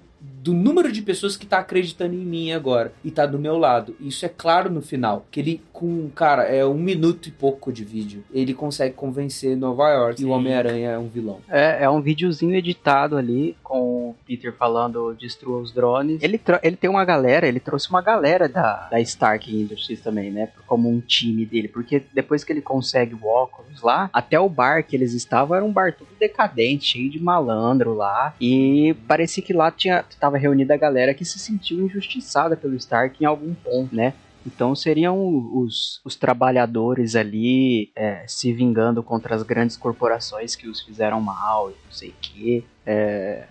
do 0.43 0.53
número 0.53 0.91
de 0.91 1.01
pessoas 1.01 1.37
que 1.37 1.45
tá 1.45 1.59
acreditando 1.59 2.13
em 2.13 2.25
mim 2.25 2.51
agora 2.51 2.91
e 3.01 3.09
tá 3.09 3.25
do 3.25 3.39
meu 3.39 3.57
lado. 3.57 3.95
Isso 3.97 4.25
é 4.25 4.29
claro 4.29 4.69
no 4.69 4.81
final. 4.81 5.25
Que 5.31 5.39
ele, 5.39 5.61
com, 5.71 6.09
cara, 6.09 6.43
é 6.43 6.65
um 6.65 6.73
minuto 6.73 7.29
e 7.29 7.31
pouco 7.31 7.71
de 7.71 7.85
vídeo. 7.85 8.25
Ele 8.29 8.53
consegue 8.53 8.93
convencer 8.93 9.55
Nova 9.55 9.89
York 9.89 10.21
e 10.21 10.25
o 10.25 10.27
Sim. 10.27 10.33
Homem-Aranha 10.33 10.89
é 10.91 10.99
um 10.99 11.07
vilão. 11.07 11.39
É, 11.47 11.85
é 11.85 11.89
um 11.89 12.01
videozinho 12.01 12.55
editado 12.55 13.15
ali 13.15 13.55
com 13.63 14.09
o 14.09 14.15
Peter 14.27 14.53
falando 14.53 15.13
destrua 15.13 15.59
os 15.59 15.71
drones. 15.71 16.21
Ele, 16.21 16.39
ele 16.61 16.75
tem 16.75 16.89
uma 16.89 17.05
galera, 17.05 17.47
ele 17.47 17.61
trouxe 17.61 17.89
uma 17.89 18.01
galera 18.01 18.49
da, 18.49 18.89
da 18.89 18.99
Stark 18.99 19.49
Industries 19.49 20.01
também, 20.01 20.29
né? 20.29 20.49
Como 20.67 20.89
um 20.89 20.99
time 20.99 21.45
dele. 21.45 21.69
Porque 21.69 22.03
depois 22.13 22.43
que 22.43 22.51
ele 22.51 22.61
consegue 22.61 23.15
o 23.15 23.25
óculos 23.25 23.81
lá, 23.81 24.09
até 24.11 24.37
o 24.37 24.49
bar 24.49 24.83
que 24.83 24.93
eles 24.93 25.13
estavam 25.13 25.55
era 25.55 25.63
um 25.63 25.71
bar 25.71 25.93
todo 25.93 26.09
decadente, 26.19 26.85
cheio 26.85 27.09
de 27.09 27.19
malandro 27.19 27.93
lá. 27.93 28.35
E 28.41 28.93
parecia 29.07 29.41
que 29.41 29.53
lá 29.53 29.71
tinha, 29.71 30.03
tava 30.19 30.32
reunida 30.37 30.73
a 30.73 30.77
galera 30.77 31.13
que 31.13 31.25
se 31.25 31.39
sentiu 31.39 31.85
injustiçada 31.85 32.55
pelo 32.55 32.75
Stark 32.75 33.21
em 33.21 33.25
algum 33.25 33.53
ponto, 33.53 33.95
né? 33.95 34.13
Então 34.45 34.75
seriam 34.75 35.17
os, 35.55 36.01
os 36.03 36.15
trabalhadores 36.15 37.15
ali 37.15 37.91
é, 37.95 38.25
se 38.27 38.51
vingando 38.51 39.01
contra 39.01 39.35
as 39.35 39.43
grandes 39.43 39.77
corporações 39.77 40.55
que 40.55 40.67
os 40.67 40.81
fizeram 40.81 41.21
mal 41.21 41.69
e 41.69 41.73
não 41.85 41.91
sei 41.91 42.09
o 42.09 42.15
que. 42.21 42.65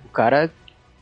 o 0.05 0.09
cara 0.11 0.53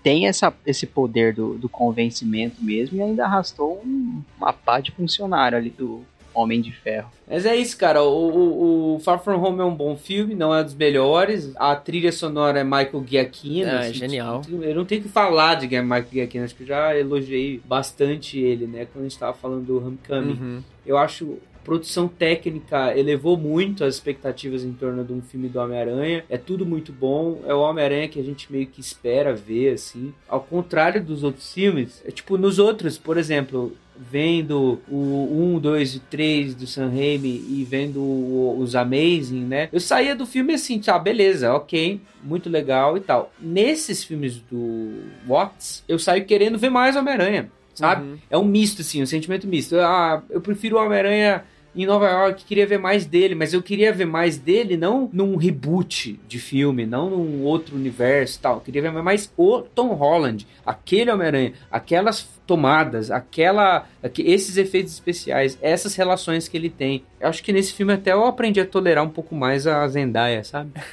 tem 0.03 0.27
essa, 0.27 0.53
esse 0.65 0.87
poder 0.87 1.35
do, 1.35 1.59
do 1.59 1.69
convencimento 1.69 2.63
mesmo 2.63 2.97
e 2.97 3.03
ainda 3.03 3.25
arrastou 3.25 3.83
um, 3.85 4.23
uma 4.39 4.53
pá 4.53 4.81
de 4.81 4.91
funcionário 4.93 5.59
ali 5.59 5.71
do 5.71 6.03
Homem 6.35 6.61
de 6.61 6.73
Ferro. 6.73 7.11
Mas 7.29 7.47
é 7.47 7.55
isso, 7.57 7.77
cara. 7.77 8.03
O, 8.03 8.09
o- 8.09 8.95
o 8.97 9.01
Far 9.01 9.23
From 9.23 9.41
Home 9.43 9.61
é 9.61 9.65
um 9.65 9.75
bom 9.75 9.97
filme, 9.97 10.35
não 10.35 10.55
é 10.55 10.63
dos 10.65 10.75
melhores. 10.75 11.53
A 11.57 11.75
trilha 11.77 12.11
sonora 12.13 12.61
é 12.61 12.65
Michael 12.65 13.05
Giacchino. 13.07 13.71
Ah, 13.71 13.81
assim, 13.81 13.95
genial. 13.95 14.41
tipo, 14.43 14.63
Eu 14.63 14.75
não 14.75 14.85
tenho 14.85 15.03
que 15.03 15.09
falar 15.09 15.55
de 15.57 15.67
Michael 15.69 16.07
Giacchino, 16.13 16.45
acho 16.45 16.55
que 16.57 16.63
eu 16.63 16.67
já 16.69 16.97
elogiei 16.99 17.61
bastante 17.65 18.39
ele, 18.39 18.67
né? 18.67 18.87
Quando 18.93 19.05
a 19.05 19.09
gente 19.09 19.19
tava 19.19 19.33
falando 19.35 19.65
do 19.65 19.79
Homecoming. 19.79 20.39
Uhum. 20.41 20.63
Eu 20.87 20.97
acho 20.99 21.39
a 21.55 21.63
produção 21.63 22.09
técnica 22.09 22.97
elevou 22.97 23.37
muito 23.37 23.85
as 23.85 23.95
expectativas 23.95 24.65
em 24.65 24.73
torno 24.73 25.05
de 25.05 25.13
um 25.13 25.21
filme 25.21 25.47
do 25.47 25.61
Homem-Aranha. 25.61 26.25
É 26.29 26.39
tudo 26.39 26.65
muito 26.65 26.91
bom. 26.91 27.43
É 27.47 27.53
o 27.53 27.61
Homem-Aranha 27.61 28.09
que 28.09 28.19
a 28.19 28.23
gente 28.25 28.51
meio 28.51 28.67
que 28.67 28.81
espera 28.81 29.35
ver, 29.35 29.75
assim. 29.75 30.13
Ao 30.27 30.41
contrário 30.41 31.05
dos 31.05 31.23
outros 31.23 31.53
filmes, 31.53 32.03
é 32.07 32.11
tipo, 32.11 32.39
nos 32.39 32.59
outros, 32.59 32.97
por 32.97 33.19
exemplo, 33.19 33.77
vendo 34.11 34.81
o 34.89 35.55
1, 35.57 35.59
2 35.59 35.95
e 35.97 36.01
3 36.01 36.55
do 36.55 36.67
Sam 36.67 36.89
Raimi 36.89 37.29
e 37.49 37.67
vendo 37.69 38.01
o- 38.01 38.57
os 38.59 38.75
Amazing, 38.75 39.45
né? 39.45 39.69
Eu 39.73 39.81
saía 39.81 40.17
do 40.17 40.25
filme 40.27 40.55
assim, 40.55 40.79
tá, 40.79 40.99
beleza, 40.99 41.53
ok, 41.53 42.01
muito 42.23 42.49
legal 42.49 42.97
e 42.97 43.01
tal. 43.01 43.33
Nesses 43.41 44.03
filmes 44.03 44.37
do 44.51 44.91
Watts, 45.29 45.85
eu 45.89 45.99
saio 45.99 46.25
querendo 46.25 46.57
ver 46.59 46.71
mais 46.71 46.97
Homem-Aranha, 46.97 47.51
sabe? 47.75 48.03
Uhum. 48.03 48.19
É 48.31 48.39
um 48.39 48.45
misto, 48.45 48.81
assim, 48.83 49.03
um 49.03 49.07
sentimento 49.07 49.47
misto. 49.47 49.77
Ah, 49.79 50.23
eu 50.31 50.41
prefiro 50.41 50.77
o 50.77 50.81
Homem-Aranha 50.85 51.45
em 51.73 51.87
Nova 51.87 52.09
York, 52.11 52.45
queria 52.47 52.67
ver 52.67 52.79
mais 52.81 53.07
dele, 53.07 53.37
mas 53.37 53.53
eu 53.53 53.63
queria 53.63 53.93
ver 53.93 54.05
mais 54.05 54.37
dele 54.37 54.77
não 54.77 55.09
num 55.13 55.37
reboot 55.37 56.19
de 56.27 56.39
filme, 56.41 56.85
não 56.85 57.09
num 57.11 57.45
outro 57.45 57.77
universo 57.77 58.39
e 58.39 58.43
tal. 58.43 58.55
Eu 58.57 58.61
queria 58.61 58.83
ver 58.83 58.91
mais 59.03 59.33
o 59.37 59.61
Tom 59.61 59.95
Holland, 59.95 60.45
aquele 60.67 61.13
Homem-Aranha, 61.13 61.53
aquelas 61.71 62.29
tomadas, 62.51 63.13
aquela, 63.13 63.87
aque- 64.03 64.23
esses 64.23 64.57
efeitos 64.57 64.93
especiais, 64.93 65.57
essas 65.63 65.95
relações 65.95 66.49
que 66.49 66.57
ele 66.57 66.69
tem. 66.69 67.05
Eu 67.21 67.29
acho 67.29 67.45
que 67.45 67.53
nesse 67.53 67.73
filme 67.73 67.93
até 67.93 68.11
eu 68.13 68.25
aprendi 68.27 68.59
a 68.61 68.67
tolerar 68.67 69.05
um 69.05 69.09
pouco 69.09 69.37
mais 69.37 69.69
a 69.69 69.87
Zendaya, 69.87 70.43
sabe? 70.43 70.73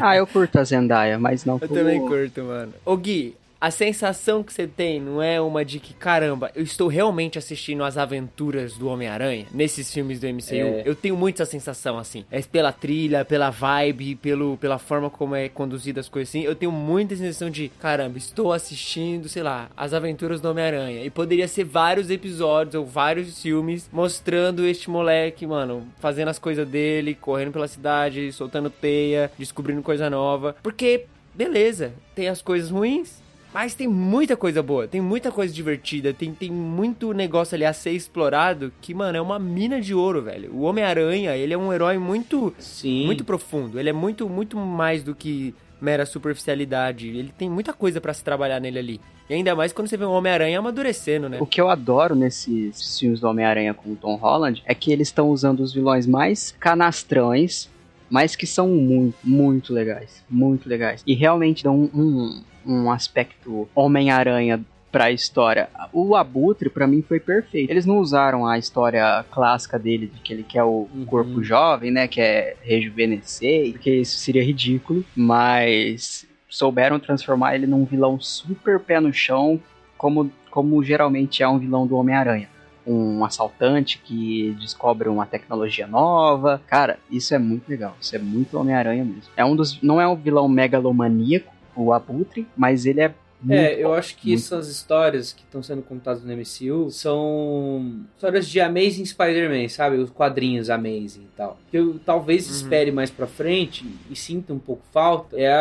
Ah, 0.00 0.16
eu 0.16 0.26
curto 0.26 0.58
a 0.58 0.64
Zendaya, 0.64 1.16
mas 1.20 1.44
não 1.44 1.54
Eu 1.54 1.68
como- 1.68 1.74
também 1.80 2.00
curto, 2.00 2.42
mano. 2.42 2.74
Ô 2.84 2.96
Gui, 2.96 3.36
a 3.64 3.70
sensação 3.70 4.42
que 4.42 4.52
você 4.52 4.66
tem 4.66 5.00
não 5.00 5.22
é 5.22 5.40
uma 5.40 5.64
de 5.64 5.80
que, 5.80 5.94
caramba, 5.94 6.50
eu 6.54 6.62
estou 6.62 6.86
realmente 6.86 7.38
assistindo 7.38 7.82
as 7.82 7.96
aventuras 7.96 8.74
do 8.74 8.88
Homem-Aranha 8.88 9.46
nesses 9.50 9.90
filmes 9.90 10.20
do 10.20 10.26
MCU? 10.26 10.52
É. 10.52 10.82
Eu 10.84 10.94
tenho 10.94 11.16
muito 11.16 11.40
essa 11.40 11.50
sensação, 11.50 11.96
assim. 11.96 12.26
É 12.30 12.42
pela 12.42 12.72
trilha, 12.72 13.24
pela 13.24 13.48
vibe, 13.48 14.16
pelo, 14.16 14.58
pela 14.58 14.78
forma 14.78 15.08
como 15.08 15.34
é 15.34 15.48
conduzida 15.48 15.98
as 15.98 16.10
coisas 16.10 16.28
assim. 16.28 16.42
Eu 16.42 16.54
tenho 16.54 16.70
muita 16.70 17.16
sensação 17.16 17.48
de, 17.48 17.70
caramba, 17.80 18.18
estou 18.18 18.52
assistindo, 18.52 19.30
sei 19.30 19.42
lá, 19.42 19.70
as 19.74 19.94
aventuras 19.94 20.42
do 20.42 20.50
Homem-Aranha. 20.50 21.02
E 21.02 21.08
poderia 21.08 21.48
ser 21.48 21.64
vários 21.64 22.10
episódios 22.10 22.74
ou 22.74 22.84
vários 22.84 23.40
filmes 23.40 23.88
mostrando 23.90 24.66
este 24.66 24.90
moleque, 24.90 25.46
mano, 25.46 25.88
fazendo 26.00 26.28
as 26.28 26.38
coisas 26.38 26.68
dele, 26.68 27.14
correndo 27.14 27.52
pela 27.52 27.66
cidade, 27.66 28.30
soltando 28.30 28.68
teia, 28.68 29.32
descobrindo 29.38 29.80
coisa 29.80 30.10
nova. 30.10 30.54
Porque 30.62 31.06
beleza, 31.34 31.92
tem 32.14 32.28
as 32.28 32.40
coisas 32.40 32.70
ruins, 32.70 33.23
mas 33.54 33.72
tem 33.72 33.86
muita 33.86 34.36
coisa 34.36 34.60
boa, 34.60 34.88
tem 34.88 35.00
muita 35.00 35.30
coisa 35.30 35.54
divertida, 35.54 36.12
tem, 36.12 36.34
tem 36.34 36.50
muito 36.50 37.14
negócio 37.14 37.54
ali 37.54 37.64
a 37.64 37.72
ser 37.72 37.92
explorado 37.92 38.72
que, 38.80 38.92
mano, 38.92 39.16
é 39.16 39.20
uma 39.20 39.38
mina 39.38 39.80
de 39.80 39.94
ouro, 39.94 40.22
velho. 40.22 40.52
O 40.52 40.62
Homem-Aranha, 40.62 41.36
ele 41.36 41.54
é 41.54 41.56
um 41.56 41.72
herói 41.72 41.96
muito, 41.96 42.52
Sim. 42.58 43.06
muito 43.06 43.24
profundo. 43.24 43.78
Ele 43.78 43.88
é 43.88 43.92
muito, 43.92 44.28
muito 44.28 44.58
mais 44.58 45.04
do 45.04 45.14
que 45.14 45.54
mera 45.80 46.04
superficialidade. 46.04 47.08
Ele 47.08 47.32
tem 47.38 47.48
muita 47.48 47.72
coisa 47.72 48.00
pra 48.00 48.12
se 48.12 48.24
trabalhar 48.24 48.58
nele 48.58 48.78
ali. 48.80 49.00
E 49.30 49.34
ainda 49.34 49.54
mais 49.54 49.72
quando 49.72 49.86
você 49.86 49.96
vê 49.96 50.04
um 50.04 50.10
Homem-Aranha 50.10 50.58
amadurecendo, 50.58 51.28
né? 51.28 51.38
O 51.40 51.46
que 51.46 51.60
eu 51.60 51.70
adoro 51.70 52.16
nesses 52.16 52.98
filmes 52.98 53.20
do 53.20 53.28
Homem-Aranha 53.28 53.72
com 53.72 53.92
o 53.92 53.96
Tom 53.96 54.16
Holland 54.16 54.64
é 54.66 54.74
que 54.74 54.92
eles 54.92 55.08
estão 55.08 55.30
usando 55.30 55.60
os 55.60 55.72
vilões 55.72 56.06
mais 56.08 56.54
canastrões, 56.58 57.70
mas 58.10 58.34
que 58.34 58.46
são 58.46 58.68
muito, 58.68 59.16
muito 59.22 59.72
legais. 59.72 60.24
Muito 60.28 60.68
legais. 60.68 61.02
E 61.06 61.14
realmente 61.14 61.62
dão 61.62 61.74
um, 61.74 61.90
um, 61.94 62.42
um 62.66 62.90
aspecto 62.90 63.68
Homem-Aranha 63.74 64.60
pra 64.92 65.10
história. 65.10 65.68
O 65.92 66.14
Abutre, 66.14 66.70
pra 66.70 66.86
mim, 66.86 67.02
foi 67.02 67.18
perfeito. 67.18 67.68
Eles 67.70 67.84
não 67.84 67.98
usaram 67.98 68.46
a 68.46 68.56
história 68.58 69.24
clássica 69.30 69.76
dele, 69.78 70.06
de 70.06 70.20
que 70.20 70.32
ele 70.32 70.44
quer 70.44 70.62
o 70.62 70.88
Uhum. 70.94 71.04
corpo 71.04 71.42
jovem, 71.42 71.90
né? 71.90 72.06
Que 72.06 72.20
é 72.20 72.56
rejuvenescer, 72.62 73.72
porque 73.72 73.90
isso 73.90 74.18
seria 74.18 74.44
ridículo. 74.44 75.04
Mas 75.16 76.26
souberam 76.48 77.00
transformar 77.00 77.56
ele 77.56 77.66
num 77.66 77.84
vilão 77.84 78.20
super 78.20 78.78
pé 78.78 79.00
no 79.00 79.12
chão, 79.12 79.60
como, 79.98 80.30
como 80.50 80.82
geralmente 80.84 81.42
é 81.42 81.48
um 81.48 81.58
vilão 81.58 81.86
do 81.86 81.96
Homem-Aranha. 81.96 82.48
um 82.86 83.24
assaltante 83.24 83.98
que 83.98 84.54
descobre 84.60 85.08
uma 85.08 85.24
tecnologia 85.24 85.86
nova. 85.86 86.60
Cara, 86.66 86.98
isso 87.10 87.34
é 87.34 87.38
muito 87.38 87.66
legal. 87.66 87.96
Isso 87.98 88.14
é 88.14 88.18
muito 88.18 88.58
Homem-Aranha 88.60 89.02
mesmo. 89.02 89.30
É 89.34 89.42
um 89.42 89.56
dos. 89.56 89.80
Não 89.80 89.98
é 89.98 90.06
um 90.06 90.14
vilão 90.14 90.46
megalomaníaco, 90.48 91.50
o 91.76 91.92
Abutre, 91.92 92.46
mas 92.56 92.86
ele 92.86 93.00
é 93.00 93.14
muito 93.42 93.58
É, 93.60 93.74
eu 93.82 93.88
bom, 93.88 93.94
acho 93.94 94.16
que 94.16 94.28
muito 94.28 94.40
essas 94.40 94.68
histórias 94.68 95.32
que 95.32 95.42
estão 95.42 95.62
sendo 95.62 95.82
contadas 95.82 96.22
no 96.24 96.32
MCU 96.32 96.90
são 96.90 98.00
histórias 98.14 98.48
de 98.48 98.60
Amazing 98.60 99.04
Spider-Man, 99.04 99.68
sabe? 99.68 99.96
Os 99.98 100.10
quadrinhos 100.10 100.70
Amazing 100.70 101.22
e 101.24 101.36
tal. 101.36 101.58
Que 101.70 101.76
eu 101.78 101.98
talvez 102.04 102.46
Uhum. 102.48 102.54
espere 102.56 102.90
mais 102.90 103.10
pra 103.10 103.26
frente 103.26 103.84
e 104.10 104.16
sinta 104.16 104.52
um 104.54 104.58
pouco 104.58 104.82
falta 104.92 105.36
é 105.38 105.52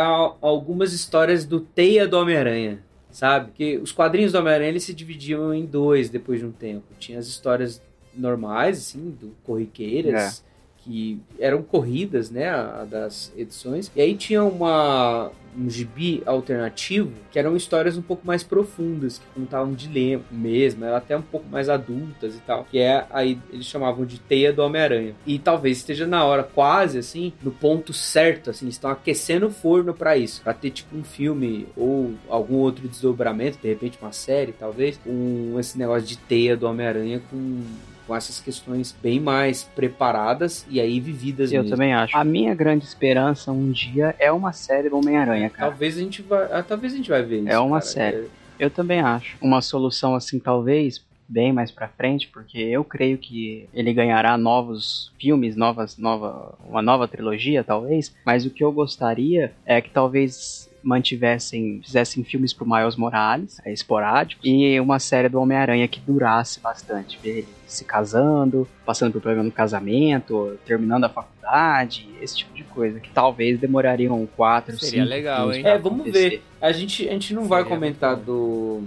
algumas 0.41 0.93
histórias 0.93 1.45
do 1.45 1.59
Teia 1.59 2.07
do 2.07 2.17
Homem-Aranha. 2.17 2.79
Sabe? 3.11 3.51
Que 3.53 3.77
os 3.77 3.91
quadrinhos 3.91 4.31
do 4.31 4.39
Homem-Aranha 4.39 4.79
se 4.79 4.91
dividiam 4.93 5.53
em 5.53 5.65
dois 5.65 6.09
depois 6.09 6.39
de 6.39 6.45
um 6.47 6.51
tempo. 6.51 6.83
Tinha 6.97 7.19
as 7.19 7.27
histórias 7.27 7.79
normais, 8.15 8.77
assim, 8.79 9.11
do 9.19 9.35
corriqueiras, 9.43 10.43
que 10.83 11.21
eram 11.39 11.61
corridas, 11.61 12.29
né, 12.29 12.51
das 12.89 13.31
edições. 13.37 13.91
E 13.95 14.01
aí 14.01 14.15
tinha 14.15 14.43
uma 14.43 15.31
um 15.57 15.69
gibi 15.69 16.23
alternativo, 16.25 17.11
que 17.31 17.37
eram 17.37 17.55
histórias 17.55 17.97
um 17.97 18.01
pouco 18.01 18.25
mais 18.25 18.43
profundas, 18.43 19.19
que 19.19 19.25
contavam 19.39 19.71
um 19.71 19.75
dilema 19.75 20.23
mesmo, 20.31 20.85
até 20.85 21.15
um 21.15 21.21
pouco 21.21 21.47
mais 21.49 21.69
adultas 21.69 22.35
e 22.35 22.39
tal. 22.39 22.65
Que 22.69 22.79
é 22.79 23.05
aí 23.09 23.39
eles 23.51 23.65
chamavam 23.65 24.05
de 24.05 24.19
Teia 24.19 24.51
do 24.51 24.63
Homem-Aranha. 24.63 25.13
E 25.25 25.37
talvez 25.39 25.77
esteja 25.77 26.07
na 26.07 26.25
hora, 26.25 26.43
quase 26.43 26.97
assim, 26.97 27.33
no 27.41 27.51
ponto 27.51 27.93
certo, 27.93 28.49
assim, 28.49 28.67
estão 28.67 28.89
aquecendo 28.89 29.47
o 29.47 29.51
forno 29.51 29.93
pra 29.93 30.17
isso, 30.17 30.41
Pra 30.41 30.53
ter 30.53 30.71
tipo 30.71 30.95
um 30.97 31.03
filme 31.03 31.67
ou 31.77 32.13
algum 32.27 32.55
outro 32.55 32.87
desdobramento, 32.87 33.59
de 33.61 33.67
repente 33.67 33.97
uma 34.01 34.11
série, 34.11 34.51
talvez, 34.51 34.97
com 34.97 35.55
esse 35.59 35.77
negócio 35.77 36.07
de 36.07 36.17
Teia 36.17 36.57
do 36.57 36.65
Homem-Aranha 36.65 37.21
com 37.29 37.61
com 38.05 38.15
essas 38.15 38.39
questões 38.39 38.95
bem 39.01 39.19
mais 39.19 39.63
preparadas 39.63 40.65
e 40.69 40.79
aí 40.79 40.99
vividas 40.99 41.51
Eu 41.51 41.61
mesmo. 41.63 41.75
também 41.75 41.93
acho. 41.93 42.15
A 42.15 42.23
minha 42.23 42.53
grande 42.53 42.85
esperança 42.85 43.51
um 43.51 43.71
dia 43.71 44.15
é 44.19 44.31
uma 44.31 44.51
série 44.51 44.89
do 44.89 44.97
Homem-Aranha, 44.97 45.49
cara. 45.49 45.69
Talvez 45.69 45.97
a 45.97 46.01
gente 46.01 46.21
vai, 46.21 46.51
ah, 46.51 46.63
talvez 46.63 46.93
a 46.93 46.97
gente 46.97 47.09
vai 47.09 47.23
ver 47.23 47.39
isso. 47.39 47.49
É 47.49 47.59
uma 47.59 47.79
cara. 47.79 47.81
série. 47.81 48.27
Eu 48.59 48.69
também 48.69 48.99
acho. 48.99 49.37
Uma 49.41 49.61
solução 49.61 50.15
assim, 50.15 50.39
talvez, 50.39 51.03
bem 51.27 51.51
mais 51.51 51.71
pra 51.71 51.87
frente, 51.87 52.27
porque 52.27 52.59
eu 52.59 52.83
creio 52.83 53.17
que 53.17 53.67
ele 53.73 53.93
ganhará 53.93 54.37
novos 54.37 55.11
filmes, 55.19 55.55
novas, 55.55 55.97
nova, 55.97 56.57
uma 56.67 56.81
nova 56.81 57.07
trilogia, 57.07 57.63
talvez. 57.63 58.13
Mas 58.25 58.45
o 58.45 58.49
que 58.49 58.63
eu 58.63 58.71
gostaria 58.71 59.51
é 59.65 59.81
que 59.81 59.89
talvez 59.89 60.69
mantivessem, 60.83 61.81
fizessem 61.83 62.23
filmes 62.23 62.53
pro 62.53 62.67
Miles 62.67 62.95
Morales, 62.95 63.59
é, 63.65 63.71
esporádicos, 63.71 64.45
e 64.45 64.79
uma 64.79 64.99
série 64.99 65.29
do 65.29 65.39
Homem-Aranha 65.39 65.87
que 65.87 65.99
durasse 65.99 66.59
bastante. 66.59 67.17
Ver 67.21 67.39
ele 67.39 67.47
se 67.65 67.83
casando, 67.85 68.67
passando 68.85 69.13
por 69.13 69.21
problema 69.21 69.43
no 69.43 69.51
casamento, 69.51 70.57
terminando 70.65 71.05
a 71.05 71.09
faculdade, 71.09 72.07
esse 72.21 72.37
tipo 72.37 72.53
de 72.53 72.63
coisa, 72.63 72.99
que 72.99 73.09
talvez 73.09 73.59
demorariam 73.59 74.27
quatro, 74.35 74.77
Seria 74.77 75.01
cinco 75.03 75.09
legal, 75.09 75.51
filmes 75.51 75.57
hein? 75.57 75.67
É, 75.67 75.77
vamos 75.77 76.01
acontecer. 76.01 76.29
ver. 76.29 76.43
A 76.61 76.71
gente, 76.71 77.07
a 77.07 77.11
gente 77.13 77.33
não 77.33 77.45
vai 77.45 77.63
Seria 77.63 77.75
comentar 77.77 78.15
muito 78.15 78.25
do 78.25 78.83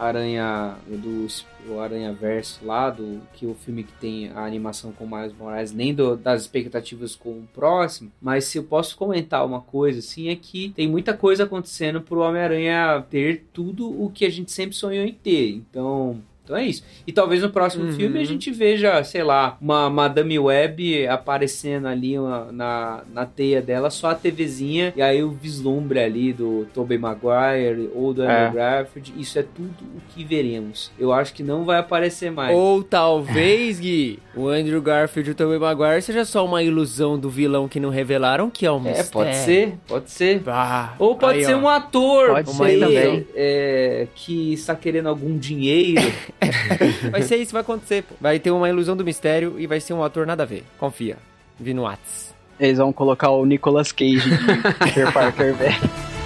Aranha 0.00 0.76
do 0.88 1.26
o 1.68 1.78
Aranha 1.78 2.12
Verso 2.12 2.64
lá, 2.64 2.88
do 2.88 3.20
que 3.34 3.44
o 3.46 3.54
filme 3.54 3.84
que 3.84 3.92
tem 3.94 4.30
a 4.30 4.44
animação 4.46 4.92
com 4.92 5.04
o 5.04 5.10
Miles 5.10 5.36
Morales, 5.36 5.72
nem 5.72 5.94
do- 5.94 6.16
das 6.16 6.42
expectativas 6.42 7.14
com 7.14 7.30
o 7.30 7.48
próximo, 7.52 8.10
mas 8.20 8.44
se 8.44 8.56
eu 8.58 8.64
posso 8.64 8.96
comentar 8.96 9.44
uma 9.44 9.60
coisa 9.60 9.98
assim 9.98 10.28
é 10.28 10.36
que 10.36 10.70
tem 10.70 10.88
muita 10.88 11.12
coisa 11.14 11.44
acontecendo 11.44 12.00
pro 12.00 12.20
Homem-Aranha 12.20 13.04
ter 13.10 13.44
tudo 13.52 13.88
o 14.02 14.10
que 14.10 14.24
a 14.24 14.30
gente 14.30 14.50
sempre 14.50 14.74
sonhou 14.74 15.04
em 15.04 15.12
ter. 15.12 15.50
Então, 15.50 16.22
então 16.44 16.56
é 16.56 16.64
isso. 16.64 16.82
E 17.06 17.12
talvez 17.12 17.42
no 17.42 17.50
próximo 17.50 17.84
Uhum. 17.84 17.92
filme 17.92 18.18
a 18.18 18.24
gente 18.24 18.50
veja, 18.50 19.02
sei 19.04 19.22
lá, 19.22 19.56
uma 19.60 19.88
Madame 19.88 20.38
Web 20.38 21.06
aparecendo 21.06 21.86
ali 21.86 22.18
uma- 22.18 22.50
na, 22.50 23.02
na 23.12 23.24
teia 23.26 23.62
dela, 23.62 23.88
só 23.90 24.10
a 24.10 24.14
TVzinha, 24.14 24.92
e 24.96 25.02
aí 25.02 25.22
o 25.22 25.30
vislumbre 25.30 26.00
ali 26.00 26.32
do 26.32 26.66
Tobey 26.74 26.98
Maguire 26.98 27.88
ou 27.94 28.12
do 28.12 28.22
Andrew 28.22 28.34
É. 28.36 28.50
Garfield. 28.52 29.12
Isso 29.16 29.38
é 29.38 29.42
tudo 29.42 29.68
o 29.96 30.00
que 30.12 30.24
veremos. 30.24 30.90
Eu 30.98 31.12
acho 31.12 31.32
que 31.34 31.42
não 31.42 31.64
vai 31.64 31.78
aparecer 31.78 32.30
mais. 32.32 32.56
Ou 32.56 32.82
talvez, 32.82 33.78
Gui, 33.78 34.18
o 34.34 34.48
Andrew 34.48 34.80
Garfield 34.82 35.28
e 35.30 35.32
o 35.32 35.34
Tobey 35.36 35.58
Maguire 35.58 36.02
seja 36.02 36.24
só 36.24 36.44
uma 36.44 36.62
ilusão 36.62 37.18
do 37.18 37.30
vilão 37.30 37.68
que 37.68 37.78
não 37.78 37.90
revelaram, 37.90 38.50
que 38.50 38.66
é 38.66 38.72
um 38.72 38.78
é, 38.86 38.88
mistério. 38.98 39.10
pode 39.12 39.36
ser, 39.36 39.74
pode 39.86 40.10
ser. 40.10 40.42
Ah, 40.46 40.94
Ou 40.98 41.14
pode 41.14 41.38
aí, 41.38 41.44
ser 41.44 41.54
ó. 41.54 41.58
um 41.58 41.68
ator 41.68 42.30
Pode 42.30 42.50
ser 42.50 42.64
aí, 42.64 42.80
também. 42.80 43.26
é, 43.36 44.08
que 44.14 44.52
está 44.52 44.74
querendo 44.74 45.08
algum 45.08 45.38
dinheiro. 45.38 46.00
Vai 47.10 47.22
ser 47.22 47.36
isso, 47.36 47.52
vai 47.52 47.62
acontecer, 47.62 48.02
pô. 48.02 48.14
Vai 48.20 48.38
ter 48.38 48.50
uma 48.50 48.68
ilusão 48.68 48.96
do 48.96 49.04
mistério 49.04 49.58
e 49.58 49.66
vai 49.66 49.80
ser 49.80 49.92
um 49.92 50.02
ator 50.02 50.26
nada 50.26 50.42
a 50.42 50.46
ver. 50.46 50.64
Confia. 50.78 51.16
Vi 51.58 51.74
no 51.74 51.82
Whats. 51.82 52.34
Eles 52.58 52.78
vão 52.78 52.92
colocar 52.92 53.30
o 53.30 53.44
Nicolas 53.44 53.92
Cage 53.92 54.30
de 54.30 54.38
Peter 54.84 55.12
Parker, 55.12 55.54
velho. 55.54 55.74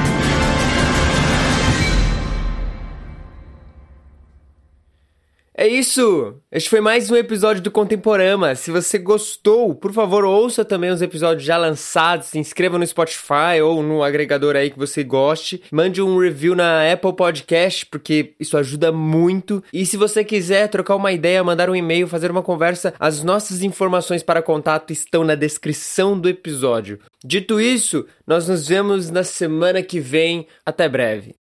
É 5.57 5.69
isso! 5.69 6.35
Este 6.51 6.69
foi 6.69 6.81
mais 6.81 7.13
um 7.13 7.17
episódio 7.17 7.63
do 7.63 7.71
Contemporama. 7.71 8.57
Se 8.57 8.73
você 8.73 8.99
gostou, 8.99 9.73
por 9.73 9.93
favor, 9.93 10.25
ouça 10.25 10.65
também 10.65 10.91
os 10.91 11.01
episódios 11.01 11.47
já 11.47 11.57
lançados, 11.57 12.27
se 12.27 12.41
inscreva 12.41 12.77
no 12.77 12.85
Spotify 12.85 13.63
ou 13.63 13.81
no 13.81 14.03
agregador 14.03 14.57
aí 14.57 14.69
que 14.69 14.79
você 14.79 15.05
goste. 15.05 15.63
Mande 15.71 16.03
um 16.03 16.19
review 16.19 16.57
na 16.57 16.93
Apple 16.93 17.13
Podcast, 17.15 17.87
porque 17.87 18.35
isso 18.41 18.59
ajuda 18.59 18.91
muito. 18.91 19.63
E 19.73 19.87
se 19.87 19.97
você 19.97 20.25
quiser 20.25 20.67
trocar 20.67 20.97
uma 20.97 21.13
ideia, 21.13 21.45
mandar 21.45 21.71
um 21.71 21.77
e-mail, 21.77 22.09
fazer 22.09 22.33
uma 22.33 22.43
conversa, 22.43 22.93
as 22.99 23.23
nossas 23.23 23.63
informações 23.63 24.25
para 24.25 24.43
contato 24.43 24.93
estão 24.93 25.23
na 25.23 25.37
descrição 25.37 26.19
do 26.19 26.29
episódio. 26.29 26.99
Dito 27.25 27.61
isso, 27.61 28.05
nós 28.27 28.49
nos 28.49 28.67
vemos 28.67 29.09
na 29.09 29.23
semana 29.23 29.85
que 29.85 30.01
vem. 30.01 30.49
Até 30.67 30.89
breve. 30.89 31.37